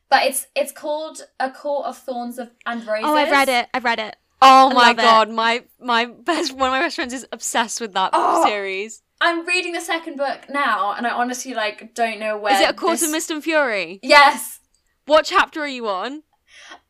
But 0.10 0.24
it's 0.24 0.48
it's 0.56 0.74
called 0.74 1.22
A 1.40 1.50
Court 1.50 1.86
of 1.86 1.98
Thorns 1.98 2.38
of 2.38 2.52
and 2.66 2.86
Roses. 2.86 3.06
Oh, 3.06 3.16
I've 3.16 3.32
read 3.32 3.50
it. 3.50 3.70
I've 3.74 3.86
read 3.86 4.00
it. 4.00 4.18
Oh 4.44 4.70
I 4.70 4.74
my 4.74 4.88
love 4.88 5.00
it. 5.00 5.02
god, 5.02 5.30
my 5.32 5.64
my 5.80 6.06
best 6.06 6.52
one 6.54 6.68
of 6.70 6.72
my 6.74 6.82
best 6.82 6.96
friends 6.96 7.14
is 7.14 7.26
obsessed 7.32 7.80
with 7.82 7.94
that 7.94 8.12
Oh. 8.14 8.46
series. 8.46 9.02
I'm 9.22 9.46
reading 9.48 9.72
the 9.72 9.80
second 9.82 10.18
book 10.18 10.42
now 10.50 10.92
and 10.94 11.08
I 11.08 11.12
honestly 11.12 11.54
like 11.54 11.94
don't 11.96 12.20
know 12.20 12.38
where 12.38 12.54
Is 12.54 12.60
it 12.62 12.70
a 12.70 12.74
Court 12.74 12.94
this... 13.00 13.04
of 13.04 13.12
mist 13.12 13.32
and 13.32 13.42
fury? 13.44 14.00
Yes. 14.04 14.60
What 15.06 15.26
chapter 15.26 15.62
are 15.62 15.68
you 15.68 15.88
on? 15.88 16.24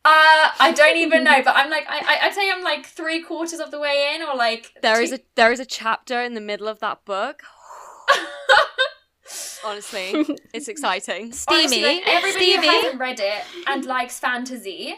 Uh, 0.04 0.50
I 0.60 0.72
don't 0.76 0.96
even 0.96 1.24
know, 1.24 1.42
but 1.44 1.54
I'm 1.56 1.70
like, 1.70 1.84
I, 1.88 1.98
I, 1.98 2.26
I'd 2.26 2.34
say 2.34 2.50
I'm 2.50 2.62
like 2.62 2.86
three 2.86 3.22
quarters 3.22 3.58
of 3.60 3.70
the 3.70 3.78
way 3.80 4.12
in, 4.14 4.22
or 4.22 4.34
like 4.36 4.72
There 4.82 4.96
two- 4.96 5.02
is 5.02 5.12
a 5.12 5.20
there 5.36 5.52
is 5.52 5.60
a 5.60 5.64
chapter 5.66 6.20
in 6.22 6.34
the 6.34 6.40
middle 6.40 6.68
of 6.68 6.80
that 6.80 7.04
book. 7.04 7.42
Honestly, 9.64 10.12
it's 10.54 10.68
exciting. 10.68 11.32
Steamy. 11.32 11.58
Honestly, 11.60 11.82
like, 11.82 12.02
everybody 12.06 12.44
Stevie. 12.52 12.66
who 12.66 12.72
hasn't 12.72 13.00
read 13.00 13.18
it 13.20 13.42
and 13.66 13.84
likes 13.86 14.18
fantasy, 14.18 14.94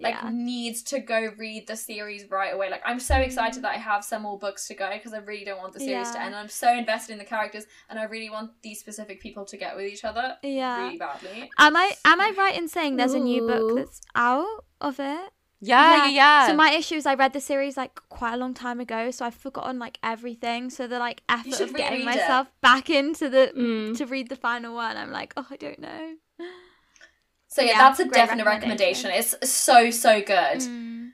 like 0.00 0.14
Yeah. 0.22 0.30
needs 0.32 0.82
to 0.84 0.98
go 0.98 1.30
read 1.36 1.66
the 1.66 1.76
series 1.76 2.30
right 2.30 2.52
away. 2.54 2.70
Like 2.70 2.82
I'm 2.84 2.98
so 3.00 3.16
excited 3.16 3.62
that 3.64 3.72
I 3.74 3.78
have 3.78 4.04
some 4.04 4.22
more 4.22 4.38
books 4.38 4.66
to 4.68 4.74
go 4.74 4.90
because 4.92 5.12
I 5.12 5.18
really 5.18 5.44
don't 5.44 5.58
want 5.58 5.72
the 5.74 5.80
series 5.80 6.10
to 6.12 6.18
Yeah. 6.18 6.24
end. 6.26 6.34
I'm 6.34 6.48
so 6.48 6.72
invested 6.72 7.12
in 7.12 7.18
the 7.18 7.24
characters, 7.24 7.66
and 7.88 7.98
I 7.98 8.04
really 8.04 8.30
want 8.30 8.50
these 8.62 8.80
specific 8.80 9.20
people 9.20 9.44
to 9.46 9.56
get 9.56 9.76
with 9.76 9.86
each 9.86 10.04
other 10.04 10.36
Yeah. 10.42 10.84
really 10.84 10.96
badly. 10.98 11.50
Am 11.58 11.76
I 11.76 11.92
am 12.04 12.20
I 12.20 12.32
right 12.36 12.56
in 12.56 12.68
saying 12.68 12.96
there's 12.96 13.14
a 13.14 13.20
new 13.20 13.46
book 13.46 13.76
that's 13.76 14.00
out 14.14 14.64
of 14.80 14.98
it? 15.00 15.30
Yeah, 15.62 16.06
yeah, 16.06 16.06
yeah. 16.06 16.46
So 16.46 16.54
my 16.54 16.70
issue 16.70 16.94
is 16.94 17.04
I 17.04 17.12
read 17.14 17.34
the 17.34 17.40
series 17.40 17.76
like 17.76 17.94
quite 18.08 18.32
a 18.32 18.36
long 18.38 18.54
time 18.54 18.80
ago, 18.80 19.10
so 19.10 19.26
I've 19.26 19.34
forgotten 19.34 19.78
like 19.78 19.98
everything. 20.02 20.70
So 20.70 20.86
the 20.86 20.98
like 20.98 21.22
effort 21.28 21.60
of 21.60 21.74
getting 21.74 22.00
reread 22.00 22.14
it. 22.16 22.20
myself 22.20 22.48
back 22.62 22.88
into 22.88 23.28
the 23.28 23.52
Mm. 23.54 23.94
to 23.98 24.06
read 24.06 24.30
the 24.30 24.36
final 24.36 24.74
one, 24.74 24.96
I'm 24.96 25.10
like, 25.12 25.34
oh, 25.36 25.46
I 25.50 25.56
don't 25.56 25.78
know. 25.78 26.14
So 27.50 27.62
yeah, 27.62 27.72
Yeah, 27.72 27.78
that's 27.78 28.00
a 28.00 28.04
definite 28.06 28.46
recommendation. 28.46 29.10
recommendation. 29.10 29.36
It's 29.42 29.50
so 29.50 29.90
so 29.90 30.20
good. 30.20 30.60
Mm. 30.60 31.10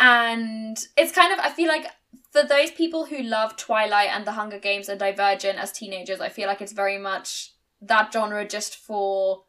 and 0.00 0.76
it's 0.96 1.12
kind 1.12 1.32
of 1.32 1.38
i 1.38 1.50
feel 1.50 1.68
like 1.68 1.86
for 2.32 2.42
those 2.42 2.70
people 2.72 3.04
who 3.06 3.22
love 3.22 3.56
twilight 3.56 4.08
and 4.10 4.24
the 4.26 4.32
hunger 4.32 4.58
games 4.58 4.88
and 4.88 4.98
divergent 4.98 5.58
as 5.58 5.70
teenagers 5.70 6.20
i 6.20 6.28
feel 6.28 6.48
like 6.48 6.60
it's 6.60 6.72
very 6.72 6.98
much 6.98 7.52
that 7.80 8.12
genre 8.12 8.44
just 8.46 8.76
for 8.76 9.44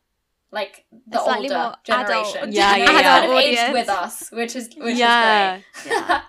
like 0.51 0.85
the 1.07 1.19
A 1.19 1.23
slightly 1.23 1.49
older 1.49 1.63
more 1.63 1.75
generation 1.83 2.37
adult- 2.43 2.53
Yeah, 2.53 2.75
You 2.75 2.83
yeah, 2.83 2.85
know, 2.85 2.93
it's 2.97 3.01
yeah. 3.03 3.19
kind 3.19 3.31
of 3.31 3.37
aged 3.39 3.73
with 3.73 3.89
us 3.89 4.29
which 4.31 4.55
is 4.55 4.69
which 4.77 4.97
Yeah. 4.97 5.57
is 5.57 5.83
great 5.87 6.21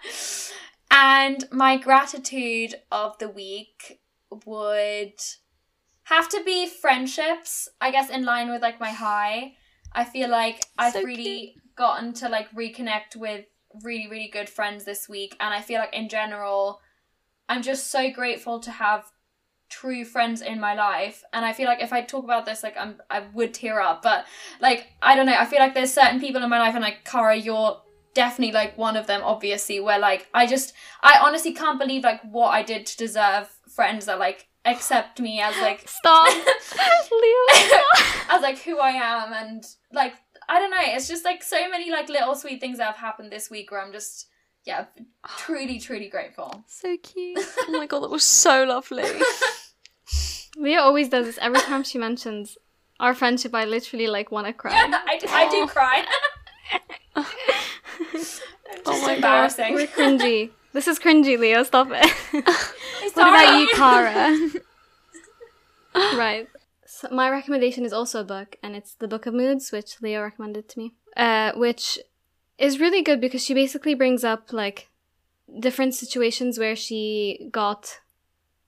and 0.91 1.45
my 1.53 1.77
gratitude 1.77 2.77
of 2.91 3.19
the 3.19 3.29
week 3.29 4.01
would 4.47 5.21
have 6.05 6.29
to 6.31 6.43
be 6.45 6.67
friendships 6.67 7.69
i 7.81 7.91
guess 7.91 8.09
in 8.11 8.25
line 8.25 8.49
with 8.51 8.63
like 8.63 8.81
my 8.81 8.91
high 8.91 9.53
i 9.95 10.05
feel 10.05 10.29
like 10.29 10.65
i've 10.79 10.93
So 10.93 11.03
really 11.03 11.57
gotten 11.77 12.13
to 12.15 12.29
like 12.29 12.51
reconnect 12.53 13.17
with 13.17 13.45
really 13.83 14.09
really 14.09 14.29
good 14.29 14.49
friends 14.49 14.85
this 14.85 15.09
week 15.09 15.37
and 15.41 15.53
i 15.53 15.61
feel 15.61 15.81
like 15.81 15.95
in 15.95 16.09
general 16.09 16.81
i'm 17.49 17.63
just 17.63 17.91
so 17.91 18.11
grateful 18.11 18.61
to 18.61 18.71
have 18.71 19.05
true 19.69 20.05
friends 20.05 20.41
in 20.41 20.61
my 20.61 20.75
life 20.75 21.25
and 21.33 21.45
i 21.45 21.53
feel 21.53 21.67
like 21.67 21.83
if 21.83 21.93
i 21.93 22.01
talk 22.01 22.23
about 22.23 22.47
this 22.47 22.63
like 22.63 22.77
i'm 22.79 23.01
i 23.11 23.25
would 23.33 23.53
tear 23.53 23.81
up 23.81 24.03
but 24.03 24.25
like 24.61 24.87
i 25.03 25.17
don't 25.17 25.27
know 25.27 25.35
i 25.35 25.45
feel 25.45 25.59
like 25.59 25.75
there's 25.75 25.93
certain 25.93 26.21
people 26.21 26.43
in 26.43 26.51
my 26.51 26.59
life 26.59 26.75
and 26.75 26.85
like 26.85 27.05
Cara 27.05 27.35
you're 27.35 27.81
definitely 28.15 28.53
like 28.53 28.79
one 28.79 28.97
of 28.97 29.09
them 29.09 29.21
obviously 29.25 29.81
where 29.81 29.99
like 29.99 30.29
i 30.33 30.47
just 30.47 30.73
i 31.03 31.19
honestly 31.21 31.53
can't 31.53 31.81
believe 31.81 32.05
like 32.05 32.21
what 32.23 32.51
i 32.51 32.63
did 32.63 32.87
to 32.87 32.97
deserve 32.97 33.49
friends 33.69 34.07
that 34.07 34.19
like 34.19 34.47
accept 34.65 35.21
me 35.21 35.41
as 35.41 35.57
like 35.59 35.87
Stop, 35.89 36.27
Leo. 37.13 37.81
as 38.31 38.43
like 38.43 38.59
who 38.59 38.79
I 38.79 38.91
am 38.91 39.33
and 39.33 39.65
like 39.93 40.15
I 40.49 40.59
don't 40.59 40.71
know, 40.71 40.77
it's 40.81 41.09
just 41.09 41.25
like 41.25 41.43
so 41.43 41.69
many 41.71 41.91
like 41.91 42.09
little 42.09 42.35
sweet 42.35 42.61
things 42.61 42.79
that 42.79 42.87
have 42.87 42.97
happened 42.97 43.31
this 43.33 43.51
week 43.51 43.71
where 43.71 43.81
I'm 43.83 43.93
just 43.93 44.27
yeah, 44.65 44.87
truly, 45.39 45.79
truly 45.79 46.09
grateful. 46.09 46.65
So 46.69 46.97
cute. 47.03 47.39
oh 47.39 47.67
my 47.73 47.87
god, 47.87 48.01
that 48.01 48.11
was 48.11 48.25
so 48.25 48.65
lovely. 48.65 49.05
Leah 50.57 50.81
always 50.81 51.09
does 51.09 51.27
this 51.27 51.39
every 51.41 51.61
time 51.61 51.83
she 51.83 51.99
mentions 51.99 52.57
our 53.01 53.15
friendship. 53.15 53.55
I 53.55 53.65
literally 53.67 54.07
like 54.07 54.31
want 54.31 54.47
to 54.47 54.53
cry. 54.53 54.73
I, 54.73 55.19
do, 55.19 55.27
I 55.29 55.49
do 55.51 55.67
cry. 55.67 56.05
It's 58.15 58.41
Oh 58.87 58.93
just 58.93 59.07
my 59.07 59.21
God. 59.21 59.53
We're 59.59 59.87
cringy. 59.87 60.51
This 60.73 60.89
is 60.89 60.99
cringy, 60.99 61.39
Leo. 61.39 61.63
Stop 61.63 61.89
it. 61.91 62.45
What 63.15 63.29
about 63.29 63.59
you, 63.59 63.69
Cara? 63.75 64.39
right. 66.17 66.49
So 66.87 67.09
my 67.11 67.31
recommendation 67.31 67.85
is 67.85 67.93
also 67.93 68.21
a 68.21 68.25
book, 68.25 68.57
and 68.63 68.77
it's 68.77 68.95
the 68.95 69.09
Book 69.09 69.27
of 69.27 69.35
Moods, 69.35 69.73
which 69.73 70.01
Leo 70.01 70.23
recommended 70.23 70.69
to 70.71 70.79
me. 70.79 70.95
Uh, 71.17 71.53
which 71.55 71.99
is 72.59 72.81
really 72.81 73.03
good 73.03 73.21
because 73.21 73.45
she 73.45 73.55
basically 73.55 73.95
brings 73.95 74.25
up 74.25 74.53
like 74.53 74.89
different 75.61 75.95
situations 75.95 76.59
where 76.59 76.77
she 76.77 77.49
got 77.51 78.01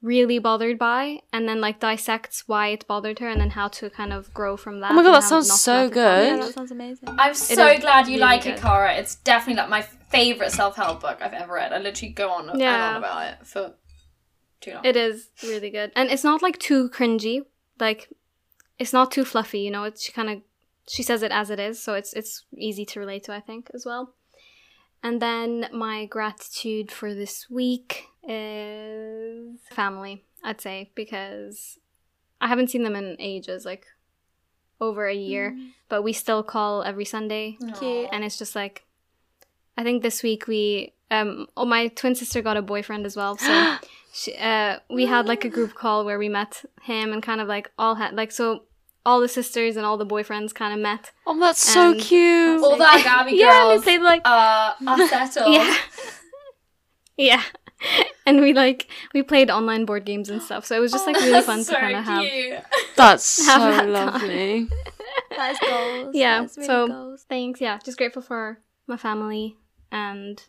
really 0.03 0.39
bothered 0.39 0.79
by, 0.79 1.21
and 1.33 1.49
then 1.49 1.61
like 1.61 1.81
dissects 1.81 2.45
why 2.47 2.69
it 2.69 2.87
bothered 2.87 3.19
her, 3.19 3.29
and 3.29 3.41
then 3.41 3.51
how 3.51 3.69
to 3.69 3.91
kind 3.91 4.13
of 4.13 4.33
grow 4.33 4.57
from 4.57 4.81
that. 4.81 4.93
Oh 4.93 4.95
my 4.95 5.03
God, 5.03 5.15
that 5.15 5.25
sounds 5.25 5.61
so 5.61 5.73
let 5.73 5.85
it 5.85 5.95
bother 5.95 6.25
yeah, 6.25 6.37
good. 6.37 6.43
that 6.43 6.55
sounds 6.55 6.71
amazing. 6.71 7.09
I'm 7.19 7.35
so 7.35 7.79
glad 7.79 8.07
you 8.07 8.15
really 8.15 8.21
like 8.21 8.43
good. 8.45 8.55
it, 8.55 8.61
Cara. 8.61 8.95
It's 8.95 9.17
definitely 9.17 9.61
like 9.61 9.71
my 9.71 9.83
favorite 9.83 10.53
self 10.53 10.77
help 10.77 11.01
book 11.01 11.19
I've 11.21 11.33
ever 11.33 11.55
read. 11.55 11.73
I 11.73 11.79
literally 11.79 12.13
go 12.13 12.31
on 12.31 12.49
and 12.49 12.63
on 12.63 12.97
about 12.97 13.33
it 13.33 13.47
for 13.47 13.75
too 14.61 14.73
long. 14.73 14.85
It 14.85 14.97
is 14.97 15.29
really 15.43 15.71
good, 15.71 15.93
and 15.97 16.11
it's 16.11 16.25
not 16.25 16.43
like 16.43 16.59
too 16.59 16.89
cringy. 16.91 17.43
Like, 17.79 18.11
it's 18.79 18.93
not 18.93 19.11
too 19.11 19.25
fluffy. 19.25 19.61
You 19.61 19.71
know, 19.71 19.85
it's 19.85 20.05
she 20.05 20.13
kind 20.13 20.31
of 20.31 20.43
she 20.89 21.03
says 21.03 21.23
it 21.23 21.33
as 21.33 21.51
it 21.51 21.59
is, 21.59 21.83
so 21.83 21.95
it's 21.95 22.13
it's 22.13 22.45
easy 22.57 22.85
to 22.87 23.01
relate 23.01 23.25
to. 23.25 23.35
I 23.35 23.41
think 23.41 23.71
as 23.75 23.85
well. 23.85 24.15
And 25.03 25.21
then 25.21 25.69
my 25.73 26.07
gratitude 26.07 26.91
for 26.91 27.15
this 27.15 27.49
week 27.51 28.07
is 28.27 29.61
family. 29.71 30.25
I'd 30.43 30.61
say 30.61 30.91
because 30.95 31.79
I 32.41 32.49
haven't 32.49 32.71
seen 32.71 32.83
them 32.83 32.97
in 32.97 33.17
ages, 33.19 33.65
like 33.65 33.87
over 34.81 35.07
a 35.07 35.15
year, 35.15 35.53
mm. 35.57 35.71
but 35.89 36.03
we 36.03 36.13
still 36.13 36.43
call 36.43 36.83
every 36.83 37.05
Sunday 37.05 37.57
Cute. 37.79 38.09
and 38.13 38.25
it's 38.25 38.39
just 38.39 38.55
like 38.55 38.86
I 39.77 39.83
think 39.83 40.03
this 40.03 40.23
week 40.23 40.47
we 40.47 40.93
um 41.11 41.47
oh 41.57 41.65
my 41.65 41.89
twin 41.89 42.15
sister 42.15 42.43
got 42.43 42.57
a 42.57 42.63
boyfriend 42.63 43.07
as 43.07 43.15
well 43.17 43.37
so 43.37 43.77
she, 44.13 44.35
uh 44.37 44.79
we 44.91 45.07
had 45.07 45.27
like 45.27 45.45
a 45.45 45.49
group 45.49 45.75
call 45.75 46.05
where 46.05 46.19
we 46.19 46.29
met 46.29 46.65
him 46.83 47.13
and 47.13 47.23
kind 47.23 47.41
of 47.41 47.47
like 47.49 47.71
all 47.79 47.95
had 47.97 48.15
like 48.15 48.33
so 48.33 48.63
all 49.05 49.21
the 49.21 49.29
sisters 49.29 49.77
and 49.77 49.87
all 49.87 49.97
the 49.97 50.07
boyfriends 50.07 50.53
kind 50.53 50.75
of 50.75 50.81
met 50.81 51.13
Oh, 51.27 51.39
that's 51.39 51.61
so 51.61 51.93
And- 51.93 52.01
cute. 52.01 52.63
All 52.65 52.77
the 52.77 52.85
Agabi 52.85 53.31
yeah 53.39 53.61
and 53.61 53.69
we 53.69 53.75
girls 53.75 53.83
played 53.85 54.01
like 54.03 54.23
uh, 54.25 54.73
are 54.87 55.07
settled. 55.15 55.55
yeah 55.55 55.77
yeah 57.17 57.43
and 58.27 58.41
we 58.41 58.53
like 58.53 58.89
we 59.15 59.23
played 59.23 59.51
online 59.51 59.85
board 59.85 60.05
games 60.05 60.29
and 60.31 60.43
stuff 60.43 60.65
so 60.65 60.77
it 60.77 60.81
was 60.81 60.91
just 60.93 61.07
like 61.07 61.17
really 61.17 61.43
fun 61.43 61.63
so 61.63 61.75
to 61.75 61.79
kind 61.81 61.97
of 61.97 62.05
have 62.05 62.23
cute. 62.23 62.59
That's 62.97 63.47
Have 63.47 63.61
so 63.63 63.71
that 63.71 63.89
lovely. 63.89 64.69
That 65.31 65.51
is 65.53 65.59
goals. 65.61 66.15
Yeah, 66.15 66.41
That's 66.41 66.57
really 66.57 66.67
so- 66.67 66.89
goals. 66.89 67.27
thanks 67.29 67.61
yeah 67.61 67.79
just 67.85 67.99
grateful 67.99 68.23
for 68.23 68.59
my 68.89 68.97
family 68.97 69.57
and 69.91 70.45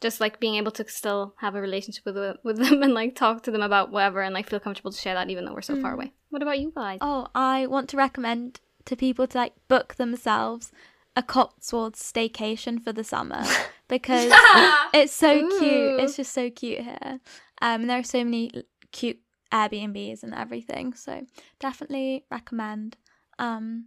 just 0.00 0.20
like 0.20 0.38
being 0.40 0.56
able 0.56 0.70
to 0.72 0.86
still 0.88 1.34
have 1.38 1.54
a 1.54 1.60
relationship 1.60 2.04
with 2.04 2.36
with 2.44 2.58
them 2.58 2.82
and 2.82 2.94
like 2.94 3.14
talk 3.14 3.42
to 3.42 3.50
them 3.50 3.62
about 3.62 3.90
whatever 3.90 4.20
and 4.20 4.34
like 4.34 4.48
feel 4.48 4.60
comfortable 4.60 4.92
to 4.92 5.00
share 5.00 5.14
that 5.14 5.30
even 5.30 5.44
though 5.44 5.54
we're 5.54 5.62
so 5.62 5.80
far 5.80 5.94
away 5.94 6.12
what 6.30 6.42
about 6.42 6.58
you 6.58 6.72
guys 6.74 6.98
Oh, 7.00 7.28
I 7.34 7.66
want 7.66 7.88
to 7.90 7.96
recommend 7.96 8.60
to 8.84 8.96
people 8.96 9.26
to 9.26 9.38
like 9.38 9.54
book 9.68 9.94
themselves 9.94 10.70
a 11.16 11.22
Cotswolds 11.22 12.00
staycation 12.00 12.82
for 12.82 12.92
the 12.92 13.02
summer 13.04 13.42
because 13.88 14.30
it's 14.94 15.14
so 15.14 15.48
cute. 15.58 16.00
It's 16.00 16.16
just 16.16 16.32
so 16.32 16.50
cute 16.50 16.80
here. 16.80 17.20
Um, 17.62 17.80
and 17.80 17.90
there 17.90 17.98
are 17.98 18.04
so 18.04 18.22
many 18.22 18.50
cute 18.92 19.18
Airbnbs 19.50 20.22
and 20.22 20.34
everything, 20.34 20.92
so 20.92 21.24
definitely 21.58 22.26
recommend. 22.30 22.98
Um, 23.38 23.86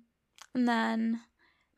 and 0.56 0.68
then 0.68 1.22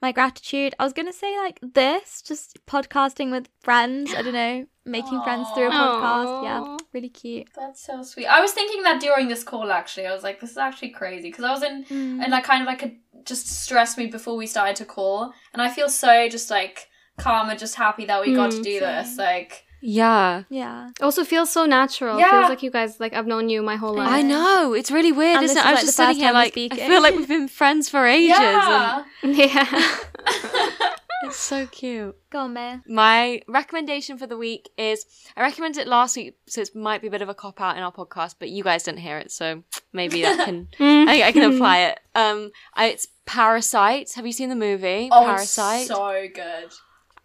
my 0.01 0.11
gratitude. 0.11 0.73
I 0.79 0.83
was 0.83 0.93
gonna 0.93 1.13
say 1.13 1.37
like 1.37 1.59
this, 1.61 2.21
just 2.21 2.57
podcasting 2.65 3.31
with 3.31 3.47
friends. 3.61 4.13
I 4.13 4.21
don't 4.21 4.33
know, 4.33 4.65
making 4.85 5.21
friends 5.23 5.47
through 5.53 5.67
a 5.67 5.71
podcast. 5.71 6.43
Yeah, 6.43 6.77
really 6.93 7.09
cute. 7.09 7.47
That's 7.55 7.85
so 7.85 8.01
sweet. 8.03 8.25
I 8.27 8.41
was 8.41 8.51
thinking 8.51 8.83
that 8.83 8.99
during 9.01 9.27
this 9.27 9.43
call 9.43 9.71
actually. 9.71 10.07
I 10.07 10.13
was 10.13 10.23
like, 10.23 10.39
this 10.39 10.51
is 10.51 10.57
actually 10.57 10.89
crazy 10.89 11.29
because 11.29 11.43
I 11.45 11.51
was 11.51 11.63
in 11.63 11.83
Mm. 11.85 12.21
and 12.21 12.31
like 12.31 12.43
kind 12.43 12.61
of 12.61 12.67
like 12.67 12.83
it 12.83 12.93
just 13.25 13.47
stressed 13.47 13.97
me 13.97 14.07
before 14.07 14.35
we 14.35 14.47
started 14.47 14.75
to 14.77 14.85
call, 14.85 15.33
and 15.53 15.61
I 15.61 15.69
feel 15.69 15.89
so 15.89 16.27
just 16.29 16.49
like 16.49 16.87
calm 17.17 17.49
and 17.49 17.59
just 17.59 17.75
happy 17.75 18.05
that 18.05 18.21
we 18.21 18.33
got 18.33 18.51
to 18.51 18.57
Mm, 18.57 18.63
do 18.63 18.79
this. 18.79 19.17
Like, 19.17 19.65
Yeah. 19.81 20.43
Yeah. 20.49 20.91
Also 21.01 21.23
feels 21.23 21.51
so 21.51 21.65
natural. 21.65 22.19
Yeah. 22.19 22.31
Feels 22.31 22.49
like 22.49 22.63
you 22.63 22.71
guys 22.71 22.99
like 22.99 23.13
I've 23.13 23.27
known 23.27 23.49
you 23.49 23.61
my 23.61 23.75
whole 23.75 23.95
life. 23.95 24.09
I 24.09 24.21
know. 24.21 24.73
It's 24.73 24.91
really 24.91 25.11
weird, 25.11 25.37
And 25.37 25.45
isn't 25.45 25.55
this 25.55 25.63
it? 25.63 25.67
I 25.67 25.71
is, 25.71 25.75
was 25.77 25.85
just 25.85 25.97
the 25.97 26.05
sitting 26.05 26.21
here 26.21 26.33
like 26.33 26.57
I 26.57 26.87
feel 26.87 27.01
like 27.01 27.15
we've 27.15 27.27
been 27.27 27.47
friends 27.47 27.89
for 27.89 28.05
ages. 28.05 28.29
yeah. 28.29 29.03
Yeah. 29.23 29.97
It's 31.23 31.37
so 31.37 31.67
cute. 31.67 32.15
Go 32.31 32.39
on, 32.39 32.53
man. 32.53 32.83
My 32.87 33.41
recommendation 33.47 34.17
for 34.17 34.25
the 34.25 34.37
week 34.37 34.69
is 34.77 35.05
I 35.37 35.41
recommended 35.41 35.81
it 35.81 35.87
last 35.87 36.17
week, 36.17 36.35
so 36.47 36.61
it 36.61 36.75
might 36.75 37.01
be 37.01 37.07
a 37.07 37.11
bit 37.11 37.21
of 37.21 37.29
a 37.29 37.35
cop 37.35 37.61
out 37.61 37.77
in 37.77 37.83
our 37.83 37.91
podcast, 37.91 38.35
but 38.39 38.49
you 38.49 38.63
guys 38.63 38.83
didn't 38.83 39.01
hear 39.01 39.17
it, 39.19 39.31
so 39.31 39.63
maybe 39.93 40.23
that 40.23 40.45
can 40.45 40.67
I, 40.79 41.23
I 41.25 41.31
can 41.31 41.53
apply 41.53 41.79
it. 41.81 41.99
Um, 42.15 42.51
I, 42.73 42.87
it's 42.87 43.07
Parasite. 43.25 44.13
Have 44.13 44.25
you 44.25 44.33
seen 44.33 44.49
the 44.49 44.55
movie 44.55 45.09
oh, 45.11 45.23
Parasite? 45.25 45.81
it's 45.81 45.89
so 45.89 46.27
good. 46.33 46.71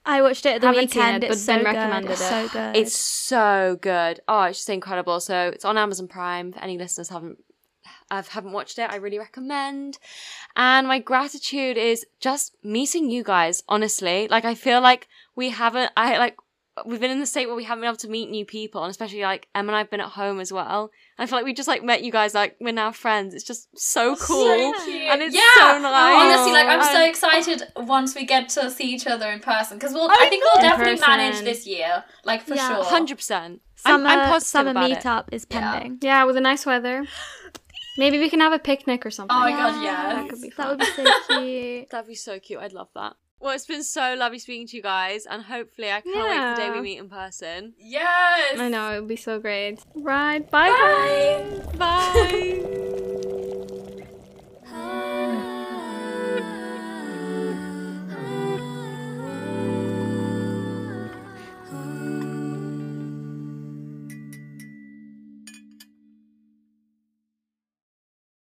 I 0.07 0.23
watched 0.23 0.47
it 0.47 0.55
at 0.55 0.61
the 0.61 0.69
Haven't 0.69 0.83
weekend. 0.83 1.25
it, 1.25 1.33
it's 1.33 1.43
so 1.43 1.63
recommended 1.63 2.07
good. 2.07 2.13
It's 2.13 2.21
it. 2.21 2.29
so 2.29 2.49
good. 2.49 2.77
It's 2.77 2.97
so 2.99 3.79
good. 3.81 4.21
Oh, 4.29 4.43
it's 4.45 4.59
just 4.61 4.71
incredible. 4.71 5.21
So 5.21 5.51
it's 5.53 5.65
on 5.65 5.77
Amazon 5.77 6.07
Prime. 6.07 6.51
If 6.55 6.63
any 6.63 6.79
listeners 6.79 7.09
haven't 7.09 7.39
uh, 8.11 8.23
haven't 8.23 8.53
watched 8.53 8.79
it, 8.79 8.89
I 8.91 8.97
really 8.97 9.19
recommend. 9.19 9.99
And 10.55 10.87
my 10.87 11.01
gratitude 11.01 11.77
is 11.77 12.07
just 12.21 12.55
meeting 12.63 13.11
you 13.11 13.25
guys. 13.25 13.65
Honestly, 13.69 14.29
like 14.29 14.45
I 14.45 14.55
feel 14.55 14.81
like 14.81 15.09
we 15.35 15.51
haven't. 15.51 15.91
I 15.97 16.19
like 16.19 16.37
we've 16.85 17.01
been 17.01 17.11
in 17.11 17.21
the 17.21 17.27
state 17.27 17.47
where 17.47 17.57
we 17.57 17.65
haven't 17.65 17.81
been 17.83 17.89
able 17.89 17.97
to 17.99 18.09
meet 18.09 18.29
new 18.31 18.45
people, 18.45 18.83
and 18.83 18.91
especially 18.91 19.23
like 19.23 19.49
Em 19.55 19.69
and 19.69 19.77
I've 19.77 19.91
been 19.91 20.01
at 20.01 20.11
home 20.11 20.41
as 20.41 20.53
well. 20.53 20.91
And 21.17 21.25
I 21.25 21.27
feel 21.27 21.39
like 21.39 21.45
we 21.47 21.55
just 21.55 21.69
like 21.69 21.83
met 21.83 22.03
you 22.03 22.13
guys. 22.13 22.35
Like 22.35 22.57
we're 22.61 22.73
now 22.73 22.93
friends. 22.93 23.35
It's 23.35 23.45
just 23.45 23.69
so 23.79 24.15
cool. 24.17 24.75
So 24.75 24.85
cute. 24.85 25.03
And 25.11 25.23
it's 25.23 25.35
yeah. 25.35 25.41
so 25.57 25.79
nice. 25.81 26.17
Honestly, 26.17 26.53
like 26.53 26.67
I'm 26.67 26.83
so 26.83 27.05
excited 27.05 27.63
once 27.77 28.15
we 28.15 28.27
get 28.27 28.49
to 28.51 28.71
see 28.71 28.93
each 28.93 29.07
other 29.07 29.31
in 29.31 29.41
person 29.41 29.79
because 29.79 29.93
we'll. 29.95 30.11
I 30.11 30.17
I, 30.21 30.29
think 30.29 30.45
we'll 30.45 30.63
know. 30.63 30.69
In 30.75 30.79
definitely 30.79 31.07
manage 31.07 31.41
this 31.45 31.67
year, 31.67 32.05
like 32.25 32.43
for 32.43 32.55
Yeah. 32.55 32.69
sure. 32.75 32.85
Hundred 32.85 33.17
percent. 33.17 33.63
summer 33.77 34.07
I'm, 34.09 34.19
I'm 34.19 34.29
positive 34.29 34.49
summer 34.49 34.71
about 34.73 34.91
meetup 34.91 35.25
is 35.33 35.45
pending. 35.45 35.99
yeah, 36.03 36.25
with 36.25 36.35
the 36.35 36.41
nice 36.41 36.67
weather. 36.67 37.07
Maybe 37.99 38.19
we 38.19 38.29
can 38.29 38.41
have 38.41 38.53
a 38.53 38.59
picnic 38.59 39.07
or 39.07 39.11
something. 39.11 39.35
Oh 39.35 39.41
my 39.41 39.53
god, 39.53 39.83
yes. 39.83 40.15
That 40.15 40.29
could 40.29 40.43
be 40.43 40.53
That 40.57 40.69
would 40.69 40.79
be 40.81 40.85
so 40.85 41.05
cute. 41.41 41.91
That'd 41.91 42.09
be 42.09 42.15
so 42.15 42.39
cute. 42.39 42.61
I'd 42.61 42.73
love 42.75 42.89
that. 42.95 43.15
Well, 43.41 43.55
it's 43.55 43.67
been 43.67 43.83
so 43.85 44.15
lovely 44.19 44.39
speaking 44.39 44.67
to 44.69 44.77
you 44.77 44.83
guys, 44.83 45.27
and 45.27 45.43
hopefully, 45.43 45.91
I 45.91 46.01
can't 46.01 46.29
wait 46.29 46.37
for 46.39 46.51
the 46.51 46.57
day 46.57 46.71
we 46.71 46.81
meet 46.81 46.99
in 46.99 47.09
person. 47.09 47.75
Yes. 47.79 48.59
I 48.59 48.69
know, 48.69 48.93
it 48.93 49.01
would 49.01 49.09
be 49.09 49.17
so 49.17 49.39
great. 49.39 49.79
Right, 49.95 50.51
bye. 50.51 50.69
Bye. 50.71 51.77
Bye. 51.77 53.03